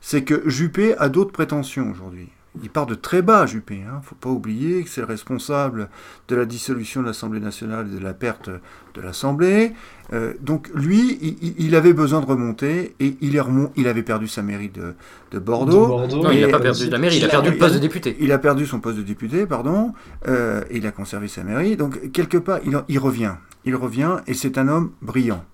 c'est 0.01 0.23
que 0.23 0.49
Juppé 0.49 0.97
a 0.97 1.09
d'autres 1.09 1.31
prétentions 1.31 1.89
aujourd'hui. 1.89 2.29
Il 2.61 2.69
part 2.69 2.85
de 2.85 2.95
très 2.95 3.21
bas, 3.21 3.45
Juppé. 3.45 3.75
Il 3.75 3.85
ne 3.85 4.01
faut 4.01 4.15
pas 4.15 4.29
oublier 4.29 4.83
que 4.83 4.89
c'est 4.89 4.99
le 4.99 5.07
responsable 5.07 5.87
de 6.27 6.35
la 6.35 6.43
dissolution 6.43 7.01
de 7.01 7.05
l'Assemblée 7.05 7.39
nationale 7.39 7.87
et 7.89 7.97
de 7.97 8.03
la 8.03 8.13
perte 8.13 8.49
de 8.49 9.01
l'Assemblée. 9.01 9.71
Euh, 10.11 10.33
donc 10.41 10.69
lui, 10.75 11.17
il, 11.21 11.53
il, 11.57 11.75
avait 11.75 11.93
besoin 11.93 12.19
de 12.19 12.25
remonter 12.25 12.93
et 12.99 13.15
il, 13.21 13.37
est 13.37 13.39
remont, 13.39 13.71
il 13.77 13.87
avait 13.87 14.03
perdu 14.03 14.27
sa 14.27 14.41
mairie 14.41 14.67
de, 14.67 14.95
de 15.31 15.39
Bordeaux. 15.39 15.83
De 15.83 15.87
Bordeaux. 15.87 16.23
Non, 16.23 16.31
il 16.31 16.41
n'a 16.41 16.49
pas 16.49 16.59
perdu 16.59 16.89
la 16.89 16.97
mairie, 16.97 17.17
il 17.17 17.23
a 17.25 17.29
perdu 17.29 17.51
le 17.51 17.57
poste 17.57 17.75
de 17.75 17.79
député. 17.79 18.17
Il 18.19 18.33
a 18.33 18.37
perdu 18.37 18.65
son 18.65 18.81
poste 18.81 18.97
de 18.97 19.03
député, 19.03 19.45
pardon, 19.45 19.93
euh, 20.27 20.61
et 20.69 20.77
il 20.77 20.87
a 20.87 20.91
conservé 20.91 21.29
sa 21.29 21.45
mairie. 21.45 21.77
Donc 21.77 22.11
quelque 22.11 22.37
part, 22.37 22.59
il, 22.65 22.77
il 22.89 22.99
revient. 22.99 23.35
Il 23.63 23.77
revient 23.77 24.17
et 24.27 24.33
c'est 24.33 24.57
un 24.57 24.67
homme 24.67 24.91
brillant. 25.01 25.45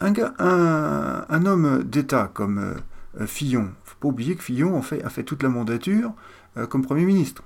Un, 0.00 0.12
gars, 0.12 0.32
un, 0.38 1.26
un 1.28 1.46
homme 1.46 1.82
d'État 1.82 2.30
comme 2.32 2.58
euh, 2.58 2.74
Fillon, 3.26 3.70
faut 3.84 3.96
pas 4.00 4.08
oublier 4.08 4.36
que 4.36 4.42
Fillon 4.42 4.76
en 4.76 4.82
fait, 4.82 5.02
a 5.04 5.10
fait 5.10 5.24
toute 5.24 5.42
la 5.42 5.48
mandature 5.48 6.12
euh, 6.56 6.66
comme 6.66 6.84
Premier 6.84 7.04
ministre. 7.04 7.42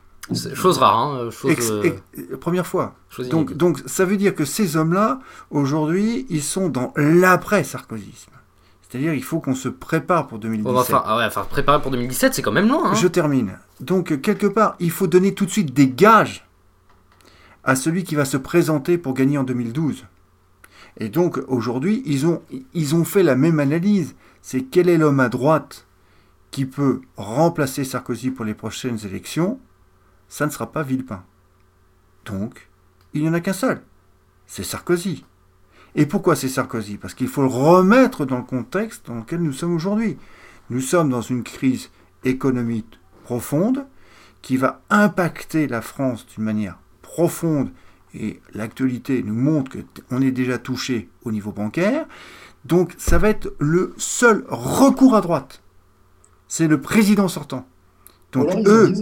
Chose 0.55 0.79
rare, 0.79 0.99
hein, 0.99 1.31
chose, 1.31 1.51
ex, 1.51 1.73
ex, 1.83 2.01
première 2.41 2.67
fois. 2.67 2.95
Donc, 3.31 3.55
donc 3.55 3.83
ça 3.87 4.05
veut 4.05 4.17
dire 4.17 4.35
que 4.35 4.45
ces 4.45 4.77
hommes-là, 4.77 5.19
aujourd'hui, 5.51 6.27
ils 6.31 6.43
sont 6.43 6.69
dans 6.69 6.93
l'après-sarkozisme. 6.97 8.31
C'est-à-dire 8.83 9.15
il 9.15 9.25
faut 9.25 9.41
qu'on 9.41 9.55
se 9.55 9.69
prépare 9.69 10.29
pour 10.29 10.39
2017. 10.39 10.73
Oh, 10.73 10.79
enfin, 10.79 11.03
ah 11.05 11.17
ouais, 11.17 11.29
préparer 11.51 11.81
pour 11.83 11.91
2017, 11.91 12.35
c'est 12.35 12.43
quand 12.43 12.53
même 12.53 12.69
loin. 12.69 12.91
Hein. 12.91 12.95
Je 12.95 13.09
termine. 13.09 13.59
Donc, 13.81 14.21
quelque 14.21 14.47
part, 14.47 14.77
il 14.79 14.91
faut 14.91 15.09
donner 15.09 15.35
tout 15.35 15.47
de 15.47 15.51
suite 15.51 15.75
des 15.75 15.89
gages 15.89 16.47
à 17.65 17.75
celui 17.75 18.05
qui 18.05 18.15
va 18.15 18.25
se 18.25 18.37
présenter 18.37 18.99
pour 18.99 19.15
gagner 19.15 19.39
en 19.39 19.45
2012. 19.45 20.05
Et 20.99 21.09
donc, 21.09 21.41
aujourd'hui, 21.49 22.03
ils 22.07 22.27
ont, 22.27 22.43
ils 22.75 22.95
ont 22.95 23.05
fait 23.05 23.23
la 23.23 23.35
même 23.35 23.61
analyse. 23.61 24.15
C'est 24.43 24.63
quel 24.63 24.89
est 24.89 24.99
l'homme 24.99 25.21
à 25.21 25.29
droite 25.29 25.87
qui 26.51 26.67
peut 26.67 27.01
remplacer 27.17 27.85
Sarkozy 27.85 28.31
pour 28.31 28.45
les 28.45 28.55
prochaines 28.55 28.99
élections 29.07 29.59
Ça 30.29 30.47
ne 30.47 30.51
sera 30.51 30.71
pas 30.71 30.83
Villepin. 30.83 31.25
Donc, 32.25 32.69
il 33.15 33.23
n'y 33.23 33.29
en 33.29 33.35
a 33.35 33.41
qu'un 33.41 33.53
seul. 33.53 33.83
C'est 34.47 34.65
Sarkozy. 34.65 35.25
Et 35.95 36.07
pourquoi 36.07 36.37
c'est 36.37 36.49
Sarkozy? 36.49 36.99
Parce 36.99 37.15
qu'il 37.15 37.29
faut 37.29 37.43
le 37.43 37.49
remettre 37.49 38.25
dans 38.25 38.39
le 38.39 38.43
contexte 38.43 39.07
dans 39.07 39.17
lequel 39.17 39.43
nous 39.43 39.53
sommes 39.53 39.75
aujourd'hui. 39.75 40.19
Nous 40.71 40.81
sommes 40.81 41.11
dans 41.11 41.23
une 41.23 41.43
crise 41.43 41.91
économique 42.25 42.99
profonde 43.25 43.87
qui 44.41 44.57
va 44.57 44.83
impacter 44.91 45.69
la 45.69 45.83
France 45.83 46.27
d'une 46.27 46.45
manière 46.45 46.79
profonde 47.03 47.71
et 48.15 48.41
l'actualité 48.55 49.23
nous 49.23 49.35
montre 49.35 49.73
qu'on 50.09 50.21
est 50.21 50.31
déjà 50.31 50.59
touché 50.59 51.09
au 51.25 51.33
niveau 51.33 51.53
bancaire. 51.53 52.07
Donc 52.65 52.95
ça 52.99 53.19
va 53.19 53.29
être 53.29 53.55
le 53.59 53.95
seul 53.97 54.45
recours 54.49 55.17
à 55.17 55.21
droite. 55.21 55.63
C'est 56.49 56.69
le 56.69 56.81
président 56.81 57.29
sortant. 57.29 57.67
Donc 58.33 58.45
voilà, 58.51 58.63
eux, 58.69 58.93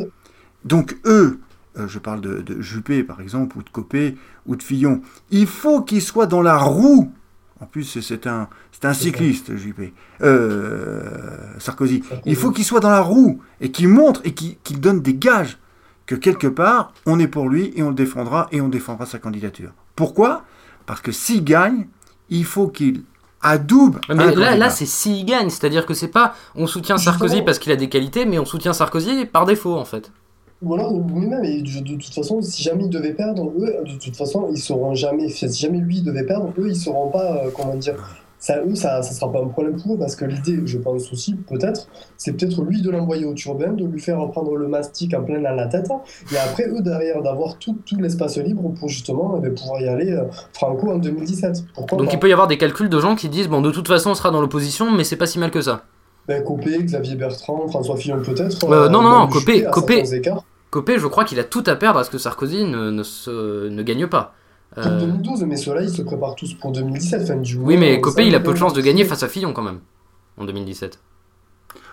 donc 0.65 0.97
eux, 1.05 1.41
euh, 1.77 1.87
je 1.89 1.99
parle 1.99 2.21
de, 2.21 2.41
de, 2.41 2.61
Juppé 2.61 3.05
par 3.05 3.21
exemple, 3.21 3.59
ou 3.59 3.63
de 3.63 3.71
Copé, 3.71 4.17
ou 4.47 4.57
de 4.57 4.63
Fillon, 4.63 5.03
il 5.31 5.47
faut 5.47 5.83
qu'ils 5.83 6.03
soient 6.03 6.27
dans 6.27 6.43
la 6.43 6.57
roue. 6.57 7.13
En 7.61 7.67
plus, 7.67 8.01
c'est 8.01 8.27
un, 8.27 8.49
c'est 8.73 8.87
un 8.87 8.95
cycliste, 8.95 9.55
Juppé. 9.57 9.93
Euh, 10.23 11.53
Sarkozy. 11.59 12.03
Il 12.25 12.35
faut 12.35 12.51
qu'il 12.51 12.65
soit 12.65 12.81
dans 12.81 12.91
la 12.91 13.03
roue 13.03 13.43
et 13.61 13.71
qu'il 13.71 13.89
montre 13.89 14.23
et 14.25 14.33
qu'il 14.33 14.57
qu 14.65 14.75
donne 14.75 15.03
des 15.03 15.15
gages 15.15 15.59
que 16.11 16.17
quelque 16.17 16.49
part, 16.49 16.93
on 17.07 17.21
est 17.21 17.29
pour 17.29 17.49
lui 17.49 17.73
et 17.77 17.85
on 17.85 17.91
le 17.91 17.95
défendra 17.95 18.49
et 18.51 18.61
on 18.61 18.69
défendra 18.69 19.07
sa 19.07 19.21
candidature. 19.21 19.71
Pourquoi? 19.95 20.43
Parce 20.85 21.01
que 21.01 21.13
s'il 21.13 21.45
gagne, 21.45 21.87
il 22.31 22.45
faut 22.45 22.67
qu'il 22.67 23.03
adoube. 23.41 24.01
Mais 24.09 24.35
là, 24.35 24.57
là 24.57 24.71
c'est 24.71 24.87
s'il 24.87 25.25
gagne, 25.25 25.51
c'est-à-dire 25.51 25.87
que 25.87 25.95
c'est 25.95 26.09
pas 26.09 26.35
on 26.57 26.67
soutient 26.67 26.99
Sarkozy 26.99 27.35
Justement. 27.35 27.45
parce 27.45 27.61
qu'il 27.61 27.71
a 27.71 27.77
des 27.77 27.89
qualités, 27.89 28.27
mais 28.27 28.41
on 28.41 28.45
soutient 28.45 28.73
Sarkozy 28.73 29.25
par 29.25 29.47
défaut 29.47 29.77
en 29.77 29.85
fait. 29.85 30.11
Ou 30.63 30.75
alors, 30.75 30.93
oui-même, 30.93 31.45
et 31.45 31.63
de, 31.63 31.95
toute 31.95 32.13
façon, 32.13 32.43
si 32.43 32.61
jamais 32.61 32.85
ils 32.85 32.91
devaient 32.91 33.15
perdre, 33.15 33.49
eux, 33.59 33.73
de 33.87 33.97
toute 33.97 34.17
façon, 34.17 34.49
ils 34.51 34.61
sauront 34.61 34.95
jamais. 34.95 35.29
Si 35.29 35.49
jamais 35.53 35.79
lui 35.79 35.99
il 35.99 36.05
devait 36.05 36.27
perdre, 36.27 36.53
eux, 36.59 36.69
ils 36.69 36.77
sauront 36.77 37.09
pas, 37.09 37.37
euh, 37.37 37.51
comment 37.57 37.77
dire. 37.77 37.95
Ça, 38.41 38.59
eux, 38.67 38.75
ça, 38.75 39.03
ça 39.03 39.13
sera 39.13 39.31
pas 39.31 39.41
un 39.41 39.49
problème 39.49 39.81
pour 39.81 39.95
eux 39.95 39.99
parce 39.99 40.17
que 40.17 40.25
l'idée, 40.25 40.61
je 40.65 40.79
pense 40.79 41.13
aussi, 41.13 41.35
peut-être, 41.35 41.89
c'est 42.17 42.33
peut-être 42.33 42.63
lui 42.63 42.81
de 42.81 42.91
l'envoyer 42.91 43.27
au 43.27 43.35
turbin, 43.35 43.73
de 43.73 43.85
lui 43.85 44.01
faire 44.01 44.17
prendre 44.31 44.57
le 44.57 44.67
mastic 44.67 45.13
en 45.13 45.23
plein 45.23 45.41
dans 45.41 45.55
la 45.55 45.67
tête, 45.67 45.89
et 46.33 46.39
après, 46.39 46.67
eux, 46.69 46.81
derrière, 46.81 47.23
d'avoir 47.23 47.59
tout, 47.59 47.77
tout 47.85 47.97
l'espace 47.97 48.39
libre 48.39 48.73
pour 48.79 48.89
justement 48.89 49.35
eh 49.37 49.41
bien, 49.41 49.51
pouvoir 49.51 49.83
y 49.83 49.89
aller 49.89 50.13
euh, 50.13 50.25
franco 50.55 50.91
en 50.91 50.97
2017. 50.97 51.65
Pourquoi 51.75 51.99
Donc 51.99 52.13
il 52.13 52.19
peut 52.19 52.31
y 52.31 52.33
avoir 52.33 52.49
des 52.49 52.57
calculs 52.57 52.89
de 52.89 52.99
gens 52.99 53.15
qui 53.15 53.29
disent 53.29 53.49
bon, 53.49 53.61
de 53.61 53.71
toute 53.71 53.87
façon, 53.87 54.11
on 54.11 54.15
sera 54.15 54.31
dans 54.31 54.41
l'opposition, 54.41 54.91
mais 54.91 55.05
c'est 55.05 55.17
pas 55.17 55.27
si 55.27 55.39
mal 55.39 55.51
que 55.51 55.61
ça. 55.61 55.83
Ben, 56.27 56.43
Copé, 56.43 56.83
Xavier 56.83 57.17
Bertrand, 57.17 57.69
François 57.69 57.97
Fillon, 57.97 58.23
peut-être. 58.23 58.65
Euh, 58.71 58.89
non, 58.89 59.03
non, 59.03 59.11
non, 59.11 59.29
Copé, 59.29 59.65
Copé, 59.71 60.03
Copé. 60.03 60.31
Copé, 60.71 60.99
je 60.99 61.07
crois 61.09 61.25
qu'il 61.25 61.39
a 61.41 61.45
tout 61.45 61.65
à 61.67 61.75
perdre 61.75 61.99
à 61.99 62.05
ce 62.05 62.11
que 62.11 62.19
Sarkozy 62.19 62.65
ne, 62.65 62.91
ne, 62.91 63.03
se, 63.03 63.69
ne 63.69 63.83
gagne 63.83 64.07
pas. 64.07 64.35
Pour 64.83 64.93
2012, 64.93 65.45
mais 65.45 65.57
ceux-là, 65.57 65.83
ils 65.83 65.91
se 65.91 66.03
préparent 66.03 66.35
tous 66.35 66.55
pour 66.55 66.73
2017. 66.73 67.27
Fin 67.27 67.37
du 67.37 67.57
oui, 67.57 67.77
mais 67.77 68.01
Copé, 68.01 68.27
il 68.27 68.35
a 68.35 68.41
peu 68.41 68.53
de 68.53 68.59
chances 68.59 68.73
de 68.73 68.81
gagner 68.81 69.05
face 69.05 69.23
à 69.23 69.29
Fillon 69.29 69.53
quand 69.53 69.63
même, 69.63 69.81
en 70.37 70.45
2017. 70.45 70.99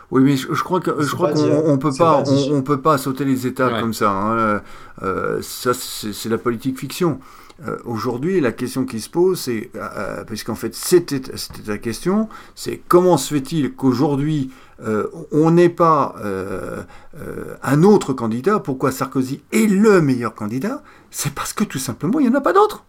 Oui, 0.10 0.22
mais 0.24 0.38
je, 0.38 0.54
je 0.54 0.64
crois 0.64 0.80
que 0.80 1.02
je 1.02 1.14
crois 1.14 1.34
qu'on 1.34 1.70
on 1.70 1.78
peut 1.78 1.92
pas, 1.92 2.24
pas 2.24 2.30
on, 2.32 2.56
on, 2.56 2.62
peut 2.62 2.80
pas 2.80 2.98
sauter 2.98 3.26
les 3.26 3.46
étapes 3.46 3.74
ouais. 3.74 3.82
comme 3.82 3.94
ça. 3.94 4.12
Hein. 4.12 4.62
Euh, 5.04 5.40
ça, 5.42 5.74
c'est 5.74 6.30
la 6.30 6.38
politique 6.38 6.80
fiction. 6.80 7.20
Euh, 7.68 7.78
Aujourd'hui, 7.86 8.40
la 8.40 8.52
question 8.52 8.86
qui 8.86 9.02
se 9.02 9.10
pose, 9.10 9.40
c'est 9.40 9.72
euh, 9.76 10.24
puisqu'en 10.24 10.56
fait 10.56 10.76
c'était 10.76 11.22
la 11.66 11.78
question, 11.78 12.30
c'est 12.56 12.82
comment 12.88 13.18
se 13.18 13.34
fait-il 13.34 13.74
qu'aujourd'hui 13.74 14.52
euh, 14.82 15.08
on 15.32 15.52
n'est 15.52 15.70
pas 15.70 16.16
euh, 16.24 16.84
euh, 17.20 17.56
un 17.64 17.84
autre 17.84 18.14
candidat. 18.14 18.60
Pourquoi 18.60 18.92
Sarkozy 18.92 19.42
est 19.52 19.70
le 19.70 20.02
meilleur 20.02 20.36
candidat? 20.36 20.84
C'est 21.10 21.34
parce 21.34 21.54
que 21.54 21.64
tout 21.64 21.80
simplement, 21.80 22.20
il 22.20 22.30
n'y 22.30 22.36
en 22.36 22.38
a 22.38 22.42
pas 22.42 22.54
d'autres. 22.54 22.84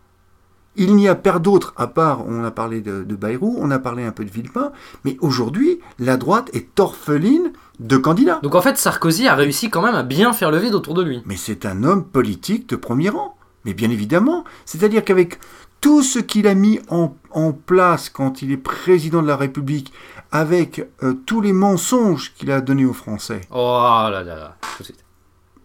Il 0.77 0.95
n'y 0.95 1.09
a 1.09 1.17
pas 1.17 1.41
d'autres, 1.41 1.75
à 1.77 1.89
part, 1.89 2.25
on 2.29 2.45
a 2.45 2.53
parlé 2.53 2.81
de, 2.81 3.03
de 3.03 3.17
Bayrou, 3.17 3.57
on 3.59 3.71
a 3.73 3.81
parlé 3.81 4.05
un 4.05 4.13
peu 4.13 4.25
de 4.25 4.31
Villepin, 4.31 4.71
mais 5.05 5.17
aujourd'hui, 5.21 5.81
la 5.99 6.17
droite 6.17 6.51
est 6.53 6.79
orpheline 6.79 7.53
de 7.81 7.97
candidats. 7.97 8.39
Donc 8.45 8.55
en 8.55 8.61
fait, 8.61 8.77
Sarkozy 8.77 9.27
a 9.27 9.35
réussi 9.35 9.71
quand 9.71 9.83
même 9.83 9.97
à 9.97 10.05
bien 10.05 10.33
faire 10.33 10.53
le 10.53 10.59
vide 10.59 10.75
autour 10.75 10.95
de 10.95 11.03
lui. 11.03 11.23
Mais 11.27 11.37
c'est 11.37 11.67
un 11.67 11.83
homme 11.83 12.05
politique 12.05 12.69
de 12.69 12.77
premier 12.77 13.09
rang. 13.09 13.37
Mais 13.65 13.75
bien 13.75 13.91
évidemment. 13.91 14.45
C'est-à-dire 14.67 15.05
qu'avec 15.05 15.41
tout 15.81 16.03
ce 16.03 16.19
qu'il 16.19 16.47
a 16.47 16.55
mis 16.55 16.81
en, 16.91 17.15
en, 17.31 17.53
place 17.53 18.09
quand 18.09 18.43
il 18.43 18.51
est 18.53 18.57
président 18.57 19.23
de 19.23 19.27
la 19.27 19.37
République, 19.37 19.93
avec 20.31 20.87
euh, 21.03 21.15
tous 21.27 21.41
les 21.41 21.53
mensonges 21.53 22.33
qu'il 22.35 22.51
a 22.51 22.61
donnés 22.61 22.85
aux 22.85 22.93
Français. 22.93 23.41
Oh 23.51 23.81
là 24.11 24.23
là 24.23 24.23
là, 24.25 24.57
tout 24.77 24.83
de 24.83 24.85
suite. 24.85 25.05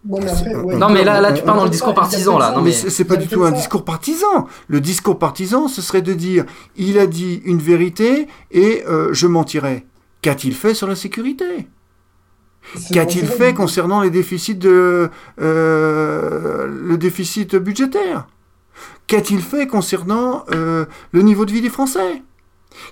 Bon, 0.04 0.20
mais 0.22 0.30
après, 0.30 0.54
ouais, 0.54 0.76
non 0.76 0.90
mais 0.90 1.02
là, 1.02 1.20
là 1.20 1.32
tu 1.32 1.42
parles 1.42 1.56
dans 1.56 1.64
le 1.64 1.70
discours 1.70 1.94
partisan 1.94 2.36
là. 2.36 2.52
Non 2.52 2.60
mais, 2.60 2.72
c'est 2.72 3.04
pas 3.04 3.16
du 3.16 3.26
tout 3.26 3.42
un 3.42 3.52
discours 3.52 3.84
partisan. 3.84 4.46
Le 4.68 4.80
discours 4.80 5.18
partisan, 5.18 5.66
ce 5.66 5.80
serait 5.80 6.02
de 6.02 6.12
dire 6.12 6.44
il 6.76 6.98
a 6.98 7.06
dit 7.06 7.40
une 7.44 7.58
vérité 7.58 8.28
et 8.50 8.84
euh, 8.86 9.12
je 9.12 9.26
mentirai. 9.26 9.86
Qu'a-t-il 10.20 10.54
fait 10.54 10.74
sur 10.74 10.86
la 10.86 10.94
sécurité? 10.94 11.68
Qu'a-t-il 12.92 13.26
fait 13.26 13.54
concernant 13.54 14.00
les 14.00 14.10
déficits 14.10 14.54
de 14.54 15.10
euh, 15.40 16.66
le 16.66 16.96
déficit 16.98 17.56
budgétaire? 17.56 18.26
Qu'a-t-il 19.06 19.40
fait 19.40 19.66
concernant 19.66 20.44
euh, 20.50 20.86
le 21.12 21.22
niveau 21.22 21.44
de 21.44 21.52
vie 21.52 21.60
des 21.60 21.68
Français? 21.68 22.22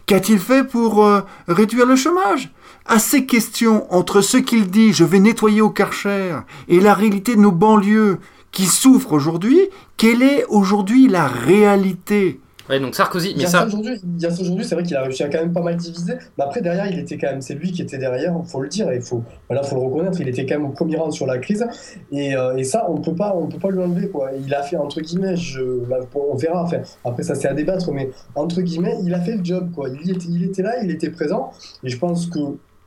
Qu'a-t-il 0.07 0.39
fait 0.39 0.65
pour 0.65 1.05
euh, 1.05 1.23
réduire 1.49 1.87
le 1.87 1.97
chômage? 1.97 2.53
À 2.87 2.99
ces 2.99 3.27
questions, 3.27 3.93
entre 3.93 4.21
ce 4.21 4.37
qu'il 4.37 4.71
dit, 4.71 4.93
je 4.93 5.05
vais 5.05 5.21
nettoyer 5.21 5.61
au 5.61 5.71
Karcher, 5.71 6.37
et 6.69 6.81
la 6.81 6.95
réalité 6.95 7.37
de 7.37 7.41
nos 7.41 7.53
banlieues 7.53 8.19
qui 8.51 8.67
souffrent 8.67 9.13
aujourd'hui, 9.13 9.61
quelle 9.97 10.23
est 10.23 10.45
aujourd'hui 10.49 11.09
la 11.09 11.27
réalité? 11.27 12.41
Ouais, 12.69 12.81
donc 12.81 12.95
Sarkozy. 12.95 13.35
Mais 13.37 13.47
ça... 13.47 13.67
aujourd'hui, 13.67 14.65
c'est 14.65 14.75
vrai 14.75 14.85
qu'il 14.85 14.97
a 14.97 15.03
réussi 15.03 15.23
à 15.23 15.29
quand 15.29 15.41
même 15.41 15.53
pas 15.53 15.63
mal 15.63 15.77
diviser. 15.77 16.15
Mais 16.39 16.45
après, 16.45 16.61
derrière, 16.61 16.87
il 16.87 16.99
était 16.99 17.19
quand 17.19 17.29
même, 17.29 17.43
c'est 17.43 17.55
lui 17.55 17.73
qui 17.73 17.83
était 17.83 17.99
derrière, 17.99 18.35
il 18.43 18.49
faut 18.49 18.61
le 18.61 18.69
dire, 18.69 18.93
il 18.93 19.03
faut, 19.03 19.23
voilà, 19.49 19.63
faut 19.63 19.77
le 19.77 19.83
reconnaître. 19.83 20.21
Il 20.21 20.29
était 20.29 20.47
quand 20.47 20.57
même 20.59 20.67
au 20.67 20.73
premier 20.73 20.97
rang 20.97 21.11
sur 21.11 21.27
la 21.27 21.39
crise. 21.39 21.67
Et, 22.11 22.37
euh, 22.37 22.57
et 22.57 22.65
ça, 22.65 22.87
on 22.89 23.01
peut 23.01 23.15
pas, 23.15 23.35
on 23.37 23.49
peut 23.49 23.59
pas 23.59 23.71
lui 23.71 23.81
enlever, 23.81 24.09
quoi. 24.09 24.31
Il 24.45 24.55
a 24.55 24.63
fait, 24.63 24.77
entre 24.77 25.01
guillemets, 25.01 25.37
je, 25.37 25.63
bah, 25.89 26.01
on 26.15 26.37
verra. 26.37 26.63
Enfin, 26.65 26.79
après, 27.05 27.23
ça, 27.23 27.35
c'est 27.35 27.49
à 27.49 27.55
débattre, 27.55 27.91
mais 27.93 28.11
entre 28.35 28.61
guillemets, 28.61 28.97
il 29.05 29.13
a 29.15 29.21
fait 29.21 29.37
le 29.37 29.45
job, 29.45 29.71
quoi. 29.75 29.89
Il 29.89 30.11
était, 30.11 30.29
il 30.29 30.45
était 30.45 30.63
là, 30.63 30.83
il 30.83 30.91
était 30.91 31.11
présent. 31.11 31.53
Et 31.83 31.89
je 31.89 31.99
pense 31.99 32.27
que 32.27 32.39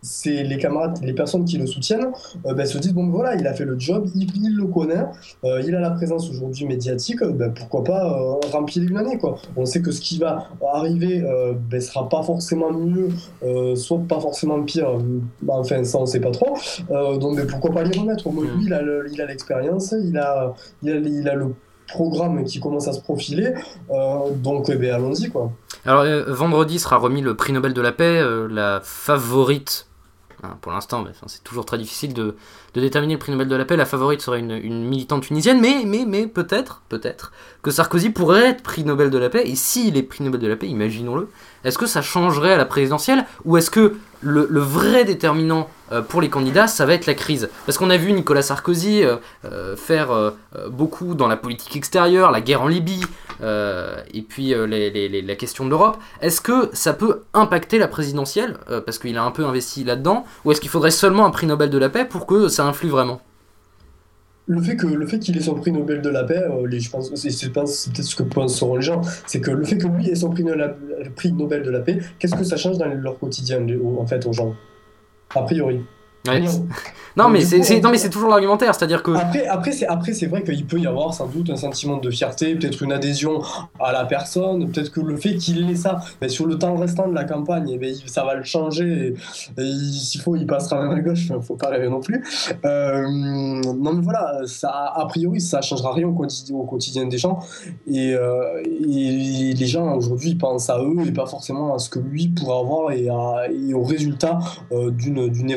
c'est 0.05 0.43
les 0.43 0.57
camarades, 0.57 0.99
les 1.01 1.13
personnes 1.13 1.45
qui 1.45 1.57
le 1.57 1.65
soutiennent, 1.65 2.11
euh, 2.45 2.53
ben, 2.53 2.65
se 2.65 2.77
disent 2.77 2.93
bon 2.93 3.09
voilà, 3.09 3.35
il 3.35 3.45
a 3.47 3.53
fait 3.53 3.65
le 3.65 3.77
job, 3.79 4.07
il, 4.15 4.29
il 4.35 4.55
le 4.55 4.67
connaît, 4.67 5.03
euh, 5.43 5.61
il 5.65 5.75
a 5.75 5.79
la 5.79 5.89
présence 5.91 6.29
aujourd'hui 6.29 6.65
médiatique, 6.65 7.23
ben, 7.23 7.51
pourquoi 7.51 7.83
pas 7.83 8.05
euh, 8.05 8.35
remplir 8.51 8.83
une 8.83 8.97
année 8.97 9.17
quoi. 9.17 9.37
On 9.57 9.65
sait 9.65 9.81
que 9.81 9.91
ce 9.91 9.99
qui 9.99 10.19
va 10.19 10.47
arriver 10.73 11.23
ben, 11.69 11.81
sera 11.81 12.07
pas 12.07 12.21
forcément 12.21 12.71
mieux, 12.71 13.09
soit 13.75 14.01
pas 14.07 14.19
forcément 14.19 14.61
pire, 14.63 14.89
enfin 15.47 15.83
ça 15.83 15.97
on 15.97 16.05
sait 16.05 16.19
pas 16.19 16.31
trop. 16.31 16.55
donc 16.89 17.35
mais 17.35 17.45
pourquoi 17.45 17.71
pas 17.71 17.83
les 17.83 17.97
remettre 17.97 18.27
Au 18.27 18.31
moins 18.31 18.45
lui 18.45 18.65
il 18.65 19.21
a 19.21 19.25
l'expérience, 19.25 19.93
il 19.97 20.17
a, 20.17 20.53
il 20.83 20.91
a, 20.91 20.95
il 20.97 21.29
a 21.29 21.35
le 21.35 21.53
programme 21.87 22.43
qui 22.43 22.59
commence 22.59 22.87
à 22.87 22.93
se 22.93 23.01
profiler. 23.01 23.53
donc, 24.37 24.69
eh 24.69 24.89
allons-y, 24.89 25.29
quoi. 25.29 25.51
Alors, 25.85 26.03
vendredi 26.27 26.79
sera 26.79 26.97
remis 26.97 27.21
le 27.21 27.35
prix 27.35 27.53
Nobel 27.53 27.73
de 27.73 27.81
la 27.81 27.91
paix, 27.91 28.21
la 28.49 28.81
favorite 28.83 29.87
Pour 30.61 30.71
l'instant, 30.71 31.03
c'est 31.27 31.43
toujours 31.43 31.65
très 31.65 31.77
difficile 31.77 32.13
de, 32.13 32.35
déterminer 32.73 33.13
le 33.13 33.19
prix 33.19 33.31
Nobel 33.31 33.47
de 33.47 33.55
la 33.55 33.65
paix. 33.65 33.77
La 33.77 33.85
favorite 33.85 34.21
serait 34.21 34.39
une, 34.39 34.87
militante 34.87 35.23
tunisienne, 35.23 35.59
mais 35.61 36.27
peut-être, 36.27 36.81
peut-être 36.89 37.31
que 37.61 37.71
Sarkozy 37.71 38.09
pourrait 38.09 38.49
être 38.49 38.63
prix 38.63 38.83
Nobel 38.83 39.09
de 39.09 39.17
la 39.17 39.29
paix. 39.29 39.43
Et 39.45 39.55
s'il 39.55 39.97
est 39.97 40.03
prix 40.03 40.23
Nobel 40.23 40.41
de 40.41 40.47
la 40.47 40.55
paix, 40.55 40.67
imaginons-le, 40.67 41.29
est-ce 41.65 41.77
que 41.77 41.87
ça 41.87 42.01
changerait 42.01 42.53
à 42.53 42.57
la 42.57 42.65
présidentielle 42.65 43.25
ou 43.43 43.57
est-ce 43.57 43.69
que 43.69 43.95
le, 44.21 44.59
vrai 44.59 45.03
déterminant 45.05 45.69
euh, 45.91 46.01
pour 46.01 46.21
les 46.21 46.29
candidats, 46.29 46.67
ça 46.67 46.85
va 46.85 46.93
être 46.93 47.05
la 47.05 47.13
crise? 47.13 47.49
Parce 47.65 47.77
qu'on 47.77 47.89
a 47.89 47.97
vu 47.97 48.11
Nicolas 48.11 48.41
Sarkozy 48.41 49.03
euh, 49.03 49.17
euh, 49.45 49.75
faire 49.75 50.33
beaucoup 50.69 51.15
dans 51.15 51.27
la 51.27 51.37
politique 51.37 51.75
extérieure, 51.75 52.31
la 52.31 52.41
guerre 52.41 52.61
en 52.61 52.67
Libye, 52.67 53.01
et 53.41 54.21
puis 54.21 54.53
la 54.55 55.35
question 55.35 55.65
de 55.65 55.69
l'Europe. 55.69 55.97
Est-ce 56.21 56.41
que 56.41 56.69
ça 56.73 56.93
peut 56.93 57.23
impacter 57.33 57.77
la 57.77 57.87
présidentielle, 57.87 58.57
parce 58.85 58.97
qu'il 58.97 59.17
a 59.17 59.23
un 59.23 59.31
peu 59.31 59.45
investi 59.45 59.83
là-dedans, 59.83 60.25
ou 60.43 60.51
est-ce 60.51 60.61
qu'il 60.61 60.69
faudrait 60.69 60.91
seulement 60.91 61.25
un 61.25 61.31
prix 61.31 61.47
Nobel 61.47 61.69
de 61.69 61.77
la 61.77 61.89
paix 61.89 62.05
pour 62.05 62.25
que 62.25 62.47
ça 62.47 62.65
influe 62.65 62.89
vraiment? 62.89 63.21
Le 64.47 64.61
fait 64.61 64.75
que 64.75 64.85
le 64.85 65.07
fait 65.07 65.19
qu'il 65.19 65.35
ait 65.37 65.41
son 65.41 65.55
prix 65.55 65.71
Nobel 65.71 66.01
de 66.01 66.09
la 66.09 66.23
paix, 66.23 66.43
je 66.71 66.89
pense 66.89 67.13
c'est 67.15 67.51
peut-être 67.51 67.67
ce 67.67 68.15
que 68.15 68.23
penseront 68.23 68.75
les 68.75 68.81
gens, 68.83 69.01
c'est 69.25 69.41
que 69.41 69.51
le 69.51 69.63
fait 69.65 69.77
que 69.77 69.87
lui 69.87 70.09
ait 70.09 70.15
son 70.15 70.29
prix, 70.29 70.43
Nobel 70.43 71.63
de 71.63 71.69
la 71.71 71.79
paix, 71.79 71.99
qu'est-ce 72.19 72.35
que 72.35 72.43
ça 72.43 72.57
change 72.57 72.77
dans 72.77 72.85
leur 72.85 73.17
quotidien 73.17 73.65
en 73.97 74.05
fait 74.05 74.25
aux 74.25 74.33
gens? 74.33 74.55
A 75.33 75.41
priori. 75.41 75.81
Non, 77.17 77.29
mais 77.29 77.41
c'est, 77.41 77.79
non, 77.79 77.91
mais 77.91 77.97
c'est 77.97 78.09
toujours 78.09 78.29
l'argumentaire, 78.29 78.75
c'est-à-dire 78.75 79.01
que. 79.01 79.11
Après, 79.11 79.45
après, 79.47 79.71
c'est, 79.71 79.87
après, 79.87 80.13
c'est 80.13 80.25
vrai 80.25 80.43
qu'il 80.43 80.65
peut 80.65 80.79
y 80.79 80.87
avoir 80.87 81.13
sans 81.13 81.27
doute 81.27 81.49
un 81.49 81.55
sentiment 81.55 81.97
de 81.97 82.09
fierté, 82.11 82.55
peut-être 82.55 82.83
une 82.83 82.91
adhésion 82.91 83.41
à 83.79 83.93
la 83.93 84.03
personne, 84.05 84.69
peut-être 84.69 84.91
que 84.91 84.99
le 84.99 85.15
fait 85.15 85.35
qu'il 85.35 85.69
ait 85.69 85.75
ça, 85.75 86.01
mais 86.21 86.27
sur 86.27 86.45
le 86.45 86.57
temps 86.57 86.75
restant 86.75 87.07
de 87.07 87.15
la 87.15 87.23
campagne, 87.23 87.69
eh 87.71 87.77
ben, 87.77 87.95
ça 88.05 88.25
va 88.25 88.35
le 88.35 88.43
changer. 88.43 89.13
Et, 89.57 89.63
s'il 89.93 90.19
faut, 90.21 90.35
il 90.35 90.45
passera 90.45 90.81
même 90.81 90.91
à 90.91 90.99
gauche, 90.99 91.27
il 91.29 91.41
faut 91.41 91.55
pas 91.55 91.69
rêver 91.69 91.87
non 91.87 92.01
plus. 92.01 92.21
Euh, 92.65 93.07
non, 93.07 93.93
mais 93.93 94.01
voilà, 94.01 94.41
ça, 94.45 94.93
a 94.95 95.05
priori, 95.05 95.39
ça 95.39 95.61
changera 95.61 95.93
rien 95.93 96.07
au 96.07 96.13
quotidien, 96.13 96.55
au 96.55 96.65
quotidien 96.65 97.05
des 97.05 97.17
gens. 97.17 97.39
Et, 97.87 98.13
euh, 98.13 98.61
et 98.65 99.53
les 99.53 99.67
gens 99.67 99.95
aujourd'hui 99.95 100.35
pensent 100.35 100.69
à 100.69 100.79
eux 100.79 100.95
et 101.05 101.11
pas 101.11 101.25
forcément 101.25 101.75
à 101.75 101.79
ce 101.79 101.89
que 101.89 101.99
lui 101.99 102.27
pourrait 102.27 102.59
avoir 102.59 102.91
et, 102.91 103.07
à, 103.07 103.47
au 103.73 103.83
résultat 103.83 104.39
euh, 104.73 104.91
d'une, 104.91 105.29
d'une 105.29 105.49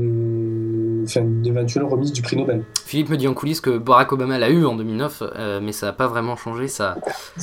éventuelle 0.00 1.24
une 1.24 1.46
éventuelle 1.46 1.84
remise 1.84 2.12
du 2.12 2.22
prix 2.22 2.36
Nobel. 2.36 2.64
Philippe 2.84 3.08
me 3.08 3.16
dit 3.16 3.28
en 3.28 3.34
coulisses 3.34 3.60
que 3.60 3.78
Barack 3.78 4.12
Obama 4.12 4.38
l'a 4.38 4.50
eu 4.50 4.64
en 4.64 4.76
2009, 4.76 5.22
euh, 5.22 5.60
mais 5.62 5.72
ça 5.72 5.86
n'a 5.86 5.92
pas 5.92 6.06
vraiment 6.06 6.36
changé. 6.36 6.68
Ça 6.68 6.96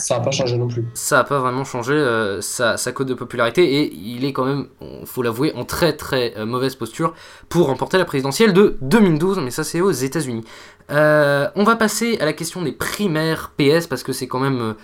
n'a 0.09 0.19
pas 0.19 0.31
changé 0.31 0.57
non 0.57 0.67
plus. 0.67 0.85
Ça 0.93 1.17
n'a 1.17 1.23
pas 1.23 1.39
vraiment 1.39 1.63
changé 1.63 1.93
euh, 1.93 2.41
sa, 2.41 2.77
sa, 2.77 2.91
cote 2.91 3.07
de 3.07 3.13
popularité 3.13 3.81
et 3.81 3.93
il 3.93 4.25
est 4.25 4.33
quand 4.33 4.45
même, 4.45 4.67
faut 5.05 5.21
l'avouer, 5.21 5.53
en 5.55 5.65
très 5.65 5.93
très 5.93 6.33
euh, 6.37 6.45
mauvaise 6.45 6.75
posture 6.75 7.13
pour 7.49 7.67
remporter 7.67 7.97
la 7.97 8.05
présidentielle 8.05 8.53
de 8.53 8.77
2012, 8.81 9.39
mais 9.39 9.51
ça 9.51 9.63
c'est 9.63 9.81
aux 9.81 9.91
États-Unis. 9.91 10.43
on 10.89 11.63
va 11.63 11.75
passer 11.75 12.17
à 12.19 12.25
la 12.25 12.33
question 12.33 12.61
des 12.61 12.71
primaires 12.71 13.51
PS 13.57 13.87
parce 13.87 14.03
que 14.03 14.13
c'est 14.13 14.27
quand 14.27 14.39
même 14.39 14.75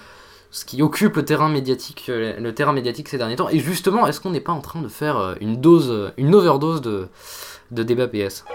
ce 0.52 0.66
qui 0.66 0.84
occupe 0.84 1.16
le 1.16 1.26
terrain 1.26 1.50
médiatique, 1.50 2.10
le 2.10 2.52
terrain 2.54 2.74
médiatique 2.74 3.10
ces 3.10 3.18
derniers 3.18 3.36
temps. 3.36 3.50
Et 3.50 3.58
justement, 3.58 4.06
est-ce 4.06 4.20
qu'on 4.20 4.30
n'est 4.30 4.40
pas 4.40 4.52
en 4.52 4.62
train 4.62 4.82
de 4.82 4.88
faire 4.88 5.36
une 5.42 5.60
dose, 5.60 6.12
une 6.18 6.36
overdose 6.36 6.82
de 6.82 7.08
de 7.74 7.84
débat 7.84 8.08
PS. 8.08 8.46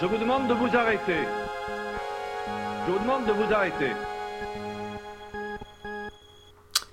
Je 0.00 0.06
vous 0.06 0.16
demande 0.16 0.48
de 0.48 0.54
vous 0.54 0.76
arrêter. 0.76 1.20
Je 2.86 2.92
vous 2.92 2.98
demande 2.98 3.26
de 3.26 3.32
vous 3.32 3.52
arrêter. 3.52 3.92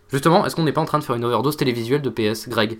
Justement, 0.09 0.45
est-ce 0.45 0.55
qu'on 0.55 0.63
n'est 0.63 0.71
pas 0.71 0.81
en 0.81 0.85
train 0.85 0.99
de 0.99 1.03
faire 1.03 1.15
une 1.15 1.25
overdose 1.25 1.57
télévisuelle 1.57 2.01
de 2.01 2.09
PS, 2.09 2.47
Greg? 2.47 2.77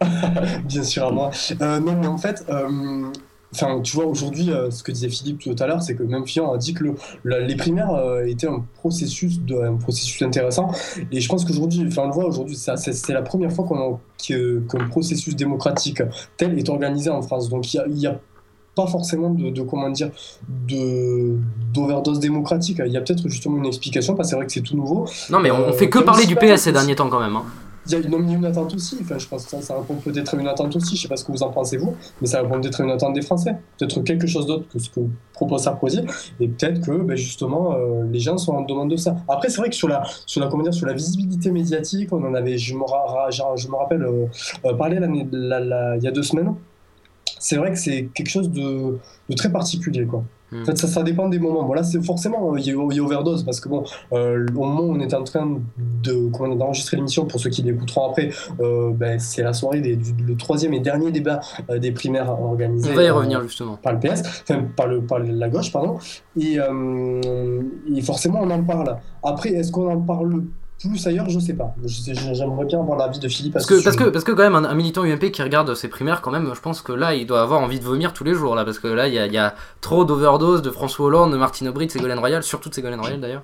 Bien 0.64 0.82
sûr 0.82 1.06
à 1.06 1.10
moi. 1.10 1.30
Euh, 1.60 1.80
non, 1.80 1.96
mais 1.98 2.06
en 2.06 2.18
fait, 2.18 2.44
euh, 2.48 3.10
Enfin, 3.54 3.80
tu 3.80 3.96
vois, 3.96 4.06
aujourd'hui, 4.06 4.50
euh, 4.50 4.70
ce 4.70 4.82
que 4.82 4.92
disait 4.92 5.08
Philippe 5.08 5.40
tout 5.40 5.56
à 5.58 5.66
l'heure, 5.66 5.82
c'est 5.82 5.94
que 5.94 6.02
même 6.02 6.26
Fillon 6.26 6.52
a 6.52 6.58
dit 6.58 6.74
que 6.74 6.84
les 7.24 7.56
primaires 7.56 7.94
euh, 7.94 8.26
étaient 8.26 8.48
un 8.48 8.64
processus, 8.74 9.40
de, 9.40 9.56
un 9.56 9.76
processus 9.76 10.20
intéressant. 10.22 10.70
Et 11.12 11.20
je 11.20 11.28
pense 11.28 11.44
qu'aujourd'hui, 11.44 11.84
enfin, 11.86 12.02
on 12.04 12.08
le 12.08 12.12
voit 12.12 12.26
aujourd'hui, 12.26 12.56
c'est 12.56 13.12
la 13.12 13.22
première 13.22 13.52
fois 13.52 13.66
qu'un 14.18 14.88
processus 14.90 15.36
démocratique 15.36 16.02
tel 16.36 16.58
est 16.58 16.68
organisé 16.68 17.08
en 17.10 17.22
France. 17.22 17.48
Donc, 17.48 17.72
il 17.72 17.82
n'y 17.88 18.06
a, 18.06 18.20
pas 18.76 18.86
forcément 18.86 19.30
de, 19.30 19.62
comment 19.62 19.90
dire 19.90 20.10
d'overdose 21.72 22.20
démocratique. 22.20 22.80
Il 22.84 22.92
y 22.92 22.96
a 22.96 23.00
peut-être 23.00 23.26
justement 23.28 23.56
une 23.56 23.66
explication 23.66 24.14
parce 24.14 24.28
que 24.28 24.30
c'est 24.30 24.36
vrai 24.36 24.46
que 24.46 24.52
c'est 24.52 24.60
tout 24.60 24.76
nouveau. 24.76 25.06
Non 25.30 25.40
mais 25.40 25.50
on, 25.50 25.66
ne 25.66 25.72
fait 25.72 25.88
que 25.88 25.98
euh, 25.98 26.02
parler 26.02 26.26
du 26.26 26.36
PS 26.36 26.60
ces 26.60 26.72
derniers 26.72 26.94
temps 26.94 27.08
quand 27.08 27.20
même. 27.20 27.34
Hein. 27.34 27.44
Il 27.88 27.92
y 27.92 27.94
a 27.94 27.98
une, 27.98 28.44
attente 28.44 28.74
aussi. 28.74 28.98
Enfin, 29.00 29.18
je 29.18 29.28
pense 29.28 29.44
que 29.44 29.50
ça, 29.50 29.62
ça 29.62 29.76
répond 29.78 29.94
peut-être 29.94 30.34
à 30.34 30.40
une 30.40 30.48
attente 30.48 30.74
aussi. 30.74 30.96
Je 30.96 31.02
sais 31.02 31.08
pas 31.08 31.16
ce 31.16 31.24
que 31.24 31.32
vous 31.32 31.42
en 31.42 31.50
pensez 31.50 31.76
vous, 31.76 31.94
mais 32.20 32.26
ça 32.26 32.42
répond 32.42 32.60
peut-être 32.60 32.80
à 32.80 32.84
une 32.84 32.90
attente 32.90 33.14
des 33.14 33.22
Français. 33.22 33.56
Peut-être 33.78 34.00
quelque 34.02 34.26
chose 34.26 34.46
d'autre 34.46 34.66
que 34.72 34.78
ce 34.78 34.90
que 34.90 35.00
propose 35.32 35.62
Sarkozy. 35.62 36.00
Et 36.40 36.48
peut-être 36.48 36.80
que 36.84 37.02
ben, 37.02 37.16
justement 37.16 37.74
euh, 37.74 38.04
les 38.10 38.18
gens 38.18 38.38
sont 38.38 38.52
en 38.52 38.62
demande 38.62 38.90
de 38.90 38.96
ça. 38.96 39.16
Après, 39.28 39.48
c'est 39.48 39.58
vrai 39.58 39.70
que 39.70 39.76
sur 39.76 39.88
la, 39.88 40.02
sur 40.26 40.40
la, 40.40 40.48
comment 40.48 40.62
dire, 40.62 40.74
sur 40.74 40.86
la 40.86 40.94
visibilité 40.94 41.50
médiatique, 41.50 42.12
on 42.12 42.24
en 42.24 42.34
avait, 42.34 42.58
je 42.58 42.74
me, 42.74 42.84
rappelle, 43.76 44.02
euh, 44.02 44.26
euh, 44.64 44.74
parler 44.74 44.98
il 45.00 46.02
y 46.02 46.08
a 46.08 46.10
deux 46.10 46.22
semaines. 46.22 46.54
C'est 47.38 47.56
vrai 47.56 47.70
que 47.70 47.78
c'est 47.78 48.08
quelque 48.14 48.30
chose 48.30 48.50
de, 48.50 48.98
de 49.28 49.34
très 49.34 49.50
particulier, 49.50 50.06
quoi. 50.06 50.24
Fait, 50.64 50.76
ça, 50.78 50.86
ça 50.86 51.02
dépend 51.02 51.28
des 51.28 51.38
moments. 51.38 51.64
Bon, 51.64 51.74
là, 51.74 51.82
c'est 51.82 52.02
forcément, 52.04 52.56
il 52.56 52.66
y, 52.66 52.70
a, 52.70 52.76
overdose 52.76 53.44
parce 53.44 53.58
que 53.60 53.68
bon, 53.68 53.84
euh, 54.12 54.46
au 54.54 54.64
moment 54.64 54.80
où 54.82 54.94
on 54.94 55.00
est 55.00 55.12
en 55.12 55.24
train 55.24 55.58
de 56.02 56.54
d'enregistrer 56.54 56.96
l'émission, 56.96 57.26
pour 57.26 57.40
ceux 57.40 57.50
qui 57.50 57.62
l'écouteront 57.62 58.10
après, 58.10 58.30
euh, 58.60 58.92
ben, 58.92 59.18
c'est 59.18 59.42
la 59.42 59.52
soirée 59.52 59.80
des, 59.80 59.96
du 59.96 60.12
le 60.26 60.36
troisième 60.36 60.72
et 60.74 60.80
dernier 60.80 61.10
débat 61.10 61.40
euh, 61.68 61.78
des 61.78 61.90
primaires 61.90 62.30
organisés. 62.30 62.90
On 62.92 62.94
va 62.94 63.02
y 63.02 63.10
revenir 63.10 63.42
justement. 63.42 63.76
Par 63.76 63.92
le 63.92 63.98
PS, 63.98 64.22
enfin 64.42 64.64
par, 64.76 64.86
le, 64.86 65.00
par 65.02 65.18
la 65.18 65.48
gauche, 65.48 65.72
pardon. 65.72 65.98
Et, 66.38 66.58
et 67.94 68.02
forcément, 68.02 68.40
on 68.42 68.50
en 68.50 68.62
parle. 68.62 68.96
Après, 69.22 69.50
est-ce 69.50 69.72
qu'on 69.72 69.90
en 69.90 70.00
parle 70.00 70.44
plus 70.78 71.06
ailleurs, 71.06 71.28
je 71.28 71.38
sais 71.38 71.54
pas. 71.54 71.74
J'aimerais 71.84 72.64
bien 72.64 72.80
avoir 72.80 72.98
l'avis 72.98 73.18
de 73.18 73.28
Philippe. 73.28 73.54
Parce 73.54 73.66
que, 73.66 73.82
parce, 73.82 73.96
que, 73.96 74.04
parce 74.04 74.24
que 74.24 74.32
quand 74.32 74.48
même, 74.48 74.54
un, 74.54 74.74
militant 74.74 75.04
UMP 75.04 75.30
qui 75.30 75.42
regarde 75.42 75.74
ses 75.74 75.88
primaires, 75.88 76.20
quand 76.20 76.30
même, 76.30 76.52
je 76.54 76.60
pense 76.60 76.82
que 76.82 76.92
là, 76.92 77.14
il 77.14 77.26
doit 77.26 77.40
avoir 77.40 77.60
envie 77.60 77.80
de 77.80 77.84
vomir 77.84 78.12
tous 78.12 78.24
les 78.24 78.34
jours, 78.34 78.54
là, 78.54 78.64
parce 78.64 78.78
que 78.78 78.88
là, 78.88 79.08
il 79.08 79.14
y 79.14 79.18
a, 79.18 79.26
y 79.26 79.38
a, 79.38 79.54
trop 79.80 80.04
d'overdose 80.04 80.62
de 80.62 80.70
François 80.70 81.06
Hollande, 81.06 81.32
de 81.32 81.36
Martine 81.36 81.68
Aubry, 81.68 81.86
de 81.86 81.92
Ségolène 81.92 82.18
Royal, 82.18 82.42
surtout 82.42 82.68
de 82.68 82.74
Ségolène 82.74 83.00
Royal 83.00 83.20
d'ailleurs. 83.20 83.42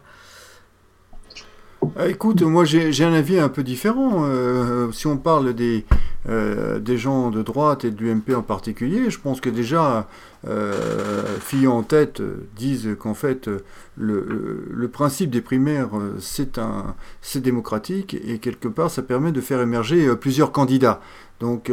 Ah, 1.95 2.09
écoute, 2.09 2.41
moi 2.41 2.65
j'ai 2.65 3.05
un 3.05 3.13
avis 3.13 3.39
un 3.39 3.51
peu 3.51 3.63
différent. 3.63 4.25
Euh, 4.25 4.91
si 4.93 5.07
on 5.07 5.19
parle 5.19 5.53
des, 5.53 5.85
euh, 6.27 6.79
des 6.79 6.97
gens 6.97 7.31
de 7.31 7.43
droite 7.43 7.85
et 7.85 7.91
de 7.91 8.03
l'UMP 8.03 8.35
en 8.35 8.41
particulier, 8.43 9.11
je 9.11 9.19
pense 9.19 9.43
que 9.43 9.51
déjà, 9.51 10.09
euh, 10.49 11.23
en 11.67 11.83
tête 11.83 12.21
euh, 12.21 12.47
disent 12.57 12.97
qu'en 12.99 13.13
fait, 13.13 13.51
le, 13.97 14.65
le, 14.71 14.89
principe 14.89 15.31
des 15.31 15.43
primaires, 15.43 15.91
c'est 16.19 17.43
démocratique 17.43 18.17
et 18.27 18.39
quelque 18.39 18.69
part, 18.69 18.91
ça 18.91 19.03
permet 19.03 19.31
de 19.31 19.43
faire 19.43 19.61
émerger 19.61 20.17
plusieurs 20.17 20.51
candidats. 20.51 21.01
Donc 21.41 21.73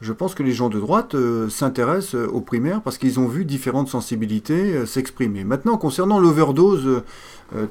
je 0.00 0.12
pense 0.12 0.34
que 0.34 0.42
les 0.42 0.50
gens 0.52 0.68
de 0.68 0.80
droite 0.80 1.14
s'intéressent 1.48 2.16
aux 2.28 2.40
primaires 2.40 2.82
parce 2.82 2.98
qu'ils 2.98 3.20
ont 3.20 3.28
vu 3.28 3.44
différentes 3.44 3.88
sensibilités 3.88 4.84
s'exprimer. 4.86 5.44
Maintenant, 5.44 5.76
concernant 5.76 6.18
l'overdose 6.18 7.02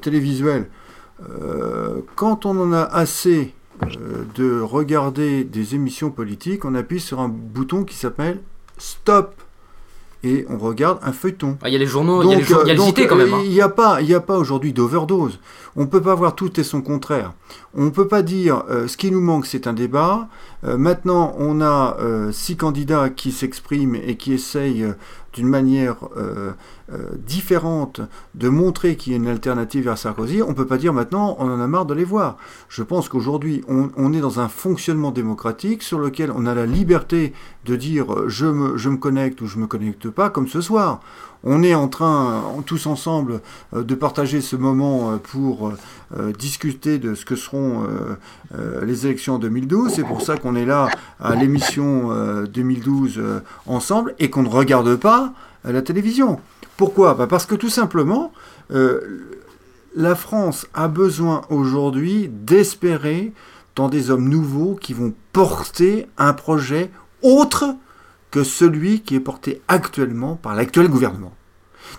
télévisuelle, 0.00 0.68
quand 2.16 2.46
on 2.46 2.60
en 2.60 2.72
a 2.72 2.82
assez 2.82 3.54
euh, 3.82 4.24
de 4.36 4.60
regarder 4.60 5.42
des 5.42 5.74
émissions 5.74 6.10
politiques, 6.10 6.64
on 6.64 6.74
appuie 6.74 7.00
sur 7.00 7.20
un 7.20 7.28
bouton 7.28 7.82
qui 7.84 7.96
s'appelle 7.96 8.40
Stop 8.78 9.34
et 10.22 10.46
on 10.48 10.58
regarde 10.58 10.98
un 11.02 11.12
feuilleton. 11.12 11.58
Ah, 11.60 11.68
il 11.68 11.72
y 11.72 11.76
a 11.76 11.78
les 11.78 11.86
journaux, 11.86 12.22
il 12.22 12.30
y 12.30 12.34
a, 12.34 12.38
les, 12.64 12.74
y 12.74 13.06
quand 13.06 13.16
même. 13.16 13.34
Hein. 13.34 13.42
Il 13.44 13.50
n'y 13.50 13.60
a 13.60 13.68
pas, 13.68 14.00
il 14.00 14.14
a 14.14 14.20
pas 14.20 14.38
aujourd'hui 14.38 14.72
d'overdose. 14.72 15.38
On 15.76 15.82
ne 15.82 15.86
peut 15.86 16.00
pas 16.00 16.14
voir 16.14 16.34
tout 16.34 16.58
et 16.58 16.62
son 16.62 16.82
contraire. 16.82 17.32
On 17.74 17.84
ne 17.84 17.90
peut 17.90 18.08
pas 18.08 18.22
dire 18.22 18.64
euh, 18.70 18.86
ce 18.86 18.96
qui 18.96 19.10
nous 19.10 19.20
manque, 19.20 19.44
c'est 19.46 19.66
un 19.66 19.72
débat. 19.72 20.28
Euh, 20.64 20.78
maintenant, 20.78 21.34
on 21.38 21.60
a 21.60 21.96
six 22.30 22.56
candidats 22.56 23.10
qui 23.10 23.32
s'expriment 23.32 23.96
et 23.96 24.16
qui 24.16 24.32
essayent 24.32 24.86
d'une 25.34 25.48
manière 25.48 25.96
euh, 26.16 26.52
euh, 26.83 26.83
différente 27.26 28.00
de 28.34 28.48
montrer 28.48 28.96
qu'il 28.96 29.12
y 29.12 29.16
a 29.16 29.18
une 29.18 29.28
alternative 29.28 29.84
vers 29.84 29.98
Sarkozy, 29.98 30.42
on 30.42 30.48
ne 30.48 30.54
peut 30.54 30.66
pas 30.66 30.78
dire 30.78 30.92
maintenant 30.92 31.36
on 31.38 31.50
en 31.50 31.60
a 31.60 31.66
marre 31.66 31.86
de 31.86 31.94
les 31.94 32.04
voir. 32.04 32.36
Je 32.68 32.82
pense 32.82 33.08
qu'aujourd'hui 33.08 33.62
on, 33.68 34.12
est 34.12 34.20
dans 34.20 34.40
un 34.40 34.48
fonctionnement 34.48 35.10
démocratique 35.10 35.82
sur 35.82 35.98
lequel 35.98 36.30
on 36.34 36.46
a 36.46 36.54
la 36.54 36.66
liberté 36.66 37.32
de 37.64 37.76
dire 37.76 38.28
je 38.28 38.46
me, 38.46 38.76
je 38.76 38.88
me 38.88 38.96
connecte 38.96 39.40
ou 39.40 39.46
je 39.46 39.56
ne 39.56 39.62
me 39.62 39.66
connecte 39.66 40.10
pas 40.10 40.30
comme 40.30 40.48
ce 40.48 40.60
soir. 40.60 41.00
On 41.46 41.62
est 41.62 41.74
en 41.74 41.88
train, 41.88 42.42
tous 42.64 42.86
ensemble, 42.86 43.42
euh, 43.74 43.82
de 43.82 43.94
partager 43.94 44.40
ce 44.40 44.56
moment 44.56 45.18
pour 45.18 45.72
discuter 46.38 46.98
de 46.98 47.14
ce 47.14 47.24
que 47.24 47.34
seront 47.34 47.82
les 48.82 49.06
élections 49.06 49.34
en 49.34 49.38
2012. 49.38 49.92
C'est 49.92 50.04
pour 50.04 50.22
ça 50.22 50.36
qu'on 50.36 50.54
est 50.54 50.64
là 50.64 50.88
à 51.18 51.34
l'émission 51.34 52.10
2012 52.44 53.20
ensemble 53.66 54.14
et 54.18 54.30
qu'on 54.30 54.42
ne 54.42 54.48
regarde 54.48 54.94
pas 54.96 55.32
à 55.64 55.72
la 55.72 55.82
télévision. 55.82 56.38
Pourquoi 56.76 57.14
bah, 57.14 57.26
Parce 57.26 57.46
que 57.46 57.54
tout 57.54 57.70
simplement, 57.70 58.32
euh, 58.70 59.40
la 59.94 60.14
France 60.14 60.66
a 60.74 60.88
besoin 60.88 61.42
aujourd'hui 61.50 62.28
d'espérer 62.28 63.32
dans 63.76 63.88
des 63.88 64.10
hommes 64.10 64.28
nouveaux 64.28 64.74
qui 64.74 64.92
vont 64.92 65.14
porter 65.32 66.06
un 66.18 66.32
projet 66.32 66.90
autre 67.22 67.74
que 68.30 68.42
celui 68.42 69.00
qui 69.00 69.14
est 69.14 69.20
porté 69.20 69.62
actuellement 69.68 70.36
par 70.36 70.54
l'actuel 70.54 70.88
gouvernement. 70.88 71.34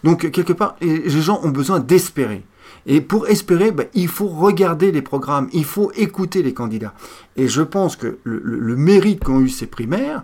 Donc, 0.04 0.30
quelque 0.32 0.54
part, 0.54 0.76
les 0.82 1.10
gens 1.10 1.40
ont 1.44 1.50
besoin 1.50 1.80
d'espérer. 1.80 2.44
Et 2.86 3.02
pour 3.02 3.28
espérer, 3.28 3.72
ben, 3.72 3.88
il 3.94 4.08
faut 4.08 4.28
regarder 4.28 4.92
les 4.92 5.02
programmes, 5.02 5.50
il 5.54 5.66
faut 5.66 5.92
écouter 5.96 6.44
les 6.44 6.54
candidats. 6.54 6.94
Et 7.36 7.48
je 7.48 7.62
pense 7.62 7.96
que 7.96 8.20
le, 8.24 8.76
mérite 8.76 9.24
qu'ont 9.24 9.40
eu 9.40 9.50
ces 9.50 9.66
primaires, 9.66 10.24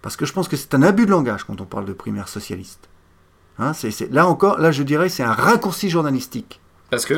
parce 0.00 0.16
que 0.16 0.24
je 0.24 0.32
pense 0.32 0.48
que 0.48 0.56
c'est 0.56 0.74
un 0.74 0.82
abus 0.82 1.06
de 1.06 1.10
langage 1.10 1.44
quand 1.44 1.60
on 1.60 1.66
parle 1.66 1.84
de 1.84 1.92
primaires 1.92 2.28
socialistes. 2.28 2.88
Hein, 3.58 3.72
là 4.10 4.26
encore, 4.26 4.58
là 4.58 4.70
je 4.70 4.82
dirais, 4.82 5.08
c'est 5.08 5.22
un 5.22 5.32
raccourci 5.32 5.90
journalistique. 5.90 6.60
Parce 6.90 7.04
que 7.04 7.14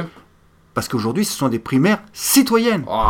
parce 0.73 0.87
qu'aujourd'hui, 0.87 1.25
ce 1.25 1.37
sont 1.37 1.49
des 1.49 1.59
primaires 1.59 1.99
citoyennes. 2.12 2.85
Oh, 2.89 3.03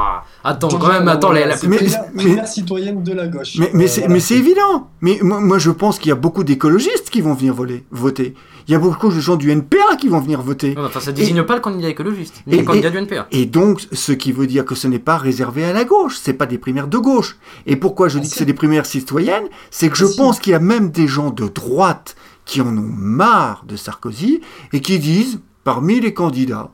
attends, 0.42 0.68
quand 0.68 0.88
même, 0.88 1.06
attends, 1.08 1.30
la, 1.30 1.56
primaire, 1.56 2.46
citoyenne 2.46 3.02
de 3.02 3.12
la 3.12 3.28
gauche. 3.28 3.56
Mais, 3.58 3.70
mais 3.74 3.84
euh, 3.84 4.18
c'est 4.18 4.34
évident. 4.34 4.88
Mais 5.02 5.18
moi, 5.20 5.40
moi 5.40 5.58
je 5.58 5.70
pense 5.70 5.98
qu'il 5.98 6.08
y 6.08 6.12
a 6.12 6.16
beaucoup 6.16 6.42
d'écologistes 6.42 7.10
qui 7.10 7.20
vont 7.20 7.34
venir 7.34 7.52
voler, 7.52 7.84
voter. 7.90 8.34
Il 8.66 8.72
y 8.72 8.74
a 8.74 8.78
beaucoup 8.78 9.10
de 9.10 9.20
gens 9.20 9.36
du 9.36 9.50
NPA 9.50 9.96
qui 9.98 10.08
vont 10.08 10.20
venir 10.20 10.40
voter. 10.40 10.74
enfin, 10.78 11.00
ça 11.00 11.12
désigne 11.12 11.42
pas 11.42 11.54
le 11.54 11.60
candidat 11.60 11.88
écologiste, 11.88 12.42
ni 12.46 12.58
le 12.58 12.64
candidat 12.64 12.88
du 12.88 12.98
NPA. 12.98 13.26
Et 13.30 13.44
donc, 13.44 13.86
ce 13.92 14.12
qui 14.12 14.32
veut 14.32 14.46
dire 14.46 14.64
que 14.64 14.74
ce 14.74 14.88
n'est 14.88 14.98
pas 14.98 15.18
réservé 15.18 15.64
à 15.64 15.72
la 15.72 15.84
gauche, 15.84 16.18
c'est 16.20 16.32
pas 16.32 16.46
des 16.46 16.58
primaires 16.58 16.88
de 16.88 16.98
gauche. 16.98 17.36
Et 17.66 17.76
pourquoi 17.76 18.08
je 18.08 18.18
ah, 18.18 18.20
dis 18.22 18.30
que 18.30 18.36
c'est 18.36 18.46
des 18.46 18.54
primaires 18.54 18.86
citoyennes 18.86 19.44
C'est 19.70 19.90
que 19.90 19.96
je 19.96 20.06
ah, 20.06 20.14
pense 20.16 20.40
qu'il 20.40 20.52
y 20.52 20.56
a 20.56 20.60
même 20.60 20.90
des 20.90 21.08
gens 21.08 21.30
de 21.30 21.46
droite 21.46 22.16
qui 22.50 22.60
en 22.60 22.76
ont 22.76 22.92
marre 22.96 23.62
de 23.64 23.76
Sarkozy 23.76 24.40
et 24.72 24.80
qui 24.80 24.98
disent, 24.98 25.38
parmi 25.62 26.00
les 26.00 26.12
candidats, 26.12 26.72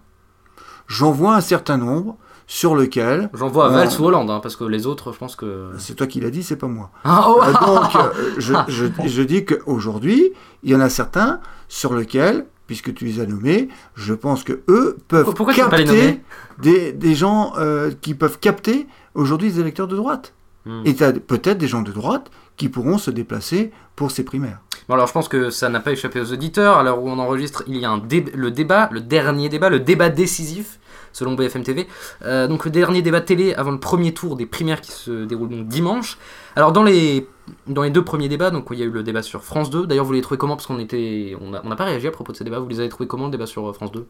j'en 0.87 1.13
vois 1.13 1.35
un 1.35 1.43
certain 1.43 1.77
nombre 1.77 2.17
sur 2.47 2.75
lequel... 2.75 3.29
J'en 3.35 3.49
vois 3.49 3.67
à 3.67 3.69
Valls 3.69 4.01
ou 4.01 4.05
Hollande, 4.05 4.31
hein, 4.31 4.41
parce 4.43 4.57
que 4.57 4.65
les 4.65 4.87
autres, 4.87 5.13
je 5.13 5.19
pense 5.19 5.37
que... 5.37 5.73
C'est 5.77 5.95
toi 5.95 6.07
qui 6.07 6.21
l'as 6.21 6.31
dit, 6.31 6.43
c'est 6.43 6.57
pas 6.57 6.67
moi. 6.67 6.91
Ah, 7.05 7.27
oh. 7.29 7.43
euh, 7.43 7.53
donc, 7.53 7.95
euh, 7.95 8.33
je, 8.39 8.55
je, 8.69 8.87
je, 9.07 9.23
dis 9.23 9.45
qu'aujourd'hui, 9.45 10.33
il 10.63 10.71
y 10.71 10.75
en 10.75 10.81
a 10.81 10.89
certains 10.89 11.41
sur 11.69 11.95
lesquels, 11.95 12.47
puisque 12.67 12.95
tu 12.95 13.05
les 13.05 13.21
as 13.21 13.27
nommés, 13.27 13.69
je 13.97 14.15
pense 14.15 14.45
que 14.45 14.63
eux 14.69 14.97
peuvent 15.09 15.27
Pourquoi 15.35 15.53
capter 15.53 16.23
des, 16.63 16.93
des, 16.93 17.15
gens 17.15 17.53
euh, 17.59 17.91
qui 18.01 18.15
peuvent 18.15 18.39
capter 18.39 18.87
aujourd'hui 19.15 19.53
des 19.53 19.61
électeurs 19.61 19.89
de 19.89 19.97
droite. 19.97 20.33
Hmm. 20.65 20.81
Et 20.87 20.95
tu 20.95 21.05
as 21.05 21.13
peut-être 21.13 21.59
des 21.59 21.69
gens 21.69 21.83
de 21.83 21.93
droite 21.93 22.31
qui 22.57 22.69
pourront 22.69 22.99
se 22.99 23.11
déplacer 23.11 23.71
pour 23.95 24.11
ces 24.11 24.25
primaires. 24.25 24.61
Bon 24.89 24.95
alors 24.95 25.07
je 25.07 25.13
pense 25.13 25.29
que 25.29 25.51
ça 25.51 25.69
n'a 25.69 25.81
pas 25.81 25.93
échappé 25.93 26.21
aux 26.21 26.33
auditeurs. 26.33 26.79
À 26.79 26.83
l'heure 26.83 27.03
où 27.03 27.09
on 27.09 27.19
enregistre, 27.19 27.65
il 27.67 27.77
y 27.77 27.85
a 27.85 28.01
le 28.35 28.51
débat, 28.51 28.89
le 28.93 29.01
dernier 29.01 29.49
débat, 29.49 29.69
le 29.69 29.81
débat 29.81 30.09
décisif 30.09 30.79
selon 31.13 31.35
BFM 31.35 31.63
TV. 31.63 31.87
Euh, 32.23 32.47
donc 32.47 32.67
le 32.67 32.71
dernier 32.71 33.03
débat 33.03 33.21
télé 33.21 33.55
avant 33.55 33.71
le 33.71 33.81
premier 33.81 34.13
tour 34.13 34.37
des 34.37 34.47
primaires 34.47 34.81
qui 34.81 34.93
se 34.93 35.25
déroule 35.25 35.49
donc 35.49 35.67
dimanche. 35.67 36.19
Alors 36.55 36.73
dans 36.73 36.83
les, 36.83 37.27
dans 37.67 37.83
les 37.83 37.91
deux 37.91 38.05
premiers 38.05 38.29
débats, 38.29 38.51
donc 38.51 38.69
il 38.71 38.79
y 38.79 38.83
a 38.83 38.85
eu 38.85 38.91
le 38.91 39.03
débat 39.03 39.23
sur 39.23 39.43
France 39.43 39.71
2. 39.71 39.87
D'ailleurs 39.87 40.05
vous 40.05 40.13
les 40.13 40.21
trouvez 40.21 40.39
comment? 40.39 40.57
Parce 40.57 40.67
qu'on 40.67 40.79
était, 40.79 41.37
on 41.41 41.51
n'a 41.51 41.77
pas 41.77 41.85
réagi 41.85 42.07
à 42.07 42.11
propos 42.11 42.33
de 42.33 42.37
ces 42.37 42.45
débats. 42.45 42.59
Vous 42.59 42.69
les 42.69 42.81
avez 42.81 42.89
trouvés 42.89 43.09
comment 43.09 43.27
le 43.27 43.33
débat 43.33 43.47
sur 43.47 43.69
euh, 43.69 43.73
France 43.73 43.93
2 43.93 44.07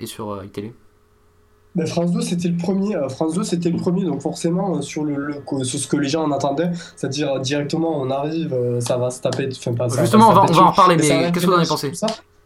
et 0.00 0.06
sur 0.06 0.32
euh, 0.32 0.44
iTélé 0.44 0.74
France 1.86 2.12
2 2.12 2.20
c'était 2.20 2.48
le 2.48 2.56
premier 2.56 2.96
France 3.08 3.34
2 3.34 3.44
c'était 3.44 3.70
le 3.70 3.78
premier 3.78 4.04
donc 4.04 4.20
forcément 4.20 4.82
sur 4.82 5.04
le, 5.04 5.42
sur 5.62 5.78
ce 5.78 5.86
que 5.86 5.96
les 5.96 6.08
gens 6.08 6.22
en 6.24 6.30
attendaient 6.32 6.70
c'est-à-dire 6.96 7.40
directement 7.40 7.98
on 7.98 8.10
arrive 8.10 8.54
ça 8.80 8.98
va 8.98 9.10
se 9.10 9.20
taper 9.22 9.48
enfin, 9.56 9.72
pas, 9.72 9.88
justement 9.88 10.28
on, 10.28 10.34
va, 10.34 10.42
on 10.48 10.52
va 10.52 10.62
en 10.64 10.70
reparler 10.70 10.96
mais 10.96 11.32
qu'est-ce 11.32 11.46
que 11.46 11.50
vous 11.50 11.52
en 11.54 11.58
avez 11.58 11.66
pensé 11.66 11.92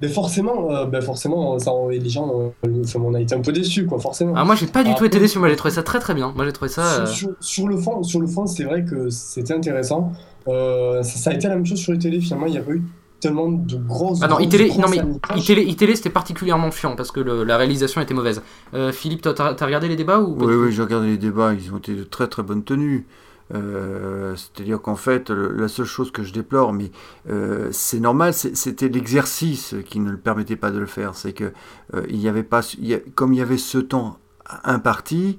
mais 0.03 0.09
forcément, 0.09 0.71
euh, 0.71 0.85
ben 0.85 1.01
forcément 1.01 1.59
ça, 1.59 1.71
les 1.89 2.09
gens, 2.09 2.53
euh, 2.67 2.83
on 2.97 3.15
a 3.15 3.21
été 3.21 3.35
un 3.35 3.41
peu 3.41 3.53
déçus, 3.53 3.87
quoi, 3.87 3.99
forcément. 3.99 4.35
Ah, 4.37 4.45
moi, 4.45 4.55
j'ai 4.55 4.67
pas 4.67 4.85
du 4.85 4.95
tout 4.95 5.07
été 5.07 5.19
déçu. 5.19 5.39
Moi, 5.39 5.49
j'ai 5.49 5.57
trouvé 5.57 5.73
ça 5.73 5.83
très 5.83 6.01
très 6.01 6.13
bien. 6.13 6.33
Moi, 6.37 6.45
j'ai 6.45 6.53
trouvé 6.53 6.69
ça. 6.69 7.07
Sur, 7.07 7.31
euh, 7.31 7.69
le 7.69 7.77
fond, 7.79 8.03
sur 8.03 8.21
le 8.21 8.27
fond, 8.27 8.47
c'est 8.47 8.65
vrai 8.65 8.85
que 8.85 9.09
c'était 9.09 9.55
intéressant. 9.55 10.13
Ça, 10.47 11.31
a 11.31 11.33
été 11.33 11.49
la 11.49 11.55
même 11.55 11.65
chose 11.65 11.79
sur 11.79 11.93
les 11.93 11.99
télé. 11.99 12.21
Finalement, 12.21 12.47
il 12.47 12.55
y 12.55 12.59
a 12.59 12.63
pas 12.63 12.73
eu 12.73 12.83
tellement 13.21 13.49
de 13.51 13.77
grosses. 13.77 14.21
Ah 14.23 14.29
non, 14.29 14.39
ITélé, 14.39 14.73
non 14.79 14.89
mais 14.89 15.03
ITélé, 15.37 15.97
c'était 15.97 16.11
particulièrement 16.11 16.71
chiant 16.71 16.97
parce 16.97 17.11
que 17.11 17.21
la 17.21 17.57
réalisation 17.57 18.01
était 18.01 18.15
mauvaise. 18.15 18.43
Philippe, 18.93 19.23
toi, 19.23 19.35
t'as 19.35 19.67
regardé 19.67 19.89
les 19.89 19.97
débats 19.97 20.21
ou 20.21 20.37
Oui, 20.39 20.55
oui, 20.55 20.73
j'ai 20.73 20.83
regardé 20.83 21.09
les 21.09 21.19
débats. 21.19 21.55
Ils 21.55 21.73
ont 21.73 21.79
été 21.79 21.95
de 21.95 22.05
très 22.05 22.29
très 22.29 22.43
bonne 22.43 22.63
tenue. 22.63 23.07
Euh, 23.55 24.35
c'est-à-dire 24.35 24.81
qu'en 24.81 24.97
fait, 24.97 25.31
la 25.31 25.69
seule 25.69 25.87
chose 25.87 26.11
que 26.11 26.23
je 26.23 26.33
déplore, 26.33 26.73
mais 26.73 26.91
euh, 27.31 27.69
c'est 27.71 28.01
normal, 28.01 28.33
c'était 28.35 28.89
l'exercice 28.89 29.75
qui 29.87 30.01
ne 30.01 30.11
le 30.11 30.19
permettait 30.19 30.57
pas 30.57 30.71
de 30.71 30.79
le 30.79 30.87
faire. 30.87 31.15
C'est 31.15 31.33
que 31.33 31.53
euh, 31.95 32.03
il 32.09 32.17
y 32.17 32.29
avait 32.29 32.43
pas, 32.43 32.63
comme 33.15 33.33
il 33.33 33.39
y 33.39 33.43
avait 33.43 33.59
ce 33.59 33.79
temps 33.79 34.19
imparti, 34.63 35.39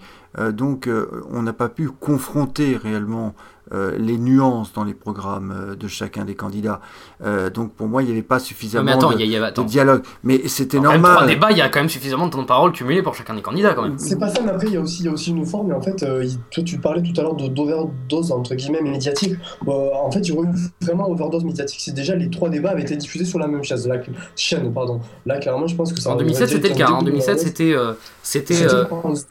donc 0.52 0.90
on 1.32 1.42
n'a 1.42 1.54
pas 1.54 1.70
pu 1.70 1.90
confronter 1.90 2.76
réellement 2.76 3.34
euh, 3.74 3.98
les 3.98 4.18
nuances 4.18 4.72
dans 4.72 4.86
les 4.86 4.94
programmes 4.94 5.52
euh, 5.52 5.76
de 5.76 5.88
chacun 5.90 6.24
des 6.24 6.36
candidats. 6.36 6.80
Euh, 7.24 7.50
donc 7.50 7.74
pour 7.74 7.88
moi, 7.88 8.02
il 8.02 8.06
n'y 8.06 8.12
avait 8.12 8.22
pas 8.22 8.40
suffisamment 8.40 8.98
de, 8.98 9.64
dialogue. 9.64 10.04
Mais 10.24 10.48
c'était 10.48 10.80
normal. 10.80 11.26
Même 11.26 11.36
débat, 11.36 11.52
il 11.52 11.58
y 11.58 11.62
a 11.62 11.68
quand 11.68 11.80
même 11.80 11.90
suffisamment 11.90 12.28
de 12.28 12.32
temps 12.32 12.42
de 12.42 12.48
parole 12.48 12.72
cumulé 12.72 13.02
pour 13.02 13.14
chacun 13.14 13.34
des 13.34 13.42
candidats 13.42 13.74
quand 13.74 13.84
même. 13.84 13.98
C'est 13.98 14.18
pas 14.18 14.30
ça, 14.30 14.42
mais 14.42 14.52
après, 14.52 14.68
il 14.68 14.74
y 14.74 14.78
a 14.78 14.82
aussi, 14.82 15.02
il 15.02 15.06
y 15.08 15.10
a 15.10 15.12
aussi 15.12 15.32
une 15.32 15.46
forme. 15.46 15.72
Et 15.72 15.74
en 15.74 15.82
fait, 15.82 16.06
toi, 16.52 16.64
tu 16.64 16.78
parlais 16.78 17.02
tout 17.02 17.20
à 17.20 17.24
l'heure 17.24 17.36
d'overdose 17.36 18.32
entre 18.32 18.56
guillemets 18.56 18.82
médiatique. 18.82 19.36
en 19.66 20.12
fait, 20.12 20.20
il 20.20 20.34
y 20.34 20.38
aurait 20.38 20.48
eu 20.48 20.56
vraiment 20.82 21.10
overdose 21.10 21.44
médiatique 21.44 21.82
si 21.82 21.92
déjà 21.92 22.16
les 22.16 22.30
trois 22.30 22.50
débats 22.50 22.72
avaient 22.72 22.84
été 22.84 22.96
diffusés 22.96 23.26
sur 23.26 23.40
la 23.40 23.48
même 23.48 23.64
chaise, 23.64 23.86
la 23.88 23.98
chaîne. 24.36 24.74
Pardon. 24.74 25.02
Là, 25.26 25.40
clairement, 25.40 25.68
je 25.68 25.76
pense 25.76 25.92
que 25.92 26.00
ça. 26.00 26.12
En 26.12 26.16
2007, 26.16 26.50
c'était 26.50 26.70
le 26.70 26.76
cas. 26.76 26.88
En 26.88 27.04
2007, 27.04 27.40
c'était. 27.40 27.76
c'était 28.24 28.56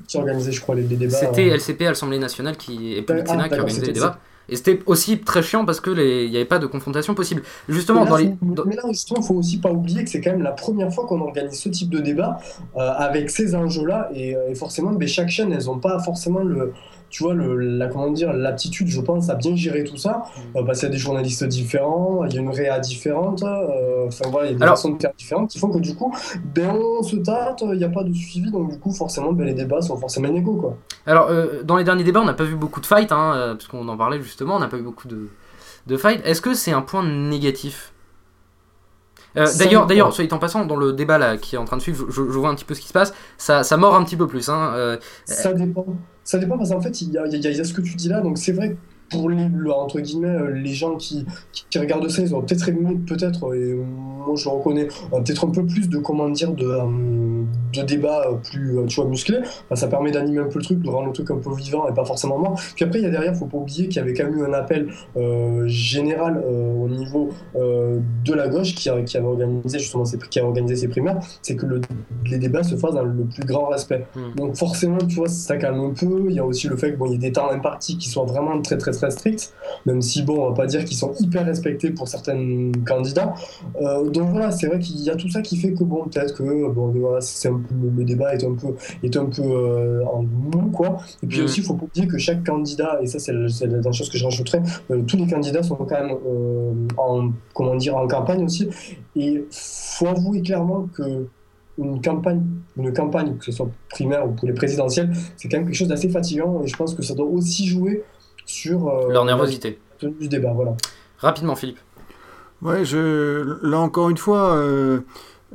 qui 0.07 0.19
organisait, 0.19 0.53
je 0.53 0.61
crois, 0.61 0.75
les, 0.75 0.83
débats. 0.83 1.17
C'était 1.17 1.49
LCP, 1.49 1.85
l'Assemblée 1.85 2.19
nationale, 2.19 2.57
qui, 2.57 2.95
et 2.95 3.03
Politique 3.03 3.37
ah, 3.39 3.49
qui 3.49 3.55
organisait 3.55 3.87
les 3.87 3.93
débats. 3.93 4.19
Et 4.48 4.56
c'était 4.56 4.81
aussi 4.86 5.18
très 5.18 5.43
chiant 5.43 5.64
parce 5.64 5.81
que 5.81 5.90
il 5.90 6.31
n'y 6.31 6.36
avait 6.36 6.44
pas 6.44 6.59
de 6.59 6.66
confrontation 6.66 7.14
possible. 7.14 7.43
Justement, 7.68 8.05
mais 8.05 8.10
dans 8.10 8.16
les. 8.16 8.35
Mais 8.66 8.77
là, 8.77 8.82
justement, 8.90 9.20
il 9.20 9.27
faut 9.27 9.35
aussi 9.35 9.59
pas 9.59 9.73
oublier 9.73 10.05
que 10.05 10.10
c'est 10.10 10.20
quand 10.20 10.31
même 10.31 10.43
la 10.43 10.52
première 10.52 10.93
fois 10.93 11.06
qu'on 11.06 11.20
organise 11.20 11.59
ce 11.59 11.68
type 11.68 11.90
de 11.90 11.98
débat 11.98 12.39
euh, 12.77 12.78
avec 12.78 13.31
ces 13.31 13.55
enjeux-là. 13.55 14.09
Et, 14.14 14.36
euh, 14.36 14.51
et, 14.51 14.55
forcément, 14.55 14.93
mais 14.93 15.06
chaque 15.06 15.31
chaîne, 15.31 15.52
elles 15.52 15.66
n'ont 15.66 15.78
pas 15.78 15.98
forcément 16.01 16.40
le, 16.40 16.73
tu 17.17 17.23
vois, 17.23 17.33
le, 17.33 17.57
la, 17.57 17.87
comment 17.87 18.11
dire, 18.11 18.35
l'aptitude, 18.35 18.89
je 18.89 19.01
pense, 19.01 19.31
à 19.31 19.37
bien 19.37 19.57
gérer 19.57 19.85
tout 19.85 19.97
ça, 19.97 20.25
mm. 20.37 20.59
euh, 20.59 20.63
parce 20.65 20.81
qu'il 20.81 20.89
y 20.89 20.91
a 20.91 20.93
des 20.93 20.99
journalistes 20.99 21.45
différents, 21.45 22.27
il 22.27 22.35
y 22.35 22.37
a 22.37 22.43
une 22.43 22.51
réa 22.51 22.79
différente, 22.79 23.43
euh, 23.43 24.07
enfin 24.07 24.29
voilà, 24.31 24.51
il 24.51 24.53
y 24.53 24.57
a 24.57 24.59
des 24.59 24.67
façons 24.67 24.91
de 24.91 25.01
faire 25.01 25.15
différentes 25.17 25.49
qui 25.49 25.59
font 25.59 25.71
que 25.71 25.79
du 25.79 25.95
coup, 25.95 26.15
ben 26.55 26.77
on 26.77 27.03
se 27.03 27.17
tâte, 27.17 27.65
il 27.73 27.79
n'y 27.79 27.85
a 27.85 27.89
pas 27.89 28.05
de 28.05 28.13
suivi, 28.13 28.51
donc 28.51 28.71
du 28.71 28.79
coup, 28.79 28.93
forcément, 28.93 29.33
ben, 29.33 29.47
les 29.47 29.55
débats 29.55 29.81
sont 29.81 29.97
forcément 29.97 30.29
inégaux, 30.29 30.57
quoi. 30.57 30.77
Alors, 31.07 31.29
euh, 31.31 31.63
dans 31.65 31.77
les 31.77 31.85
derniers 31.85 32.05
débats, 32.05 32.21
on 32.21 32.27
n'a 32.27 32.35
pas 32.35 32.45
vu 32.45 32.55
beaucoup 32.55 32.83
de 32.83 32.87
fights, 32.87 33.13
hein, 33.13 33.55
parce 33.57 33.67
qu'on 33.67 33.89
en 33.89 33.97
parlait 33.97 34.21
justement, 34.21 34.57
on 34.57 34.61
n'a 34.61 34.69
pas 34.69 34.77
eu 34.77 34.83
beaucoup 34.83 35.09
de, 35.09 35.31
de 35.87 35.97
fights. 35.97 36.21
Est-ce 36.27 36.43
que 36.43 36.53
c'est 36.53 36.73
un 36.73 36.83
point 36.83 37.03
négatif? 37.03 37.95
D'ailleurs, 39.59 39.87
d'ailleurs, 39.87 40.13
soit 40.13 40.33
en 40.33 40.39
passant, 40.39 40.65
dans 40.65 40.77
le 40.77 40.93
débat 40.93 41.19
là 41.19 41.37
qui 41.37 41.55
est 41.55 41.59
en 41.59 41.65
train 41.65 41.77
de 41.77 41.83
suivre, 41.83 42.07
je, 42.11 42.21
vois 42.23 42.49
un 42.49 42.55
petit 42.55 42.65
peu 42.65 42.75
ce 42.75 42.81
qui 42.81 42.89
se 42.89 42.93
passe. 42.93 43.15
Ça, 43.39 43.63
ça 43.63 43.77
mord 43.77 43.95
un 43.95 44.05
petit 44.05 44.17
peu 44.17 44.27
plus. 44.27 44.49
Hein, 44.49 44.99
ça 45.25 45.53
dépend. 45.53 45.87
Ça 46.25 46.39
dépend 46.39 46.59
parce 46.59 46.71
qu'en 46.71 46.81
fait, 46.81 47.03
il 47.03 47.13
y, 47.13 47.19
a, 47.19 47.27
il 47.27 47.41
y 47.41 47.61
a 47.61 47.65
ce 47.65 47.73
que 47.73 47.83
tu 47.83 47.95
dis 47.95 48.09
là, 48.09 48.21
donc 48.21 48.39
c'est 48.39 48.53
vrai 48.53 48.77
pour 49.11 49.31
les, 49.31 49.49
entre 49.70 50.01
guillemets, 50.01 50.28
euh, 50.28 50.51
les 50.51 50.73
gens 50.73 50.97
qui, 50.97 51.24
qui, 51.70 51.78
regardent 51.78 52.09
ça, 52.09 52.23
ils 52.23 52.35
ont 52.35 52.43
peut-être 52.43 52.69
aimé, 52.69 52.99
peut-être, 53.07 53.55
et 53.55 53.74
moi 53.74 54.35
je 54.37 54.49
reconnais, 54.49 54.89
euh, 55.12 55.20
peut-être 55.20 55.47
un 55.47 55.51
peu 55.51 55.65
plus 55.65 55.89
de, 55.89 55.99
comment 55.99 56.28
dire, 56.28 56.53
de, 56.53 56.66
euh, 56.66 57.45
de 57.73 57.83
débats 57.83 58.27
plus, 58.51 58.77
tu 58.89 58.97
vois, 58.97 59.09
musclés. 59.09 59.41
ça 59.74 59.87
permet 59.87 60.11
d'animer 60.11 60.41
un 60.41 60.49
peu 60.49 60.59
le 60.59 60.65
truc, 60.65 60.81
de 60.81 60.89
rendre 60.89 61.07
le 61.07 61.12
truc 61.12 61.31
un 61.31 61.37
peu 61.37 61.55
vivant 61.55 61.89
et 61.89 61.95
pas 61.95 62.05
forcément 62.05 62.39
mort. 62.39 62.61
Puis 62.74 62.85
après, 62.85 62.99
il 62.99 63.03
y 63.05 63.07
a 63.07 63.11
derrière, 63.11 63.35
faut 63.37 63.47
pas 63.47 63.59
oublier 63.59 63.89
qu'il 63.89 63.97
y 63.97 64.01
avait 64.01 64.15
quand 64.15 64.24
même 64.24 64.39
eu 64.39 64.45
un 64.45 64.53
appel 64.53 64.89
général 65.66 66.43
au 66.45 66.89
niveau 66.89 67.31
de 67.55 68.35
la 68.35 68.49
gauche 68.49 68.74
qui, 68.74 68.91
qui, 69.05 69.16
avait 69.16 69.27
organisé 69.27 69.78
justement 69.78 70.05
ces, 70.05 70.19
qui 70.19 70.39
avait 70.39 70.49
organisé 70.49 70.77
ces 70.77 70.89
primaires, 70.89 71.19
c'est 71.43 71.57
que 71.57 71.66
le, 71.66 71.81
les 72.24 72.39
débats 72.39 72.62
se 72.62 72.77
fassent 72.77 72.95
dans 72.95 73.05
le 73.05 73.24
plus 73.24 73.45
grand 73.45 73.69
respect. 73.69 74.07
Hmm. 74.15 74.35
Donc 74.37 74.57
forcément, 74.57 74.99
tu 74.99 75.16
vois, 75.16 75.28
ça 75.28 75.57
calme 75.57 75.81
un 75.81 75.91
peu. 75.91 76.27
Il 76.28 76.35
y 76.35 76.39
a 76.39 76.45
aussi 76.45 76.69
le 76.69 76.77
fait 76.77 76.91
qu'il 76.91 76.99
bon, 76.99 77.07
y 77.07 77.15
ait 77.15 77.19
des 77.19 77.33
temps 77.33 77.51
impartis 77.51 77.99
qui 77.99 78.09
soient 78.09 78.24
vraiment 78.24 78.61
très 78.62 78.78
très 78.78 78.93
très 78.97 79.10
stricts, 79.10 79.52
même 79.85 80.02
si 80.02 80.23
bon, 80.23 80.44
on 80.44 80.48
va 80.51 80.55
pas 80.55 80.66
dire 80.66 80.85
qu'ils 80.85 80.97
sont 80.97 81.12
hyper 81.20 81.44
respectés 81.44 81.90
pour 81.90 82.09
certains 82.09 82.73
candidats. 82.86 83.35
Euh, 83.81 84.09
donc 84.10 84.31
voilà, 84.31 84.51
c'est 84.51 84.66
vrai 84.66 84.78
qu'il 84.78 85.01
y 85.01 85.10
a 85.10 85.16
tout 85.16 85.28
ça 85.28 85.43
qui 85.43 85.56
fait 85.56 85.73
que 85.73 85.85
bon, 85.85 86.05
peut-être 86.05 86.35
que 86.35 86.43
bon, 86.68 86.93
voilà, 86.94 87.20
c'est 87.20 87.48
un 87.48 87.60
peu, 87.60 87.74
le 87.97 88.05
débat 88.05 88.35
est 88.35 88.44
un 88.44 88.55
peu, 88.55 88.74
est 89.02 89.16
un 89.16 89.27
peu 89.27 89.43
euh, 89.43 90.05
en 90.06 90.23
mou, 90.23 90.70
quoi. 90.70 90.98
Et 91.23 91.27
puis 91.27 91.40
mm. 91.40 91.44
aussi, 91.44 91.60
il 91.60 91.66
faut 91.66 91.74
pas 91.74 91.85
oublier 91.85 92.06
que 92.06 92.18
chaque 92.18 92.44
candidat, 92.44 92.98
et 93.02 93.06
ça 93.06 93.18
c'est 93.18 93.32
la 93.32 93.48
dernière 93.48 93.93
chose 93.93 94.09
que 94.09 94.18
je 94.18 94.24
rajouterais, 94.24 94.62
euh, 94.90 95.02
tous 95.02 95.16
les 95.16 95.27
candidats 95.27 95.62
sont 95.62 95.77
quand 95.77 95.86
même 95.90 96.16
en, 96.97 97.31
comment 97.55 97.77
dire, 97.77 97.97
en 97.97 98.06
campagne 98.09 98.44
aussi. 98.44 98.68
Et 99.14 99.44
faut 99.51 100.09
avouer 100.09 100.43
clairement 100.43 100.89
que 100.94 101.27
une 101.78 102.01
campagne, 102.01 102.43
une 102.77 102.93
campagne, 102.93 103.36
que 103.36 103.44
ce 103.44 103.52
soit 103.52 103.68
primaire 103.90 104.27
ou 104.27 104.32
pour 104.32 104.48
les 104.48 104.55
présidentielles, 104.55 105.12
c'est 105.36 105.48
quand 105.48 105.59
même 105.59 105.66
quelque 105.66 105.77
chose 105.77 105.89
d'assez 105.89 106.09
fatigant 106.09 106.62
et 106.62 106.66
je 106.66 106.77
pense 106.77 106.94
que 106.94 107.02
ça 107.02 107.14
doit 107.14 107.27
aussi 107.27 107.66
jouer 107.66 108.02
sur 108.47 108.89
euh, 108.89 109.12
leur 109.12 109.24
nervosité. 109.24 109.78
du 110.01 110.28
débat, 110.28 110.52
voilà. 110.52 110.73
Rapidement, 111.18 111.56
Philippe. 111.56 111.81
Ouais, 112.62 112.85
je, 112.85 113.59
là 113.66 113.78
encore 113.78 114.09
une 114.09 114.16
fois, 114.16 114.55
euh, 114.56 115.01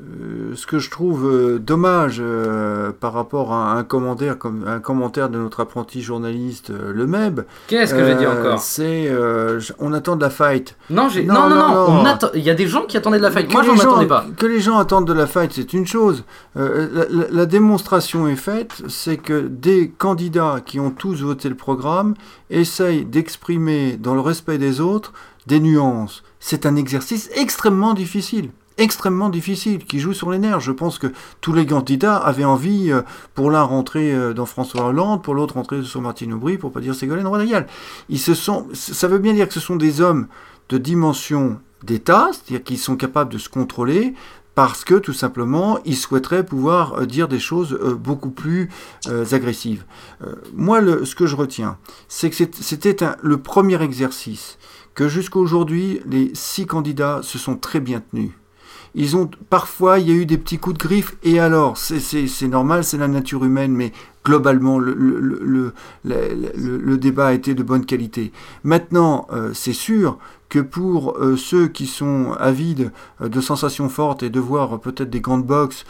euh, 0.02 0.56
ce 0.56 0.66
que 0.66 0.80
je 0.80 0.90
trouve 0.90 1.26
euh, 1.26 1.60
dommage 1.60 2.18
euh, 2.20 2.92
par 2.92 3.14
rapport 3.14 3.54
à 3.54 3.74
un 3.74 3.84
commentaire 3.84 4.38
comme 4.38 4.66
un 4.68 4.80
commentaire 4.80 5.30
de 5.30 5.38
notre 5.38 5.60
apprenti 5.60 6.02
journaliste 6.02 6.72
le 6.72 7.06
Meb. 7.06 7.42
Qu'est-ce 7.68 7.94
que 7.94 8.04
j'ai 8.04 8.16
dit 8.16 8.26
encore 8.26 8.60
C'est 8.60 9.12
on 9.80 9.94
attend 9.94 10.16
de 10.16 10.22
la 10.22 10.30
fight. 10.30 10.76
Non, 10.90 11.10
j'ai 11.10 11.24
non 11.24 11.50
non 11.50 12.04
non, 12.04 12.18
il 12.34 12.42
y 12.42 12.50
a 12.50 12.54
des 12.54 12.68
gens 12.68 12.84
qui 12.84 12.98
attendaient 12.98 13.18
de 13.18 13.24
la 13.24 13.32
fight. 13.32 13.52
Moi, 13.52 13.64
j'en 13.64 13.78
attendais 13.78 14.08
pas. 14.08 14.26
Que 14.38 14.46
les 14.46 14.60
gens 14.60 14.78
attendent 14.78 15.08
de 15.08 15.14
la 15.14 15.28
fight, 15.28 15.52
c'est 15.54 15.74
une 15.74 15.86
chose. 15.86 16.24
La, 16.56 17.06
la, 17.30 17.46
démonstration 17.46 18.28
est 18.28 18.36
faite, 18.36 18.84
c'est 18.88 19.18
que 19.18 19.48
des 19.48 19.90
candidats 19.90 20.60
qui 20.66 20.80
ont 20.80 20.92
tous 20.92 21.22
voté 21.22 21.50
le 21.50 21.56
programme 21.56 22.14
essayent 22.50 23.06
d'exprimer 23.06 23.98
dans 23.98 24.16
le 24.16 24.22
respect 24.22 24.58
des 24.58 24.82
autres 24.82 25.14
des 25.48 25.60
nuances. 25.60 26.24
C'est 26.40 26.66
un 26.66 26.76
exercice 26.76 27.30
extrêmement 27.36 27.94
difficile 27.94 28.52
extrêmement 28.82 29.30
difficile, 29.30 29.86
qui 29.86 30.00
joue 30.00 30.14
sur 30.14 30.32
les 30.32 30.40
nerfs. 30.40 30.60
Je 30.60 30.72
pense 30.72 30.98
que 30.98 31.08
tous 31.40 31.54
les 31.54 31.66
candidats 31.66 32.18
avaient 32.18 32.46
envie, 32.46 32.92
euh, 32.92 33.02
pour 33.36 33.52
l'un 33.52 33.62
rentrer 33.62 34.14
euh, 34.14 34.34
dans 34.34 34.46
François 34.46 34.86
Hollande, 34.86 35.22
pour 35.22 35.36
l'autre 35.36 35.54
rentrer 35.54 35.84
sur 35.84 36.02
Martine 36.02 36.34
Aubry, 36.34 36.58
pour 36.58 36.72
pas 36.72 36.82
dire 36.82 36.96
Ségolène 36.96 37.28
Royal. 37.28 37.68
Ils 38.10 38.20
se 38.20 38.34
sont, 38.34 38.68
ça 38.74 39.08
veut 39.08 39.20
bien 39.20 39.34
dire 39.34 39.48
que 39.48 39.54
ce 39.54 39.60
sont 39.60 39.76
des 39.76 40.02
hommes 40.02 40.28
de 40.70 40.78
dimension 40.78 41.60
d'État, 41.84 42.30
c'est-à-dire 42.32 42.64
qu'ils 42.64 42.80
sont 42.80 42.96
capables 42.96 43.32
de 43.32 43.38
se 43.38 43.50
contrôler, 43.50 44.14
parce 44.56 44.84
que 44.84 44.96
tout 44.96 45.14
simplement, 45.14 45.80
ils 45.86 45.96
souhaiteraient 45.96 46.46
pouvoir 46.46 46.96
euh, 46.96 47.06
dire 47.06 47.28
des 47.28 47.40
choses 47.40 47.80
beaucoup 48.00 48.32
plus 48.32 48.70
agressives. 49.32 49.86
moi, 50.54 50.82
ce 51.06 51.16
que 51.16 51.26
je 51.26 51.36
retiens, 51.36 51.78
c'est 52.08 52.30
que 52.30 52.36
c'était 52.36 53.06
le 53.22 53.38
premier 53.38 53.82
exercice, 53.82 54.58
que 54.96 55.08
jusqu'à 55.08 55.40
aujourd'hui, 55.40 56.02
les 56.06 56.32
six 56.34 56.66
candidats 56.66 57.22
se 57.24 57.38
sont 57.38 57.56
très 57.56 57.80
bien 57.80 58.02
tenus. 58.02 58.32
Ils 58.94 59.16
ont 59.16 59.30
parfois, 59.50 60.00
il 60.00 60.10
y 60.10 60.12
a 60.12 60.16
eu 60.16 60.26
des 60.26 60.38
petits 60.38 60.58
coups 60.58 60.78
de 60.78 60.84
griffe, 60.84 61.16
et 61.24 61.40
alors, 61.40 61.78
c'est 61.78 62.48
normal, 62.48 62.84
c'est 62.84 62.98
la 62.98 63.08
nature 63.08 63.46
humaine, 63.46 63.72
mais 63.72 63.94
globalement, 64.24 64.80
le, 64.80 65.74
débat 66.98 67.28
a 67.28 67.34
été 67.34 67.54
de 67.54 67.64
bonne 67.64 67.86
qualité. 67.86 68.32
Maintenant, 68.64 69.28
euh, 69.32 69.52
c'est 69.54 69.74
sûr 69.74 70.18
que 70.50 70.60
pour 70.60 71.18
euh, 71.18 71.38
ceux 71.38 71.68
qui 71.70 71.88
sont 71.88 72.34
avides 72.38 72.92
euh, 73.22 73.30
de 73.30 73.40
sensations 73.40 73.88
fortes 73.88 74.22
et 74.22 74.30
de 74.30 74.40
voir 74.40 74.82
peut-être 74.82 75.10
des 75.10 75.22
grandes 75.22 75.46
boxes 75.46 75.86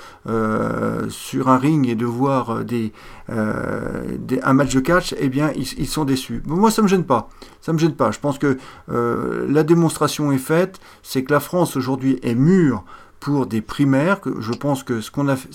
sur 1.10 1.50
un 1.50 1.58
ring 1.58 1.88
et 1.90 1.96
de 1.96 2.06
voir 2.06 2.64
des, 2.64 2.94
un 3.28 4.54
match 4.54 4.74
de 4.74 4.80
catch, 4.80 5.16
eh 5.18 5.30
bien, 5.30 5.52
ils, 5.56 5.88
sont 5.88 6.06
déçus. 6.06 6.44
moi, 6.46 6.72
ça 6.72 6.82
me 6.82 6.88
gêne 6.88 7.04
pas. 7.04 7.30
Ça 7.60 7.74
me 7.74 7.80
gêne 7.80 7.96
pas. 7.96 8.12
Je 8.12 8.20
pense 8.20 8.38
que 8.38 8.58
la 8.88 9.64
démonstration 9.64 10.32
est 10.32 10.38
faite. 10.38 10.80
C'est 11.02 11.24
que 11.24 11.34
la 11.34 11.40
France 11.40 11.76
aujourd'hui 11.76 12.20
est 12.24 12.36
mûre 12.36 12.84
pour 13.20 13.46
des 13.46 13.62
primaires. 13.62 14.20
Je 14.40 14.52
pense 14.52 14.84
que 14.84 15.02
ce 15.02 15.12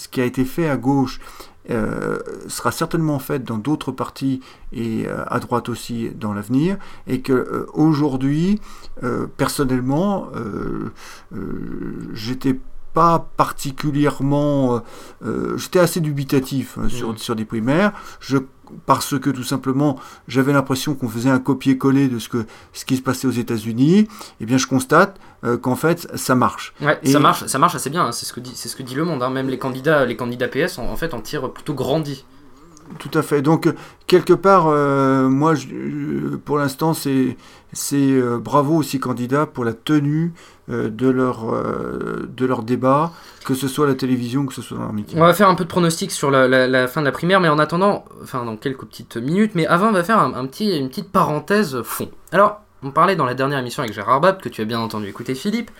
qui 0.08 0.20
a 0.20 0.24
été 0.24 0.44
fait 0.44 0.68
à 0.68 0.76
gauche 0.76 1.20
euh, 1.70 2.18
sera 2.48 2.70
certainement 2.70 3.18
faite 3.18 3.44
dans 3.44 3.58
d'autres 3.58 3.92
partis 3.92 4.40
et 4.72 5.06
euh, 5.06 5.24
à 5.26 5.40
droite 5.40 5.68
aussi 5.68 6.10
dans 6.10 6.32
l'avenir, 6.32 6.76
et 7.06 7.20
que 7.20 7.32
euh, 7.32 7.66
aujourd'hui, 7.72 8.60
personnellement, 9.36 10.28
j'étais 12.12 12.58
pas 12.94 13.28
particulièrement, 13.36 14.82
j'étais 15.56 15.78
assez 15.78 16.00
dubitatif 16.00 16.78
sur, 16.88 17.12
mmh. 17.12 17.18
sur 17.18 17.36
des 17.36 17.44
primaires. 17.44 17.92
Je 18.20 18.38
parce 18.86 19.18
que 19.18 19.30
tout 19.30 19.42
simplement 19.42 19.98
j'avais 20.28 20.52
l'impression 20.52 20.94
qu'on 20.94 21.08
faisait 21.08 21.30
un 21.30 21.38
copier-coller 21.38 22.08
de 22.08 22.18
ce, 22.18 22.28
que, 22.28 22.46
ce 22.72 22.84
qui 22.84 22.96
se 22.96 23.02
passait 23.02 23.26
aux 23.26 23.32
États-Unis, 23.32 23.98
et 23.98 24.08
eh 24.40 24.46
bien 24.46 24.58
je 24.58 24.66
constate 24.66 25.18
euh, 25.44 25.56
qu'en 25.56 25.76
fait 25.76 26.08
ça 26.14 26.34
marche. 26.34 26.74
Ouais, 26.80 26.98
ça 27.04 27.18
marche, 27.18 27.46
ça 27.46 27.58
marche 27.58 27.74
assez 27.74 27.90
bien. 27.90 28.06
Hein, 28.06 28.12
c'est 28.12 28.26
ce 28.26 28.32
que 28.32 28.40
dit, 28.40 28.52
c'est 28.54 28.68
ce 28.68 28.76
que 28.76 28.82
dit 28.82 28.94
le 28.94 29.04
monde. 29.04 29.22
Hein. 29.22 29.30
Même 29.30 29.48
les 29.48 29.58
candidats, 29.58 30.04
les 30.04 30.16
candidats 30.16 30.48
PS 30.48 30.78
en, 30.78 30.96
fait 30.96 31.14
en 31.14 31.20
tirent 31.20 31.52
plutôt 31.52 31.74
grandi. 31.74 32.24
Tout 32.98 33.10
à 33.14 33.22
fait. 33.22 33.42
Donc 33.42 33.72
quelque 34.06 34.32
part, 34.32 34.68
euh, 34.68 35.28
moi, 35.28 35.54
je, 35.54 36.36
pour 36.36 36.58
l'instant, 36.58 36.94
c'est 36.94 37.36
c'est 37.72 37.96
euh, 37.96 38.38
bravo 38.38 38.76
aussi 38.76 39.00
candidats 39.00 39.46
pour 39.46 39.64
la 39.64 39.72
tenue 39.72 40.32
de 40.68 41.08
leur 41.08 41.46
de 42.28 42.46
leur 42.46 42.62
débat 42.62 43.12
que 43.46 43.54
ce 43.54 43.68
soit 43.68 43.86
la 43.86 43.94
télévision, 43.94 44.44
que 44.44 44.52
ce 44.52 44.60
soit 44.60 44.76
dans 44.76 44.92
On 45.14 45.20
va 45.20 45.32
faire 45.32 45.48
un 45.48 45.54
peu 45.54 45.62
de 45.62 45.68
pronostic 45.68 46.10
sur 46.10 46.32
la, 46.32 46.88
fin 46.88 47.00
de 47.00 47.06
la 47.06 47.12
primaire, 47.12 47.40
mais 47.40 47.48
en 47.48 47.60
attendant, 47.60 48.04
enfin 48.22 48.44
dans 48.44 48.56
quelques 48.56 48.84
petites 48.84 49.16
minutes, 49.16 49.52
mais 49.54 49.66
avant 49.66 49.88
on 49.88 49.92
va 49.92 50.02
faire 50.02 50.18
un, 50.18 50.46
petit, 50.46 50.76
une 50.76 50.88
petite 50.88 51.12
parenthèse 51.12 51.80
fond. 51.82 52.10
Alors, 52.32 52.60
on 52.82 52.90
parlait 52.90 53.14
dans 53.14 53.24
la 53.24 53.34
dernière 53.34 53.60
émission 53.60 53.84
avec 53.84 53.94
Gérard 53.94 54.20
Bab, 54.20 54.40
que 54.40 54.48
tu 54.48 54.60
as 54.62 54.64
bien 54.64 54.80
entendu 54.80 55.08
écouter 55.08 55.36
Philippe. 55.36 55.70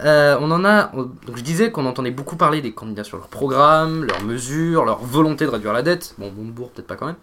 Euh, 0.00 0.38
on 0.40 0.50
en 0.50 0.64
a, 0.64 0.84
donc 0.84 1.36
je 1.36 1.42
disais 1.42 1.70
qu'on 1.70 1.84
entendait 1.84 2.10
beaucoup 2.10 2.36
parler 2.36 2.62
des 2.62 2.72
candidats 2.72 3.04
sur 3.04 3.18
leur 3.18 3.28
programme, 3.28 4.04
leurs 4.04 4.22
mesures, 4.22 4.86
leur 4.86 5.04
volonté 5.04 5.44
de 5.44 5.50
réduire 5.50 5.74
la 5.74 5.82
dette. 5.82 6.14
Bon, 6.16 6.32
Montebourg 6.32 6.70
peut-être 6.70 6.88
pas 6.88 6.96
quand 6.96 7.06
même. 7.06 7.16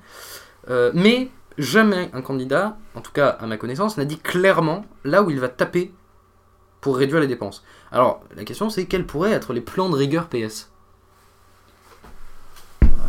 Euh, 0.69 0.91
mais 0.93 1.31
jamais 1.57 2.11
un 2.13 2.21
candidat, 2.21 2.77
en 2.93 3.01
tout 3.01 3.11
cas 3.11 3.29
à 3.29 3.47
ma 3.47 3.57
connaissance, 3.57 3.97
n'a 3.97 4.05
dit 4.05 4.19
clairement 4.19 4.85
là 5.03 5.23
où 5.23 5.31
il 5.31 5.39
va 5.39 5.49
taper 5.49 5.91
pour 6.81 6.97
réduire 6.97 7.19
les 7.19 7.27
dépenses. 7.27 7.63
Alors, 7.91 8.21
la 8.35 8.43
question 8.43 8.69
c'est 8.69 8.85
quels 8.85 9.05
pourraient 9.05 9.31
être 9.31 9.53
les 9.53 9.61
plans 9.61 9.89
de 9.89 9.95
rigueur 9.95 10.27
PS 10.27 10.69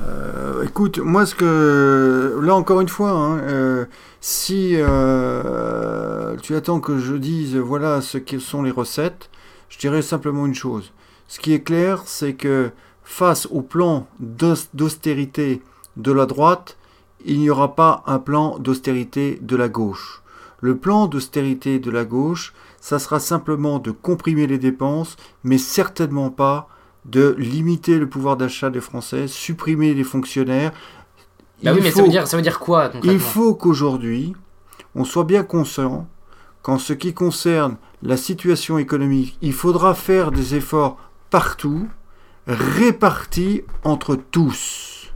euh, 0.03 0.65
écoute, 0.65 0.99
moi 0.99 1.27
ce 1.27 1.35
que 1.35 2.39
là 2.43 2.55
encore 2.55 2.81
une 2.81 2.89
fois, 2.89 3.11
hein, 3.11 3.39
euh, 3.41 3.85
si 4.21 4.73
euh, 4.75 6.37
tu 6.43 6.55
attends 6.55 6.81
que 6.81 6.99
je 6.99 7.15
dise 7.17 7.57
voilà 7.57 8.01
ce 8.01 8.19
que 8.19 8.39
sont 8.39 8.63
les 8.63 8.71
recettes, 8.71 9.31
je 9.69 9.79
dirais 9.79 10.03
simplement 10.03 10.47
une 10.47 10.55
chose. 10.55 10.93
Ce 11.29 11.39
qui 11.39 11.53
est 11.53 11.63
clair, 11.63 12.03
c'est 12.07 12.35
que 12.35 12.71
face 13.05 13.47
au 13.51 13.63
plan 13.63 14.07
d'austérité 14.19 15.63
de 15.97 16.13
la 16.13 16.27
droite, 16.27 16.77
il 17.25 17.39
n'y 17.39 17.51
aura 17.51 17.75
pas 17.75 18.03
un 18.07 18.19
plan 18.19 18.59
d'austérité 18.59 19.39
de 19.43 19.57
la 19.57 19.69
gauche. 19.69 20.23
Le 20.61 20.77
plan 20.77 21.07
d'austérité 21.07 21.79
de 21.79 21.91
la 21.91 22.05
gauche, 22.05 22.53
ça 22.81 22.99
sera 22.99 23.21
simplement 23.21 23.79
de 23.79 23.91
comprimer 23.91 24.47
les 24.47 24.59
dépenses, 24.59 25.17
mais 25.45 25.59
certainement 25.59 26.31
pas 26.31 26.69
de 27.05 27.35
limiter 27.39 27.99
le 27.99 28.09
pouvoir 28.09 28.37
d'achat 28.37 28.71
des 28.71 28.81
Français, 28.81 29.29
supprimer 29.29 29.95
les 29.95 30.05
fonctionnaires. 30.05 30.73
Bah 31.63 31.73
oui, 31.75 31.81
mais 31.83 31.91
ça, 31.91 32.03
veut 32.03 32.09
dire, 32.09 32.27
ça 32.27 32.37
veut 32.37 32.43
dire 32.43 32.59
quoi 32.59 32.91
Il 33.05 33.21
faut 33.21 33.55
qu'aujourd'hui, 33.55 34.35
on 34.95 35.05
soit 35.05 35.25
bien 35.25 35.43
conscient 35.43 36.09
qu'en 36.63 36.79
ce 36.79 36.93
qui 36.93 37.15
concerne 37.15 37.77
la 38.03 38.17
situation 38.17 38.79
économique, 38.79 39.39
il 39.43 39.53
faudra 39.53 39.95
faire 39.95 40.33
des 40.33 40.55
efforts 40.55 40.99
partout, 41.31 41.89
répartis 42.47 43.63
entre 43.85 44.17
tous, 44.17 45.13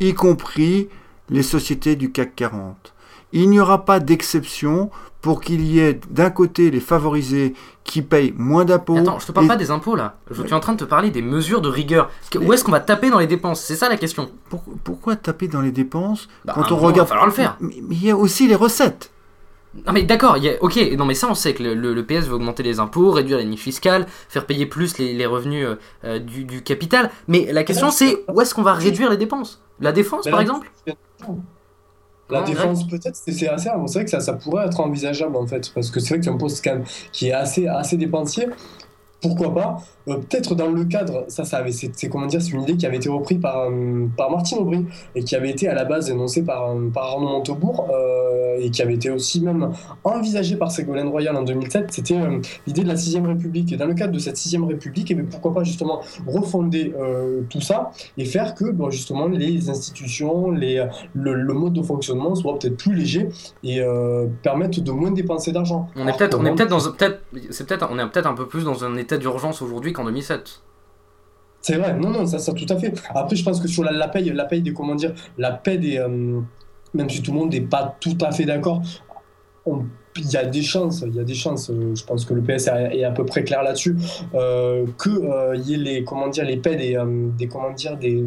y 0.00 0.12
compris 0.14 0.88
les 1.30 1.42
sociétés 1.42 1.96
du 1.96 2.12
CAC 2.12 2.34
40. 2.36 2.94
Il 3.32 3.50
n'y 3.50 3.60
aura 3.60 3.84
pas 3.84 4.00
d'exception 4.00 4.90
pour 5.26 5.40
qu'il 5.40 5.66
y 5.66 5.80
ait 5.80 5.98
d'un 6.08 6.30
côté 6.30 6.70
les 6.70 6.78
favorisés 6.78 7.54
qui 7.82 8.00
payent 8.00 8.32
moins 8.36 8.64
d'impôts. 8.64 8.96
Attends, 8.96 9.18
je 9.18 9.26
te 9.26 9.32
parle 9.32 9.48
pas 9.48 9.56
des 9.56 9.72
impôts 9.72 9.96
là. 9.96 10.18
Je 10.30 10.40
suis 10.40 10.54
en 10.54 10.60
train 10.60 10.74
de 10.74 10.78
te 10.78 10.84
parler 10.84 11.10
des 11.10 11.20
mesures 11.20 11.60
de 11.60 11.68
rigueur. 11.68 12.10
Où 12.36 12.52
est-ce 12.52 12.62
qu'on 12.62 12.70
va 12.70 12.78
taper 12.78 13.10
dans 13.10 13.18
les 13.18 13.26
dépenses? 13.26 13.60
C'est 13.60 13.74
ça 13.74 13.88
la 13.88 13.96
question. 13.96 14.30
pourquoi 14.84 15.16
taper 15.16 15.48
dans 15.48 15.62
les 15.62 15.72
dépenses 15.72 16.28
bah, 16.44 16.52
quand 16.54 16.70
on 16.70 16.76
regarde 16.76 16.94
Il 16.94 17.00
va 17.00 17.06
falloir 17.06 17.26
le 17.26 17.32
faire. 17.32 17.56
Mais, 17.58 17.74
il 17.90 18.04
y 18.04 18.08
a 18.08 18.16
aussi 18.16 18.46
les 18.46 18.54
recettes. 18.54 19.10
Non 19.84 19.92
mais 19.92 20.04
d'accord, 20.04 20.38
ok, 20.60 20.92
non 20.96 21.04
mais 21.04 21.14
ça 21.14 21.26
on 21.28 21.34
sait 21.34 21.54
que 21.54 21.64
le, 21.64 22.02
PS 22.04 22.28
veut 22.28 22.34
augmenter 22.34 22.62
les 22.62 22.78
impôts, 22.78 23.10
réduire 23.10 23.38
les 23.38 23.44
niches 23.44 23.62
fiscales, 23.62 24.06
faire 24.28 24.46
payer 24.46 24.64
plus 24.64 24.96
les, 24.98 25.26
revenus 25.26 25.66
euh, 25.66 25.74
euh, 26.04 26.18
du, 26.20 26.62
capital, 26.62 27.10
mais 27.26 27.52
la 27.52 27.64
question 27.64 27.90
c'est 27.90 28.24
où 28.32 28.40
est-ce 28.40 28.54
qu'on 28.54 28.62
va 28.62 28.74
réduire 28.74 29.10
les 29.10 29.16
dépenses? 29.16 29.60
La 29.80 29.90
défense 29.90 30.28
par 30.28 30.40
exemple? 30.40 30.70
La 32.28 32.42
défense, 32.42 32.86
peut-être, 32.86 33.14
c'est 33.14 33.48
assez. 33.48 33.68
C'est 33.86 33.92
vrai 33.94 34.04
que 34.04 34.10
ça, 34.10 34.20
ça 34.20 34.32
pourrait 34.32 34.66
être 34.66 34.80
envisageable 34.80 35.36
en 35.36 35.46
fait, 35.46 35.70
parce 35.74 35.90
que 35.90 36.00
c'est 36.00 36.10
vrai 36.10 36.18
que 36.18 36.24
c'est 36.24 36.30
un 36.30 36.36
poste 36.36 36.64
quand 36.64 36.74
même 36.74 36.84
qui 37.12 37.28
est 37.28 37.32
assez, 37.32 37.66
assez 37.66 37.96
dépensier. 37.96 38.48
Pourquoi 39.22 39.54
pas? 39.54 39.76
Euh, 40.08 40.16
peut-être 40.18 40.54
dans 40.54 40.68
le 40.68 40.84
cadre, 40.84 41.24
ça, 41.28 41.44
ça 41.44 41.58
avait, 41.58 41.72
c'est, 41.72 42.08
comment 42.08 42.26
dire, 42.26 42.42
c'est 42.42 42.50
une 42.50 42.62
idée 42.62 42.76
qui 42.76 42.86
avait 42.86 42.98
été 42.98 43.08
reprise 43.08 43.40
par, 43.40 43.70
euh, 43.70 44.06
par 44.16 44.30
Martine 44.30 44.58
Aubry 44.58 44.84
et 45.14 45.24
qui 45.24 45.34
avait 45.34 45.50
été 45.50 45.68
à 45.68 45.74
la 45.74 45.84
base 45.84 46.10
énoncée 46.10 46.42
par, 46.42 46.70
euh, 46.70 46.90
par 46.92 47.04
Arnaud 47.04 47.28
Montebourg 47.28 47.88
et 48.58 48.70
qui 48.70 48.82
avait 48.82 48.94
été 48.94 49.10
aussi 49.10 49.40
même 49.40 49.72
envisagée 50.04 50.56
par 50.56 50.70
Ségolène 50.70 51.08
Royal 51.08 51.36
en 51.36 51.42
2007. 51.42 51.86
C'était 51.90 52.18
l'idée 52.66 52.82
de 52.82 52.88
la 52.88 52.96
6 52.96 53.18
République. 53.18 53.72
Et 53.72 53.76
dans 53.76 53.86
le 53.86 53.94
cadre 53.94 54.12
de 54.12 54.18
cette 54.18 54.36
6 54.36 54.58
République, 54.58 55.10
et 55.10 55.16
eh 55.18 55.22
pourquoi 55.22 55.54
pas 55.54 55.64
justement 55.64 56.00
refonder 56.26 56.92
tout 57.50 57.60
ça 57.60 57.90
et 58.16 58.24
faire 58.24 58.54
que 58.54 58.70
bon, 58.70 58.90
justement 58.90 59.26
les 59.26 59.70
institutions, 59.70 60.50
les, 60.50 60.86
le, 61.14 61.54
mode 61.54 61.72
de 61.72 61.82
fonctionnement 61.82 62.34
soit 62.34 62.58
peut-être 62.58 62.76
plus 62.76 62.94
léger 62.94 63.28
et 63.62 63.80
permettre 64.42 64.80
de 64.80 64.90
moins 64.90 65.10
dépenser 65.10 65.52
d'argent. 65.52 65.88
On 65.96 66.06
est 66.06 66.16
peut-être, 66.16 66.38
on 66.38 66.44
est 66.44 66.54
peut-être 66.54 66.70
dans, 66.70 66.80
peut-être, 66.80 67.20
c'est 67.50 67.66
peut-être, 67.66 67.88
on 67.90 67.98
est 67.98 68.08
peut-être 68.08 68.26
un 68.26 68.34
peu 68.34 68.46
plus 68.46 68.64
dans 68.64 68.84
un 68.84 68.96
état 68.96 69.16
d'urgence 69.16 69.62
aujourd'hui 69.62 69.92
en 69.96 70.04
2007. 70.04 70.62
C'est 71.60 71.76
vrai, 71.76 71.94
non, 71.94 72.10
non, 72.10 72.26
ça, 72.26 72.38
ça 72.38 72.52
tout 72.52 72.66
à 72.68 72.76
fait. 72.76 72.94
Après, 73.12 73.34
je 73.34 73.44
pense 73.44 73.60
que 73.60 73.66
sur 73.66 73.82
la, 73.82 73.90
la 73.90 74.06
paye, 74.06 74.30
la 74.32 74.44
paye 74.44 74.62
des, 74.62 74.72
comment 74.72 74.94
dire, 74.94 75.12
la 75.36 75.50
paie 75.50 75.78
des, 75.78 75.98
euh, 75.98 76.40
même 76.96 77.10
si 77.10 77.22
tout 77.22 77.32
le 77.32 77.38
monde 77.38 77.52
n'est 77.52 77.60
pas 77.60 77.96
tout 78.00 78.18
à 78.20 78.32
fait 78.32 78.44
d'accord, 78.44 78.82
il 80.18 80.30
y 80.30 80.36
a 80.36 80.44
des 80.44 80.62
chances, 80.62 81.04
il 81.06 81.14
y 81.14 81.20
a 81.20 81.24
des 81.24 81.34
chances, 81.34 81.70
euh, 81.70 81.94
je 81.94 82.04
pense 82.04 82.24
que 82.24 82.34
le 82.34 82.42
PS 82.42 82.68
est 82.68 83.04
à 83.04 83.10
peu 83.10 83.24
près 83.24 83.44
clair 83.44 83.62
là-dessus, 83.62 83.96
euh, 84.34 84.86
que 84.98 85.10
euh, 85.10 85.56
y 85.56 85.74
ait 85.74 85.76
les, 85.76 86.04
comment 86.04 86.28
dire, 86.28 86.44
les 86.44 86.56
paix 86.56 86.76
des, 86.76 87.48
comment 87.48 87.72
dire, 87.72 87.96
des, 87.96 88.24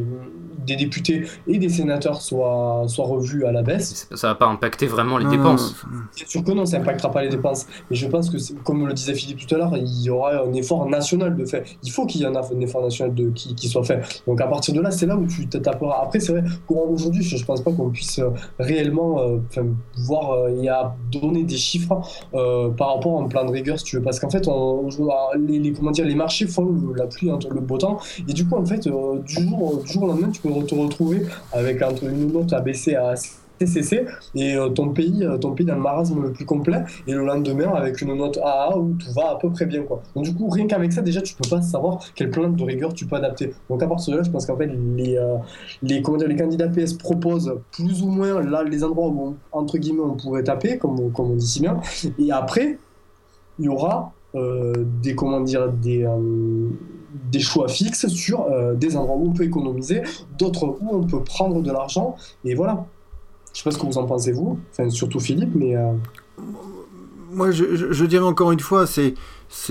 des 0.69 0.75
députés 0.75 1.25
et 1.47 1.57
des 1.57 1.69
sénateurs 1.69 2.21
soient, 2.21 2.83
soient 2.87 3.05
revus 3.07 3.45
à 3.45 3.51
la 3.51 3.61
baisse. 3.61 4.07
Ça 4.15 4.27
va 4.27 4.35
pas 4.35 4.45
impacter 4.47 4.85
vraiment 4.87 5.17
les 5.17 5.25
Non, 5.25 5.31
dépenses. 5.31 5.75
C'est 6.11 6.27
sûr 6.27 6.43
que 6.43 6.51
non, 6.51 6.65
ça 6.65 6.77
n'impactera 6.79 7.11
pas 7.11 7.21
les 7.23 7.29
dépenses. 7.29 7.65
Mais 7.89 7.95
je 7.95 8.07
pense 8.07 8.29
que, 8.29 8.37
comme 8.63 8.87
le 8.87 8.93
disait 8.93 9.13
Philippe 9.13 9.45
tout 9.45 9.55
à 9.55 9.57
l'heure, 9.57 9.75
il 9.77 10.01
y 10.03 10.09
aura 10.09 10.43
un 10.43 10.53
effort 10.53 10.87
national 10.87 11.35
de 11.35 11.45
fait. 11.45 11.63
Il 11.83 11.91
faut 11.91 12.05
qu'il 12.05 12.21
y 12.21 12.25
en 12.27 12.33
ait 12.33 12.37
un 12.37 12.59
effort 12.61 12.81
national 12.83 13.13
de, 13.13 13.29
qui, 13.31 13.55
qui 13.55 13.67
soit 13.67 13.83
fait. 13.83 14.01
Donc 14.27 14.39
à 14.41 14.47
partir 14.47 14.73
de 14.73 14.81
là, 14.81 14.91
c'est 14.91 15.05
là 15.05 15.15
où 15.17 15.25
tu 15.25 15.47
t'appuieras. 15.47 16.01
Après, 16.03 16.19
c'est 16.19 16.31
vrai 16.33 16.43
qu'aujourd'hui, 16.67 17.23
je 17.23 17.35
ne 17.37 17.43
pense 17.43 17.61
pas 17.61 17.71
qu'on 17.71 17.89
puisse 17.89 18.19
euh, 18.19 18.29
réellement 18.59 19.19
euh, 19.21 19.37
voir 19.97 20.31
euh, 20.31 20.61
et 20.61 20.69
à 20.69 20.95
donner 21.11 21.43
des 21.43 21.57
chiffres 21.57 21.99
euh, 22.33 22.69
par 22.69 22.95
rapport 22.95 23.19
à 23.19 23.23
un 23.23 23.27
plan 23.27 23.45
de 23.45 23.51
rigueur, 23.51 23.77
si 23.79 23.85
tu 23.85 23.95
veux. 23.97 24.01
Parce 24.03 24.19
qu'en 24.19 24.29
fait, 24.29 24.47
on, 24.47 24.87
on- 24.87 25.37
les, 25.37 25.59
les- 25.59 25.73
comment 25.73 25.91
dire, 25.91 26.05
les 26.05 26.15
marchés 26.15 26.47
font 26.47 26.65
le- 26.65 26.93
la 26.95 27.07
pluie 27.07 27.31
entre 27.31 27.49
le 27.49 27.61
beau 27.61 27.77
temps. 27.77 27.97
Et 28.27 28.33
du 28.33 28.47
coup, 28.47 28.55
en 28.55 28.65
fait, 28.65 28.85
euh, 28.87 29.19
du, 29.19 29.33
jour, 29.43 29.81
du 29.83 29.91
jour 29.91 30.03
au 30.03 30.07
lendemain, 30.07 30.29
tu 30.29 30.41
peux 30.41 30.49
te 30.65 30.75
retrouver 30.75 31.21
avec 31.51 31.81
entre 31.81 32.03
une 32.05 32.31
note 32.31 32.53
abaissée 32.53 32.95
à 32.95 33.13
CCC 33.59 34.05
et 34.35 34.55
euh, 34.55 34.69
ton 34.69 34.89
pays 34.89 35.25
euh, 35.25 35.37
ton 35.37 35.51
pays 35.51 35.65
dans 35.65 35.75
le 35.75 35.81
marasme 35.81 36.21
le 36.21 36.31
plus 36.31 36.45
complet 36.45 36.81
et 37.07 37.11
le 37.11 37.25
lendemain 37.25 37.69
avec 37.75 37.99
une 38.01 38.13
note 38.15 38.37
AA 38.41 38.77
où 38.77 38.93
tout 38.93 39.11
va 39.11 39.31
à 39.31 39.35
peu 39.37 39.49
près 39.49 39.65
bien 39.65 39.83
quoi. 39.83 40.01
Donc 40.15 40.23
du 40.23 40.33
coup 40.33 40.47
rien 40.49 40.65
qu'avec 40.65 40.93
ça 40.93 41.01
déjà 41.01 41.21
tu 41.21 41.35
peux 41.35 41.49
pas 41.49 41.61
savoir 41.61 41.99
quel 42.15 42.29
plan 42.31 42.47
de 42.47 42.63
rigueur 42.63 42.93
tu 42.93 43.05
peux 43.05 43.17
adapter. 43.17 43.53
Donc 43.69 43.83
à 43.83 43.87
partir 43.87 44.13
de 44.13 44.17
là 44.19 44.23
je 44.23 44.29
pense 44.31 44.45
qu'en 44.45 44.55
fait 44.55 44.67
les 44.95 45.17
euh, 45.17 45.35
les 45.81 46.01
candidats 46.01 46.69
PS 46.69 46.93
proposent 46.93 47.53
plus 47.73 48.01
ou 48.01 48.07
moins 48.07 48.41
là 48.41 48.63
les 48.63 48.81
endroits 48.81 49.09
où 49.09 49.35
on- 49.53 49.57
entre 49.59 49.77
guillemets 49.77 50.03
on 50.05 50.15
pourrait 50.15 50.43
taper 50.43 50.77
comme 50.77 51.11
comme 51.11 51.31
on 51.31 51.35
dit 51.35 51.45
si 51.47 51.59
bien 51.59 51.81
et 52.17 52.31
après 52.31 52.79
il 53.59 53.65
y 53.65 53.67
aura 53.67 54.13
des 54.33 55.15
comment 55.15 55.41
dire 55.41 55.71
des 55.71 56.03
euh, 56.03 56.69
des 57.31 57.39
choix 57.39 57.67
fixes 57.67 58.07
sur 58.07 58.41
euh, 58.41 58.75
des 58.75 58.95
endroits 58.95 59.15
où 59.17 59.29
on 59.29 59.33
peut 59.33 59.43
économiser, 59.43 60.01
d'autres 60.37 60.65
où 60.65 60.89
on 60.91 61.03
peut 61.03 61.23
prendre 61.23 61.61
de 61.61 61.71
l'argent 61.71 62.15
et 62.43 62.55
voilà. 62.55 62.85
Je 63.53 63.59
sais 63.59 63.63
pas 63.63 63.71
ce 63.71 63.79
que 63.79 63.85
vous 63.85 63.97
en 63.97 64.05
pensez 64.05 64.31
vous, 64.31 64.59
enfin 64.71 64.89
surtout 64.89 65.19
Philippe, 65.19 65.55
mais 65.55 65.75
euh, 65.75 65.91
Moi, 67.31 67.49
je, 67.51 68.05
dirais 68.05 68.23
encore 68.23 68.51
une 68.51 68.59
fois, 68.59 68.85
c'est 68.85 69.15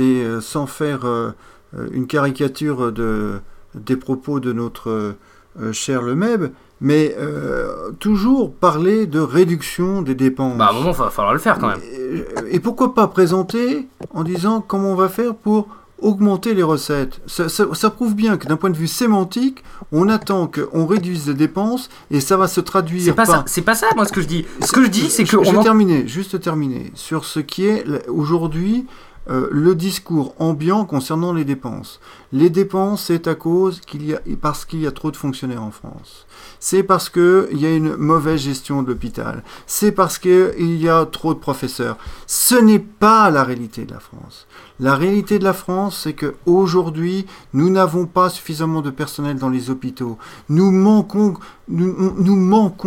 euh, 0.01 0.41
sans 0.41 0.67
faire 0.67 1.05
euh, 1.05 1.31
euh, 1.77 1.89
une 1.93 2.09
caricature 2.09 2.93
de, 2.93 3.41
des 3.77 3.97
propos 3.97 4.41
de 4.41 4.53
notre 4.53 5.17
euh, 5.61 5.73
cher 5.73 6.03
Lemeb, 6.03 6.51
mais 6.81 7.15
euh, 7.19 7.91
toujours 7.99 8.53
parler 8.53 9.07
de 9.07 9.21
réduction 9.21 10.03
des 10.03 10.15
dépenses. 10.15 10.57
Bah, 10.59 10.67
à 10.67 10.71
un 10.71 10.75
moment, 10.75 10.93
va 10.93 11.11
falloir 11.11 11.33
le 11.35 11.41
faire 11.41 11.59
quand 11.59 11.69
même. 11.69 11.81
Et, 12.51 12.57
et 12.57 12.61
pourquoi 12.61 12.95
pas 12.95 13.07
présenter 13.09 13.89
en 14.15 14.23
disant 14.23 14.61
comment 14.67 14.93
on 14.93 14.97
va 14.97 15.09
faire 15.09 15.35
pour 15.35 15.69
augmenter 16.01 16.55
les 16.55 16.63
recettes? 16.63 17.21
Ça, 17.27 17.49
ça- 17.49 17.67
ça 17.73 17.91
prouve 17.91 18.15
bien 18.15 18.37
que 18.37 18.47
d'un 18.47 18.57
point 18.57 18.71
de 18.71 18.77
vue 18.77 18.87
sémantique, 18.87 19.65
on 19.91 20.09
attend 20.09 20.47
qu'on 20.47 20.87
réduise 20.87 21.27
les 21.27 21.35
dépenses 21.35 21.89
et 22.13 22.21
ça 22.21 22.37
va 22.37 22.47
se 22.47 22.61
traduire 22.61 23.03
C'est 23.03 23.13
pas 23.13 23.27
par... 23.27 23.35
ça, 23.39 23.45
c'est 23.49 23.63
pas 23.63 23.75
ça, 23.75 23.89
moi, 23.97 24.05
ce 24.05 24.13
que 24.13 24.21
je 24.21 24.29
dis. 24.29 24.47
Ce 24.65 24.71
que 24.71 24.85
je 24.85 24.89
dis, 24.89 25.11
c'est 25.11 25.25
que 25.25 25.31
Je 25.31 25.37
on 25.39 25.43
vais 25.43 25.57
en- 25.59 25.63
terminer, 25.63 26.07
juste 26.07 26.41
terminer, 26.41 26.93
sur 26.95 27.25
ce 27.25 27.41
qui 27.41 27.67
est 27.67 27.85
aujourd'hui 28.09 28.87
euh, 29.31 29.49
le 29.51 29.75
discours 29.75 30.35
ambiant 30.39 30.85
concernant 30.85 31.33
les 31.33 31.45
dépenses. 31.45 32.01
Les 32.33 32.51
dépenses, 32.51 33.05
c'est 33.05 33.27
à 33.27 33.35
cause 33.35 33.81
qu'il 33.81 34.07
y 34.07 34.15
a, 34.15 34.21
parce 34.41 34.65
qu'il 34.65 34.81
y 34.81 34.87
a 34.87 34.93
trop 34.93 35.11
de 35.11 35.17
fonctionnaires 35.17 35.63
en 35.63 35.71
France. 35.71 36.27
C'est 36.61 36.83
parce 36.83 37.11
qu'il 37.11 37.49
y 37.53 37.67
a 37.67 37.75
une 37.75 37.97
mauvaise 37.97 38.41
gestion 38.41 38.83
de 38.83 38.89
l'hôpital. 38.89 39.43
C'est 39.67 39.93
parce 39.93 40.19
qu'il 40.19 40.77
y 40.81 40.89
a 40.89 41.05
trop 41.07 41.35
de 41.35 41.39
professeurs. 41.39 41.99
Ce 42.27 42.55
n'est 42.55 42.79
pas 42.79 43.31
la 43.31 43.45
réalité 43.45 43.85
de 43.85 43.93
la 43.93 44.01
France. 44.01 44.47
La 44.81 44.95
réalité 44.95 45.41
de 45.41 45.45
la 45.45 45.53
France, 45.53 46.03
c'est 46.05 46.13
que 46.13 46.37
aujourd'hui, 46.47 47.27
nous 47.53 47.69
n'avons 47.69 48.07
pas 48.07 48.31
suffisamment 48.31 48.81
de 48.81 48.91
personnel 48.91 49.37
dans 49.37 49.49
les 49.49 49.71
hôpitaux. 49.71 50.19
Nous 50.49 50.71
manquons, 50.71 51.37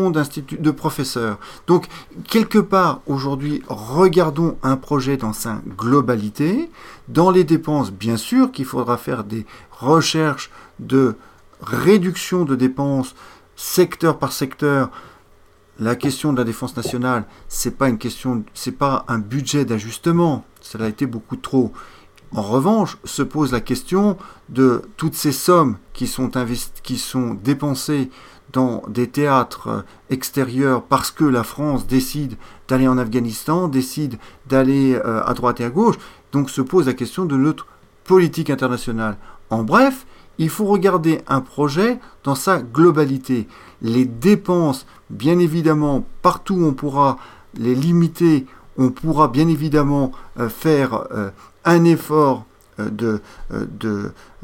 d'instituts, 0.09 0.57
de 0.57 0.71
professeurs. 0.71 1.37
Donc, 1.67 1.87
quelque 2.29 2.59
part, 2.59 3.01
aujourd'hui, 3.07 3.61
regardons 3.67 4.57
un 4.63 4.77
projet 4.77 5.17
dans 5.17 5.33
sa 5.33 5.61
globalité. 5.77 6.71
Dans 7.09 7.29
les 7.29 7.43
dépenses, 7.43 7.91
bien 7.91 8.15
sûr 8.15 8.53
qu'il 8.53 8.65
faudra 8.65 8.97
faire 8.97 9.25
des 9.25 9.45
recherches 9.71 10.49
de 10.79 11.15
réduction 11.61 12.45
de 12.45 12.55
dépenses 12.55 13.15
secteur 13.57 14.17
par 14.17 14.31
secteur. 14.31 14.89
La 15.79 15.95
question 15.95 16.31
de 16.33 16.37
la 16.37 16.43
défense 16.43 16.75
nationale, 16.75 17.25
c'est 17.47 17.77
pas 17.77 17.89
une 17.89 17.97
question, 17.97 18.43
pas 18.77 19.05
un 19.07 19.19
budget 19.19 19.65
d'ajustement. 19.65 20.45
Cela 20.71 20.85
a 20.85 20.87
été 20.87 21.05
beaucoup 21.05 21.35
trop. 21.35 21.73
En 22.33 22.41
revanche, 22.41 22.97
se 23.03 23.23
pose 23.23 23.51
la 23.51 23.59
question 23.59 24.17
de 24.47 24.83
toutes 24.95 25.15
ces 25.15 25.33
sommes 25.33 25.75
qui 25.91 26.07
sont, 26.07 26.29
dépensées 27.43 28.09
dans 28.53 28.81
des 28.87 29.07
théâtres 29.07 29.67
euh, 29.67 29.81
extérieurs 30.09 30.83
parce 30.83 31.11
que 31.11 31.25
la 31.25 31.43
France 31.43 31.87
décide 31.87 32.35
d'aller 32.69 32.87
en 32.87 32.97
Afghanistan, 32.97 33.67
décide 33.67 34.17
d'aller 34.47 34.95
euh, 34.95 35.21
à 35.25 35.33
droite 35.33 35.59
et 35.59 35.65
à 35.65 35.69
gauche. 35.69 35.95
Donc 36.31 36.49
se 36.49 36.61
pose 36.61 36.87
la 36.87 36.93
question 36.93 37.25
de 37.25 37.35
notre 37.35 37.67
politique 38.05 38.49
internationale. 38.49 39.17
En 39.49 39.63
bref, 39.63 40.05
il 40.37 40.49
faut 40.49 40.65
regarder 40.65 41.19
un 41.27 41.41
projet 41.41 41.99
dans 42.23 42.35
sa 42.35 42.61
globalité. 42.61 43.45
Les 43.81 44.05
dépenses, 44.05 44.85
bien 45.09 45.37
évidemment, 45.37 46.05
partout 46.21 46.61
on 46.61 46.73
pourra 46.73 47.17
les 47.55 47.75
limiter, 47.75 48.45
on 48.81 48.89
pourra 48.89 49.27
bien 49.27 49.47
évidemment 49.47 50.11
euh, 50.39 50.49
faire 50.49 51.07
euh, 51.11 51.29
un 51.65 51.83
effort 51.83 52.45
euh, 52.79 52.89
de, 52.89 53.21
euh, 53.53 53.65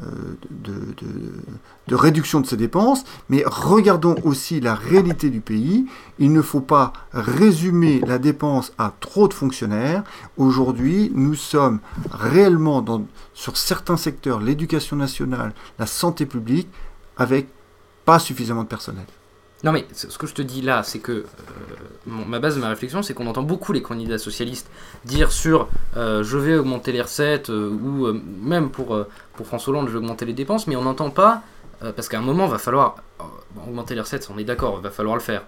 euh, 0.02 1.96
réduction 1.96 2.40
de 2.40 2.46
ces 2.46 2.56
dépenses, 2.56 3.04
mais 3.30 3.42
regardons 3.46 4.14
aussi 4.22 4.60
la 4.60 4.74
réalité 4.74 5.30
du 5.30 5.40
pays. 5.40 5.86
Il 6.18 6.32
ne 6.32 6.42
faut 6.42 6.60
pas 6.60 6.92
résumer 7.12 8.00
la 8.06 8.18
dépense 8.18 8.72
à 8.76 8.92
trop 9.00 9.26
de 9.28 9.34
fonctionnaires. 9.34 10.04
Aujourd'hui, 10.36 11.10
nous 11.14 11.34
sommes 11.34 11.80
réellement 12.10 12.84
sur 13.32 13.56
certains 13.56 13.96
secteurs, 13.96 14.40
l'éducation 14.40 14.96
nationale, 14.96 15.54
la 15.78 15.86
santé 15.86 16.26
publique, 16.26 16.68
avec 17.16 17.48
pas 18.04 18.18
suffisamment 18.18 18.64
de 18.64 18.68
personnel. 18.68 19.06
Non 19.64 19.72
mais 19.72 19.86
ce 19.92 20.16
que 20.18 20.28
je 20.28 20.34
te 20.34 20.42
dis 20.42 20.62
là, 20.62 20.84
c'est 20.84 21.00
que 21.00 21.10
euh, 21.12 21.24
ma 22.06 22.38
base 22.38 22.54
de 22.54 22.60
ma 22.60 22.68
réflexion, 22.68 23.02
c'est 23.02 23.12
qu'on 23.12 23.26
entend 23.26 23.42
beaucoup 23.42 23.72
les 23.72 23.82
candidats 23.82 24.18
socialistes 24.18 24.70
dire 25.04 25.32
sur 25.32 25.68
euh, 25.96 26.22
je 26.22 26.38
vais 26.38 26.56
augmenter 26.56 26.92
les 26.92 27.02
recettes 27.02 27.50
euh, 27.50 27.68
ou 27.70 28.06
même 28.40 28.70
pour, 28.70 28.96
pour 29.34 29.46
François 29.46 29.72
Hollande 29.72 29.88
je 29.88 29.92
vais 29.92 29.98
augmenter 29.98 30.26
les 30.26 30.32
dépenses, 30.32 30.68
mais 30.68 30.76
on 30.76 30.82
n'entend 30.82 31.10
pas 31.10 31.42
parce 31.94 32.08
qu'à 32.08 32.18
un 32.18 32.22
moment 32.22 32.46
va 32.48 32.58
falloir 32.58 32.96
augmenter 33.68 33.94
les 33.94 34.00
recettes, 34.00 34.28
on 34.34 34.38
est 34.38 34.42
d'accord, 34.44 34.80
va 34.80 34.90
falloir 34.90 35.14
le 35.14 35.20
faire, 35.22 35.42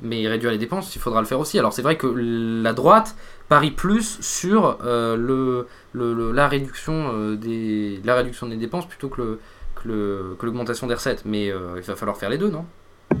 mais 0.00 0.26
réduire 0.26 0.50
les 0.50 0.58
dépenses, 0.58 0.94
il 0.96 1.00
faudra 1.00 1.20
le 1.20 1.28
faire 1.28 1.38
aussi. 1.38 1.60
Alors 1.60 1.72
c'est 1.72 1.82
vrai 1.82 1.96
que 1.96 2.08
la 2.08 2.72
droite 2.72 3.14
parie 3.48 3.70
plus 3.70 4.18
sur 4.20 4.78
le, 4.82 5.66
le- 5.92 6.32
la 6.32 6.48
réduction 6.48 7.34
des 7.34 8.00
la 8.04 8.16
réduction 8.16 8.48
des 8.48 8.56
dépenses 8.56 8.86
plutôt 8.88 9.08
que 9.08 9.38
le 9.84 10.36
que 10.40 10.44
l'augmentation 10.46 10.88
des 10.88 10.94
recettes, 10.94 11.22
mais 11.24 11.46
il 11.46 11.82
va 11.82 11.94
falloir 11.94 12.16
faire 12.16 12.30
les 12.30 12.38
deux, 12.38 12.50
non? 12.50 12.64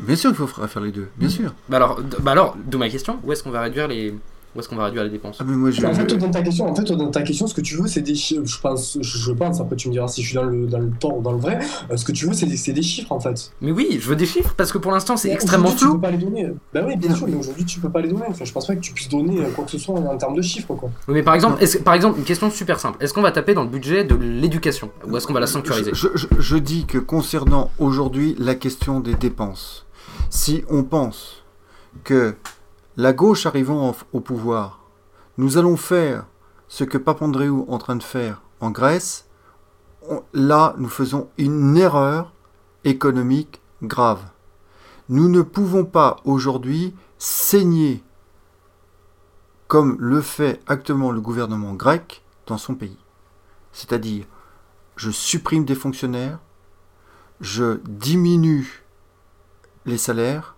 Bien 0.06 0.16
sûr 0.16 0.30
qu'il 0.34 0.46
faut 0.46 0.66
faire 0.66 0.82
les 0.82 0.92
deux, 0.92 1.08
bien 1.16 1.28
sûr. 1.28 1.52
bah 1.68 1.76
alors, 1.78 2.02
d- 2.02 2.16
bah 2.20 2.32
alors, 2.32 2.56
d'où 2.66 2.78
ma 2.78 2.88
question, 2.88 3.18
où 3.24 3.32
est-ce 3.32 3.42
qu'on 3.42 3.50
va 3.50 3.60
réduire 3.62 3.88
les, 3.88 4.10
où 4.54 4.60
est-ce 4.60 4.70
qu'on 4.70 4.76
va 4.76 4.86
réduire 4.86 5.04
les 5.04 5.10
dépenses? 5.10 5.36
Ah, 5.38 5.44
mais 5.46 5.54
moi, 5.54 5.70
je, 5.70 5.84
en 5.84 5.92
fait, 5.92 6.06
dans 6.16 6.30
ta 6.30 6.40
question, 6.40 6.64
en 6.66 6.74
fait, 6.74 6.84
dans 6.90 7.10
ta 7.10 7.20
question, 7.20 7.46
ce 7.46 7.52
que 7.52 7.60
tu 7.60 7.76
veux, 7.76 7.86
c'est 7.86 8.00
des 8.00 8.14
chiffres. 8.14 8.40
Je 8.46 8.58
pense, 8.58 8.96
je, 9.02 9.18
je 9.18 9.32
pense. 9.32 9.60
Après, 9.60 9.76
tu 9.76 9.88
me 9.88 9.92
diras 9.92 10.08
si 10.08 10.22
je 10.22 10.28
suis 10.28 10.34
dans 10.34 10.44
le 10.44 10.66
dans 10.66 10.78
le 10.78 10.90
tort 10.98 11.18
ou 11.18 11.20
dans 11.20 11.32
le 11.32 11.38
vrai. 11.38 11.58
Euh, 11.90 11.96
ce 11.98 12.06
que 12.06 12.12
tu 12.12 12.24
veux, 12.26 12.32
c'est 12.32 12.46
des, 12.46 12.56
c'est 12.56 12.72
des 12.72 12.80
chiffres, 12.80 13.12
en 13.12 13.20
fait. 13.20 13.52
Mais 13.60 13.70
oui, 13.70 13.98
je 14.00 14.08
veux 14.08 14.16
des 14.16 14.24
chiffres 14.24 14.54
parce 14.56 14.72
que 14.72 14.78
pour 14.78 14.92
l'instant 14.92 15.18
c'est 15.18 15.28
Mais 15.28 15.34
extrêmement 15.34 15.66
aujourd'hui, 15.66 15.80
Tu 15.80 15.84
flou. 15.84 15.94
peux 15.96 16.00
pas 16.00 16.10
les 16.10 16.16
donner. 16.16 16.46
Bah 16.72 16.80
oui, 16.86 16.96
bien 16.96 17.10
Non. 17.10 17.16
sûr, 17.16 17.28
mais 17.28 17.34
aujourd'hui, 17.36 17.66
tu 17.66 17.80
peux 17.80 17.90
pas 17.90 18.00
les 18.00 18.08
donner. 18.08 18.22
Enfin, 18.30 18.46
je 18.46 18.52
pense 18.52 18.66
pas 18.66 18.74
que 18.74 18.80
tu 18.80 18.94
puisses 18.94 19.10
donner 19.10 19.40
euh, 19.44 19.50
quoi 19.54 19.66
que 19.66 19.70
ce 19.72 19.78
soit 19.78 19.94
en, 19.94 20.06
en 20.06 20.16
termes 20.16 20.34
de 20.36 20.40
chiffres, 20.42 20.72
quoi. 20.74 20.88
Oui, 21.06 21.12
Mais 21.14 21.22
par 21.22 21.34
exemple, 21.34 21.62
est-ce- 21.62 21.76
par 21.78 21.92
exemple, 21.92 22.18
une 22.18 22.24
question 22.24 22.50
super 22.50 22.80
simple. 22.80 22.96
Est-ce 23.04 23.12
qu'on 23.12 23.20
va 23.22 23.32
taper 23.32 23.52
dans 23.52 23.62
le 23.64 23.68
budget 23.68 24.04
de 24.04 24.14
l'éducation? 24.14 24.90
Ou 25.06 25.16
est-ce 25.18 25.26
qu'on 25.26 25.34
va 25.34 25.40
la 25.40 25.46
sanctuariser? 25.46 25.90
Je, 25.92 26.08
je- 26.14 26.26
je 26.38 26.56
dis 26.56 26.86
que 26.86 26.96
concernant 26.96 27.70
aujourd'hui 27.78 28.34
la 28.38 28.54
question 28.54 29.00
des 29.00 29.14
dépenses, 29.14 29.84
si 30.30 30.64
on 30.68 30.82
pense 30.82 31.44
que 32.04 32.36
la 32.96 33.12
gauche 33.12 33.46
arrivant 33.46 33.94
au, 34.12 34.20
pouvoir, 34.20 34.80
nous 35.38 35.58
allons 35.58 35.76
faire 35.76 36.26
ce 36.68 36.84
que 36.84 36.98
Papandreou 36.98 37.66
est 37.68 37.72
en 37.72 37.78
train 37.78 37.96
de 37.96 38.02
faire 38.02 38.42
en 38.60 38.70
Grèce, 38.70 39.28
là 40.32 40.74
nous 40.78 40.88
faisons 40.88 41.28
une 41.36 41.76
erreur 41.76 42.32
économique 42.84 43.60
grave. 43.82 44.22
Nous 45.08 45.28
ne 45.28 45.42
pouvons 45.42 45.84
pas 45.84 46.16
aujourd'hui 46.24 46.94
saigner 47.18 48.02
comme 49.68 49.96
le 49.98 50.20
fait 50.20 50.60
actuellement 50.66 51.10
le 51.10 51.20
gouvernement 51.20 51.74
grec 51.74 52.22
dans 52.46 52.58
son 52.58 52.74
pays. 52.74 52.98
C'est-à-dire, 53.72 54.24
je 54.96 55.10
supprime 55.10 55.64
des 55.64 55.74
fonctionnaires, 55.74 56.38
je 57.40 57.80
diminue 57.84 58.85
les 59.86 59.98
salaires, 59.98 60.56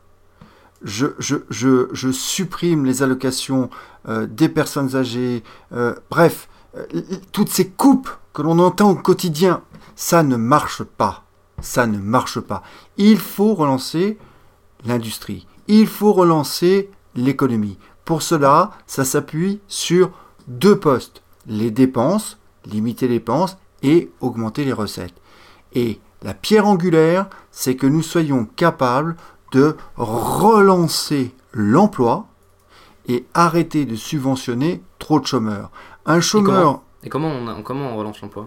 je, 0.82 2.10
supprime 2.12 2.84
les 2.84 3.02
allocations 3.02 3.70
euh, 4.08 4.26
des 4.26 4.48
personnes 4.48 4.96
âgées, 4.96 5.42
euh, 5.72 5.94
bref, 6.10 6.48
euh, 6.76 6.86
toutes 7.32 7.48
ces 7.48 7.68
coupes 7.68 8.10
que 8.32 8.42
l'on 8.42 8.58
entend 8.58 8.90
au 8.90 8.94
quotidien, 8.94 9.62
ça 9.96 10.22
ne 10.22 10.36
marche 10.36 10.82
pas. 10.82 11.24
Ça 11.60 11.86
ne 11.86 11.98
marche 11.98 12.38
pas. 12.38 12.62
Il 12.96 13.18
faut 13.18 13.54
relancer 13.54 14.16
l'industrie. 14.84 15.46
Il 15.66 15.88
faut 15.88 16.12
relancer 16.12 16.90
l'économie. 17.16 17.78
Pour 18.04 18.22
cela, 18.22 18.70
ça 18.86 19.04
s'appuie 19.04 19.60
sur 19.66 20.12
deux 20.46 20.78
postes. 20.78 21.22
Les 21.46 21.72
dépenses, 21.72 22.38
limiter 22.64 23.08
les 23.08 23.14
dépenses 23.14 23.56
et 23.82 24.10
augmenter 24.20 24.64
les 24.64 24.72
recettes. 24.72 25.14
Et 25.74 26.00
la 26.22 26.34
pierre 26.34 26.66
angulaire, 26.66 27.28
c'est 27.50 27.76
que 27.76 27.86
nous 27.86 28.02
soyons 28.02 28.44
capables 28.44 29.16
de 29.52 29.76
relancer 29.96 31.34
l'emploi 31.52 32.26
et 33.06 33.26
arrêter 33.34 33.86
de 33.86 33.96
subventionner 33.96 34.82
trop 34.98 35.20
de 35.20 35.26
chômeurs. 35.26 35.70
Un 36.06 36.20
chômeur... 36.20 36.82
Et 37.02 37.08
comment 37.08 37.28
on, 37.28 37.62
comment 37.62 37.92
on 37.92 37.96
relance 37.96 38.20
l'emploi? 38.20 38.46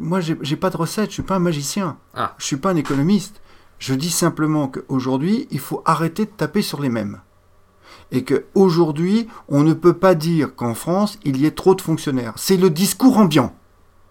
Moi, 0.00 0.20
j'ai 0.20 0.56
pas 0.56 0.70
de 0.70 0.76
recette, 0.76 1.10
je 1.10 1.14
suis 1.14 1.22
pas 1.22 1.36
un 1.36 1.40
magicien. 1.40 1.96
Ah. 2.14 2.34
Je 2.38 2.46
suis 2.46 2.56
pas 2.56 2.70
un 2.70 2.76
économiste. 2.76 3.40
Je 3.78 3.94
dis 3.94 4.10
simplement 4.10 4.68
qu'aujourd'hui, 4.68 5.46
il 5.50 5.58
faut 5.58 5.82
arrêter 5.84 6.24
de 6.24 6.30
taper 6.30 6.62
sur 6.62 6.80
les 6.80 6.88
mêmes. 6.88 7.20
Et 8.12 8.24
qu'aujourd'hui, 8.24 9.28
on 9.48 9.62
ne 9.62 9.74
peut 9.74 9.94
pas 9.94 10.14
dire 10.14 10.54
qu'en 10.54 10.74
France, 10.74 11.18
il 11.24 11.36
y 11.36 11.46
ait 11.46 11.50
trop 11.50 11.74
de 11.74 11.80
fonctionnaires. 11.80 12.32
C'est 12.36 12.56
le 12.56 12.70
discours 12.70 13.18
ambiant. 13.18 13.54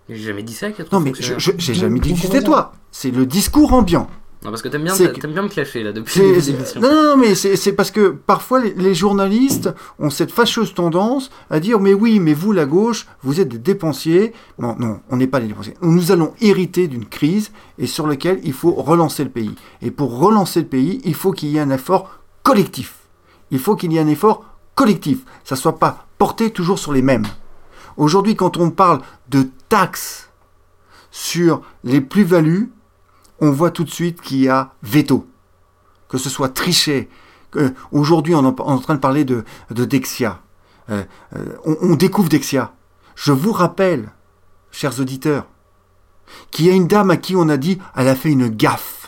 J'ai 0.09 0.15
jamais 0.17 0.43
dit 0.43 0.53
ça 0.53 0.67
Non, 0.91 0.99
mais 0.99 1.11
je- 1.11 1.33
fonctionnaires. 1.33 1.39
je- 1.39 1.51
j'ai 1.57 1.73
jamais 1.73 1.99
dit 1.99 2.13
que 2.13 2.19
c'était 2.19 2.43
toi. 2.43 2.73
C'est 2.91 3.11
le 3.11 3.25
discours 3.25 3.73
ambiant. 3.73 4.07
Non, 4.43 4.49
parce 4.49 4.61
que 4.61 4.67
t'aimes 4.67 4.83
bien, 4.83 4.93
C'est 4.93 5.13
t'aimes 5.17 5.31
bien 5.31 5.43
me 5.43 5.47
clasher 5.47 5.83
là 5.83 5.93
depuis 5.93 6.15
C'est- 6.15 6.19
le 6.19 6.25
début 6.27 6.35
de 6.39 6.41
c'est- 6.43 6.51
l'émission. 6.51 6.81
non, 6.81 6.91
non, 6.93 7.03
non, 7.11 7.17
mais 7.17 7.33
c'est 7.33 7.55
c'est 7.55 7.71
parce 7.71 7.91
que 7.91 8.09
parfois 8.09 8.59
les, 8.59 8.73
les 8.73 8.93
journalistes 8.93 9.69
ont 9.99 10.09
cette 10.09 10.31
fâcheuse 10.33 10.73
tendance 10.73 11.31
à 11.49 11.61
dire 11.61 11.79
mais 11.79 11.93
oui, 11.93 12.19
mais 12.19 12.33
vous 12.33 12.51
la 12.51 12.65
gauche, 12.65 13.07
vous 13.23 13.39
êtes 13.39 13.47
des 13.47 13.57
dépensiers. 13.57 14.33
Non, 14.59 14.75
non, 14.77 14.99
on 15.09 15.15
n'est 15.15 15.27
pas 15.27 15.39
des 15.39 15.47
dépensiers. 15.47 15.75
Nous 15.81 16.11
allons 16.11 16.33
hériter 16.41 16.89
d'une 16.89 17.05
crise 17.05 17.51
et 17.79 17.87
sur 17.87 18.05
laquelle 18.05 18.41
il 18.43 18.51
faut 18.51 18.73
relancer 18.73 19.23
le 19.23 19.29
pays. 19.29 19.55
Et 19.81 19.91
pour 19.91 20.19
relancer 20.19 20.59
le 20.59 20.67
pays, 20.67 20.99
il 21.05 21.15
faut 21.15 21.31
qu'il 21.31 21.47
y 21.47 21.55
ait 21.55 21.61
un 21.61 21.69
effort 21.71 22.19
collectif. 22.43 22.95
Il 23.49 23.59
faut 23.59 23.77
qu'il 23.77 23.93
y 23.93 23.97
ait 23.97 24.01
un 24.01 24.07
effort 24.09 24.43
collectif. 24.75 25.19
Ça 25.45 25.55
soit 25.55 25.79
pas 25.79 26.05
porté 26.17 26.49
toujours 26.49 26.79
sur 26.79 26.91
les 26.91 27.01
mêmes. 27.01 27.23
Aujourd'hui, 27.97 28.35
quand 28.35 28.57
on 28.57 28.71
parle 28.71 29.01
de 29.29 29.49
taxes 29.69 30.29
sur 31.11 31.61
les 31.83 32.01
plus-values, 32.01 32.71
on 33.39 33.51
voit 33.51 33.71
tout 33.71 33.83
de 33.83 33.89
suite 33.89 34.21
qu'il 34.21 34.39
y 34.39 34.49
a 34.49 34.73
veto. 34.81 35.27
Que 36.07 36.17
ce 36.17 36.29
soit 36.29 36.49
triché. 36.49 37.09
Aujourd'hui, 37.91 38.35
on, 38.35 38.43
est 38.43 38.61
en 38.61 38.77
train 38.79 38.95
de 38.95 38.99
parler 38.99 39.25
de, 39.25 39.43
de 39.71 39.85
Dexia. 39.85 40.41
Euh, 40.89 41.03
euh, 41.35 41.55
on, 41.65 41.77
on 41.81 41.95
découvre 41.95 42.29
Dexia. 42.29 42.73
Je 43.15 43.31
vous 43.31 43.51
rappelle, 43.51 44.11
chers 44.71 44.99
auditeurs, 44.99 45.45
qu'il 46.51 46.65
y 46.65 46.69
a 46.69 46.73
une 46.73 46.87
dame 46.87 47.11
à 47.11 47.17
qui 47.17 47.35
on 47.35 47.49
a 47.49 47.57
dit 47.57 47.79
elle 47.95 48.07
a 48.07 48.15
fait 48.15 48.31
une 48.31 48.47
gaffe 48.47 49.02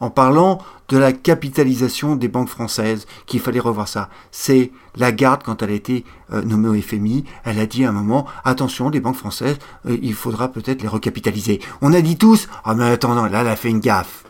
en 0.00 0.10
parlant 0.10 0.58
de 0.88 0.96
la 0.96 1.12
capitalisation 1.12 2.16
des 2.16 2.28
banques 2.28 2.48
françaises, 2.48 3.06
qu'il 3.26 3.40
fallait 3.40 3.60
revoir 3.60 3.86
ça. 3.86 4.08
C'est 4.32 4.72
Lagarde, 4.96 5.42
quand 5.44 5.62
elle 5.62 5.70
a 5.70 5.74
été 5.74 6.04
euh, 6.32 6.42
nommée 6.42 6.68
au 6.68 6.82
FMI, 6.82 7.24
elle 7.44 7.60
a 7.60 7.66
dit 7.66 7.84
à 7.84 7.90
un 7.90 7.92
moment, 7.92 8.26
attention, 8.44 8.88
les 8.88 9.00
banques 9.00 9.16
françaises, 9.16 9.58
euh, 9.86 9.96
il 10.02 10.14
faudra 10.14 10.48
peut-être 10.48 10.82
les 10.82 10.88
recapitaliser. 10.88 11.60
On 11.80 11.92
a 11.92 12.00
dit 12.00 12.16
tous, 12.16 12.48
ah 12.64 12.74
mais 12.74 12.90
attends, 12.90 13.14
non, 13.14 13.26
là, 13.26 13.42
elle 13.42 13.48
a 13.48 13.56
fait 13.56 13.70
une 13.70 13.80
gaffe. 13.80 14.24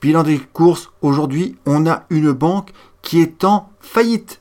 Bilan 0.00 0.22
des 0.22 0.38
courses, 0.38 0.90
aujourd'hui, 1.02 1.56
on 1.66 1.86
a 1.86 2.04
une 2.10 2.32
banque 2.32 2.72
qui 3.02 3.20
est 3.20 3.44
en 3.44 3.70
faillite. 3.80 4.40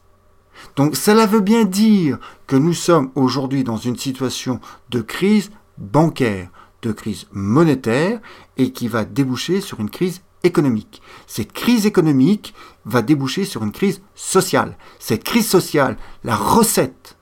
Donc 0.76 0.96
cela 0.96 1.26
veut 1.26 1.42
bien 1.42 1.66
dire 1.66 2.18
que 2.48 2.56
nous 2.56 2.74
sommes 2.74 3.12
aujourd'hui 3.16 3.64
dans 3.64 3.78
une 3.78 3.98
situation 3.98 4.60
de 4.90 5.02
crise 5.02 5.52
bancaire, 5.78 6.50
de 6.82 6.92
crise 6.92 7.28
monétaire, 7.32 8.20
et 8.58 8.72
qui 8.72 8.88
va 8.88 9.06
déboucher 9.06 9.62
sur 9.62 9.80
une 9.80 9.90
crise 9.90 10.22
économique. 10.44 11.02
Cette 11.28 11.52
crise 11.52 11.86
économique 11.86 12.54
va 12.86 13.02
déboucher 13.02 13.46
sur 13.46 13.64
une 13.64 13.72
crise 13.72 14.02
sociale. 14.16 14.78
Cette 15.00 15.24
crise 15.24 15.48
sociale, 15.48 15.98
la 16.24 16.36
recette 16.36 17.18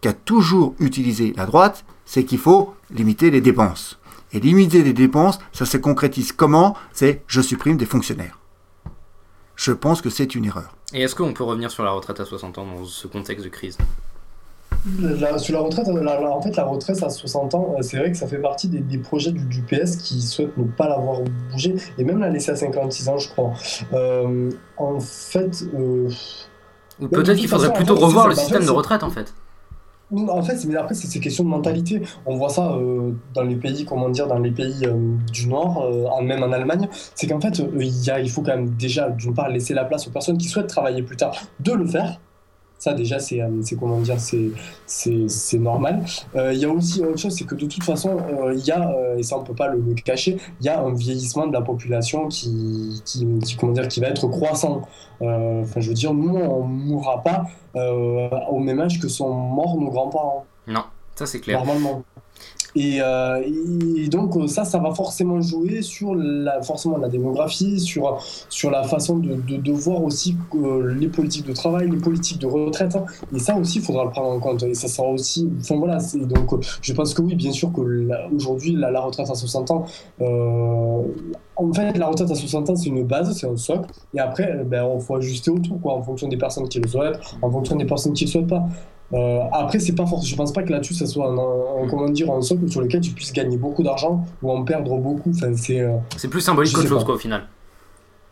qu'a 0.00 0.12
toujours 0.12 0.74
utilisé 0.78 1.32
la 1.36 1.46
droite, 1.46 1.84
c'est 2.04 2.24
qu'il 2.24 2.38
faut 2.38 2.74
limiter 2.90 3.30
les 3.30 3.40
dépenses. 3.40 3.98
Et 4.32 4.40
limiter 4.40 4.82
les 4.82 4.92
dépenses, 4.92 5.38
ça 5.52 5.66
se 5.66 5.76
concrétise 5.76 6.32
comment? 6.32 6.76
C'est 6.92 7.22
je 7.26 7.40
supprime 7.40 7.76
des 7.76 7.86
fonctionnaires. 7.86 8.38
Je 9.54 9.72
pense 9.72 10.02
que 10.02 10.10
c'est 10.10 10.34
une 10.34 10.44
erreur. 10.44 10.76
Et 10.92 11.02
est-ce 11.02 11.14
qu'on 11.14 11.32
peut 11.32 11.44
revenir 11.44 11.70
sur 11.70 11.84
la 11.84 11.90
retraite 11.90 12.20
à 12.20 12.24
60 12.24 12.58
ans 12.58 12.66
dans 12.66 12.84
ce 12.84 13.06
contexte 13.06 13.44
de 13.44 13.48
crise? 13.48 13.78
La- 15.20 15.38
sur 15.38 15.54
la 15.54 15.60
retraite, 15.60 15.86
la- 15.88 16.20
la- 16.20 16.30
en 16.30 16.40
fait, 16.40 16.54
la 16.56 16.64
retraite 16.64 17.02
à 17.02 17.10
60 17.10 17.54
ans, 17.54 17.74
euh, 17.78 17.82
c'est 17.82 17.98
vrai 17.98 18.10
que 18.12 18.16
ça 18.16 18.26
fait 18.26 18.38
partie 18.38 18.68
des, 18.68 18.80
des 18.80 18.98
projets 18.98 19.32
du, 19.32 19.44
du 19.44 19.62
PS 19.62 19.96
qui 19.96 20.20
souhaitent 20.22 20.56
ne 20.56 20.64
pas 20.64 20.88
l'avoir 20.88 21.20
bougé 21.50 21.74
et 21.98 22.04
même 22.04 22.18
la 22.18 22.28
laisser 22.30 22.52
à 22.52 22.56
56 22.56 23.08
ans, 23.08 23.18
je 23.18 23.28
crois. 23.28 23.52
Euh, 23.92 24.50
en 24.76 25.00
fait, 25.00 25.64
euh, 25.74 26.08
peut-être 27.10 27.34
qu'il 27.36 27.48
faudrait 27.48 27.66
façon, 27.68 27.72
en 27.72 27.76
plutôt 27.76 27.96
fait, 27.96 28.04
revoir 28.04 28.28
le 28.28 28.34
système 28.34 28.64
de 28.64 28.70
retraite 28.70 29.02
en 29.02 29.10
fait. 29.10 29.34
en 30.28 30.42
fait, 30.42 30.64
mais 30.66 30.76
après, 30.76 30.94
c'est 30.94 31.08
c'est 31.08 31.18
question 31.18 31.42
de 31.44 31.48
mentalité. 31.48 32.02
On 32.24 32.36
voit 32.36 32.48
ça 32.48 32.72
euh, 32.74 33.10
dans 33.34 33.42
les 33.42 33.56
pays, 33.56 33.84
comment 33.84 34.08
dire, 34.08 34.28
dans 34.28 34.38
les 34.38 34.52
pays 34.52 34.84
euh, 34.86 34.94
du 35.32 35.48
Nord, 35.48 35.82
euh, 35.84 36.22
même 36.22 36.42
en 36.44 36.52
Allemagne. 36.52 36.88
C'est 37.16 37.26
qu'en 37.26 37.40
fait, 37.40 37.60
il, 37.78 38.04
y 38.04 38.10
a, 38.10 38.20
il 38.20 38.30
faut 38.30 38.42
quand 38.42 38.54
même 38.56 38.70
déjà, 38.70 39.10
d'une 39.10 39.34
part, 39.34 39.48
laisser 39.48 39.74
la 39.74 39.84
place 39.84 40.06
aux 40.06 40.10
personnes 40.10 40.38
qui 40.38 40.46
souhaitent 40.48 40.68
travailler 40.68 41.02
plus 41.02 41.16
tard 41.16 41.34
de 41.60 41.72
le 41.72 41.86
faire. 41.86 42.20
Ça, 42.78 42.92
déjà, 42.92 43.18
c'est 43.18 43.40
euh, 43.40 43.48
c'est 43.62 43.76
comment 43.76 43.98
dire, 44.00 44.16
c'est 44.86 45.58
normal. 45.58 46.04
Euh, 46.34 46.52
Il 46.52 46.58
y 46.58 46.64
a 46.64 46.68
aussi 46.70 47.02
autre 47.02 47.18
chose, 47.18 47.34
c'est 47.34 47.44
que 47.44 47.54
de 47.54 47.66
toute 47.66 47.82
façon, 47.82 48.18
euh, 48.18 48.54
il 48.54 48.64
y 48.64 48.70
a, 48.70 48.90
euh, 48.90 49.16
et 49.16 49.22
ça 49.22 49.38
on 49.38 49.44
peut 49.44 49.54
pas 49.54 49.68
le, 49.68 49.80
le 49.80 49.94
cacher, 49.94 50.36
il 50.60 50.66
y 50.66 50.68
a 50.68 50.80
un 50.80 50.92
vieillissement 50.92 51.46
de 51.46 51.52
la 51.54 51.62
population 51.62 52.28
qui, 52.28 53.00
qui, 53.04 53.26
qui, 53.44 53.56
comment 53.56 53.72
dire, 53.72 53.88
qui 53.88 54.00
va 54.00 54.08
être 54.08 54.26
croissant. 54.28 54.82
Enfin, 55.20 55.80
je 55.80 55.88
veux 55.88 55.94
dire, 55.94 56.12
nous, 56.12 56.36
on 56.36 56.64
mourra 56.64 57.22
pas 57.22 57.46
au 57.74 58.58
même 58.58 58.80
âge 58.80 59.00
que 59.00 59.08
sont 59.08 59.32
morts 59.32 59.76
nos 59.80 59.90
grands-parents 59.90 60.44
Non, 60.66 60.84
ça 61.14 61.24
c'est 61.26 61.40
clair. 61.40 61.58
normalement. 61.64 62.02
Et, 62.76 62.98
euh, 63.00 63.42
et 63.96 64.08
donc 64.08 64.34
ça, 64.48 64.64
ça 64.64 64.78
va 64.78 64.94
forcément 64.94 65.40
jouer 65.40 65.80
sur 65.80 66.14
la, 66.14 66.60
forcément 66.60 66.98
la 66.98 67.08
démographie, 67.08 67.80
sur, 67.80 68.22
sur 68.50 68.70
la 68.70 68.82
façon 68.82 69.16
de, 69.16 69.34
de, 69.34 69.72
voir 69.72 70.04
aussi 70.04 70.36
euh, 70.54 70.94
les 70.94 71.08
politiques 71.08 71.46
de 71.46 71.54
travail, 71.54 71.90
les 71.90 71.96
politiques 71.96 72.38
de 72.38 72.46
retraite. 72.46 72.94
hein. 72.94 73.06
Et 73.34 73.38
ça 73.38 73.56
aussi, 73.56 73.78
il 73.78 73.84
faudra 73.84 74.04
le 74.04 74.10
prendre 74.10 74.28
en 74.28 74.38
compte. 74.38 74.62
Et 74.64 74.74
ça 74.74 74.88
sera 74.88 75.08
aussi... 75.08 75.48
Enfin 75.60 75.76
voilà, 75.76 75.98
donc 76.14 76.62
je 76.82 76.92
pense 76.92 77.14
que 77.14 77.22
oui, 77.22 77.34
bien 77.34 77.52
sûr 77.52 77.72
que 77.72 77.80
aujourd'hui, 78.34 78.72
la, 78.72 79.00
retraite 79.00 79.30
à 79.30 79.34
60 79.34 79.70
ans, 79.70 79.86
euh, 80.20 81.02
en 81.56 81.72
fait, 81.72 81.96
la 81.96 82.08
retraite 82.08 82.30
à 82.30 82.34
60 82.34 82.70
ans, 82.70 82.76
c'est 82.76 82.90
une 82.90 83.04
base, 83.04 83.32
c'est 83.38 83.48
un 83.48 83.56
socle. 83.56 83.88
Et 84.12 84.20
après, 84.20 84.64
ben, 84.66 84.84
on 84.84 84.98
faut 85.00 85.16
ajuster 85.16 85.50
autour, 85.50 85.80
quoi, 85.80 85.94
en 85.94 86.02
fonction 86.02 86.28
des 86.28 86.36
personnes 86.36 86.68
qui 86.68 86.78
le 86.78 86.88
souhaitent, 86.88 87.18
en 87.40 87.50
fonction 87.50 87.76
des 87.76 87.86
personnes 87.86 88.12
qui 88.12 88.26
le 88.26 88.30
souhaitent 88.30 88.48
pas. 88.48 88.66
Euh, 89.12 89.38
après, 89.52 89.78
c'est 89.78 89.94
pas 89.94 90.04
forcément. 90.06 90.28
Je 90.30 90.36
pense 90.36 90.52
pas 90.52 90.62
que 90.64 90.72
là-dessus, 90.72 90.94
ça 90.94 91.06
soit 91.06 91.28
un, 91.28 91.36
un- 91.84 91.88
comment 91.88 92.08
dire, 92.08 92.30
un 92.32 92.42
socle 92.42 92.68
sur 92.68 92.80
lequel 92.80 93.00
tu 93.00 93.12
puisses 93.12 93.32
gagner 93.32 93.56
beaucoup 93.56 93.82
d'argent 93.84 94.26
ou 94.42 94.50
en 94.50 94.64
perdre 94.64 94.96
beaucoup. 94.98 95.30
Enfin, 95.30 95.54
c'est. 95.56 95.80
euh, 95.80 95.96
C'est 96.16 96.28
plus 96.28 96.40
symbolique 96.40 96.72
qu'autre 96.74 96.88
chose 96.88 97.04
quoi 97.04 97.14
au 97.14 97.18
final. 97.18 97.46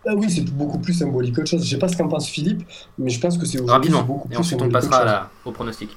ah 0.07 0.15
oui, 0.17 0.29
c'est 0.31 0.45
beaucoup 0.51 0.79
plus 0.79 0.95
symbolique 0.95 1.35
qu'autre 1.37 1.49
chose. 1.51 1.65
Je 1.65 1.71
sais 1.71 1.79
pas 1.79 1.89
ce 1.89 1.97
qu'en 1.97 2.09
pense 2.09 2.29
Philippe, 2.29 2.63
mais 2.99 3.11
je 3.11 3.21
pense 3.21 3.39
que 3.39 3.47
c'est 3.47 3.59
aujourd'hui, 3.61 3.73
Rapidement. 3.93 4.03
beaucoup 4.03 4.27
Et 4.29 4.31
plus 4.35 4.39
ensuite 4.39 4.61
on 4.63 4.69
passera 4.69 4.97
à 4.97 5.01
qu'autre 5.01 5.13
la- 5.13 5.31
au 5.45 5.53
pronostic. 5.53 5.97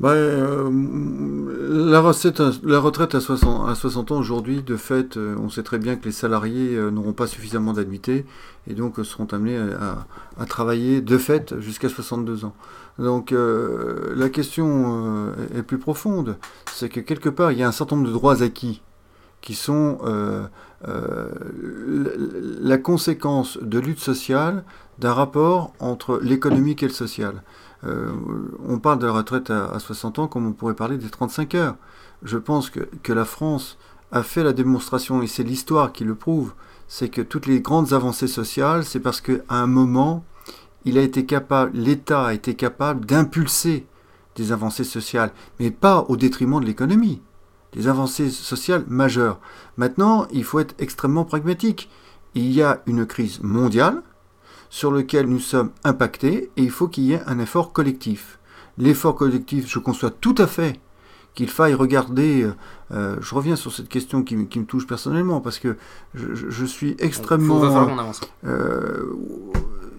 Bah, 0.00 0.10
euh, 0.10 1.90
la, 1.90 2.00
recette, 2.00 2.40
la 2.62 2.78
retraite 2.78 3.14
à 3.16 3.20
60, 3.20 3.68
à 3.68 3.74
60 3.74 4.12
ans 4.12 4.18
aujourd'hui, 4.18 4.62
de 4.62 4.76
fait, 4.76 5.16
euh, 5.16 5.34
on 5.42 5.48
sait 5.50 5.62
très 5.64 5.78
bien 5.78 5.96
que 5.96 6.04
les 6.04 6.12
salariés 6.12 6.74
euh, 6.76 6.90
n'auront 6.90 7.12
pas 7.12 7.26
suffisamment 7.26 7.72
d'annuités 7.72 8.24
et 8.68 8.74
donc 8.74 8.98
euh, 8.98 9.04
seront 9.04 9.26
amenés 9.32 9.56
à, 9.58 10.06
à 10.40 10.46
travailler 10.46 11.00
de 11.00 11.18
fait 11.18 11.58
jusqu'à 11.60 11.88
62 11.88 12.44
ans. 12.44 12.54
Donc 12.98 13.32
euh, 13.32 14.12
la 14.16 14.28
question 14.28 15.28
euh, 15.28 15.58
est 15.58 15.62
plus 15.62 15.78
profonde, 15.78 16.36
c'est 16.72 16.88
que 16.88 17.00
quelque 17.00 17.28
part 17.28 17.52
il 17.52 17.58
y 17.58 17.62
a 17.62 17.68
un 17.68 17.72
certain 17.72 17.96
nombre 17.96 18.08
de 18.08 18.12
droits 18.12 18.42
acquis 18.42 18.82
qui 19.40 19.54
sont 19.54 19.98
euh, 20.04 20.46
la 22.60 22.78
conséquence 22.78 23.56
de 23.62 23.78
lutte 23.78 24.00
sociale 24.00 24.64
d'un 24.98 25.12
rapport 25.12 25.72
entre 25.78 26.18
l'économique 26.20 26.82
et 26.82 26.86
le 26.86 26.92
social. 26.92 27.42
On 27.84 28.80
parle 28.80 28.98
de 28.98 29.06
la 29.06 29.12
retraite 29.12 29.50
à, 29.50 29.66
à 29.66 29.78
60 29.78 30.18
ans 30.18 30.26
comme 30.26 30.46
on 30.46 30.52
pourrait 30.52 30.74
parler 30.74 30.98
des 30.98 31.08
35 31.08 31.54
heures. 31.54 31.76
Je 32.24 32.36
pense 32.36 32.68
que, 32.68 32.80
que 33.04 33.12
la 33.12 33.24
France 33.24 33.78
a 34.10 34.24
fait 34.24 34.42
la 34.42 34.52
démonstration, 34.52 35.22
et 35.22 35.28
c'est 35.28 35.44
l'histoire 35.44 35.92
qui 35.92 36.02
le 36.02 36.16
prouve, 36.16 36.52
c'est 36.88 37.08
que 37.08 37.20
toutes 37.22 37.46
les 37.46 37.60
grandes 37.60 37.92
avancées 37.92 38.26
sociales, 38.26 38.84
c'est 38.84 39.00
parce 39.00 39.20
qu'à 39.20 39.40
un 39.48 39.66
moment, 39.66 40.24
il 40.88 40.96
a 40.96 41.02
été 41.02 41.26
capable, 41.26 41.76
l'État 41.76 42.24
a 42.24 42.32
été 42.32 42.54
capable 42.54 43.04
d'impulser 43.04 43.86
des 44.36 44.52
avancées 44.52 44.84
sociales, 44.84 45.32
mais 45.60 45.70
pas 45.70 46.06
au 46.08 46.16
détriment 46.16 46.60
de 46.60 46.66
l'économie. 46.66 47.20
Des 47.74 47.88
avancées 47.88 48.30
sociales 48.30 48.84
majeures. 48.88 49.38
Maintenant, 49.76 50.26
il 50.32 50.44
faut 50.44 50.60
être 50.60 50.74
extrêmement 50.78 51.26
pragmatique. 51.26 51.90
Il 52.34 52.50
y 52.50 52.62
a 52.62 52.82
une 52.86 53.04
crise 53.04 53.42
mondiale, 53.42 54.02
sur 54.70 54.90
lequel 54.90 55.26
nous 55.26 55.40
sommes 55.40 55.72
impactés 55.84 56.50
et 56.56 56.62
il 56.62 56.70
faut 56.70 56.88
qu'il 56.88 57.04
y 57.04 57.12
ait 57.12 57.22
un 57.26 57.38
effort 57.38 57.72
collectif. 57.74 58.38
L'effort 58.78 59.14
collectif, 59.14 59.68
je 59.68 59.78
conçois 59.78 60.10
tout 60.10 60.34
à 60.38 60.46
fait 60.46 60.80
qu'il 61.38 61.48
faille 61.48 61.74
regarder, 61.74 62.42
euh, 62.42 62.52
euh, 62.92 63.16
je 63.20 63.32
reviens 63.32 63.54
sur 63.54 63.72
cette 63.72 63.88
question 63.88 64.24
qui, 64.24 64.34
me- 64.34 64.46
qui 64.46 64.58
me 64.58 64.64
touche 64.64 64.88
personnellement, 64.88 65.40
parce 65.40 65.60
que 65.60 65.76
je, 66.14 66.64
suis 66.64 66.96
extrêmement... 66.98 67.62
Avance. 67.62 68.20
Euh, 68.44 69.04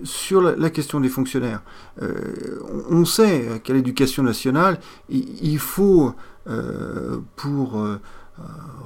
sur 0.04 0.42
la, 0.42 0.56
la 0.58 0.70
question 0.70 1.00
des 1.00 1.08
fonctionnaires, 1.08 1.62
euh, 2.02 2.60
on 2.90 3.06
sait 3.06 3.62
qu'à 3.64 3.74
l'éducation 3.74 4.22
nationale, 4.22 4.80
il, 5.10 5.26
il 5.54 5.60
faut, 5.60 6.14
pour 7.38 7.86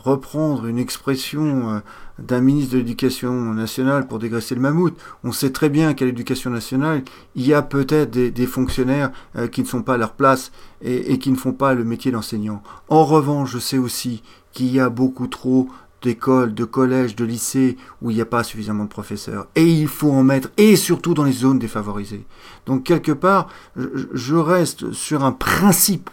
reprendre 0.03 0.65
une 0.65 0.77
expression 0.77 1.69
euh, 1.69 1.79
d'un 2.19 2.41
ministre 2.41 2.73
de 2.73 2.77
l'Éducation 2.79 3.31
nationale 3.53 4.07
pour 4.07 4.19
dégraisser 4.19 4.53
le 4.53 4.61
mammouth, 4.61 4.95
on 5.23 5.31
sait 5.31 5.51
très 5.51 5.69
bien 5.69 5.93
qu'à 5.93 6.05
l'éducation 6.05 6.49
nationale, 6.49 7.03
il 7.35 7.47
y 7.47 7.53
a 7.53 7.61
peut-être 7.61 8.11
des, 8.11 8.45
fonctionnaires 8.45 9.11
euh, 9.37 9.47
qui 9.47 9.61
ne 9.61 9.67
sont 9.67 9.81
pas 9.81 9.95
à 9.95 9.97
leur 9.97 10.13
place 10.13 10.51
et, 10.81 11.13
et 11.13 11.19
qui 11.19 11.31
ne 11.31 11.37
font 11.37 11.53
pas 11.53 11.73
le 11.73 11.83
métier 11.83 12.11
d'enseignant. 12.11 12.61
En 12.89 13.05
revanche, 13.05 13.51
je 13.51 13.59
sais 13.59 13.77
aussi 13.77 14.23
qu'il 14.51 14.71
y 14.71 14.79
a 14.79 14.89
beaucoup 14.89 15.27
trop 15.27 15.69
d'écoles, 16.03 16.53
de 16.53 16.65
collèges, 16.65 17.15
de 17.15 17.25
lycées 17.25 17.77
où 18.01 18.11
il 18.11 18.15
n'y 18.15 18.21
a 18.21 18.25
pas 18.25 18.43
suffisamment 18.43 18.83
de 18.83 18.89
professeurs. 18.89 19.47
Et 19.55 19.65
il 19.65 19.87
faut 19.87 20.11
en 20.11 20.21
mettre, 20.21 20.49
et 20.57 20.75
surtout 20.75 21.13
dans 21.13 21.23
les 21.23 21.31
zones 21.31 21.59
défavorisées. 21.59 22.25
Donc 22.65 22.83
quelque 22.83 23.13
part, 23.13 23.47
je 23.75 24.35
reste 24.35 24.91
sur 24.91 25.23
un 25.23 25.31
principe. 25.31 26.09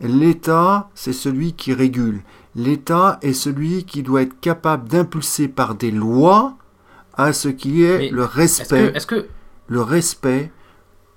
L'État, 0.00 0.88
c'est 0.94 1.12
celui 1.12 1.52
qui 1.52 1.74
régule. 1.74 2.22
L'État 2.54 3.18
est 3.22 3.32
celui 3.32 3.84
qui 3.84 4.02
doit 4.02 4.22
être 4.22 4.40
capable 4.40 4.88
d'impulser 4.88 5.48
par 5.48 5.74
des 5.74 5.90
lois 5.90 6.56
à 7.14 7.32
ce 7.32 7.48
qui 7.48 7.82
est 7.82 7.98
Mais 7.98 8.10
le 8.10 8.22
Est-ce 8.22 8.34
respect 8.34 8.90
que, 8.92 8.96
est-ce 8.96 9.06
que 9.06 9.26
le 9.68 9.82
respect 9.82 10.50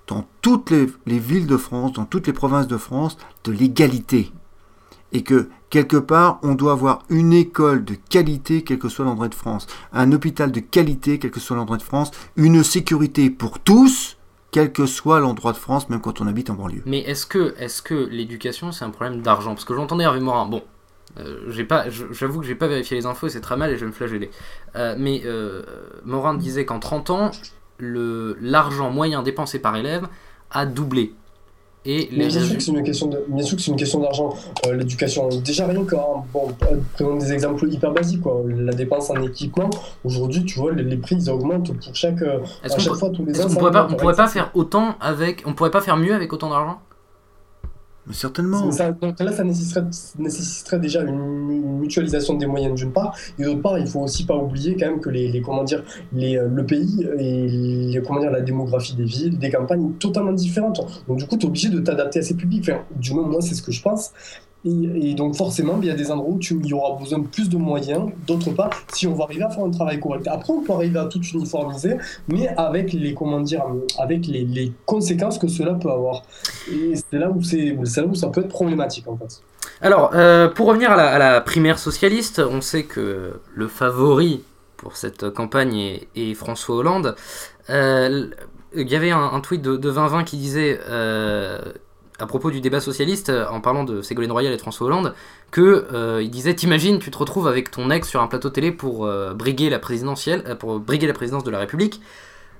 dans 0.06 0.26
toutes 0.42 0.70
les, 0.70 0.86
les 1.06 1.18
villes 1.18 1.46
de 1.46 1.56
France, 1.56 1.92
dans 1.94 2.04
toutes 2.04 2.26
les 2.26 2.32
provinces 2.32 2.68
de 2.68 2.76
France, 2.76 3.16
de 3.44 3.52
l'égalité. 3.52 4.32
Et 5.12 5.22
que, 5.22 5.48
quelque 5.70 5.96
part, 5.96 6.38
on 6.42 6.54
doit 6.54 6.72
avoir 6.72 7.02
une 7.08 7.32
école 7.32 7.84
de 7.84 7.94
qualité, 7.94 8.62
quel 8.62 8.78
que 8.78 8.88
soit 8.88 9.04
l'endroit 9.04 9.28
de 9.28 9.34
France, 9.34 9.66
un 9.92 10.12
hôpital 10.12 10.50
de 10.52 10.60
qualité, 10.60 11.18
quel 11.18 11.30
que 11.30 11.40
soit 11.40 11.56
l'endroit 11.56 11.76
de 11.76 11.82
France, 11.82 12.10
une 12.36 12.62
sécurité 12.62 13.30
pour 13.30 13.60
tous, 13.60 14.13
quel 14.54 14.70
que 14.70 14.86
soit 14.86 15.18
l'endroit 15.18 15.50
de 15.50 15.56
France, 15.56 15.88
même 15.88 16.00
quand 16.00 16.20
on 16.20 16.28
habite 16.28 16.48
en 16.48 16.54
banlieue. 16.54 16.84
Mais 16.86 17.00
est-ce 17.00 17.26
que, 17.26 17.56
est-ce 17.58 17.82
que 17.82 17.94
l'éducation 17.94 18.70
c'est 18.70 18.84
un 18.84 18.90
problème 18.90 19.20
d'argent? 19.20 19.52
Parce 19.52 19.64
que 19.64 19.74
j'entendais 19.74 20.04
Hervé 20.04 20.20
Morin, 20.20 20.46
bon, 20.46 20.62
euh, 21.18 21.50
j'avoue 22.12 22.38
que 22.38 22.46
j'ai 22.46 22.54
pas 22.54 22.68
vérifié 22.68 22.96
les 22.96 23.04
infos 23.04 23.28
c'est 23.28 23.40
très 23.40 23.56
mal 23.56 23.72
et 23.72 23.74
je 23.74 23.80
vais 23.80 23.88
me 23.88 23.92
flageller. 23.92 24.30
Euh, 24.76 24.94
mais 24.96 25.22
euh, 25.24 25.64
Morin 26.04 26.34
disait 26.34 26.64
qu'en 26.64 26.78
30 26.78 27.10
ans, 27.10 27.30
l'argent 27.80 28.90
moyen 28.90 29.24
dépensé 29.24 29.58
par 29.58 29.74
élève 29.74 30.06
a 30.52 30.66
doublé. 30.66 31.12
Et 31.86 32.08
Mais 32.12 32.24
les 32.24 32.28
bien 32.28 32.40
sûr 32.40 32.56
que 32.56 32.62
c'est 32.62 32.72
une 32.72 32.82
question 32.82 33.06
de, 33.08 33.24
bien 33.28 33.44
sûr 33.44 33.56
que 33.56 33.62
c'est 33.62 33.70
une 33.70 33.76
question 33.76 34.00
d'argent. 34.00 34.34
Euh, 34.66 34.74
L'éducation, 34.74 35.28
déjà 35.44 35.66
rien 35.66 35.84
que, 35.84 35.94
hein, 35.96 36.24
bon, 36.32 36.48
euh, 36.62 36.76
prenons 36.94 37.16
des 37.16 37.32
exemples 37.32 37.68
hyper 37.70 37.92
basiques, 37.92 38.22
quoi. 38.22 38.42
La 38.48 38.72
dépense 38.72 39.10
en 39.10 39.22
équipement, 39.22 39.68
aujourd'hui, 40.04 40.44
tu 40.44 40.58
vois, 40.58 40.72
les, 40.72 40.82
les 40.82 40.96
prix 40.96 41.16
ils 41.16 41.28
augmentent 41.30 41.72
pour 41.78 41.94
chaque, 41.94 42.22
euh, 42.22 42.38
à 42.62 42.68
chaque 42.78 42.92
peut- 42.92 42.98
fois 42.98 43.10
tous 43.10 43.24
les 43.26 43.38
ans. 43.38 43.48
ça 43.48 43.54
pourrait 43.58 43.70
pas, 43.72 43.86
on 43.90 43.94
pourrait 43.96 44.14
pas 44.14 44.28
faire 44.28 44.50
autant 44.54 44.94
avec, 45.00 45.42
on 45.46 45.52
pourrait 45.52 45.70
pas 45.70 45.82
faire 45.82 45.96
mieux 45.98 46.14
avec 46.14 46.32
autant 46.32 46.48
d'argent? 46.50 46.80
Certainement. 48.10 48.68
Donc 48.68 49.20
là, 49.20 49.32
ça 49.32 49.44
nécessiterait, 49.44 50.78
déjà 50.78 51.02
une, 51.02 51.78
mutualisation 51.78 52.34
des 52.34 52.46
moyens 52.46 52.74
d'une 52.74 52.92
part, 52.92 53.16
et 53.38 53.44
d'autre 53.44 53.62
part, 53.62 53.78
il 53.78 53.86
faut 53.86 54.00
aussi 54.00 54.26
pas 54.26 54.36
oublier 54.36 54.76
quand 54.76 54.86
même 54.86 55.00
que 55.00 55.08
les, 55.08 55.40
comment 55.40 55.64
dire, 55.64 55.82
les, 56.12 56.36
euh, 56.36 56.48
le 56.48 56.66
pays 56.66 57.06
et 57.18 57.48
les, 57.48 58.02
comment 58.06 58.20
dire, 58.20 58.30
la 58.30 58.40
démographie 58.40 58.94
des 58.94 59.04
villes, 59.04 59.38
des 59.38 59.50
campagnes 59.50 59.92
totalement 59.94 60.32
différente. 60.32 60.80
Donc 61.08 61.18
du 61.18 61.26
coup, 61.26 61.36
tu 61.36 61.46
es 61.46 61.48
obligé 61.48 61.70
de 61.70 61.80
t'adapter 61.80 62.18
à 62.18 62.22
ces 62.22 62.34
publics. 62.34 62.70
Du 62.96 63.14
moins, 63.14 63.26
moi, 63.26 63.40
c'est 63.40 63.54
ce 63.54 63.62
que 63.62 63.72
je 63.72 63.80
pense. 63.80 64.12
Et, 64.66 65.14
donc 65.14 65.36
forcément, 65.36 65.78
il 65.82 65.88
y 65.88 65.90
a 65.90 65.94
des 65.94 66.10
endroits 66.10 66.30
où 66.30 66.40
il 66.40 66.66
y 66.66 66.72
aura 66.72 66.98
besoin 66.98 67.18
de 67.18 67.26
plus 67.26 67.50
de 67.50 67.56
moyens. 67.58 68.10
D'autre 68.26 68.50
part, 68.52 68.70
si 68.92 69.06
on 69.06 69.14
va 69.14 69.24
arriver 69.24 69.42
à 69.42 69.50
faire 69.50 69.64
un 69.64 69.70
travail 69.70 70.00
correct, 70.00 70.26
après 70.26 70.52
on 70.54 70.62
peut 70.62 70.72
arriver 70.72 70.98
à 70.98 71.04
tout 71.04 71.20
uniformiser, 71.20 71.98
mais 72.28 72.48
avec 72.56 72.94
les 72.94 73.12
comment 73.12 73.40
dire, 73.40 73.62
avec 73.98 74.26
les, 74.26 74.72
conséquences 74.86 75.38
que 75.38 75.48
cela 75.48 75.74
peut 75.74 75.90
avoir. 75.90 76.22
Et 76.72 76.94
c'est 76.94 77.18
là 77.18 77.30
où 77.30 77.42
c'est, 77.42 77.76
c'est 77.84 78.00
là 78.00 78.06
où 78.06 78.14
ça 78.14 78.28
peut 78.28 78.40
être 78.40 78.48
problématique 78.48 79.06
en 79.06 79.16
fait. 79.16 79.42
Alors, 79.82 80.12
euh, 80.14 80.48
pour 80.48 80.68
revenir 80.68 80.90
à 80.92 81.18
la, 81.18 81.40
primaire 81.42 81.78
socialiste, 81.78 82.38
on 82.38 82.60
sait 82.60 82.84
que 82.84 83.40
le 83.54 83.68
favori 83.68 84.44
pour 84.78 84.96
cette 84.96 85.28
campagne 85.30 86.00
est, 86.16 86.34
François 86.34 86.76
Hollande. 86.76 87.16
Euh, 87.68 88.26
Il 88.74 88.88
y 88.88 88.96
avait 88.96 89.10
un, 89.10 89.40
tweet 89.40 89.60
de, 89.60 89.72
de 89.72 89.90
2020 89.90 90.24
qui 90.24 90.36
disait, 90.36 90.80
euh, 90.88 91.60
à 92.18 92.26
propos 92.26 92.50
du 92.50 92.60
débat 92.60 92.80
socialiste, 92.80 93.30
euh, 93.30 93.46
en 93.48 93.60
parlant 93.60 93.84
de 93.84 94.02
Ségolène 94.02 94.32
Royal 94.32 94.52
et 94.52 94.58
François 94.58 94.86
Hollande, 94.86 95.14
que 95.50 95.86
euh, 95.92 96.26
disait 96.26 96.54
T'imagines, 96.54 96.98
tu 96.98 97.10
te 97.10 97.18
retrouves 97.18 97.48
avec 97.48 97.70
ton 97.70 97.90
ex 97.90 98.08
sur 98.08 98.20
un 98.20 98.28
plateau 98.28 98.50
télé 98.50 98.70
pour 98.70 99.06
euh, 99.06 99.34
briguer 99.34 99.68
la 99.70 99.78
présidence 99.78 100.24
de 100.24 101.50
la 101.50 101.58
République. 101.58 102.00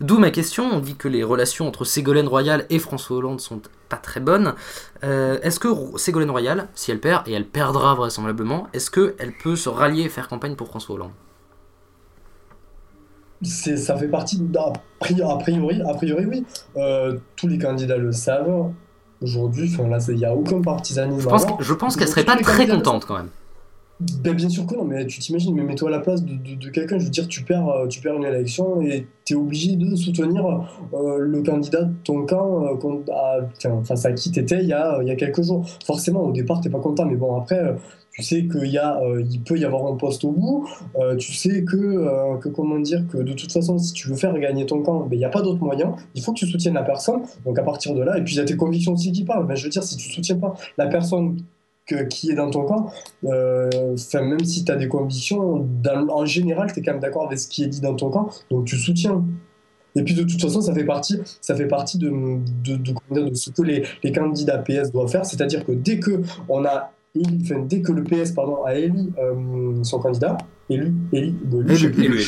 D'où 0.01 0.19
ma 0.19 0.31
question, 0.31 0.69
on 0.73 0.81
dit 0.81 0.97
que 0.97 1.07
les 1.07 1.23
relations 1.23 1.69
entre 1.69 1.85
Ségolène 1.85 2.27
Royal 2.27 2.67
et 2.69 2.81
François 2.81 3.17
Hollande 3.17 3.41
sont 3.41 3.61
pas 3.89 3.97
très 3.97 4.19
bonnes. 4.19 4.55
Est-ce 5.03 5.61
que 5.61 5.69
Ségolène 5.97 6.33
Royal, 6.33 6.67
si 6.75 6.91
elle 6.91 6.99
perd, 6.99 7.29
et 7.29 7.33
elle 7.33 7.47
perdra 7.47 7.95
vraisemblablement, 7.95 8.67
est-ce 8.73 8.91
qu'elle 8.91 9.33
peut 9.41 9.55
se 9.55 9.69
rallier 9.69 10.03
et 10.03 10.09
faire 10.09 10.27
campagne 10.27 10.57
pour 10.57 10.67
François 10.67 10.97
Hollande? 10.97 11.13
Ça 13.43 13.97
fait 13.97 14.09
partie, 14.09 14.43
a 14.57 14.73
priori, 15.39 15.81
a 15.89 15.95
priori, 15.95 16.27
oui. 16.27 16.45
Tous 17.37 17.47
les 17.47 17.59
candidats 17.59 17.97
le 17.97 18.11
savent. 18.11 18.73
Aujourd'hui, 19.25 19.69
enfin, 19.73 19.89
là, 19.89 19.99
il 20.09 20.15
n'y 20.17 20.25
a 20.25 20.35
aucun 20.35 20.61
partisanisme. 20.61 21.21
Je 21.21 21.29
pense, 21.29 21.47
je 21.59 21.75
pense 21.75 21.97
qu'elle 21.97 22.09
serait 22.09 22.25
pas 22.25 22.37
très 22.37 22.67
contente 22.69 23.05
quand 23.07 23.17
même. 23.17 23.29
Ben, 24.23 24.35
bien 24.35 24.49
sûr 24.49 24.67
que 24.67 24.75
non, 24.75 24.85
mais 24.85 25.07
tu 25.07 25.21
t'imagines, 25.21 25.55
mais 25.55 25.63
mets-toi 25.63 25.89
à 25.89 25.93
la 25.93 26.01
place 26.01 26.23
de, 26.25 26.35
de- 26.35 26.57
de 26.57 26.69
quelqu'un, 26.69 26.99
je 26.99 27.05
veux 27.05 27.11
dire, 27.11 27.29
tu 27.29 27.45
perds, 27.45 27.69
euh, 27.69 27.87
tu 27.87 28.01
perds 28.01 28.17
une 28.17 28.25
élection 28.25 28.83
et 28.83 29.07
tu 29.25 29.35
es 29.35 29.37
obligé 29.37 29.77
de 29.77 29.95
soutenir 29.95 30.45
euh, 30.93 31.19
le 31.21 31.43
candidat 31.43 31.83
de 31.85 31.93
ton 32.03 32.27
camp 32.27 32.65
euh, 32.67 33.13
à- 33.13 33.85
face 33.85 34.05
à 34.05 34.13
qui 34.13 34.33
tu 34.33 34.41
étais 34.41 34.59
il 34.63 34.69
y, 34.69 34.73
a, 34.73 34.99
il 35.01 35.07
y 35.09 35.13
a 35.13 35.15
quelques 35.17 35.43
jours. 35.43 35.65
Forcément, 35.87 36.23
au 36.23 36.33
départ, 36.33 36.61
tu 36.61 36.69
pas 36.71 36.81
content, 36.81 37.05
mais 37.07 37.15
bon, 37.15 37.37
après, 37.41 37.77
tu 38.15 38.23
sais 38.23 38.47
qu'il 38.47 38.79
euh, 38.79 39.25
peut 39.45 39.59
y 39.59 39.65
avoir 39.65 39.93
un 39.93 39.97
poste 39.97 40.25
au 40.25 40.31
bout, 40.31 40.69
euh, 41.01 41.17
tu 41.17 41.33
sais 41.35 41.65
que, 41.65 41.77
euh, 41.77 42.37
que, 42.37 42.49
comment 42.49 42.79
dire, 42.79 43.05
que 43.09 43.19
de 43.19 43.33
toute 43.33 43.51
façon, 43.51 43.77
si 43.79 43.93
tu 43.93 44.09
veux 44.09 44.15
faire 44.15 44.39
gagner 44.39 44.67
ton 44.67 44.83
camp, 44.83 45.01
ben, 45.01 45.17
il 45.17 45.19
n'y 45.19 45.25
a 45.25 45.29
pas 45.31 45.43
d'autre 45.43 45.63
moyen, 45.65 45.97
il 46.15 46.23
faut 46.23 46.33
que 46.33 46.39
tu 46.39 46.47
soutiennes 46.47 46.75
la 46.75 46.85
personne, 46.85 47.23
donc 47.45 47.59
à 47.59 47.63
partir 47.65 47.93
de 47.95 48.03
là, 48.03 48.17
et 48.17 48.23
puis 48.23 48.35
il 48.35 48.39
y 48.39 48.41
a 48.41 48.45
tes 48.45 48.57
convictions 48.57 48.93
aussi 48.93 49.11
qui 49.11 49.25
parlent, 49.25 49.47
ben, 49.49 49.57
je 49.57 49.65
veux 49.65 49.71
dire, 49.71 49.83
si 49.83 49.97
tu 49.97 50.09
soutiens 50.11 50.37
pas 50.37 50.55
la 50.79 50.87
personne 50.87 51.39
que- 51.87 52.05
qui 52.05 52.31
est 52.31 52.35
dans 52.35 52.51
ton 52.51 52.65
camp, 52.65 52.87
même 53.23 54.45
si 54.45 54.65
tu 54.65 54.73
as 54.73 54.77
des 54.77 54.89
convictions, 54.89 55.67
en 56.11 56.25
général, 56.25 56.73
tu 56.73 56.81
es 56.81 56.83
quand 56.83 56.93
même 56.93 57.01
d'accord 57.01 57.27
avec 57.27 57.39
ce 57.39 57.49
qui 57.49 57.65
est 57.65 57.69
dit 57.69 57.81
dans 57.81 57.95
ton 57.95 58.11
camp, 58.11 58.29
donc 58.51 58.65
tu 58.65 58.77
soutiens. 58.77 59.25
Et 59.97 60.03
puis 60.03 60.15
de 60.15 60.23
toute 60.25 60.41
façon, 60.41 60.61
ça 60.61 60.75
fait 60.75 60.85
partie, 60.85 61.21
ça 61.41 61.55
fait 61.55 61.67
partie 61.69 61.99
de, 61.99 62.09
de, 62.65 62.77
de- 62.77 63.29
de 63.31 63.35
ce 63.35 63.51
que 63.51 63.63
les, 63.63 63.85
les 64.03 64.11
candidats 64.13 64.59
PS 64.59 64.91
doivent 64.91 65.09
faire, 65.11 65.25
c'est-à-dire 65.25 65.65
que 65.65 65.71
dès 65.73 65.99
que 66.01 66.21
on 66.49 66.65
a 66.65 66.91
élu- 67.15 67.39
enfin, 67.43 67.61
dès 67.69 67.81
que 67.83 67.93
le 67.93 68.03
PS 68.03 68.33
pardon, 68.33 68.65
a 68.65 68.75
élu 68.75 69.11
euh, 69.19 69.83
son 69.83 69.99
candidat, 69.99 70.37
élu, 70.69 70.93
élu, 71.13 71.35
élu, 71.69 71.95
Élu. 72.05 72.23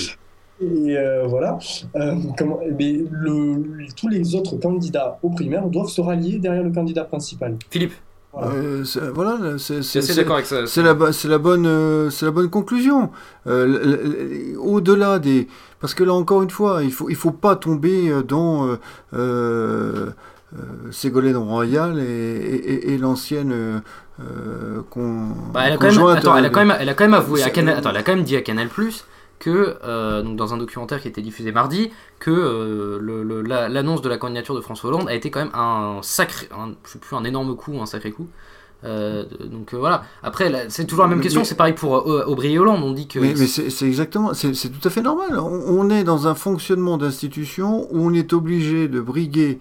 Et 0.58 0.96
euh, 0.96 1.26
voilà, 1.26 1.58
Euh, 1.96 2.14
comment, 2.38 2.60
eh 2.66 2.72
le, 3.10 3.62
tous 3.94 4.08
les 4.08 4.34
autres 4.34 4.56
candidats 4.56 5.18
aux 5.22 5.28
primaires 5.30 5.66
doivent 5.68 5.88
se 5.88 6.00
rallier 6.00 6.38
derrière 6.38 6.64
le 6.64 6.70
candidat 6.72 7.04
principal. 7.04 7.56
Philippe, 7.70 7.92
Voilà. 8.32 8.52
Euh, 8.52 8.84
c'est- 8.84 9.00
voilà, 9.14 9.38
d'accord 10.14 10.36
avec 10.36 10.46
ça. 10.46 10.66
C'est 10.66 10.82
la, 10.82 10.94
bonne, 11.38 11.66
euh, 11.66 12.08
c'est 12.10 12.24
la 12.26 12.32
bonne 12.32 12.48
conclusion. 12.48 13.10
Euh, 13.46 14.54
Au-delà 14.58 15.18
des, 15.18 15.46
parce 15.80 15.92
que 15.94 16.04
là 16.04 16.14
encore 16.14 16.42
une 16.42 16.50
fois, 16.50 16.82
il 16.82 16.92
faut, 16.92 17.10
il 17.10 17.16
faut 17.16 17.32
pas 17.32 17.56
tomber 17.56 18.10
dans 18.26 18.66
euh, 18.66 18.76
euh, 19.14 20.06
euh, 20.54 20.90
Ségolène 20.90 21.36
Royal 21.36 21.98
et, 21.98 22.02
et- 22.02 22.72
et- 22.72 22.94
et 22.94 22.98
l'ancienne 22.98 23.82
euh, 24.20 24.80
con- 24.90 25.28
Bah, 25.52 25.62
elle, 25.66 25.74
a 25.74 25.76
quand 25.76 25.86
même, 25.92 26.06
attends, 26.06 26.36
elle, 26.36 26.44
a 26.46 26.50
quand 26.50 26.64
même, 26.64 26.76
elle 26.78 26.88
a 26.88 26.94
quand 26.94 27.04
même 27.04 27.14
avoué 27.14 27.42
à 27.42 27.50
Canal, 27.50 27.76
attends, 27.76 27.90
elle 27.90 27.96
a 27.98 28.02
quand 28.02 28.14
même 28.14 28.24
dit 28.24 28.36
à 28.36 28.42
Canal 28.42 28.68
que 29.38 29.76
euh, 29.84 30.22
donc 30.22 30.36
dans 30.36 30.54
un 30.54 30.56
documentaire 30.56 31.00
qui 31.02 31.08
a 31.08 31.10
été 31.10 31.20
diffusé 31.20 31.52
mardi 31.52 31.90
que 32.18 32.30
euh, 32.30 32.98
le- 33.00 33.42
la- 33.42 33.68
l'annonce 33.68 34.00
de 34.00 34.08
la 34.08 34.16
candidature 34.16 34.54
de 34.54 34.62
François 34.62 34.88
Hollande 34.88 35.08
a 35.10 35.14
été 35.14 35.30
quand 35.30 35.40
même 35.40 35.54
un 35.54 35.98
sacré 36.00 36.48
un, 36.56 36.70
je 36.86 36.92
sais 36.92 36.98
plus 36.98 37.14
un 37.14 37.24
énorme 37.24 37.54
coup 37.54 37.72
ou 37.74 37.82
un 37.82 37.86
sacré 37.86 38.12
coup. 38.12 38.28
Euh, 38.84 39.24
donc 39.44 39.74
euh, 39.74 39.78
voilà. 39.78 40.04
Après 40.22 40.66
c'est 40.68 40.86
toujours 40.86 41.04
la 41.04 41.08
même 41.10 41.18
Mais- 41.18 41.24
question 41.24 41.44
c'est 41.44 41.54
pareil 41.54 41.74
pour 41.74 41.96
euh, 42.10 42.24
Aubry 42.26 42.54
et 42.54 42.58
Hollande 42.58 42.82
on 42.82 42.92
dit 42.92 43.08
que 43.08 43.18
Mais, 43.18 43.34
mais 43.36 43.46
c'est 43.46 43.86
exactement, 43.86 44.32
c'est 44.32 44.52
tout 44.52 44.86
à 44.86 44.90
fait 44.90 45.02
normal. 45.02 45.38
On, 45.38 45.44
on 45.68 45.90
est 45.90 46.04
dans 46.04 46.28
un 46.28 46.34
fonctionnement 46.34 46.96
d'institution 46.96 47.88
où 47.90 48.06
on 48.06 48.14
est 48.14 48.32
obligé 48.32 48.88
de 48.88 49.00
briguer 49.02 49.58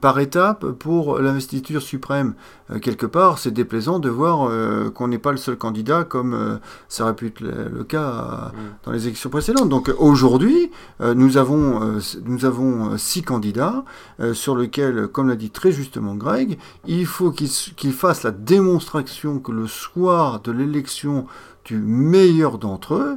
par 0.00 0.18
étapes 0.18 0.66
pour 0.70 1.18
l'investiture 1.18 1.82
suprême. 1.82 2.34
Euh, 2.70 2.78
quelque 2.78 3.04
part, 3.06 3.38
c'est 3.38 3.50
déplaisant 3.50 3.98
de 3.98 4.08
voir 4.08 4.48
euh, 4.48 4.90
qu'on 4.90 5.08
n'est 5.08 5.18
pas 5.18 5.30
le 5.32 5.36
seul 5.36 5.56
candidat 5.56 6.04
comme 6.04 6.32
euh, 6.32 6.56
ça 6.88 7.04
aurait 7.04 7.14
pu 7.14 7.26
être 7.26 7.40
le, 7.40 7.68
le 7.68 7.84
cas 7.84 8.50
euh, 8.54 8.58
dans 8.84 8.92
les 8.92 9.06
élections 9.06 9.28
précédentes. 9.28 9.68
Donc 9.68 9.90
euh, 9.90 9.94
aujourd'hui, 9.98 10.70
euh, 11.02 11.12
nous 11.14 11.36
avons, 11.36 11.82
euh, 11.82 11.98
s- 11.98 12.18
nous 12.24 12.46
avons 12.46 12.92
euh, 12.92 12.96
six 12.96 13.22
candidats 13.22 13.84
euh, 14.20 14.32
sur 14.32 14.56
lesquels, 14.56 15.08
comme 15.08 15.28
l'a 15.28 15.36
dit 15.36 15.50
très 15.50 15.72
justement 15.72 16.14
Greg, 16.14 16.58
il 16.86 17.04
faut 17.06 17.30
qu'ils 17.30 17.50
qu'ils 17.50 17.92
fassent 17.92 18.22
la 18.22 18.30
démonstration 18.30 19.38
que 19.38 19.52
le 19.52 19.66
soir 19.66 20.40
de 20.40 20.50
l'élection 20.52 21.26
du 21.66 21.78
meilleur 21.78 22.58
d'entre 22.58 22.94
eux, 22.94 23.16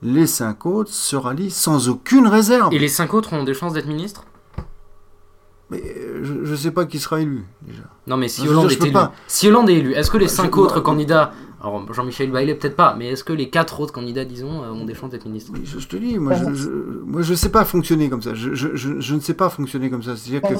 les 0.00 0.26
cinq 0.26 0.64
autres 0.64 0.92
se 0.92 1.16
rallient 1.16 1.50
sans 1.50 1.88
aucune 1.88 2.26
réserve. 2.28 2.72
Et 2.72 2.78
les 2.78 2.88
cinq 2.88 3.14
autres 3.14 3.32
ont 3.32 3.44
des 3.44 3.54
chances 3.54 3.72
d'être 3.72 3.88
ministres? 3.88 4.24
Mais 5.70 5.82
euh, 5.84 6.20
je 6.44 6.50
ne 6.50 6.56
sais 6.56 6.70
pas 6.70 6.86
qui 6.86 6.98
sera 6.98 7.20
élu 7.20 7.44
déjà. 7.62 7.82
Non, 8.06 8.16
mais 8.16 8.28
si 8.28 8.48
Hollande 8.48 8.70
est 8.72 8.82
élu, 8.82 8.96
si 9.26 9.48
Hollande 9.48 9.68
est 9.70 9.74
élu, 9.74 9.92
est-ce 9.94 10.10
que 10.10 10.16
les 10.16 10.26
Je- 10.26 10.30
cinq 10.30 10.56
autres 10.56 10.80
candidats, 10.80 11.32
alors 11.60 11.92
Jean-Michel 11.92 12.30
Bailey 12.30 12.54
peut-être 12.54 12.76
pas, 12.76 12.94
mais 12.96 13.08
est-ce 13.08 13.24
que 13.24 13.32
les 13.32 13.50
quatre 13.50 13.80
autres 13.80 13.92
candidats, 13.92 14.24
disons, 14.24 14.62
euh, 14.62 14.70
ont 14.70 14.84
des 14.84 14.94
chances 14.94 15.10
d'être 15.10 15.26
ministres 15.26 15.50
Oui, 15.54 15.60
je, 15.64 15.78
je 15.78 15.88
te 15.88 15.96
dis, 15.96 16.18
moi 16.18 16.34
je, 16.34 16.54
je, 16.54 16.68
moi 17.04 17.22
je 17.22 17.34
sais 17.34 17.48
pas 17.48 17.64
fonctionner 17.64 18.08
comme 18.08 18.22
ça. 18.22 18.34
Je, 18.34 18.54
je, 18.54 18.76
je, 18.76 19.00
je 19.00 19.14
ne 19.14 19.20
sais 19.20 19.34
pas 19.34 19.48
fonctionner 19.48 19.90
comme 19.90 20.02
ça. 20.02 20.16
C'est-à-dire 20.16 20.42
que 20.42 20.54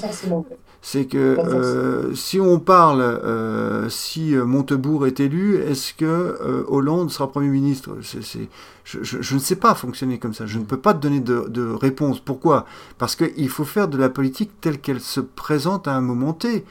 c'est 0.80 1.06
que 1.06 1.18
euh, 1.18 2.14
si 2.14 2.40
on 2.40 2.58
parle, 2.60 3.00
euh, 3.00 3.88
si 3.88 4.34
Montebourg 4.36 5.06
est 5.06 5.20
élu, 5.20 5.56
est-ce 5.56 5.92
que 5.94 6.04
euh, 6.04 6.64
Hollande 6.68 7.10
sera 7.10 7.30
Premier 7.30 7.48
ministre? 7.48 7.96
C'est, 8.02 8.22
c'est- 8.22 8.48
je, 8.84 9.02
je, 9.02 9.20
je 9.20 9.34
ne 9.34 9.38
sais 9.40 9.56
pas 9.56 9.74
fonctionner 9.74 10.18
comme 10.18 10.32
ça. 10.32 10.46
Je 10.46 10.58
ne 10.58 10.64
peux 10.64 10.78
pas 10.78 10.94
te 10.94 11.00
donner 11.00 11.20
de, 11.20 11.44
de 11.48 11.68
réponse. 11.70 12.20
Pourquoi? 12.20 12.64
Parce 12.96 13.16
qu'il 13.16 13.48
faut 13.50 13.64
faire 13.64 13.86
de 13.88 13.98
la 13.98 14.08
politique 14.08 14.50
telle 14.62 14.78
qu'elle 14.78 15.00
se 15.00 15.20
présente 15.20 15.86
à 15.86 15.94
un 15.94 16.00
moment 16.00 16.32
T. 16.32 16.64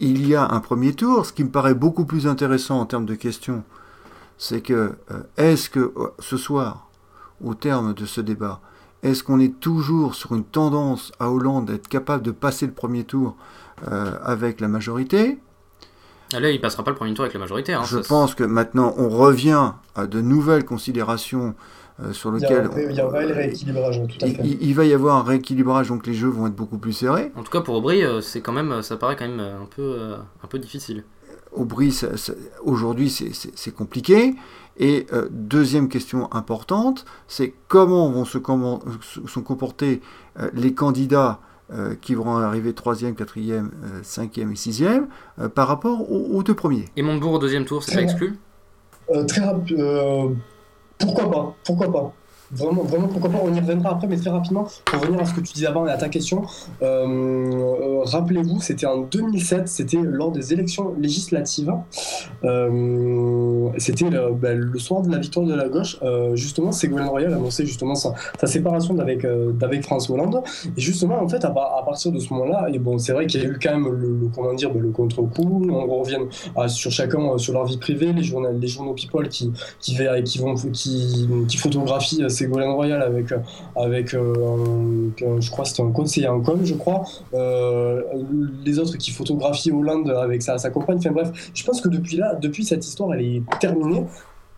Il 0.00 0.26
y 0.26 0.34
a 0.34 0.48
un 0.50 0.60
premier 0.60 0.94
tour, 0.94 1.26
ce 1.26 1.32
qui 1.32 1.44
me 1.44 1.50
paraît 1.50 1.74
beaucoup 1.74 2.06
plus 2.06 2.26
intéressant 2.26 2.80
en 2.80 2.86
termes 2.86 3.04
de 3.04 3.14
questions, 3.14 3.62
c'est 4.38 4.62
que 4.62 4.94
euh, 5.10 5.22
est-ce 5.36 5.68
que 5.68 5.92
euh, 5.94 6.08
ce 6.18 6.38
soir, 6.38 6.88
au 7.44 7.54
terme 7.54 7.92
de 7.92 8.06
ce 8.06 8.22
débat, 8.22 8.60
est-ce 9.02 9.22
qu'on 9.22 9.40
est 9.40 9.60
toujours 9.60 10.14
sur 10.14 10.34
une 10.34 10.44
tendance 10.44 11.12
à 11.20 11.30
Hollande 11.30 11.66
d'être 11.66 11.88
capable 11.88 12.22
de 12.22 12.30
passer 12.30 12.66
le 12.66 12.72
premier 12.72 13.04
tour 13.04 13.36
euh, 13.90 14.14
avec 14.22 14.60
la 14.60 14.68
majorité? 14.68 15.38
Ah, 16.32 16.40
Là, 16.40 16.50
il 16.50 16.60
passera 16.60 16.82
pas 16.82 16.92
le 16.92 16.96
premier 16.96 17.12
tour 17.12 17.24
avec 17.24 17.34
la 17.34 17.40
majorité. 17.40 17.74
Hein, 17.74 17.82
Je 17.84 18.00
ça, 18.00 18.08
pense 18.08 18.34
que 18.34 18.44
maintenant 18.44 18.94
on 18.96 19.10
revient 19.10 19.72
à 19.94 20.06
de 20.06 20.20
nouvelles 20.22 20.64
considérations 20.64 21.54
euh, 22.02 22.12
sur 22.12 22.34
Il 22.36 22.42
y 22.42 22.46
a 22.46 22.48
lesquelles 22.48 22.64
un 22.66 22.68
vrai- 22.68 22.86
il 22.90 22.96
y 22.96 23.00
a 23.00 23.06
un 23.06 23.10
réel 23.10 23.32
rééquilibrage, 23.32 24.02
tout 24.08 24.24
à 24.24 24.28
il, 24.28 24.36
fait. 24.36 24.42
il- 24.44 24.62
il 24.62 24.74
va 24.74 24.84
y 24.84 24.92
avoir 24.94 25.16
un 25.16 25.22
rééquilibrage, 25.22 25.88
donc 25.88 26.06
les 26.06 26.14
jeux 26.14 26.28
vont 26.28 26.46
être 26.46 26.54
beaucoup 26.56 26.78
plus 26.78 26.92
serrés. 26.92 27.30
En 27.36 27.42
tout 27.42 27.50
cas, 27.52 27.60
pour 27.60 27.74
Aubry, 27.76 28.02
euh, 28.04 28.20
c'est 28.20 28.40
quand 28.40 28.52
même, 28.52 28.82
ça 28.82 28.96
paraît 28.96 29.16
quand 29.16 29.28
même 29.28 29.40
euh, 29.40 29.62
un 29.62 29.66
peu, 29.66 29.96
un 30.42 30.46
peu 30.46 30.58
difficile. 30.58 31.04
Aubry, 31.52 31.90
ça- 31.90 32.16
ça- 32.16 32.32
aujourd'hui, 32.62 33.10
c'est- 33.10 33.34
c'est 33.34 33.50
c'est 33.56 33.74
compliqué. 33.74 34.34
Et 34.78 35.06
euh, 35.12 35.28
deuxième 35.30 35.88
question 35.88 36.32
importante, 36.32 37.04
c'est 37.26 37.52
comment 37.68 38.08
vont 38.10 38.24
se, 38.24 38.38
comment, 38.38 38.80
se- 39.02 39.26
sont 39.26 39.42
comporter 39.42 40.00
euh, 40.38 40.48
les 40.54 40.72
candidats 40.74 41.40
euh, 41.72 41.94
qui 42.00 42.14
vont 42.14 42.36
arriver 42.36 42.72
troisième, 42.72 43.14
quatrième, 43.14 43.70
euh, 43.84 44.00
cinquième 44.02 44.50
et 44.52 44.56
sixième 44.56 45.06
euh, 45.38 45.48
par 45.48 45.68
rapport 45.68 46.10
aux, 46.10 46.36
aux 46.36 46.42
deux 46.42 46.54
premiers? 46.54 46.86
Et 46.96 47.02
Montebourg 47.02 47.32
au 47.34 47.38
deuxième 47.38 47.64
tour, 47.64 47.82
c'est 47.82 47.94
pas 47.94 48.02
exclu? 48.02 48.38
Euh, 49.12 49.24
très 49.24 49.42
rapide. 49.44 49.78
Pourquoi 51.00 51.30
pas 51.30 51.56
Pourquoi 51.64 51.92
pas 51.92 52.12
Vraiment, 52.52 52.82
vraiment, 52.82 53.06
pourquoi 53.06 53.30
pas 53.30 53.38
On 53.44 53.54
y 53.54 53.60
reviendra 53.60 53.90
après, 53.92 54.08
mais 54.08 54.16
très 54.16 54.30
rapidement, 54.30 54.66
pour 54.84 55.00
revenir 55.00 55.20
à 55.20 55.24
ce 55.24 55.34
que 55.34 55.40
tu 55.40 55.52
disais 55.52 55.66
avant 55.66 55.86
et 55.86 55.90
à 55.90 55.96
ta 55.96 56.08
question, 56.08 56.42
euh, 56.82 57.06
euh, 57.06 58.00
rappelez-vous, 58.02 58.60
c'était 58.60 58.86
en 58.86 59.02
2007, 59.02 59.68
c'était 59.68 59.98
lors 60.02 60.32
des 60.32 60.52
élections 60.52 60.92
législatives. 60.98 61.72
Euh, 62.44 63.68
c'était 63.78 64.10
le, 64.10 64.32
ben, 64.34 64.58
le 64.58 64.78
soir 64.80 65.02
de 65.02 65.10
la 65.12 65.18
victoire 65.18 65.46
de 65.46 65.54
la 65.54 65.68
gauche. 65.68 65.96
Euh, 66.02 66.34
justement, 66.34 66.72
Ségolène 66.72 67.06
Royal 67.08 67.32
annonçait 67.34 67.66
justement 67.66 67.94
sa, 67.94 68.14
séparation 68.46 68.94
d'avec 68.94 69.24
d'avec 69.54 69.84
François 69.84 70.16
Hollande. 70.16 70.42
Et 70.76 70.80
justement, 70.80 71.22
en 71.22 71.28
fait, 71.28 71.44
à, 71.44 71.50
par- 71.50 71.76
à 71.78 71.84
partir 71.84 72.10
de 72.10 72.18
ce 72.18 72.32
moment-là, 72.34 72.68
et 72.72 72.78
bon, 72.80 72.98
c'est 72.98 73.12
vrai 73.12 73.26
qu'il 73.26 73.42
y 73.42 73.46
a 73.46 73.48
eu 73.48 73.58
quand 73.62 73.78
même 73.78 73.92
le, 73.92 74.28
comment 74.34 74.54
dire, 74.54 74.72
ben, 74.72 74.82
le 74.82 74.90
contre-coup. 74.90 75.68
On 75.70 76.00
revient 76.00 76.18
sur 76.66 76.90
chacun, 76.90 77.38
sur 77.38 77.52
leur 77.52 77.64
vie 77.64 77.78
privée, 77.78 78.12
les 78.12 78.22
journaux, 78.22 78.94
People 78.94 79.28
qui 79.28 79.52
qui, 79.80 79.96
qui 80.24 80.38
vont 80.38 80.54
qui, 80.54 81.56
photographient 81.56 82.28
Ségolène 82.40 82.70
Royal 82.70 83.02
avec 83.02 83.32
euh, 83.32 83.38
avec 83.76 84.14
euh, 84.14 85.10
je 85.40 85.50
crois 85.50 85.64
c'était 85.64 85.82
un 85.82 85.90
conseiller 85.90 86.28
en 86.28 86.40
com 86.40 86.60
je 86.64 86.74
crois. 86.74 87.04
Euh, 87.34 88.02
les 88.64 88.78
autres 88.78 88.96
qui 88.96 89.10
photographient 89.10 89.72
Hollande 89.72 90.10
avec 90.10 90.42
sa, 90.42 90.58
sa 90.58 90.70
compagne. 90.70 90.98
Enfin 90.98 91.12
bref 91.12 91.50
je 91.54 91.64
pense 91.64 91.80
que 91.80 91.88
depuis 91.88 92.16
là 92.16 92.34
depuis 92.40 92.64
cette 92.64 92.84
histoire 92.84 93.14
elle 93.14 93.22
est 93.22 93.42
terminée 93.60 94.04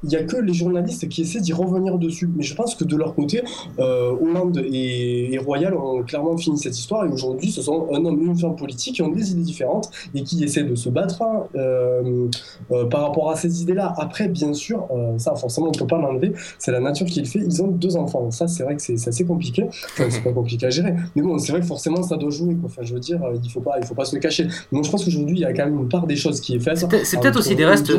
il 0.02 0.08
n'y 0.08 0.16
a 0.16 0.24
que 0.24 0.36
les 0.36 0.52
journalistes 0.52 1.08
qui 1.08 1.22
essaient 1.22 1.40
d'y 1.40 1.52
revenir 1.52 1.98
dessus. 1.98 2.28
Mais 2.36 2.42
je 2.42 2.54
pense 2.54 2.74
que 2.74 2.84
de 2.84 2.96
leur 2.96 3.14
côté, 3.14 3.42
euh, 3.78 4.10
Hollande 4.20 4.62
et, 4.70 5.32
et 5.34 5.38
Royal 5.38 5.74
ont 5.74 6.02
clairement 6.02 6.36
fini 6.36 6.58
cette 6.58 6.78
histoire. 6.78 7.04
Et 7.04 7.08
aujourd'hui, 7.08 7.50
ce 7.50 7.62
sont 7.62 7.88
un 7.92 8.04
homme 8.04 8.20
et 8.20 8.24
une 8.24 8.38
femme 8.38 8.56
politique 8.56 8.96
qui 8.96 9.02
ont 9.02 9.08
des 9.10 9.30
idées 9.32 9.42
différentes 9.42 9.90
et 10.14 10.22
qui 10.22 10.42
essaient 10.44 10.64
de 10.64 10.74
se 10.74 10.88
battre 10.88 11.22
hein, 11.22 11.44
euh, 11.54 12.28
euh, 12.72 12.84
par 12.86 13.02
rapport 13.02 13.30
à 13.30 13.36
ces 13.36 13.62
idées-là. 13.62 13.94
Après, 13.96 14.28
bien 14.28 14.52
sûr, 14.52 14.86
ça 15.18 15.34
forcément 15.34 15.68
on 15.68 15.70
ne 15.72 15.78
peut 15.78 15.86
pas 15.86 15.98
l'enlever, 15.98 16.32
c'est 16.58 16.72
la 16.72 16.80
nature 16.80 17.06
qui 17.06 17.20
le 17.20 17.26
fait. 17.26 17.38
Ils 17.40 17.62
ont 17.62 17.68
deux 17.68 17.96
enfants. 17.96 18.30
Ça, 18.30 18.48
c'est 18.48 18.62
vrai 18.62 18.76
que 18.76 18.82
c'est 18.82 19.08
assez 19.08 19.24
compliqué. 19.24 19.64
Enfin, 19.64 20.04
c'est 20.10 20.22
pas 20.22 20.32
compliqué 20.32 20.66
à 20.66 20.70
gérer. 20.70 20.94
Mais 21.14 21.22
bon, 21.22 21.38
c'est 21.38 21.52
vrai 21.52 21.60
que 21.60 21.66
forcément, 21.66 22.02
ça 22.02 22.16
doit 22.16 22.30
jouer. 22.30 22.54
Quoi. 22.54 22.66
Enfin, 22.66 22.82
je 22.82 22.94
veux 22.94 23.00
dire, 23.00 23.20
il 23.42 23.50
faut 23.50 23.60
pas, 23.60 23.78
il 23.78 23.86
faut 23.86 23.94
pas 23.94 24.04
se 24.04 24.14
le 24.16 24.20
cacher. 24.20 24.46
Donc, 24.72 24.84
je 24.84 24.90
pense 24.90 25.04
qu'aujourd'hui, 25.04 25.36
il 25.38 25.42
y 25.42 25.44
a 25.44 25.52
quand 25.52 25.64
même 25.64 25.78
une 25.78 25.88
part 25.88 26.06
des 26.06 26.16
choses 26.16 26.40
qui 26.40 26.56
est 26.56 26.60
faite. 26.60 26.78
C'est 26.78 26.88
peut-être- 27.20 27.38
aussi 27.38 27.54
des 27.56 27.64
restes. 27.64 27.92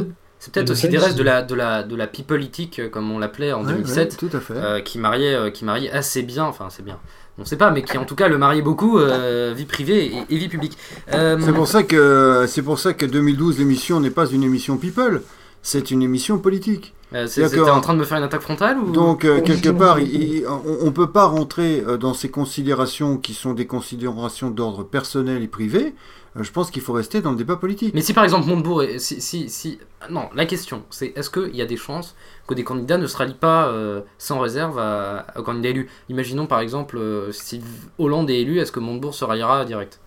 C'est 0.44 0.52
peut-être 0.52 0.72
aussi 0.72 0.90
des 0.90 0.98
restes 0.98 1.18
de 1.18 1.24
la, 1.24 1.42
de 1.42 1.56
la, 1.56 1.84
de 1.84 1.96
la 1.96 2.06
politique, 2.06 2.80
euh, 2.80 2.90
comme 2.90 3.10
on 3.10 3.18
l'appelait 3.18 3.54
en 3.54 3.62
Ouais, 3.66 3.72
2007, 3.76 4.12
ouais, 4.22 4.30
tout 4.30 4.36
à 4.36 4.42
fait. 4.42 4.54
euh, 4.56 4.82
qui, 4.82 5.00
mariait, 5.00 5.36
euh, 5.36 5.50
qui 5.52 5.64
mariait 5.64 5.90
assez 5.90 6.22
bien, 6.22 6.44
enfin 6.44 6.68
c'est 6.70 6.84
bien, 6.84 7.00
on 7.38 7.46
sait 7.46 7.56
pas, 7.56 7.72
mais 7.72 7.82
qui 7.82 7.98
en 7.98 8.04
tout 8.04 8.16
cas 8.16 8.28
le 8.28 8.38
mariait 8.38 8.62
beaucoup, 8.62 9.00
euh, 9.00 9.54
vie 9.56 9.64
privée 9.64 10.08
et, 10.08 10.36
et 10.36 10.38
vie 10.38 10.50
publique. 10.50 10.78
C'est 11.10 11.54
pour 11.54 11.70
ça 11.70 11.84
que 11.84 12.44
c'est 12.50 12.62
pour 12.62 12.78
ça 12.78 12.94
que 12.94 13.06
2012 13.06 13.60
l'émission 13.60 14.02
n'est 14.02 14.10
pas 14.10 14.26
une 14.26 14.44
émission 14.44 14.76
people, 14.76 15.22
c'est 15.62 15.92
une 15.92 16.02
émission 16.02 16.38
politique. 16.40 16.94
Euh, 17.14 17.28
C'était 17.28 17.60
en 17.60 17.82
train 17.82 17.94
de 17.94 18.00
me 18.00 18.04
faire 18.06 18.18
une 18.18 18.24
attaque 18.24 18.42
frontale 18.42 18.80
ou... 18.80 18.92
Donc 18.92 19.24
euh, 19.26 19.42
quelque 19.42 19.70
part, 19.70 19.98
oui. 19.98 20.10
il- 20.14 20.24
il- 20.38 20.48
on, 20.48 20.88
on 20.88 20.92
peut 20.92 21.12
pas 21.12 21.26
rentrer 21.26 21.84
euh, 21.88 21.98
dans 21.98 22.14
ces 22.14 22.30
considérations 22.30 23.18
qui 23.18 23.34
sont 23.34 23.54
des 23.54 23.68
considérations 23.68 24.50
d'ordre 24.50 24.84
personnel 24.84 25.44
et 25.44 25.48
privé. 25.48 25.94
Euh, 26.36 26.42
je 26.44 26.52
pense 26.52 26.72
qu'il 26.72 26.82
faut 26.82 26.94
rester 26.94 27.22
dans 27.22 27.30
le 27.32 27.38
débat 27.38 27.56
politique. 27.58 27.94
Mais 27.94 28.02
si 28.02 28.14
par 28.14 28.24
exemple 28.24 28.48
Montebourg, 28.48 28.82
est- 28.84 28.98
si, 29.00 29.22
si, 29.22 29.50
si- 29.50 29.80
non, 30.10 30.30
la 30.36 30.46
question 30.46 30.84
c'est 30.90 31.14
est-ce 31.16 31.30
qu'il 31.30 31.56
y 31.56 31.62
a 31.62 31.66
des 31.66 31.78
chances 31.78 32.16
que 32.48 32.54
des 32.56 32.64
candidats 32.64 32.98
ne 32.98 33.06
se 33.08 33.16
rallient 33.18 33.36
pas 33.40 33.68
euh, 33.68 34.02
sans 34.18 34.40
réserve 34.40 34.80
à, 34.80 35.28
au 35.38 35.44
candidat 35.44 35.70
élu 35.70 35.90
Imaginons 36.10 36.48
par 36.48 36.60
exemple 36.62 36.98
euh, 36.98 37.32
si 37.32 37.62
Hollande 38.00 38.30
est 38.32 38.40
élu, 38.42 38.60
est-ce 38.60 38.72
que 38.72 38.80
Montebourg 38.80 39.14
se 39.14 39.24
ralliera 39.24 39.64
direct? 39.66 40.00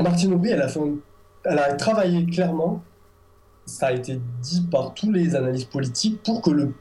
Martine 0.00 0.34
Aubry, 0.34 0.50
elle 0.50 0.62
a, 0.62 0.68
fait 0.68 0.80
un- 0.80 0.94
elle 1.44 1.58
a 1.58 1.72
travaillé 1.74 2.24
clairement, 2.26 2.82
ça 3.66 3.88
a 3.88 3.92
été 3.92 4.18
dit 4.42 4.66
par 4.70 4.94
tous 4.94 5.12
les 5.12 5.34
analystes 5.34 5.70
politiques, 5.70 6.22
pour 6.24 6.40
que 6.40 6.50
le, 6.50 6.72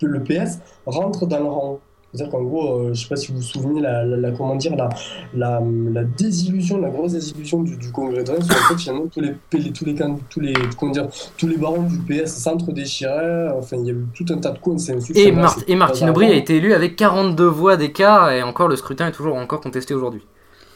que 0.00 0.06
le 0.06 0.22
PS 0.22 0.58
rentre 0.86 1.26
dans 1.26 1.38
le 1.38 1.44
rang. 1.46 1.80
C'est-à-dire 2.12 2.30
qu'en 2.32 2.42
gros, 2.44 2.68
euh, 2.78 2.84
je 2.84 2.88
ne 2.90 2.94
sais 2.94 3.08
pas 3.08 3.16
si 3.16 3.32
vous 3.32 3.38
vous 3.38 3.42
souvenez, 3.42 3.80
la, 3.80 4.04
la- 4.04 4.16
la- 4.16 4.30
comment 4.30 4.54
dire, 4.54 4.76
la, 4.76 4.88
la, 5.34 5.60
la 5.92 6.04
désillusion, 6.04 6.78
la 6.80 6.88
grosse 6.88 7.10
désillusion 7.14 7.62
du, 7.64 7.76
du 7.76 7.90
Congrès 7.90 8.22
de 8.22 8.30
Rennes, 8.30 8.42
sur 8.44 8.54
le 8.54 8.60
fait 8.60 8.78
finalement 8.80 9.06
tous 9.08 9.20
les, 9.20 9.32
tous 9.50 9.84
les, 9.84 9.94
tous 10.30 10.40
les, 10.40 10.52
comment 10.78 10.92
dire, 10.92 11.08
tous 11.36 11.48
les 11.48 11.56
barons 11.56 11.82
du 11.82 11.98
PS 11.98 12.30
s'entre-déchiraient, 12.36 13.48
enfin 13.58 13.78
il 13.80 13.86
y 13.86 13.90
a 13.90 13.94
eu 13.94 14.04
tout 14.14 14.26
un 14.30 14.38
tas 14.38 14.52
de 14.52 14.58
consensus. 14.60 15.16
Et, 15.16 15.32
Mar- 15.32 15.56
Martine 15.76 16.10
Aubry 16.10 16.26
a 16.26 16.34
été 16.34 16.54
élu 16.58 16.72
avec 16.72 16.94
42 16.94 17.46
voix 17.46 17.76
d'écart 17.76 18.30
et 18.30 18.44
encore 18.44 18.68
le 18.68 18.76
scrutin 18.76 19.08
est 19.08 19.12
toujours 19.12 19.34
encore 19.34 19.60
contesté 19.60 19.92
aujourd'hui. 19.92 20.22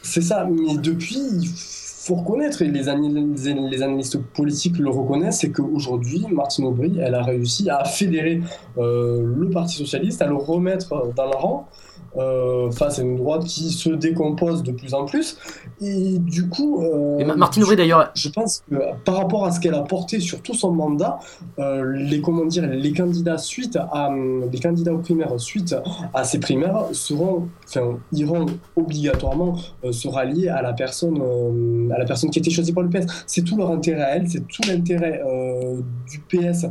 C'est 0.01 0.21
ça, 0.21 0.45
mais 0.49 0.75
depuis, 0.77 1.19
il 1.39 1.47
faut 1.47 1.55
reconnaître, 2.15 2.61
et 2.61 2.67
les, 2.67 2.89
analystes, 2.89 3.49
les 3.69 3.83
analystes 3.83 4.17
politiques 4.17 4.77
le 4.77 4.89
reconnaissent, 4.89 5.39
c'est 5.39 5.51
qu'aujourd'hui, 5.51 6.25
Martine 6.31 6.65
Aubry, 6.65 6.99
elle 6.99 7.15
a 7.15 7.23
réussi 7.23 7.69
à 7.69 7.83
fédérer 7.83 8.41
euh, 8.77 9.33
le 9.37 9.49
Parti 9.49 9.75
Socialiste, 9.75 10.21
à 10.21 10.27
le 10.27 10.35
remettre 10.35 10.93
euh, 10.93 11.11
dans 11.15 11.25
le 11.25 11.35
rang. 11.35 11.69
Euh, 12.17 12.71
face 12.71 12.99
à 12.99 13.01
une 13.03 13.15
droite 13.17 13.43
qui 13.45 13.71
se 13.71 13.89
décompose 13.89 14.63
de 14.63 14.71
plus 14.71 14.93
en 14.93 15.05
plus. 15.05 15.37
Et 15.81 16.17
du 16.19 16.49
coup. 16.49 16.83
euh, 16.83 17.17
Et 17.19 17.25
Martine 17.25 17.63
Aubry 17.63 17.75
d'ailleurs, 17.75 18.11
je 18.15 18.29
pense 18.29 18.63
que 18.69 18.75
par 19.05 19.17
rapport 19.17 19.45
à 19.45 19.51
ce 19.51 19.59
qu'elle 19.59 19.75
a 19.75 19.81
porté 19.81 20.19
sur 20.19 20.41
tout 20.41 20.53
son 20.53 20.71
mandat, 20.71 21.19
euh, 21.59 21.93
les 21.95 22.21
comment 22.21 22.45
dire, 22.45 22.67
les 22.67 22.93
candidats 22.93 23.37
suite 23.37 23.77
à 23.77 24.09
hum, 24.09 24.49
les 24.51 24.59
candidats 24.59 24.93
aux 24.93 24.99
primaires 24.99 25.39
suite 25.39 25.75
à 26.13 26.23
ces 26.23 26.39
primaires 26.39 26.85
seront, 26.93 27.47
enfin, 27.67 27.97
iront 28.11 28.45
obligatoirement 28.75 29.55
euh, 29.83 29.91
se 29.91 30.07
rallier 30.07 30.49
à 30.49 30.61
la 30.61 30.73
personne, 30.73 31.21
à 31.93 31.97
la 31.99 32.05
personne 32.05 32.29
qui 32.29 32.39
a 32.39 32.41
été 32.41 32.49
choisie 32.49 32.73
par 32.73 32.83
le 32.83 32.89
PS. 32.89 33.05
C'est 33.27 33.43
tout 33.43 33.57
leur 33.57 33.71
intérêt 33.71 34.01
à 34.01 34.15
elle, 34.15 34.29
c'est 34.29 34.47
tout 34.47 34.61
l'intérêt 34.67 35.21
du 36.09 36.19
PS 36.19 36.65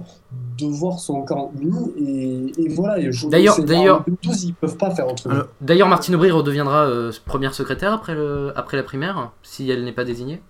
de 0.58 0.66
voir 0.66 0.98
son 0.98 1.22
camp 1.22 1.52
uni 1.58 2.52
et, 2.56 2.62
et 2.64 2.68
voilà. 2.68 2.96
D'ailleurs- 3.30 3.60
d'ailleurs- 3.64 4.00
en 4.00 4.04
2012, 4.06 4.44
ils 4.44 4.54
peuvent 4.54 4.76
pas 4.76 4.90
faire 4.90 5.08
autrement. 5.08 5.34
Alors, 5.34 5.46
D'ailleurs, 5.60 5.88
Martine 5.88 6.14
Aubry 6.16 6.30
redeviendra 6.30 6.84
euh, 6.84 7.12
première 7.24 7.54
secrétaire 7.54 7.92
après, 7.94 8.14
le, 8.14 8.52
après 8.56 8.76
la 8.76 8.82
primaire, 8.82 9.30
si 9.42 9.70
elle 9.70 9.84
n'est 9.84 9.92
pas 9.92 10.04
désignée. 10.04 10.42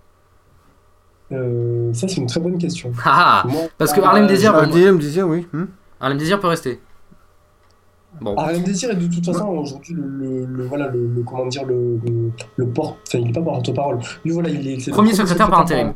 Euh, 1.31 1.93
ça, 1.93 2.07
c'est 2.07 2.17
une 2.17 2.25
très 2.27 2.39
bonne 2.39 2.57
question. 2.57 2.91
Ah, 3.05 3.43
ah 3.43 3.47
Moi, 3.47 3.61
Parce 3.77 3.93
que 3.93 3.99
euh, 4.01 4.03
Harlem 4.03 4.27
Désir, 4.27 4.53
Ah, 4.55 4.65
bon, 4.65 4.97
Désir 4.97 5.27
oui. 5.27 5.47
hmm. 5.53 5.65
Harlem 6.01 6.17
Désir 6.17 6.39
peut 6.39 6.47
rester. 6.47 6.81
Bon. 8.21 8.35
Harlem 8.35 8.63
Désir 8.63 8.89
est 8.91 8.95
de 8.95 9.07
toute 9.07 9.25
façon 9.25 9.47
aujourd'hui 9.47 9.93
le, 9.93 10.01
le- 10.03 10.45
le- 10.45 10.65
voilà 10.65 10.87
le, 10.87 11.07
le- 11.07 11.23
comment 11.23 11.45
dire 11.45 11.63
le, 11.65 11.97
le, 12.05 12.31
le 12.57 12.67
porte 12.67 12.97
enfin 13.07 13.19
il 13.19 13.25
n'est 13.27 13.31
pas 13.31 13.41
porte-parole 13.41 13.99
lui 14.25 14.31
voilà 14.31 14.49
il 14.49 14.67
est 14.67 14.89
Premier 14.89 15.13
secrétaire 15.13 15.49
par 15.49 15.61
intérim. 15.61 15.93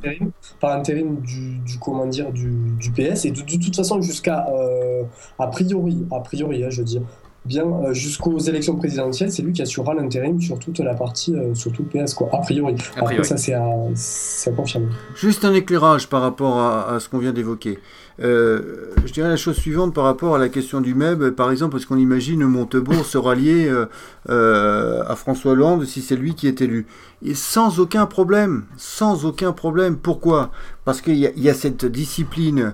par 0.61 0.77
intérim 0.77 1.17
du, 1.21 1.57
du 1.57 1.77
comment 1.79 2.05
dire 2.05 2.31
du, 2.31 2.49
du 2.79 2.91
PS 2.91 3.25
et 3.25 3.31
de, 3.31 3.41
de 3.41 3.57
toute 3.63 3.75
façon 3.75 3.99
jusqu'à 4.01 4.45
euh, 4.47 5.03
a 5.37 5.47
priori 5.47 6.05
a 6.11 6.19
priori 6.21 6.63
hein, 6.63 6.67
je 6.69 6.77
veux 6.79 6.85
dire 6.85 7.01
bien 7.45 7.65
euh, 7.65 7.93
jusqu'aux 7.93 8.37
élections 8.39 8.77
présidentielles 8.77 9.29
c'est 9.31 9.41
lui 9.41 9.51
qui 9.51 9.61
assurera 9.61 9.93
l'intérim 9.93 10.39
sur 10.39 10.57
toute 10.59 10.79
la 10.79 10.93
partie 10.93 11.35
euh, 11.35 11.53
sur 11.55 11.73
tout 11.73 11.83
le 11.93 12.03
PS 12.05 12.13
quoi 12.13 12.29
a 12.31 12.37
priori 12.37 12.75
A 12.95 12.99
après 12.99 13.05
priori. 13.15 13.25
ça 13.27 13.35
c'est 13.35 13.53
à, 13.53 13.69
c'est 13.95 14.51
à 14.51 14.53
confirmer 14.53 14.87
Juste 15.15 15.43
un 15.43 15.53
éclairage 15.53 16.07
par 16.07 16.21
rapport 16.21 16.57
à, 16.57 16.93
à 16.93 16.99
ce 17.01 17.09
qu'on 17.09 17.17
vient 17.17 17.33
d'évoquer. 17.33 17.79
Euh, 18.21 18.91
je 19.05 19.11
dirais 19.11 19.29
la 19.29 19.37
chose 19.37 19.55
suivante 19.55 19.93
par 19.93 20.03
rapport 20.03 20.35
à 20.35 20.37
la 20.37 20.49
question 20.49 20.81
du 20.81 20.93
MEB, 20.93 21.31
par 21.31 21.51
exemple, 21.51 21.71
parce 21.71 21.85
qu'on 21.85 21.97
imagine 21.97 22.43
Montebourg 22.45 23.05
se 23.05 23.17
rallier 23.17 23.67
euh, 23.67 23.85
euh, 24.29 25.03
à 25.07 25.15
François 25.15 25.53
Hollande 25.53 25.85
si 25.85 26.01
c'est 26.01 26.15
lui 26.15 26.35
qui 26.35 26.47
est 26.47 26.61
élu? 26.61 26.85
Sans 27.33 27.79
aucun 27.79 28.05
problème, 28.05 28.65
sans 28.77 29.25
aucun 29.25 29.53
problème. 29.53 29.95
Pourquoi? 29.97 30.51
Parce 30.85 30.99
qu'il 31.01 31.15
y, 31.17 31.49
a- 31.49 31.53
cette 31.53 31.85
discipline 31.85 32.73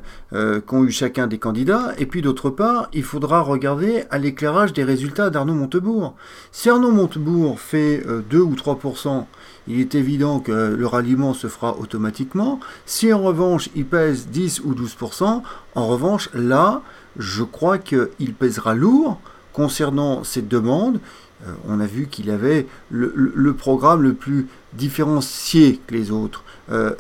qu'ont 0.65 0.83
eu 0.83 0.91
chacun 0.91 1.27
des 1.27 1.37
candidats, 1.37 1.93
et 1.99 2.07
puis 2.07 2.21
d'autre 2.23 2.49
part, 2.49 2.89
il 2.93 3.03
faudra 3.03 3.41
regarder 3.41 4.05
à 4.09 4.17
l'éclairage 4.17 4.73
des 4.73 4.83
résultats 4.83 5.29
d'Arnaud 5.29 5.53
Montebourg. 5.53 6.15
Si 6.51 6.69
Arnaud 6.69 6.91
Montebourg 6.91 7.59
fait 7.59 8.03
euh, 8.07 8.21
2 8.29 8.39
ou 8.39 8.55
3%, 8.55 9.25
il 9.68 9.80
est 9.80 9.95
évident 9.95 10.40
que 10.40 10.52
le 10.52 10.88
ralliement 10.88 11.34
se 11.34 11.48
fera 11.48 11.77
automatiquement. 11.77 12.60
Si 12.86 13.11
en 13.14 13.22
revanche 13.22 13.69
il 13.76 13.86
pèse 13.86 14.27
10 14.27 14.61
ou 14.61 14.73
12%, 14.73 15.41
en 15.76 15.88
revanche 15.88 16.30
là, 16.34 16.81
je 17.18 17.44
crois 17.44 17.77
qu'il 17.77 18.34
pèsera 18.38 18.73
lourd 18.73 19.19
concernant 19.53 20.23
cette 20.23 20.48
demande. 20.48 20.99
Euh, 21.45 21.53
on 21.68 21.80
a 21.80 21.86
vu 21.86 22.07
qu'il 22.07 22.30
avait 22.31 22.68
le, 22.90 23.53
programme 23.53 24.02
le 24.02 24.14
plus 24.14 24.48
différencié 24.73 25.80
que 25.88 25.94
les 25.94 26.11
autres. 26.11 26.44
Euh, 26.72 26.94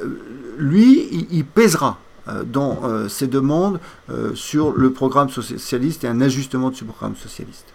lui, 0.57 1.27
il, 1.31 1.45
pèsera 1.45 1.99
euh, 2.27 2.43
dans 2.43 2.79
euh, 2.83 3.07
ses 3.07 3.27
demandes 3.27 3.79
sur 4.33 4.71
le 4.71 4.91
programme 4.91 5.29
socialiste 5.29 6.03
et 6.03 6.07
un 6.07 6.21
ajustement 6.21 6.69
de 6.69 6.75
ce 6.75 6.83
programme 6.83 7.15
socialiste. 7.15 7.73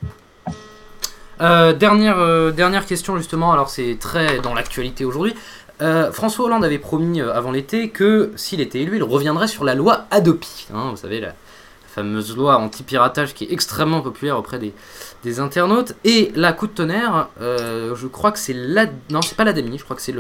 Euh, 1.41 1.73
dernière, 1.73 2.19
euh, 2.19 2.51
dernière 2.53 2.87
question 2.87 3.17
justement, 3.17 3.53
alors 3.53 3.69
c'est 3.69 3.97
très 3.99 4.39
dans 4.39 4.55
l'actualité 4.55 5.05
aujourd'hui. 5.05 5.35
Euh, 5.83 6.13
François 6.13 6.47
Hollande 6.47 6.65
avait 6.65 6.79
promis 6.79 7.21
avant 7.21 7.51
l'été 7.51 7.89
que 7.89 8.33
s'il 8.37 8.61
était 8.61 8.81
élu, 8.81 8.97
il 8.97 9.03
reviendrait 9.03 9.49
sur 9.49 9.65
la 9.65 9.75
loi 9.75 10.07
Adopi. 10.11 10.69
Hein, 10.73 10.91
vous 10.91 10.97
savez, 10.97 11.21
la 11.21 11.35
fameuse 11.89 12.37
loi 12.37 12.57
anti-piratage 12.59 13.35
qui 13.35 13.45
est 13.45 13.53
extrêmement 13.53 14.01
populaire 14.01 14.39
auprès 14.39 14.59
des, 14.59 14.73
des 15.23 15.41
internautes. 15.41 15.95
Et 16.05 16.33
la 16.37 16.53
coup 16.53 16.67
de 16.67 16.73
tonnerre, 16.73 17.29
je 17.41 18.07
crois 18.07 18.33
que 18.33 18.39
c'est 18.39 18.53
la... 18.53 18.87
Non, 19.11 19.23
c'est 19.23 19.37
pas 19.37 19.45
l'ADEMI, 19.45 19.79
je 19.79 19.85
crois 19.85 19.95
que 19.95 20.03
c'est 20.03 20.15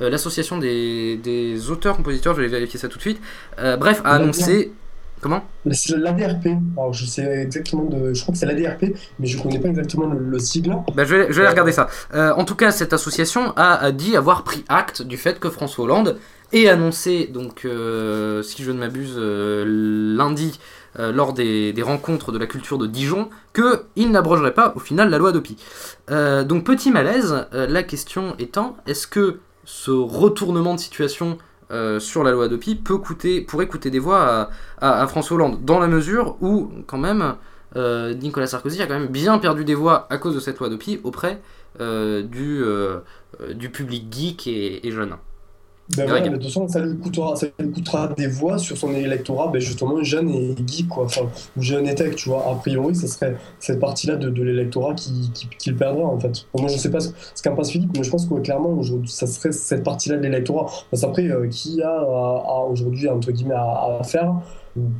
l'association 0.00 0.58
des, 0.58 1.16
des 1.16 1.70
auteurs-compositeurs, 1.70 2.34
je 2.34 2.42
vais 2.42 2.48
vérifier 2.48 2.80
ça 2.80 2.88
tout 2.88 2.96
de 2.96 3.02
suite. 3.02 3.20
Bref, 3.58 4.00
a 4.04 4.14
annoncé... 4.14 4.72
Comment? 5.20 5.44
C'est 5.72 5.96
l'ADRP 5.96 6.46
alors 6.76 6.92
je 6.94 7.04
sais 7.04 7.22
exactement 7.42 7.84
de 7.84 8.14
je 8.14 8.22
crois 8.22 8.32
que 8.32 8.38
c'est 8.38 8.46
l'ADRP 8.46 8.94
mais 9.18 9.26
je 9.26 9.40
connais 9.40 9.58
pas 9.58 9.68
exactement 9.68 10.06
le, 10.06 10.18
le 10.18 10.38
sigle 10.38 10.76
Bah, 10.94 11.04
je, 11.04 11.14
vais, 11.14 11.26
je 11.28 11.34
vais 11.34 11.40
aller 11.42 11.50
regarder 11.50 11.72
ça. 11.72 11.88
Euh, 12.14 12.32
en 12.34 12.44
tout 12.44 12.54
cas, 12.54 12.70
cette 12.70 12.92
association 12.92 13.52
a, 13.56 13.74
a 13.74 13.92
dit 13.92 14.16
avoir 14.16 14.44
pris 14.44 14.64
acte 14.68 15.02
du 15.02 15.16
fait 15.16 15.38
que 15.38 15.50
François 15.50 15.84
Hollande 15.84 16.18
ait 16.52 16.68
annoncé, 16.68 17.26
donc, 17.32 17.64
euh, 17.64 18.42
si 18.42 18.64
je 18.64 18.72
ne 18.72 18.78
m'abuse, 18.78 19.14
euh, 19.16 19.64
lundi, 20.16 20.58
euh, 20.98 21.12
lors 21.12 21.32
des, 21.32 21.72
des 21.72 21.82
rencontres 21.82 22.32
de 22.32 22.38
la 22.38 22.46
culture 22.46 22.76
de 22.78 22.88
Dijon, 22.88 23.28
qu'il 23.54 24.10
n'abrogerait 24.10 24.54
pas 24.54 24.72
au 24.74 24.80
final 24.80 25.10
la 25.10 25.18
loi 25.18 25.30
Dopi. 25.32 25.56
Euh, 26.10 26.42
donc, 26.42 26.64
petit 26.64 26.90
malaise, 26.90 27.46
euh, 27.54 27.66
la 27.68 27.84
question 27.84 28.34
étant, 28.40 28.76
est-ce 28.88 29.06
que 29.06 29.38
ce 29.64 29.92
retournement 29.92 30.74
de 30.74 30.80
situation 30.80 31.38
euh, 31.70 32.00
sur 32.00 32.24
la 32.24 32.32
loi 32.32 32.48
Dopi 32.48 32.74
peut 32.74 32.98
coûter, 32.98 33.40
pourrait 33.40 33.68
coûter 33.68 33.90
des 33.90 33.98
voix 33.98 34.50
à, 34.80 35.06
François 35.06 35.36
Hollande, 35.36 35.64
dans 35.64 35.78
la 35.78 35.86
mesure 35.86 36.36
où, 36.40 36.70
quand 36.86 36.98
même, 36.98 37.36
euh, 37.76 38.14
Nicolas 38.14 38.46
Sarkozy 38.46 38.82
a 38.82 38.86
quand 38.86 38.98
même 38.98 39.08
bien 39.08 39.38
perdu 39.38 39.64
des 39.64 39.74
voix 39.74 40.06
à 40.10 40.18
cause 40.18 40.34
de 40.34 40.40
cette 40.40 40.58
loi 40.58 40.68
Dopi 40.68 41.00
auprès 41.04 41.40
euh, 41.80 42.22
du, 42.22 43.70
public 43.70 44.12
geek 44.12 44.46
et 44.48 44.90
jeune. 44.90 45.16
Ben 45.96 46.06
Greg. 46.06 46.22
voilà, 46.22 46.28
de 46.28 46.34
toute 46.36 46.44
façon, 46.44 46.68
ça 46.68 46.80
lui, 46.80 46.96
coûtera, 46.98 47.34
ça 47.36 47.46
lui 47.58 47.70
coûtera 47.72 48.08
des 48.08 48.28
voix 48.28 48.58
sur 48.58 48.76
son 48.76 48.92
électorat, 48.94 49.48
ben 49.48 49.60
justement 49.60 50.02
jeune 50.04 50.30
et 50.30 50.54
geek, 50.66 50.88
quoi. 50.88 51.04
Enfin, 51.04 51.22
ou 51.56 51.62
jeune 51.62 51.86
et 51.88 51.94
tech, 51.94 52.14
tu 52.16 52.28
vois. 52.28 52.48
A 52.48 52.54
priori, 52.54 52.94
ce 52.94 53.06
serait 53.08 53.36
cette 53.58 53.80
partie-là 53.80 54.16
de, 54.16 54.30
de 54.30 54.42
l'électorat 54.42 54.94
qui, 54.94 55.30
qui, 55.34 55.48
qui 55.58 55.70
le 55.70 55.76
perdra, 55.76 56.04
en 56.04 56.18
fait. 56.20 56.46
Bon, 56.54 56.60
moi, 56.62 56.70
je 56.70 56.76
sais 56.76 56.90
pas 56.90 57.00
ce, 57.00 57.08
ce 57.34 57.42
qu'en 57.42 57.54
pense 57.56 57.70
Philippe, 57.70 57.90
mais 57.96 58.04
je 58.04 58.10
pense 58.10 58.26
que 58.26 58.34
clairement, 58.34 58.68
aujourd'hui, 58.70 59.10
ça 59.10 59.26
serait 59.26 59.52
cette 59.52 59.82
partie-là 59.82 60.16
de 60.18 60.22
l'électorat. 60.22 60.66
Parce 60.90 61.02
après, 61.02 61.26
euh, 61.28 61.48
qui 61.48 61.82
a, 61.82 61.90
à- 61.90 62.44
à 62.46 62.66
aujourd'hui, 62.70 63.08
entre 63.08 63.32
guillemets, 63.32 63.54
à, 63.54 63.98
à 64.00 64.04
faire 64.04 64.32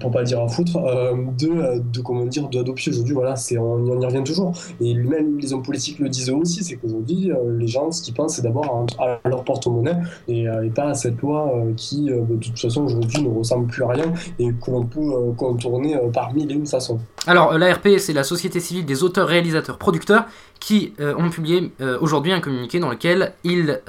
pour 0.01 0.11
pas 0.11 0.23
dire 0.23 0.41
à 0.41 0.49
foutre, 0.49 0.77
euh, 0.77 1.15
de, 1.39 1.49
euh, 1.49 1.79
de, 1.79 2.01
comment 2.01 2.25
dire, 2.27 2.49
d'adoption 2.49 2.91
aujourd'hui, 2.93 3.15
voilà, 3.15 3.35
on, 3.59 4.01
y 4.01 4.05
revient 4.05 4.25
toujours. 4.25 4.53
Et 4.81 4.95
même 4.95 5.39
les 5.39 5.53
hommes 5.53 5.63
politiques 5.63 5.99
le 5.99 6.09
disaient 6.09 6.33
aussi, 6.33 6.65
c'est 6.65 6.77
qu'aujourd'hui, 6.77 7.31
euh, 7.31 7.57
les 7.57 7.69
gens, 7.69 7.91
ce 7.93 8.03
qu'ils 8.03 8.15
pensent, 8.15 8.37
c'est 8.37 8.43
d'abord 8.43 8.87
à, 8.99 9.29
leur 9.29 9.45
porte-monnaie 9.45 9.97
et, 10.29 10.49
euh, 10.49 10.67
et 10.67 10.71
pas 10.71 10.89
à 10.91 10.95
cette 10.95 11.21
loi 11.21 11.53
qui, 11.77 12.11
euh, 12.11 12.23
de 12.23 12.37
toute 12.37 12.59
façon, 12.59 12.85
aujourd'hui 12.85 13.23
ne 13.23 13.29
ressemble 13.29 13.67
plus 13.69 13.85
à 13.85 13.89
rien 13.89 14.13
et 14.39 14.49
que 14.53 14.71
l'on 14.71 14.85
peut 14.85 15.33
contourner 15.37 15.97
par 16.13 16.33
mille 16.35 16.51
et 16.51 16.55
une 16.55 16.67
façons. 16.67 16.99
Alors, 17.27 17.57
l'ARP, 17.57 17.89
c'est 17.99 18.13
la 18.13 18.25
Société 18.25 18.61
civile 18.61 18.87
des 18.87 19.03
auteurs, 19.03 19.29
réalisateurs, 19.29 19.79
producteurs, 19.79 20.25
qui 20.59 20.93
ont 20.99 21.31
publié 21.31 21.73
aujourd'hui 22.01 22.33
un 22.33 22.41
communiqué 22.41 22.81
dans 22.81 22.91
lequel, 22.91 23.33
il, 23.45 23.81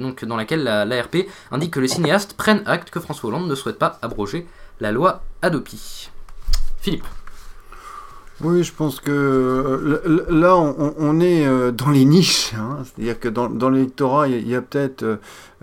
donc, 0.00 0.24
dans 0.24 0.36
laquelle 0.36 0.62
la- 0.62 0.84
l'ARP 0.84 1.26
indique 1.50 1.72
que 1.72 1.80
les 1.80 1.88
cinéastes 1.88 2.34
prennent 2.34 2.62
acte 2.66 2.90
que 2.90 3.00
François 3.00 3.28
Hollande 3.30 3.48
ne 3.48 3.54
souhaite 3.54 3.78
pas 3.78 3.98
abroger 4.02 4.46
la 4.80 4.92
loi 4.92 5.22
Adopi. 5.42 6.10
Philippe. 6.80 7.04
Oui, 8.40 8.64
je 8.64 8.72
pense 8.72 8.98
que 8.98 9.10
euh, 9.12 10.26
là, 10.28 10.56
on, 10.56 10.94
on 10.98 11.20
est 11.20 11.46
euh, 11.46 11.70
dans 11.70 11.90
les 11.90 12.04
niches. 12.04 12.52
hein. 12.58 12.78
C'est-à-dire 12.82 13.20
que 13.20 13.28
dans, 13.28 13.48
dans 13.48 13.70
l'électorat, 13.70 14.26
il 14.26 14.48
y 14.48 14.56
a- 14.56 14.62
peut-être 14.62 15.04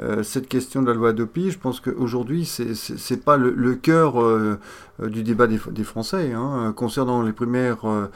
euh, 0.01 0.23
cette 0.23 0.47
question 0.47 0.81
de 0.81 0.87
la 0.87 0.93
loi 0.93 1.09
Adopi. 1.09 1.51
Je 1.51 1.59
pense 1.59 1.81
qu'aujourd'hui, 1.81 2.45
c'est- 2.45 2.75
c'est 2.75 3.17
pas 3.25 3.35
le, 3.35 3.51
le 3.51 3.75
cœur 3.75 4.21
euh, 4.21 4.57
du 5.03 5.23
débat 5.23 5.47
des, 5.47 5.59
des 5.71 5.83
Français 5.83 6.31
hein, 6.33 6.73
concernant 6.73 7.21
les 7.21 7.33
primaires. 7.33 7.79
euh, 7.85 8.07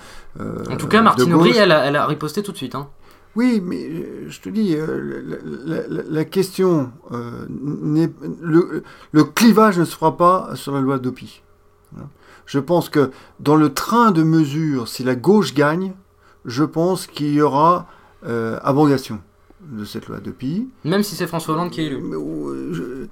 En 0.69 0.77
tout 0.77 0.87
cas, 0.87 1.01
Martine. 1.01 1.33
Aubry, 1.33 1.57
elle 1.57 1.73
a, 1.73 1.83
elle 1.85 1.97
a 1.97 2.05
riposté 2.05 2.41
tout 2.41 2.53
de 2.53 2.57
suite. 2.57 2.75
hein. 2.75 2.87
Oui, 3.35 3.61
mais 3.63 3.83
euh, 3.89 4.25
je 4.29 4.39
te 4.41 4.49
dis, 4.49 4.75
euh, 4.75 5.21
la, 5.25 5.37
la- 5.77 5.87
la- 5.87 6.03
la 6.07 6.25
question, 6.25 6.91
euh, 7.11 7.45
n'est- 7.49 8.11
le, 8.41 8.83
le 9.11 9.23
clivage 9.23 9.79
ne 9.79 9.85
se 9.85 9.95
fera 9.95 10.15
pas 10.17 10.51
sur 10.55 10.71
la 10.73 10.81
loi 10.81 10.99
Dopi. 10.99 11.41
Voilà. 11.91 12.09
Je 12.45 12.59
pense 12.59 12.89
que 12.89 13.09
dans 13.39 13.55
le 13.55 13.73
train 13.73 14.11
de 14.11 14.21
mesures, 14.23 14.87
si 14.87 15.03
la 15.03 15.15
gauche 15.15 15.53
gagne, 15.55 15.93
je 16.45 16.63
pense 16.63 17.07
qu'il 17.07 17.33
y 17.33 17.41
aura 17.41 17.87
euh, 18.25 18.59
abrogation 18.63 19.19
de 19.61 19.83
cette 19.85 20.07
loi 20.07 20.19
Dopi. 20.19 20.69
Même 20.83 21.03
si 21.03 21.15
c'est 21.15 21.25
François 21.27 21.55
Hollande 21.55 21.71
qui 21.71 21.81
est 21.81 21.85
élu. 21.87 22.03
Je- 22.71 23.07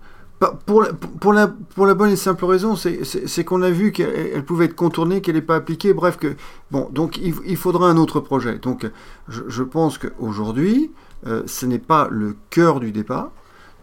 pour, 0.49 0.81
la, 0.81 0.93
pour, 0.93 1.33
la, 1.33 1.47
pour 1.47 1.85
la 1.85 1.93
bonne 1.93 2.09
et 2.09 2.15
simple 2.15 2.45
raison, 2.45 2.75
c'est- 2.75 3.43
qu'on 3.43 3.61
a 3.61 3.69
vu 3.69 3.91
qu'elle 3.91 4.31
elle 4.33 4.43
pouvait 4.43 4.65
être 4.65 4.75
contournée, 4.75 5.21
qu'elle 5.21 5.35
n'est 5.35 5.41
pas 5.41 5.55
appliquée, 5.55 5.93
bref, 5.93 6.17
que 6.17 6.35
bon, 6.71 6.89
donc 6.91 7.17
il, 7.17 7.57
faudra 7.57 7.89
un 7.89 7.97
autre 7.97 8.19
projet. 8.19 8.57
Donc 8.57 8.89
je, 9.27 9.41
je 9.47 9.63
pense 9.63 9.97
qu'aujourd'hui, 9.97 10.91
euh, 11.27 11.43
ce 11.45 11.65
n'est 11.65 11.79
pas 11.79 12.07
le 12.09 12.35
cœur 12.49 12.79
du 12.79 12.91
débat. 12.91 13.31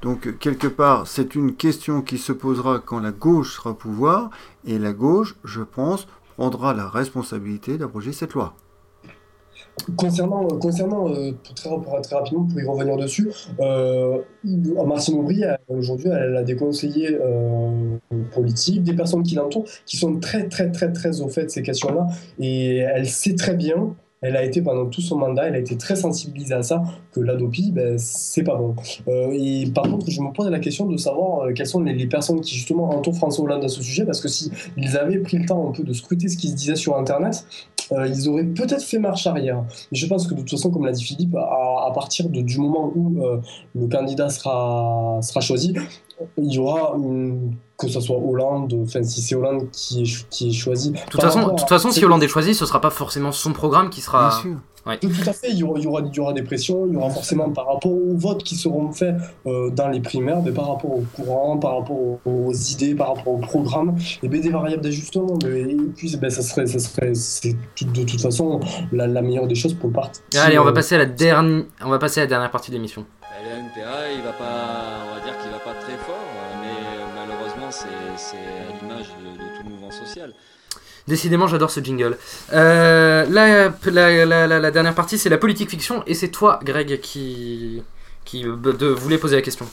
Donc 0.03 0.39
quelque 0.39 0.67
part, 0.69 1.07
c'est 1.07 1.35
une 1.35 1.55
question 1.55 2.03
qui 2.03 2.19
se 2.19 2.33
posera 2.33 2.79
quand 2.79 3.01
la 3.01 3.13
gauche 3.13 3.57
sera 3.57 3.71
au 3.71 3.75
pouvoir, 3.75 4.31
et 4.65 4.79
la 4.79 4.93
gauche, 4.93 5.37
je 5.45 5.63
pense, 5.63 6.07
prendra 6.37 6.75
la 6.75 6.89
responsabilité 6.89 7.79
d'abroger 7.79 8.13
cette 8.13 8.35
loi. 8.35 8.55
Concernant, 9.97 10.47
concernant 10.59 11.09
euh, 11.09 11.33
très, 11.55 11.71
rapidement, 11.71 12.45
pour 12.45 12.61
y 12.61 12.65
revenir 12.65 12.97
dessus, 12.97 13.31
euh, 13.61 14.19
Martine 14.87 15.19
Aubry, 15.21 15.43
aujourd'hui, 15.69 16.09
elle 16.09 16.37
a 16.37 16.43
des 16.43 16.57
conseillers 16.57 17.17
euh, 17.21 17.97
politiques, 18.33 18.83
des 18.83 18.95
personnes 18.95 19.23
qui 19.23 19.35
l'entourent, 19.35 19.65
qui 19.87 19.97
sont 19.97 20.19
très, 20.19 20.49
très, 20.49 20.71
très, 20.71 20.93
très 20.93 21.21
au 21.21 21.29
fait 21.29 21.45
de 21.45 21.51
ces 21.51 21.63
questions-là. 21.63 22.07
Et 22.39 22.79
elle 22.79 23.07
sait 23.07 23.35
très 23.35 23.55
bien 23.55 23.95
elle 24.21 24.37
a 24.37 24.43
été 24.43 24.63
pendant 24.63 24.87
tout 24.87 25.01
son 25.01 25.17
mandat, 25.17 25.47
elle 25.47 25.55
a 25.55 25.59
été 25.59 25.77
très 25.77 25.95
sensibilisée 25.95 26.55
à 26.55 26.63
ça, 26.63 26.83
que 27.13 27.21
l'Adopi, 27.21 27.71
ben, 27.71 27.97
c'est 27.99 28.43
pas 28.43 28.57
bon. 28.57 28.75
Euh, 29.07 29.31
et 29.33 29.71
par 29.73 29.85
contre, 29.85 30.11
je 30.11 30.21
me 30.21 30.33
pose 30.33 30.51
la 30.51 30.59
question 30.59 30.87
de 30.87 30.97
savoir 30.97 31.43
euh, 31.43 31.53
quelles 31.53 31.67
sont 31.67 31.81
les, 31.81 32.07
personnes 32.07 32.41
qui 32.41 32.55
justement 32.55 32.91
entourent 32.91 33.17
François 33.17 33.45
Hollande 33.45 33.65
à 33.65 33.69
ce 33.69 33.83
sujet, 33.83 34.05
parce 34.05 34.21
que 34.21 34.29
si 34.29 34.51
ils 34.77 34.97
avaient 34.97 35.19
pris 35.19 35.39
le 35.39 35.47
temps 35.47 35.69
un 35.69 35.73
peu 35.73 35.85
de 35.85 35.93
scruter 35.93 36.29
ce 36.29 36.37
qui 36.37 36.49
se 36.49 36.55
disait 36.55 36.75
sur 36.75 36.97
Internet, 36.97 37.45
euh, 37.93 38.07
ils 38.07 38.29
auraient 38.29 38.45
peut-être 38.45 38.83
fait 38.83 38.99
marche 38.99 39.27
arrière. 39.27 39.65
Je 39.93 40.07
pense 40.07 40.27
que 40.27 40.35
de 40.35 40.41
toute 40.41 40.51
façon, 40.51 40.71
comme 40.71 40.85
l'a 40.85 40.93
dit 40.93 41.05
Philippe, 41.05 41.35
à, 41.35 41.91
partir 41.95 42.29
du 42.29 42.59
moment 42.59 42.93
où 42.95 43.25
euh, 43.25 43.41
le 43.75 43.87
candidat 43.87 44.29
sera, 44.29 45.19
sera 45.23 45.41
choisi, 45.41 45.75
il 46.37 46.53
y 46.53 46.59
aura 46.59 46.95
une, 46.97 47.55
que 47.77 47.89
ce 47.89 48.01
soit 48.01 48.19
Hollande, 48.19 48.75
enfin 48.83 49.03
si 49.03 49.23
c'est 49.23 49.35
Hollande 49.35 49.69
qui 49.71 50.03
est, 50.03 50.29
qui 50.31 50.49
est 50.49 50.53
choisi. 50.53 50.93
De 50.93 50.99
toute 51.11 51.21
façon, 51.21 51.51
toute 51.51 51.69
façon 51.69 51.91
si 51.91 52.05
Hollande 52.05 52.23
est 52.23 52.29
choisi, 52.29 52.55
ce 52.55 52.67
sera 52.67 52.81
pas 52.81 52.91
forcément 52.91 53.33
son 53.33 53.53
programme 53.53 53.91
qui 53.91 54.01
sera. 54.01 54.29
Bien 54.29 54.41
sûr. 54.41 54.57
Ouais. 54.87 54.97
Tout 54.97 55.09
à 55.27 55.33
fait, 55.33 55.51
il 55.51 55.59
y, 55.59 55.63
aura, 55.65 55.79
il, 55.79 55.85
y 55.85 55.87
aura, 55.87 56.01
il 56.01 56.17
y 56.17 56.21
aura 56.21 56.33
des 56.33 56.43
pressions, 56.43 56.87
il 56.87 56.95
y 56.95 56.97
aura 56.97 57.11
forcément 57.11 57.51
par 57.51 57.67
rapport 57.67 57.93
aux 57.93 58.17
votes 58.17 58.43
qui 58.43 58.55
seront 58.55 58.91
faits 58.91 59.17
euh, 59.47 59.69
dans 59.71 59.89
les 59.89 60.01
primaires, 60.01 60.41
mais 60.43 60.53
par 60.53 60.69
rapport 60.69 60.93
au 60.93 61.05
courant, 61.15 61.59
par 61.59 61.81
rapport 61.81 61.97
aux, 61.97 62.21
aux 62.25 62.53
idées, 62.55 62.95
par 62.95 63.15
rapport 63.15 63.35
au 63.35 63.39
programme, 63.39 63.97
et 64.23 64.29
bien 64.29 64.41
des 64.41 64.49
variables 64.49 64.83
d'ajustement. 64.83 65.39
Et 65.45 65.77
puis 65.95 66.17
ben, 66.17 66.31
ça 66.31 66.43
serait, 66.43 66.67
ça 66.67 66.79
serait 66.79 67.15
c'est 67.15 67.55
de 67.83 68.05
toute 68.05 68.21
façon 68.21 68.61
la, 68.93 69.07
la, 69.07 69.21
meilleure 69.21 69.47
des 69.47 69.55
choses 69.55 69.75
pour 69.75 69.89
le 69.89 69.95
parti. 69.95 70.23
Allez, 70.37 70.59
on 70.59 70.65
va 70.65 70.73
passer 70.73 70.95
à 70.95 70.99
la 70.99 71.07
dernière, 71.07 71.65
on 71.85 71.91
va 71.91 71.99
passer 71.99 72.21
à 72.21 72.25
la 72.25 72.29
dernière 72.29 72.51
partie 72.51 72.71
de 72.71 72.77
l'émission. 72.77 73.05
Le 73.45 73.51
NPA, 73.51 74.13
il 74.17 74.23
va 74.23 74.33
pas, 74.33 75.05
on 75.11 75.15
va 75.15 75.25
dire 75.25 75.28
Décidément, 81.07 81.47
j'adore 81.47 81.71
ce 81.71 81.81
jingle. 81.81 82.19
Euh, 82.53 83.25
la, 83.31 83.73
la, 83.91 84.27
la, 84.27 84.61
la, 84.61 84.71
dernière 84.71 84.95
partie, 84.95 85.17
c'est 85.17 85.31
la 85.31 85.39
politique 85.39 85.71
fiction, 85.71 86.03
et 86.07 86.15
c'est 86.15 86.29
toi, 86.29 86.61
Greg, 86.63 87.01
qui, 87.01 87.83
qui 88.25 88.43
de, 88.43 88.87
voulait 88.87 89.17
poser 89.17 89.37
la 89.37 89.43
question. 89.43 89.67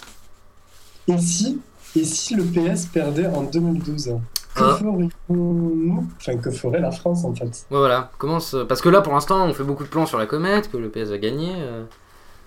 Et 1.08 1.18
si, 1.18 1.60
et 1.96 2.06
si 2.06 2.36
le 2.36 2.44
PS 2.44 2.86
perdait 2.86 3.28
en 3.28 3.44
2012 3.44 4.16
que 4.56 4.64
ah. 4.64 4.78
ferions-nous 4.80 6.08
Enfin, 6.18 6.38
que 6.38 6.50
ferait 6.50 6.80
la 6.80 6.92
France, 6.92 7.26
en 7.26 7.36
fait? 7.36 7.44
Ouais, 7.44 7.78
Voilà, 7.78 8.12
commence. 8.18 8.56
Parce 8.70 8.82
que 8.82 8.88
là, 8.88 9.02
pour 9.02 9.14
l'instant, 9.14 9.46
on 9.46 9.54
fait 9.54 9.64
beaucoup 9.64 9.84
de 9.84 9.90
plans 9.90 10.06
sur 10.06 10.18
la 10.18 10.26
comète, 10.26 10.72
que 10.72 10.78
le 10.78 10.90
PS 10.90 11.10
va 11.10 11.18
gagner. 11.18 11.54
Euh... 11.58 11.84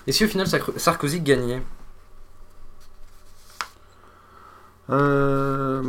Et 0.06 0.12
si 0.12 0.24
au 0.24 0.28
final 0.28 0.46
Sarkozy 0.46 1.20
gagnait? 1.20 1.62
Euh, 4.88 5.82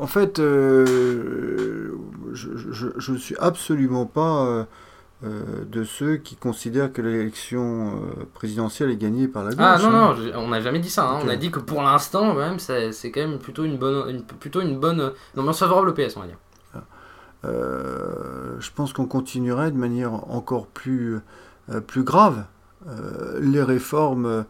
En 0.00 0.06
fait, 0.06 0.38
euh, 0.38 1.94
je 2.32 3.12
ne 3.12 3.18
suis 3.18 3.36
absolument 3.38 4.06
pas 4.06 4.46
euh, 4.46 4.64
euh, 5.24 5.42
de 5.70 5.84
ceux 5.84 6.16
qui 6.16 6.36
considèrent 6.36 6.90
que 6.90 7.02
l'élection 7.02 8.00
présidentielle 8.32 8.90
est 8.90 8.96
gagnée 8.96 9.28
par 9.28 9.44
la 9.44 9.50
gauche. 9.50 9.58
Ah 9.60 9.78
non, 9.78 9.88
hein. 9.88 10.16
non, 10.32 10.38
on 10.38 10.48
n'a 10.48 10.62
jamais 10.62 10.78
dit 10.78 10.88
ça. 10.88 11.06
Hein. 11.06 11.20
On 11.22 11.28
a 11.28 11.36
dit 11.36 11.50
que 11.50 11.58
pour 11.58 11.82
l'instant, 11.82 12.32
même, 12.32 12.58
c'est 12.58 13.10
quand 13.10 13.20
même 13.20 13.38
plutôt 13.38 13.64
une 13.64 13.76
bonne, 13.76 14.08
une, 14.08 14.22
plutôt 14.22 14.62
une 14.62 14.80
bonne 14.80 15.12
ambiance 15.36 15.58
favorable 15.58 15.90
au 15.90 15.92
PS, 15.92 16.16
on 16.16 16.20
va 16.20 16.26
dire. 16.26 16.38
Euh, 17.44 18.56
je 18.58 18.70
pense 18.74 18.94
qu'on 18.94 19.06
continuerait 19.06 19.70
de 19.70 19.76
manière 19.76 20.14
encore 20.30 20.66
plus, 20.66 21.20
plus 21.86 22.04
grave 22.04 22.44
les 23.38 23.62
réformes 23.62 24.46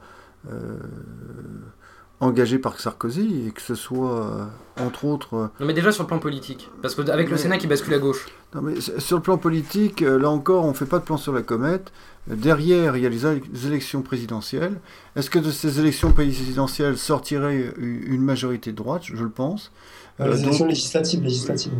engagé 2.20 2.58
par 2.58 2.78
Sarkozy 2.78 3.46
et 3.48 3.50
que 3.50 3.62
ce 3.62 3.74
soit 3.74 4.20
euh, 4.20 4.44
entre 4.84 5.06
autres. 5.06 5.34
Euh, 5.34 5.46
non 5.58 5.66
mais 5.66 5.72
déjà 5.72 5.90
sur 5.90 6.04
le 6.04 6.08
plan 6.08 6.18
politique, 6.18 6.68
parce 6.82 6.94
que 6.94 7.08
avec 7.10 7.30
le 7.30 7.36
Sénat 7.36 7.58
qui 7.58 7.66
bascule 7.66 7.94
à 7.94 7.98
gauche. 7.98 8.28
Non 8.54 8.62
mais 8.62 8.74
sur 8.80 9.16
le 9.16 9.22
plan 9.22 9.38
politique, 9.38 10.02
euh, 10.02 10.18
là 10.18 10.28
encore, 10.30 10.66
on 10.66 10.74
fait 10.74 10.86
pas 10.86 10.98
de 10.98 11.04
plan 11.04 11.16
sur 11.16 11.32
la 11.32 11.42
comète. 11.42 11.92
Derrière, 12.26 12.96
il 12.96 13.02
y 13.02 13.06
a 13.06 13.08
les 13.08 13.66
élections 13.66 14.02
présidentielles. 14.02 14.78
Est-ce 15.16 15.30
que 15.30 15.38
de 15.38 15.50
ces 15.50 15.80
élections 15.80 16.12
présidentielles 16.12 16.98
sortirait 16.98 17.72
une 17.78 18.22
majorité 18.22 18.72
de 18.72 18.76
droite? 18.76 19.02
Je 19.04 19.24
le 19.24 19.30
pense. 19.30 19.72
Les 20.18 20.26
élections 20.26 20.66
donc, 20.66 20.68
législatives, 20.68 21.22
législatives. 21.22 21.72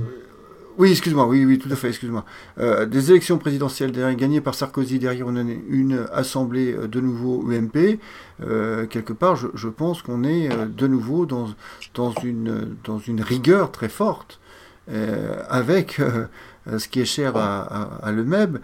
Oui, 0.80 0.92
excuse-moi, 0.92 1.26
oui, 1.26 1.44
oui, 1.44 1.58
tout 1.58 1.68
à 1.70 1.76
fait, 1.76 1.88
excuse-moi. 1.88 2.24
Euh, 2.58 2.86
des 2.86 3.10
élections 3.10 3.36
présidentielles 3.36 3.92
gagnées 4.16 4.40
par 4.40 4.54
Sarkozy, 4.54 4.98
derrière 4.98 5.28
une 5.28 6.06
assemblée 6.10 6.72
de 6.72 7.00
nouveau 7.02 7.44
UMP. 7.50 7.98
Euh, 8.42 8.86
quelque 8.86 9.12
part, 9.12 9.36
je, 9.36 9.68
pense 9.68 10.00
qu'on 10.00 10.24
est 10.24 10.48
de 10.48 10.86
nouveau 10.86 11.26
dans, 11.26 11.48
dans, 11.92 12.12
une, 12.24 12.76
dans 12.82 12.98
une 12.98 13.20
rigueur 13.20 13.72
très 13.72 13.90
forte, 13.90 14.40
euh, 14.90 15.42
avec 15.50 16.00
ce 16.78 16.88
qui 16.88 17.02
est 17.02 17.04
cher 17.04 17.36
à, 17.36 17.60
à, 17.60 18.06
à 18.06 18.10
le 18.10 18.24
MEB, 18.24 18.56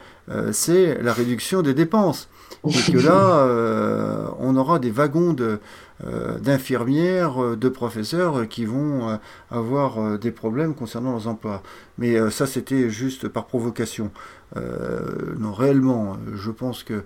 c'est 0.52 1.02
la 1.02 1.12
réduction 1.12 1.60
des 1.60 1.74
dépenses. 1.74 2.30
Et 2.66 2.92
que 2.92 2.98
là, 2.98 4.32
on 4.38 4.56
aura 4.56 4.78
des 4.78 4.90
wagons 4.90 5.34
de, 5.34 5.44
euh, 5.44 5.58
d'infirmières, 6.04 7.42
euh, 7.42 7.56
de 7.56 7.68
professeurs 7.68 8.46
qui 8.48 8.64
vont 8.64 9.08
euh, 9.08 9.16
avoir 9.50 10.18
des 10.18 10.30
problèmes 10.30 10.74
concernant 10.74 11.12
leurs 11.12 11.28
emplois. 11.28 11.62
Mais 11.98 12.30
ça, 12.30 12.46
c'était 12.46 12.90
juste 12.90 13.28
par 13.28 13.46
provocation. 13.46 14.10
non, 14.54 15.52
réellement, 15.52 16.18
je 16.34 16.50
pense 16.50 16.82
que 16.82 17.02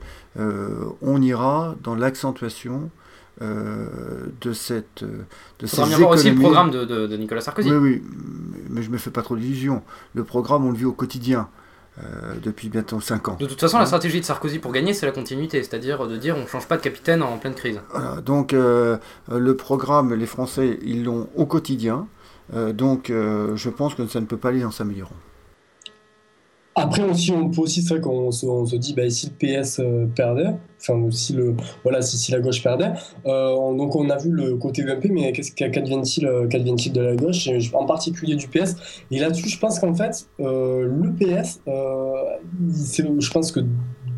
on 1.01 1.23
ira 1.23 1.77
dans 1.83 1.95
l'accentuation 1.95 2.91
de 3.41 4.53
cette 4.53 5.05
de 5.05 5.67
ces 5.67 5.77
économies. 5.77 5.95
voir 5.95 6.11
aussi 6.11 6.31
le 6.31 6.41
programme 6.41 6.71
de, 6.71 6.85
de, 6.85 7.07
de, 7.07 7.17
Nicolas 7.17 7.41
Sarkozy. 7.41 7.71
Oui, 7.71 7.77
oui, 7.77 8.03
mais 8.69 8.83
je 8.83 8.91
me 8.91 8.99
fais 8.99 9.11
pas 9.11 9.23
trop 9.23 9.37
d'illusions. 9.37 9.83
Le 10.15 10.25
programme, 10.25 10.67
on 10.67 10.73
le 10.73 10.77
vit 10.77 10.85
au 10.85 10.93
quotidien. 10.93 11.49
Euh, 12.03 12.35
depuis 12.43 12.69
bientôt 12.69 13.01
5 13.01 13.29
ans. 13.29 13.37
De 13.39 13.47
toute 13.47 13.61
façon, 13.61 13.79
la 13.79 13.85
stratégie 13.85 14.21
de 14.21 14.25
Sarkozy 14.25 14.59
pour 14.59 14.73
gagner, 14.73 14.95
c'est 14.95 15.07
la 15.07 15.13
continuité, 15.13 15.63
c'est-à-dire 15.63 16.07
de 16.07 16.17
dire 16.17 16.37
on 16.37 16.43
ne 16.43 16.47
change 16.47 16.67
pas 16.67 16.77
de 16.77 16.83
capitaine 16.83 17.23
en 17.23 17.37
pleine 17.37 17.55
crise. 17.55 17.81
Voilà, 17.91 18.21
donc 18.21 18.55
euh, 18.55 18.97
le 19.31 19.57
programme, 19.57 20.15
les 20.15 20.27
Français, 20.27 20.79
ils 20.83 21.05
l'ont 21.05 21.29
au 21.35 21.47
quotidien, 21.47 22.07
euh, 22.55 22.73
donc 22.73 23.09
je 23.09 23.69
pense 23.69 23.95
que 23.95 24.07
ça 24.07 24.21
ne 24.21 24.27
peut 24.27 24.37
pas 24.37 24.49
aller 24.49 24.65
en 24.65 24.71
s'améliorant. 24.71 25.17
Après 26.77 27.03
aussi, 27.03 27.33
on 27.33 27.51
peut 27.51 27.63
aussi, 27.63 27.83
c'est 27.83 27.95
vrai 27.95 28.01
qu'on 28.01 28.31
se, 28.31 28.47
on 28.47 28.65
se 28.65 28.77
dit, 28.77 28.95
bah, 28.95 29.11
si 29.11 29.27
le 29.29 29.61
PS 29.63 29.81
euh, 29.81 30.07
perdait, 30.15 30.55
enfin 30.81 31.11
si 31.11 31.33
le, 31.33 31.57
voilà, 31.83 32.01
si, 32.01 32.17
si 32.17 32.31
la 32.31 32.39
gauche 32.39 32.63
perdait, 32.63 32.93
euh, 33.27 33.55
on, 33.59 33.75
donc 33.75 33.97
on 33.97 34.09
a 34.09 34.17
vu 34.17 34.31
le 34.31 34.57
côté 34.57 34.83
UMP, 34.83 35.11
mais 35.11 35.33
qu'est-ce 35.33 35.53
qu'advient-il, 35.53 36.31
qu'advient-il 36.49 36.93
de 36.93 37.01
la 37.01 37.17
gauche, 37.17 37.49
et 37.49 37.59
en 37.75 37.87
particulier 37.87 38.37
du 38.37 38.47
PS. 38.47 38.77
Et 39.11 39.19
là-dessus, 39.19 39.49
je 39.49 39.59
pense 39.59 39.81
qu'en 39.81 39.95
fait, 39.95 40.29
euh, 40.39 40.87
le 40.87 41.13
PS, 41.13 41.61
je 41.67 43.31
pense 43.31 43.51
que 43.51 43.61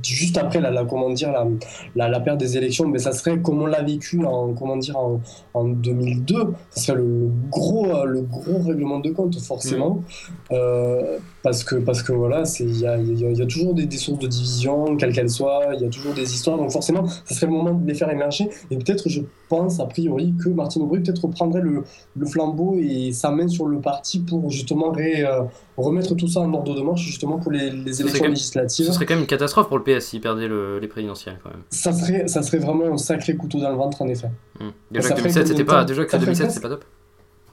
juste 0.02 0.36
après 0.36 0.60
la, 0.60 0.70
la 0.70 0.84
comment 0.84 1.10
dire 1.10 1.32
la, 1.32 1.46
la, 1.94 2.08
la, 2.08 2.20
perte 2.20 2.38
des 2.38 2.56
élections 2.56 2.88
mais 2.88 2.98
ça 2.98 3.12
serait 3.12 3.40
comme 3.40 3.62
on 3.62 3.66
l'a 3.66 3.82
vécu 3.82 4.24
en 4.24 4.52
comment 4.52 4.76
dire 4.76 4.98
en, 4.98 5.20
en 5.54 5.64
2002 5.64 6.54
ça 6.70 6.80
serait 6.80 6.98
le 6.98 7.30
gros 7.50 8.04
le 8.04 8.22
gros 8.22 8.58
règlement 8.66 8.98
de 8.98 9.10
compte 9.10 9.38
forcément 9.40 9.94
mmh. 9.94 10.54
euh, 10.54 11.18
parce 11.42 11.64
que 11.64 11.76
parce 11.76 12.02
que 12.02 12.12
voilà 12.12 12.44
c'est 12.44 12.64
il 12.64 12.80
y 12.80 12.86
a, 12.86 12.96
y, 12.96 13.24
a, 13.26 13.30
y 13.30 13.42
a, 13.42 13.46
toujours 13.46 13.74
des, 13.74 13.86
des 13.86 13.96
sources 13.96 14.20
de 14.20 14.28
division 14.28 14.96
quelles 14.96 15.12
qu'elles 15.12 15.30
soient 15.30 15.72
il 15.74 15.82
y 15.82 15.84
a 15.84 15.88
toujours 15.88 16.14
des 16.14 16.32
histoires. 16.34 16.56
Donc 16.56 16.70
forcément 16.70 17.06
ça 17.06 17.34
serait 17.34 17.46
le 17.46 17.52
moment 17.52 17.74
de 17.74 17.86
les 17.86 17.94
faire 17.94 18.10
émerger. 18.10 18.48
Et 18.70 18.76
peut-être 18.76 19.08
je 19.08 19.22
pense 19.48 19.80
a 19.80 19.86
priori 19.86 20.34
que 20.42 20.48
Martin 20.48 20.80
Aubry 20.80 21.00
peut-être 21.00 21.24
reprendrait 21.24 21.60
le, 21.60 21.84
le, 22.16 22.26
flambeau 22.26 22.76
et 22.78 23.12
sa 23.12 23.30
main 23.30 23.48
sur 23.48 23.66
le 23.66 23.80
parti 23.80 24.20
pour 24.20 24.50
justement 24.50 24.92
ré, 24.92 25.24
euh, 25.24 25.42
remettre 25.76 26.14
tout 26.14 26.28
ça 26.28 26.40
en 26.40 26.52
ordre 26.54 26.74
de 26.74 26.80
marche 26.80 27.02
justement 27.02 27.38
pour 27.38 27.52
les, 27.52 27.70
les 27.70 28.00
élections 28.00 28.26
législatives. 28.26 28.86
ce 28.86 28.92
serait 28.92 29.06
quand 29.06 29.14
même 29.14 29.22
une 29.22 29.26
catastrophe 29.26 29.68
pour 29.68 29.78
le 29.78 29.84
PS 29.84 30.06
s'il 30.06 30.20
perdait 30.20 30.48
le, 30.48 30.78
les 30.78 30.88
présidentielles 30.88 31.38
quand 31.42 31.50
même. 31.50 31.62
Ça 31.70 31.92
serait 31.92 32.28
ça 32.28 32.42
serait 32.42 32.58
vraiment 32.58 32.92
un 32.92 32.98
sacré 32.98 33.36
couteau 33.36 33.60
dans 33.60 33.70
le 33.70 33.76
ventre 33.76 34.00
en 34.00 34.08
effet. 34.08 34.30
Mmh. 34.60 34.68
déjà, 34.90 35.08
que 35.10 35.16
2007, 35.16 35.46
c'était 35.48 35.64
pas, 35.64 35.84
déjà 35.84 36.04
que 36.04 36.16
2007 36.16 36.50
c'est 36.50 36.60
pas 36.60 36.68
top. 36.68 36.84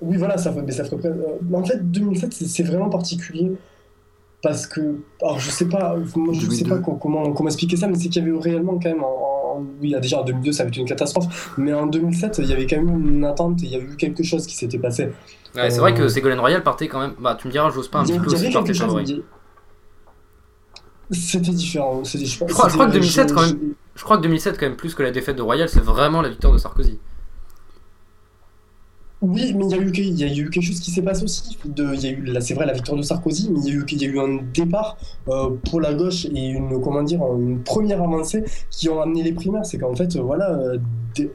Oui 0.01 0.15
voilà 0.15 0.37
ça, 0.37 0.53
mais 0.65 0.71
ça 0.71 0.85
ferait 0.85 1.07
euh, 1.07 1.37
en 1.53 1.63
fait 1.63 1.91
2007 1.91 2.33
c'est 2.33 2.63
vraiment 2.63 2.89
particulier 2.89 3.51
parce 4.41 4.67
que 4.67 4.79
alors 5.21 5.39
je 5.39 5.49
sais 5.49 5.65
pas 5.67 5.95
moi 6.15 6.33
je 6.33 6.41
2002. 6.41 6.55
sais 6.55 6.65
pas 6.65 6.77
comment 6.77 7.33
comment 7.33 7.49
expliquer 7.49 7.75
ça 7.75 7.87
mais 7.87 7.95
c'est 7.95 8.07
qu'il 8.09 8.23
y 8.23 8.29
avait 8.29 8.37
réellement 8.39 8.73
quand 8.73 8.89
même 8.89 9.03
en, 9.03 9.57
en, 9.57 9.65
oui 9.81 9.93
déjà 10.01 10.21
en 10.21 10.23
2002 10.23 10.51
ça 10.53 10.63
avait 10.63 10.69
été 10.69 10.79
une 10.79 10.87
catastrophe 10.87 11.53
mais 11.57 11.73
en 11.73 11.87
2007 11.87 12.39
il 12.39 12.45
y 12.45 12.53
avait 12.53 12.65
quand 12.65 12.77
même 12.77 13.15
une 13.17 13.25
attente 13.25 13.61
et 13.63 13.65
il 13.65 13.71
y 13.71 13.75
a 13.75 13.79
eu 13.79 13.95
quelque 13.97 14.23
chose 14.23 14.47
qui 14.47 14.55
s'était 14.55 14.79
passé. 14.79 15.09
Ouais, 15.55 15.61
euh... 15.63 15.69
c'est 15.69 15.79
vrai 15.79 15.93
que 15.93 16.07
Ségolène 16.07 16.39
Royal 16.39 16.63
partait 16.63 16.87
quand 16.87 16.99
même 16.99 17.13
bah 17.19 17.37
tu 17.39 17.47
me 17.47 17.51
diras 17.51 17.69
j'ose 17.69 17.89
pas 17.89 17.99
un 17.99 18.03
petit 18.03 18.17
peu 18.19 18.31
aussi 18.31 18.49
partait 18.51 18.73
favori 18.73 19.23
c'était 21.11 21.51
différent 21.51 22.03
c'était 22.03 22.25
je, 22.25 22.37
je, 22.37 22.45
crois, 22.45 22.69
je 22.69 22.73
crois 22.73 22.85
que 22.87 22.91
2007 22.93 23.29
je, 23.29 23.33
quand 23.33 23.41
même. 23.41 23.59
Je 23.95 24.03
crois 24.03 24.17
que 24.17 24.21
2007 24.23 24.57
quand 24.59 24.67
même 24.67 24.75
plus 24.77 24.93
que 24.95 25.03
la 25.03 25.11
défaite 25.11 25.35
de 25.35 25.41
Royal 25.41 25.67
c'est 25.67 25.83
vraiment 25.83 26.21
la 26.21 26.29
victoire 26.29 26.53
de 26.53 26.59
Sarkozy 26.59 26.99
oui, 29.21 29.53
mais 29.53 29.65
il 29.65 29.71
y, 29.71 29.73
a 29.73 29.77
eu, 29.77 29.91
il 29.91 30.19
y 30.19 30.23
a 30.23 30.33
eu 30.33 30.49
quelque 30.49 30.63
chose 30.63 30.79
qui 30.79 30.91
s'est 30.91 31.01
passé 31.01 31.23
aussi. 31.23 31.57
De, 31.65 31.93
il 31.93 32.01
y 32.01 32.07
a 32.07 32.11
eu, 32.11 32.23
là, 32.23 32.39
c'est 32.39 32.53
vrai, 32.53 32.65
la 32.65 32.71
victoire 32.71 32.97
de 32.97 33.01
Sarkozy, 33.01 33.49
mais 33.51 33.59
il 33.65 33.67
y 33.67 33.71
a 33.71 33.73
eu, 33.73 33.85
il 33.91 34.01
y 34.01 34.05
a 34.05 34.07
eu 34.07 34.19
un 34.19 34.39
départ 34.53 34.97
euh, 35.27 35.49
pour 35.69 35.81
la 35.81 35.93
gauche 35.93 36.25
et 36.25 36.47
une, 36.47 36.79
comment 36.81 37.03
dire, 37.03 37.19
une 37.37 37.59
première 37.61 38.01
avancée 38.01 38.45
qui 38.71 38.87
ont 38.87 39.01
amené 39.01 39.23
les 39.23 39.33
primaires. 39.33 39.65
C'est 39.65 39.77
qu'en 39.77 39.93
fait, 39.93 40.15
voilà, 40.15 40.57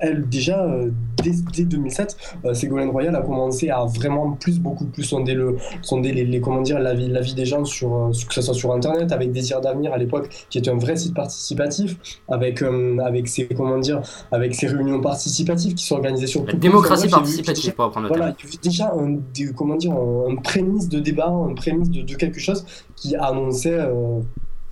elle, 0.00 0.28
déjà, 0.28 0.64
euh, 0.64 0.90
dès, 1.22 1.64
2007, 1.64 2.16
euh, 2.44 2.54
Ségolène 2.54 2.90
Royal 2.90 3.14
a 3.16 3.22
commencé 3.22 3.70
à 3.70 3.84
vraiment 3.84 4.32
plus, 4.32 4.58
beaucoup 4.60 4.84
plus 4.86 5.02
sonder, 5.02 5.34
le, 5.34 5.56
sonder 5.82 6.12
les, 6.12 6.24
les 6.24 6.40
comment 6.40 6.60
dire, 6.60 6.78
la, 6.78 6.94
vie, 6.94 7.08
la 7.08 7.20
vie 7.20 7.34
des 7.34 7.44
gens, 7.44 7.64
sur, 7.64 7.94
euh, 7.94 8.10
que 8.10 8.34
ce 8.34 8.42
soit 8.42 8.54
sur 8.54 8.72
Internet, 8.72 9.12
avec 9.12 9.32
Désir 9.32 9.60
d'avenir 9.60 9.92
à 9.92 9.98
l'époque, 9.98 10.28
qui 10.50 10.58
était 10.58 10.70
un 10.70 10.78
vrai 10.78 10.96
site 10.96 11.14
participatif, 11.14 11.96
avec, 12.28 12.62
avec, 13.04 13.28
ses, 13.28 13.46
comment 13.46 13.78
dire, 13.78 14.00
avec 14.32 14.54
ses 14.54 14.66
réunions 14.68 15.00
participatives 15.00 15.74
qui 15.74 15.84
sont 15.84 15.96
organisées 15.96 16.26
sur... 16.26 16.44
La 16.46 16.52
démocratie 16.54 17.08
participative, 17.08 17.73
pour 17.74 17.84
apprendre 17.84 18.08
Voilà, 18.08 18.34
déjà 18.62 18.92
un, 18.92 19.18
comment 19.56 19.76
dire, 19.76 19.92
un, 19.92 20.36
prémisse 20.36 20.88
de 20.88 21.00
débat, 21.00 21.28
un 21.28 21.54
prémisse 21.54 21.90
de, 21.90 22.02
de 22.02 22.14
quelque 22.14 22.40
chose 22.40 22.64
qui 22.96 23.16
annonçait... 23.16 23.80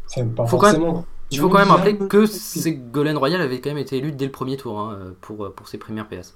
enfin, 0.07 0.27
pas 0.29 0.47
forcément... 0.47 1.05
Il 1.31 1.39
faut 1.39 1.49
quand 1.49 1.61
même 1.61 1.71
rappeler 1.71 1.97
que 1.97 2.27
Ségolène 2.27 3.17
Royal 3.17 3.41
avait 3.41 3.61
quand 3.61 3.71
même 3.71 3.79
été 3.79 3.97
élue 3.97 4.13
dès 4.13 4.27
le 4.27 4.31
premier 4.31 4.59
tour 4.59 4.79
hein, 4.79 5.15
pour, 5.23 5.51
pour 5.55 5.67
ses 5.67 5.79
premières 5.79 6.07
PS. 6.07 6.35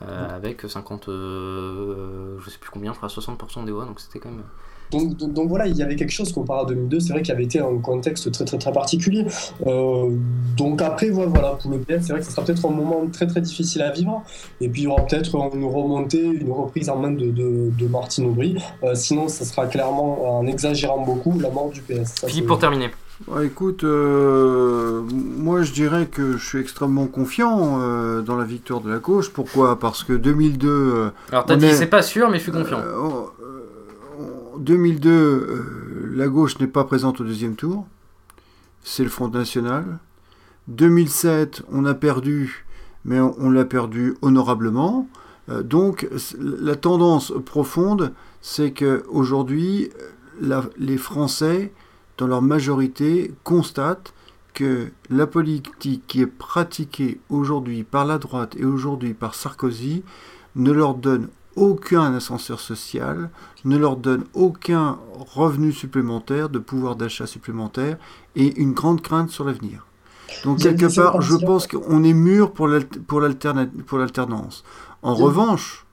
Euh, 0.00 0.36
avec 0.36 0.62
50, 0.66 1.08
euh, 1.08 2.38
je 2.40 2.50
sais 2.50 2.58
plus 2.58 2.70
combien, 2.70 2.92
je 2.92 2.96
crois 2.96 3.08
60% 3.08 3.64
des 3.64 3.72
voix, 3.72 3.84
donc 3.84 4.00
c'était 4.00 4.18
quand 4.18 4.30
même. 4.30 4.44
Donc, 4.92 5.16
donc, 5.16 5.48
voilà, 5.48 5.66
il 5.66 5.76
y 5.76 5.82
avait 5.82 5.96
quelque 5.96 6.12
chose 6.12 6.32
comparé 6.32 6.60
à 6.60 6.64
2002, 6.66 7.00
c'est 7.00 7.12
vrai 7.12 7.22
qu'il 7.22 7.32
avait 7.32 7.44
été 7.44 7.58
un 7.58 7.78
contexte 7.78 8.30
très 8.30 8.44
très 8.44 8.58
très 8.58 8.72
particulier. 8.72 9.26
Euh, 9.66 10.10
donc 10.56 10.82
après, 10.82 11.10
voilà, 11.10 11.58
pour 11.60 11.70
le 11.70 11.78
PS, 11.78 12.06
c'est 12.06 12.12
vrai 12.12 12.20
que 12.20 12.26
ce 12.26 12.32
sera 12.32 12.44
peut-être 12.44 12.66
un 12.66 12.70
moment 12.70 13.06
très 13.10 13.26
très 13.26 13.40
difficile 13.40 13.82
à 13.82 13.90
vivre. 13.90 14.22
Et 14.60 14.68
puis 14.68 14.82
il 14.82 14.84
y 14.84 14.88
aura 14.88 15.04
peut-être 15.06 15.34
une 15.54 15.64
remontée, 15.64 16.22
une 16.22 16.52
reprise 16.52 16.88
en 16.90 16.96
main 16.96 17.10
de, 17.10 17.30
de, 17.30 17.70
de 17.76 17.86
Martine 17.88 18.26
Aubry. 18.26 18.56
sinon, 18.94 19.28
ce 19.28 19.44
sera 19.44 19.66
clairement, 19.66 20.38
en 20.38 20.46
exagérant 20.46 21.02
beaucoup, 21.04 21.38
la 21.40 21.50
mort 21.50 21.70
du 21.70 21.80
PS. 21.80 22.26
Philippe, 22.26 22.46
pour 22.46 22.58
terminer. 22.58 22.90
Bah, 23.28 23.44
écoute, 23.44 23.84
euh, 23.84 25.02
moi 25.10 25.62
je 25.62 25.72
dirais 25.72 26.06
que 26.06 26.36
je 26.36 26.44
suis 26.44 26.58
extrêmement 26.58 27.06
confiant 27.06 27.80
euh, 27.80 28.20
dans 28.20 28.36
la 28.36 28.44
victoire 28.44 28.80
de 28.80 28.90
la 28.90 28.98
gauche. 28.98 29.30
Pourquoi? 29.30 29.78
Parce 29.78 30.02
que 30.02 30.12
2002. 30.12 30.68
Euh, 30.68 31.10
Alors 31.30 31.44
t'as 31.44 31.56
dit 31.56 31.72
c'est 31.72 31.86
pas 31.86 32.02
sûr, 32.02 32.28
mais 32.30 32.38
je 32.38 32.44
suis 32.44 32.52
confiant. 32.52 32.80
En 34.54 34.58
2002, 34.58 36.12
la 36.14 36.28
gauche 36.28 36.58
n'est 36.58 36.66
pas 36.66 36.84
présente 36.84 37.20
au 37.20 37.24
deuxième 37.24 37.56
tour. 37.56 37.86
C'est 38.82 39.04
le 39.04 39.10
Front 39.10 39.28
National. 39.28 39.98
2007, 40.68 41.62
on 41.70 41.84
a 41.84 41.94
perdu, 41.94 42.66
mais 43.04 43.20
on, 43.20 43.50
l'a 43.50 43.64
perdu 43.64 44.14
honorablement. 44.22 45.08
donc 45.64 46.08
la 46.38 46.76
tendance 46.76 47.32
profonde, 47.44 48.12
c'est 48.40 48.72
qu'aujourd'hui, 48.72 49.90
les 50.78 50.98
Français 50.98 51.72
dans 52.18 52.26
leur 52.26 52.42
majorité, 52.42 53.32
constatent 53.42 54.14
que 54.54 54.90
la 55.08 55.26
politique 55.26 56.06
qui 56.06 56.20
est 56.20 56.26
pratiquée 56.26 57.20
aujourd'hui 57.30 57.84
par 57.84 58.04
la 58.04 58.18
droite 58.18 58.54
et 58.56 58.64
aujourd'hui 58.64 59.14
par 59.14 59.34
Sarkozy 59.34 60.04
ne 60.56 60.70
leur 60.70 60.94
donne 60.94 61.28
aucun 61.56 62.14
ascenseur 62.14 62.60
social, 62.60 63.30
ne 63.64 63.76
leur 63.76 63.96
donne 63.96 64.24
aucun 64.34 64.98
revenu 65.34 65.72
supplémentaire, 65.72 66.48
de 66.48 66.58
pouvoir 66.58 66.96
d'achat 66.96 67.26
supplémentaire 67.26 67.98
et 68.36 68.60
une 68.60 68.72
grande 68.72 69.02
crainte 69.02 69.30
sur 69.30 69.44
l'avenir. 69.44 69.86
Donc 70.44 70.60
quelque 70.60 70.94
part, 70.94 71.20
je 71.20 71.36
pense 71.36 71.66
qu'on 71.66 72.04
est 72.04 72.14
mûr 72.14 72.52
pour 72.52 72.68
l'alternance. 73.20 74.64
En 75.02 75.14
revanche, 75.14 75.84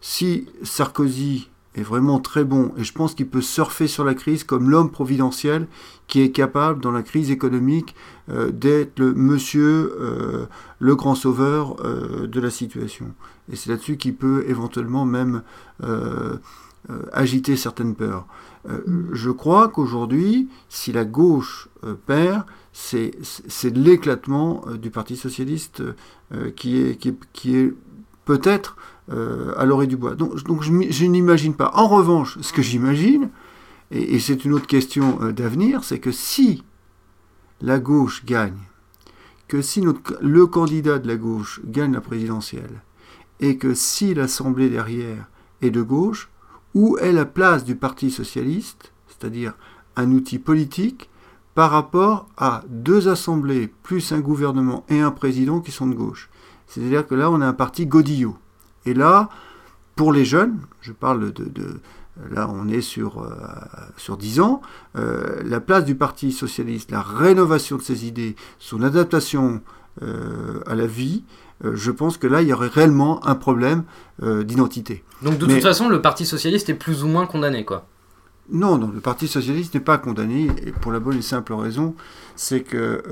si 0.00 0.46
Sarkozy 0.62 1.48
est 1.76 1.82
vraiment 1.82 2.18
très 2.18 2.44
bon 2.44 2.72
et 2.76 2.84
je 2.84 2.92
pense 2.92 3.14
qu'il 3.14 3.28
peut 3.28 3.42
surfer 3.42 3.86
sur 3.86 4.04
la 4.04 4.14
crise 4.14 4.44
comme 4.44 4.70
l'homme 4.70 4.90
providentiel 4.90 5.66
qui 6.06 6.20
est 6.22 6.30
capable 6.30 6.80
dans 6.80 6.90
la 6.90 7.02
crise 7.02 7.30
économique 7.30 7.94
euh, 8.30 8.50
d'être 8.50 8.98
le 8.98 9.12
monsieur, 9.14 9.94
euh, 10.00 10.46
le 10.78 10.96
grand 10.96 11.14
sauveur 11.14 11.76
euh, 11.84 12.26
de 12.26 12.40
la 12.40 12.50
situation. 12.50 13.14
Et 13.50 13.56
c'est 13.56 13.70
là-dessus 13.70 13.96
qu'il 13.96 14.14
peut 14.14 14.44
éventuellement 14.48 15.04
même 15.04 15.42
agiter 17.12 17.56
certaines 17.56 17.94
peurs. 17.94 18.26
je 19.12 19.30
crois 19.30 19.68
qu'aujourd'hui, 19.68 20.48
si 20.68 20.92
la 20.92 21.04
gauche 21.04 21.68
perd, 22.06 22.44
c'est 22.72 23.12
l'éclatement 23.64 24.64
du 24.80 24.90
Parti 24.90 25.16
socialiste 25.16 25.82
qui 26.56 26.78
est, 26.78 26.96
qui 27.32 27.56
est 27.56 27.74
peut-être 28.24 28.76
euh, 29.10 29.52
à 29.56 29.64
l'orée 29.64 29.86
du 29.86 29.96
bois. 29.96 30.14
Donc, 30.14 30.62
je, 30.62 31.04
n'imagine 31.04 31.54
pas. 31.54 31.70
En 31.74 31.86
revanche, 31.86 32.38
ce 32.40 32.52
que 32.52 32.62
j'imagine, 32.62 33.30
et, 33.90 34.18
c'est 34.18 34.44
une 34.44 34.52
autre 34.52 34.66
question 34.66 35.18
euh, 35.22 35.32
d'avenir, 35.32 35.84
c'est 35.84 36.00
que 36.00 36.10
si 36.10 36.64
la 37.60 37.78
gauche 37.78 38.24
gagne, 38.24 38.58
que 39.48 39.62
si 39.62 39.80
le 39.80 40.46
candidat 40.46 40.98
de 40.98 41.06
la 41.06 41.16
gauche 41.16 41.60
gagne 41.64 41.92
la 41.92 42.00
présidentielle, 42.00 42.82
et 43.38 43.58
que 43.58 43.74
si 43.74 44.12
l'Assemblée 44.14 44.68
derrière 44.68 45.28
est 45.62 45.70
de 45.70 45.82
gauche, 45.82 46.28
où 46.74 46.98
est 46.98 47.12
la 47.12 47.24
place 47.24 47.64
du 47.64 47.76
Parti 47.76 48.10
socialiste, 48.10 48.92
c'est-à-dire 49.06 49.54
un 49.94 50.10
outil 50.10 50.38
politique, 50.38 51.10
par 51.54 51.70
rapport 51.70 52.28
à 52.36 52.64
deux 52.68 53.08
assemblées, 53.08 53.72
plus 53.82 54.12
un 54.12 54.20
gouvernement 54.20 54.84
et 54.88 55.00
un 55.00 55.10
président 55.10 55.60
qui 55.60 55.70
sont 55.70 55.86
de 55.86 55.94
gauche? 55.94 56.28
C'est-à-dire 56.66 57.06
que 57.06 57.14
là, 57.14 57.30
on 57.30 57.40
a 57.40 57.46
un 57.46 57.52
parti 57.52 57.86
godillot. 57.86 58.36
Et 58.86 58.94
là, 58.94 59.28
pour 59.96 60.12
les 60.12 60.24
jeunes, 60.24 60.58
je 60.80 60.92
parle 60.92 61.32
de, 61.32 61.80
là 62.30 62.48
on 62.52 62.68
est 62.68 62.80
sur, 62.80 63.22
euh, 63.22 63.30
sur 63.96 64.16
10 64.16 64.40
ans, 64.40 64.62
euh, 64.96 65.42
la 65.44 65.60
place 65.60 65.84
du 65.84 65.94
Parti 65.94 66.32
socialiste, 66.32 66.90
la 66.90 67.02
rénovation 67.02 67.76
de 67.76 67.82
ses 67.82 68.06
idées, 68.06 68.36
son 68.58 68.82
adaptation 68.82 69.60
euh, 70.02 70.60
à 70.66 70.74
la 70.74 70.86
vie, 70.86 71.24
je 71.64 71.90
pense 71.90 72.18
que 72.18 72.26
là 72.26 72.42
il 72.42 72.48
y 72.48 72.52
aurait 72.52 72.68
réellement 72.68 73.26
un 73.26 73.34
problème 73.34 73.84
d'identité. 74.20 75.02
Donc 75.22 75.38
de 75.38 75.46
toute 75.46 75.62
façon, 75.62 75.88
le 75.88 76.02
Parti 76.02 76.26
socialiste 76.26 76.68
est 76.68 76.74
plus 76.74 77.02
ou 77.02 77.08
moins 77.08 77.26
condamné, 77.26 77.64
quoi. 77.64 77.86
Non, 78.50 78.76
non, 78.76 78.90
le 78.94 79.00
Parti 79.00 79.26
socialiste 79.26 79.72
n'est 79.72 79.80
pas 79.80 79.96
condamné, 79.96 80.50
et 80.66 80.72
pour 80.72 80.92
la 80.92 81.00
bonne 81.00 81.16
et 81.16 81.22
simple 81.22 81.54
raison, 81.54 81.94
c'est 82.36 82.60
que 82.60 83.02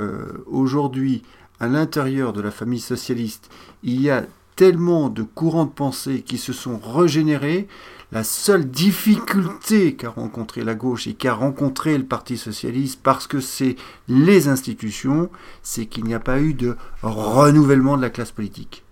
aujourd'hui, 0.47 1.23
à 1.59 1.69
l'intérieur 1.69 2.35
de 2.35 2.43
la 2.43 2.51
famille 2.51 2.81
socialiste, 2.81 3.49
il 3.83 4.03
y 4.03 4.11
a 4.11 4.27
tellement 4.57 5.09
de 5.09 5.23
courants 5.23 5.65
de 5.65 5.71
pensée 5.71 6.23
qui 6.23 6.39
se 6.39 6.53
sont 6.53 6.79
régénérés. 6.79 7.69
La 8.13 8.23
seule 8.23 8.71
difficulté 8.71 9.95
qu'a 9.95 10.11
rencontré 10.11 10.63
la 10.63 10.75
gauche 10.75 11.09
et 11.09 11.15
qu'a 11.15 11.35
rencontré 11.35 11.99
le 11.99 12.05
Parti 12.05 12.37
socialiste, 12.37 13.01
parce 13.03 13.27
que 13.27 13.41
c'est 13.41 13.75
les 14.09 14.47
institutions, 14.47 15.31
c'est 15.63 15.87
qu'il 15.87 16.05
n'y 16.05 16.15
a 16.15 16.21
pas 16.21 16.41
eu 16.41 16.55
de 16.55 16.77
renouvellement 17.03 17.97
de 17.97 18.03
la 18.03 18.11
classe 18.11 18.31
politique. 18.31 18.85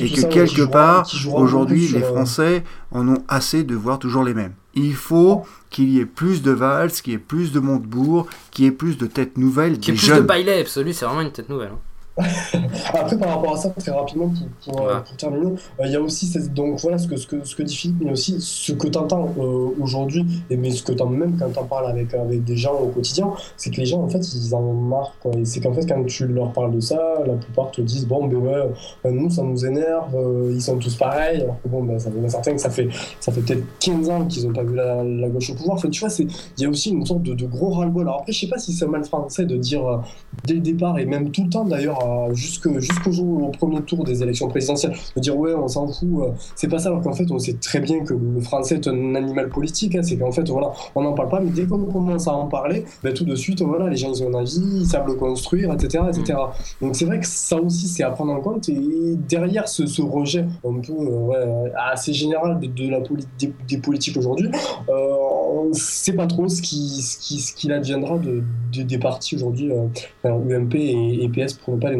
Et 0.00 0.10
que 0.10 0.26
quelque 0.26 0.62
part, 0.62 1.08
aujourd'hui, 1.32 1.88
les 1.88 2.00
Français 2.00 2.64
en 2.90 3.08
ont 3.08 3.24
assez 3.28 3.64
de 3.64 3.74
voir 3.74 3.98
toujours 3.98 4.24
les 4.24 4.34
mêmes. 4.34 4.54
Il 4.74 4.94
faut 4.94 5.44
qu'il 5.70 5.90
y 5.90 5.98
ait 5.98 6.06
plus 6.06 6.42
de 6.42 6.52
valses, 6.52 7.00
qu'il 7.00 7.12
y 7.12 7.16
ait 7.16 7.18
plus 7.18 7.52
de 7.52 7.60
Montebourg, 7.60 8.28
qu'il 8.50 8.64
y 8.64 8.68
ait 8.68 8.72
plus 8.72 8.96
de 8.96 9.06
têtes 9.06 9.38
nouvelles. 9.38 9.78
Qu'il 9.78 9.94
y 9.94 9.96
ait 9.96 10.00
plus 10.00 10.20
de 10.20 10.26
baillet 10.26 10.60
absolu, 10.60 10.92
c'est 10.92 11.04
vraiment 11.04 11.20
une 11.20 11.32
tête 11.32 11.48
nouvelle. 11.48 11.72
Hein. 11.74 11.80
Après, 12.94 13.16
par 13.16 13.36
rapport 13.36 13.54
à 13.54 13.56
ça, 13.56 13.70
très 13.70 13.92
rapidement, 13.92 14.32
pour, 14.64 14.74
pour, 14.74 15.16
terminer, 15.16 15.52
euh, 15.80 15.84
il 15.86 15.92
y 15.92 15.96
a 15.96 16.00
aussi 16.00 16.32
donc 16.54 16.80
voilà 16.80 16.98
ce 16.98 17.06
que, 17.06 17.16
ce 17.16 17.26
que, 17.26 17.44
ce 17.44 17.54
que 17.54 17.62
dit 17.62 17.76
Philippe, 17.76 17.98
mais 18.00 18.10
aussi 18.12 18.36
ce 18.40 18.72
que 18.72 18.88
tu 18.88 18.98
entends 18.98 19.28
euh, 19.38 19.70
aujourd'hui, 19.80 20.26
et 20.50 20.56
mais 20.56 20.70
ce 20.70 20.82
que 20.82 20.92
tu 20.92 21.04
même 21.04 21.36
quand 21.38 21.50
tu 21.50 21.58
en 21.58 21.64
parles 21.64 21.86
avec, 21.86 22.12
avec 22.14 22.44
des 22.44 22.56
gens 22.56 22.74
au 22.74 22.88
quotidien, 22.88 23.30
c'est 23.56 23.70
que 23.70 23.76
les 23.76 23.86
gens, 23.86 24.02
en 24.02 24.08
fait, 24.08 24.20
ils 24.34 24.54
en 24.54 24.60
ont 24.60 24.74
marre. 24.74 25.14
Quoi. 25.20 25.32
Et 25.36 25.44
c'est 25.44 25.60
qu'en 25.60 25.72
fait, 25.72 25.86
quand 25.86 26.02
tu 26.04 26.26
leur 26.26 26.52
parles 26.52 26.74
de 26.74 26.80
ça, 26.80 26.98
la 27.24 27.34
plupart 27.34 27.70
te 27.70 27.80
disent 27.80 28.06
Bon, 28.06 28.26
ben 28.26 28.36
ouais, 28.36 28.52
euh, 29.06 29.10
nous, 29.10 29.30
ça 29.30 29.42
nous 29.42 29.64
énerve, 29.64 30.16
ils 30.50 30.62
sont 30.62 30.76
tous 30.78 30.96
pareils, 30.96 31.42
alors 31.42 31.60
que 31.62 31.68
bon, 31.68 31.84
ben, 31.84 31.98
ça 31.98 32.10
fait 32.10 32.28
certains 32.28 32.52
que 32.54 32.60
ça 32.60 32.70
fait, 32.70 32.88
ça 33.20 33.30
fait 33.30 33.40
peut-être 33.42 33.64
15 33.78 34.10
ans 34.10 34.24
qu'ils 34.26 34.46
n'ont 34.46 34.52
pas 34.52 34.64
vu 34.64 34.74
la, 34.74 35.04
la, 35.04 35.28
gauche 35.28 35.50
au 35.50 35.54
pouvoir. 35.54 35.76
Enfin, 35.76 35.88
tu 35.88 36.00
vois, 36.00 36.08
il 36.18 36.62
y 36.62 36.66
a 36.66 36.68
aussi 36.68 36.90
une 36.90 37.06
sorte 37.06 37.22
de, 37.22 37.34
de 37.34 37.46
gros 37.46 37.70
ras-le-bol. 37.70 38.02
Alors 38.02 38.20
après, 38.20 38.32
je 38.32 38.40
sais 38.40 38.48
pas 38.48 38.58
si 38.58 38.72
c'est 38.72 38.86
mal 38.86 39.04
français 39.04 39.44
de 39.44 39.56
dire 39.56 40.02
dès 40.44 40.54
le 40.54 40.60
départ, 40.60 40.98
et 40.98 41.06
même 41.06 41.30
tout 41.30 41.44
le 41.44 41.50
temps 41.50 41.64
d'ailleurs, 41.64 41.98
jusqu'au 42.32 43.10
jour 43.10 43.42
au 43.44 43.50
premier 43.50 43.80
tour 43.82 44.04
des 44.04 44.22
élections 44.22 44.48
présidentielles, 44.48 44.94
de 45.16 45.20
dire 45.20 45.36
ouais, 45.36 45.54
on 45.54 45.68
s'en 45.68 45.86
fout, 45.86 46.08
euh, 46.20 46.30
c'est 46.54 46.68
pas 46.68 46.78
ça, 46.78 46.88
alors 46.88 47.02
qu'en 47.02 47.12
fait, 47.12 47.30
on 47.30 47.38
sait 47.38 47.54
très 47.54 47.80
bien 47.80 48.04
que 48.04 48.14
le 48.14 48.40
français 48.40 48.76
est 48.76 48.88
un 48.88 49.14
animal 49.14 49.48
politique, 49.48 49.94
hein, 49.94 50.02
c'est 50.02 50.16
qu'en 50.16 50.32
fait, 50.32 50.48
voilà, 50.48 50.72
on 50.94 51.02
n'en 51.02 51.12
parle 51.12 51.28
pas, 51.28 51.40
mais 51.40 51.50
dès 51.50 51.64
qu'on 51.64 51.84
commence 51.84 52.28
à 52.28 52.32
en 52.32 52.46
parler, 52.46 52.84
ben, 53.02 53.12
tout 53.12 53.24
de 53.24 53.34
suite, 53.34 53.62
voilà, 53.62 53.88
les 53.88 53.96
gens 53.96 54.12
ils 54.12 54.22
ont 54.22 54.34
un 54.34 54.40
avis, 54.40 54.60
ils 54.80 54.86
savent 54.86 55.06
le 55.06 55.14
construire, 55.14 55.72
etc. 55.72 56.04
etc. 56.08 56.38
Mm. 56.80 56.86
Donc 56.86 56.96
c'est 56.96 57.04
vrai 57.04 57.20
que 57.20 57.26
ça 57.26 57.56
aussi, 57.60 57.88
c'est 57.88 58.02
à 58.02 58.10
prendre 58.10 58.32
en 58.32 58.40
compte, 58.40 58.68
et 58.68 59.16
derrière 59.28 59.68
ce, 59.68 59.82
rejet 60.02 60.44
un 60.64 60.80
peu 60.80 60.92
euh, 60.92 61.68
assez 61.90 62.12
général 62.12 62.60
de, 62.60 62.88
la 62.88 63.00
des, 63.68 63.78
politiques 63.78 64.16
aujourd'hui, 64.16 64.48
euh, 64.88 64.92
on 65.52 65.72
sait 65.72 66.12
pas 66.12 66.26
trop 66.26 66.48
ce 66.48 66.62
qui, 66.62 67.02
ce 67.02 67.18
qui, 67.18 67.40
ce 67.40 67.52
qu'il 67.52 67.72
adviendra 67.72 68.18
de, 68.18 68.42
des 68.82 68.98
partis 68.98 69.34
aujourd'hui, 69.36 69.70
UMP 70.24 70.74
et, 70.74 71.24
et, 71.24 71.28
PS 71.28 71.54
pour 71.54 71.74
ne 71.74 71.80
pas 71.80 71.90
les 71.90 71.96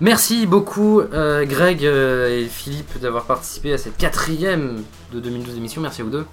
Merci 0.00 0.46
beaucoup 0.46 1.00
euh, 1.00 1.46
Greg 1.46 1.82
euh, 1.84 2.28
et 2.28 2.44
Philippe 2.44 3.00
d'avoir 3.00 3.24
participé 3.24 3.72
à 3.72 3.78
cette 3.78 3.96
quatrième 3.96 4.82
de 5.12 5.20
2012 5.20 5.56
émission. 5.56 5.80
Merci 5.80 6.02
à 6.02 6.04
vous 6.04 6.10
deux. 6.10 6.26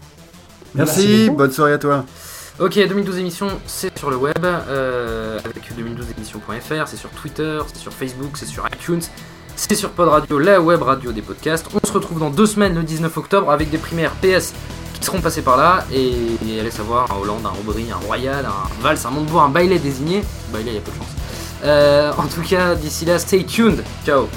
Merci, 0.76 1.30
bonne 1.30 1.52
soirée 1.52 1.74
à 1.74 1.78
toi. 1.78 2.04
Ok, 2.60 2.76
2012 2.76 3.18
émissions, 3.18 3.48
c'est 3.66 3.98
sur 3.98 4.12
le 4.12 4.18
web, 4.18 4.44
euh, 4.44 5.40
avec 5.40 5.72
2012émissions.fr, 5.76 6.88
c'est 6.88 6.98
sur 6.98 7.10
Twitter, 7.12 7.60
c'est 7.68 7.80
sur 7.80 7.94
Facebook, 7.94 8.32
c'est 8.36 8.46
sur 8.46 8.68
iTunes, 8.68 9.02
C'est 9.56 9.76
sur 9.76 9.90
Pod 9.90 10.08
Radio, 10.10 10.38
la 10.40 10.62
web 10.62 10.82
radio 10.82 11.12
des 11.12 11.22
podcasts. 11.22 11.68
On 11.74 11.88
se 11.88 11.94
retrouve 11.94 12.20
dans 12.20 12.30
deux 12.30 12.46
semaines, 12.46 12.76
le 12.76 12.84
19 12.84 13.16
octobre, 13.18 13.50
avec 13.50 13.70
des 13.70 13.78
primaires 13.78 14.12
PS 14.22 14.54
qui 14.94 15.04
seront 15.04 15.22
passées 15.22 15.42
par 15.42 15.58
là. 15.58 15.86
Et, 15.92 16.12
et 16.48 16.60
allez 16.60 16.72
savoir, 16.72 17.12
un 17.12 17.22
Hollande, 17.22 17.46
un 17.46 17.60
Aubry, 17.60 17.92
un 17.92 18.06
Royal, 18.06 18.46
un 18.46 18.82
Vals, 18.84 18.98
un 19.06 19.10
Montebourg, 19.10 19.42
un 19.42 19.50
Bailey 19.50 19.80
désigné. 19.80 20.24
Bailey, 20.52 20.72
il 20.72 20.76
y 20.76 20.78
a 20.78 20.82
peu 20.82 20.92
de 20.92 20.98
chance. 20.98 21.33
Euh, 21.64 22.12
en 22.18 22.28
tout 22.28 22.42
cas, 22.42 22.76
d'ici 22.76 23.06
là, 23.06 23.20
stay 23.20 23.44
tuned. 23.44 23.84
Ciao 24.06 24.28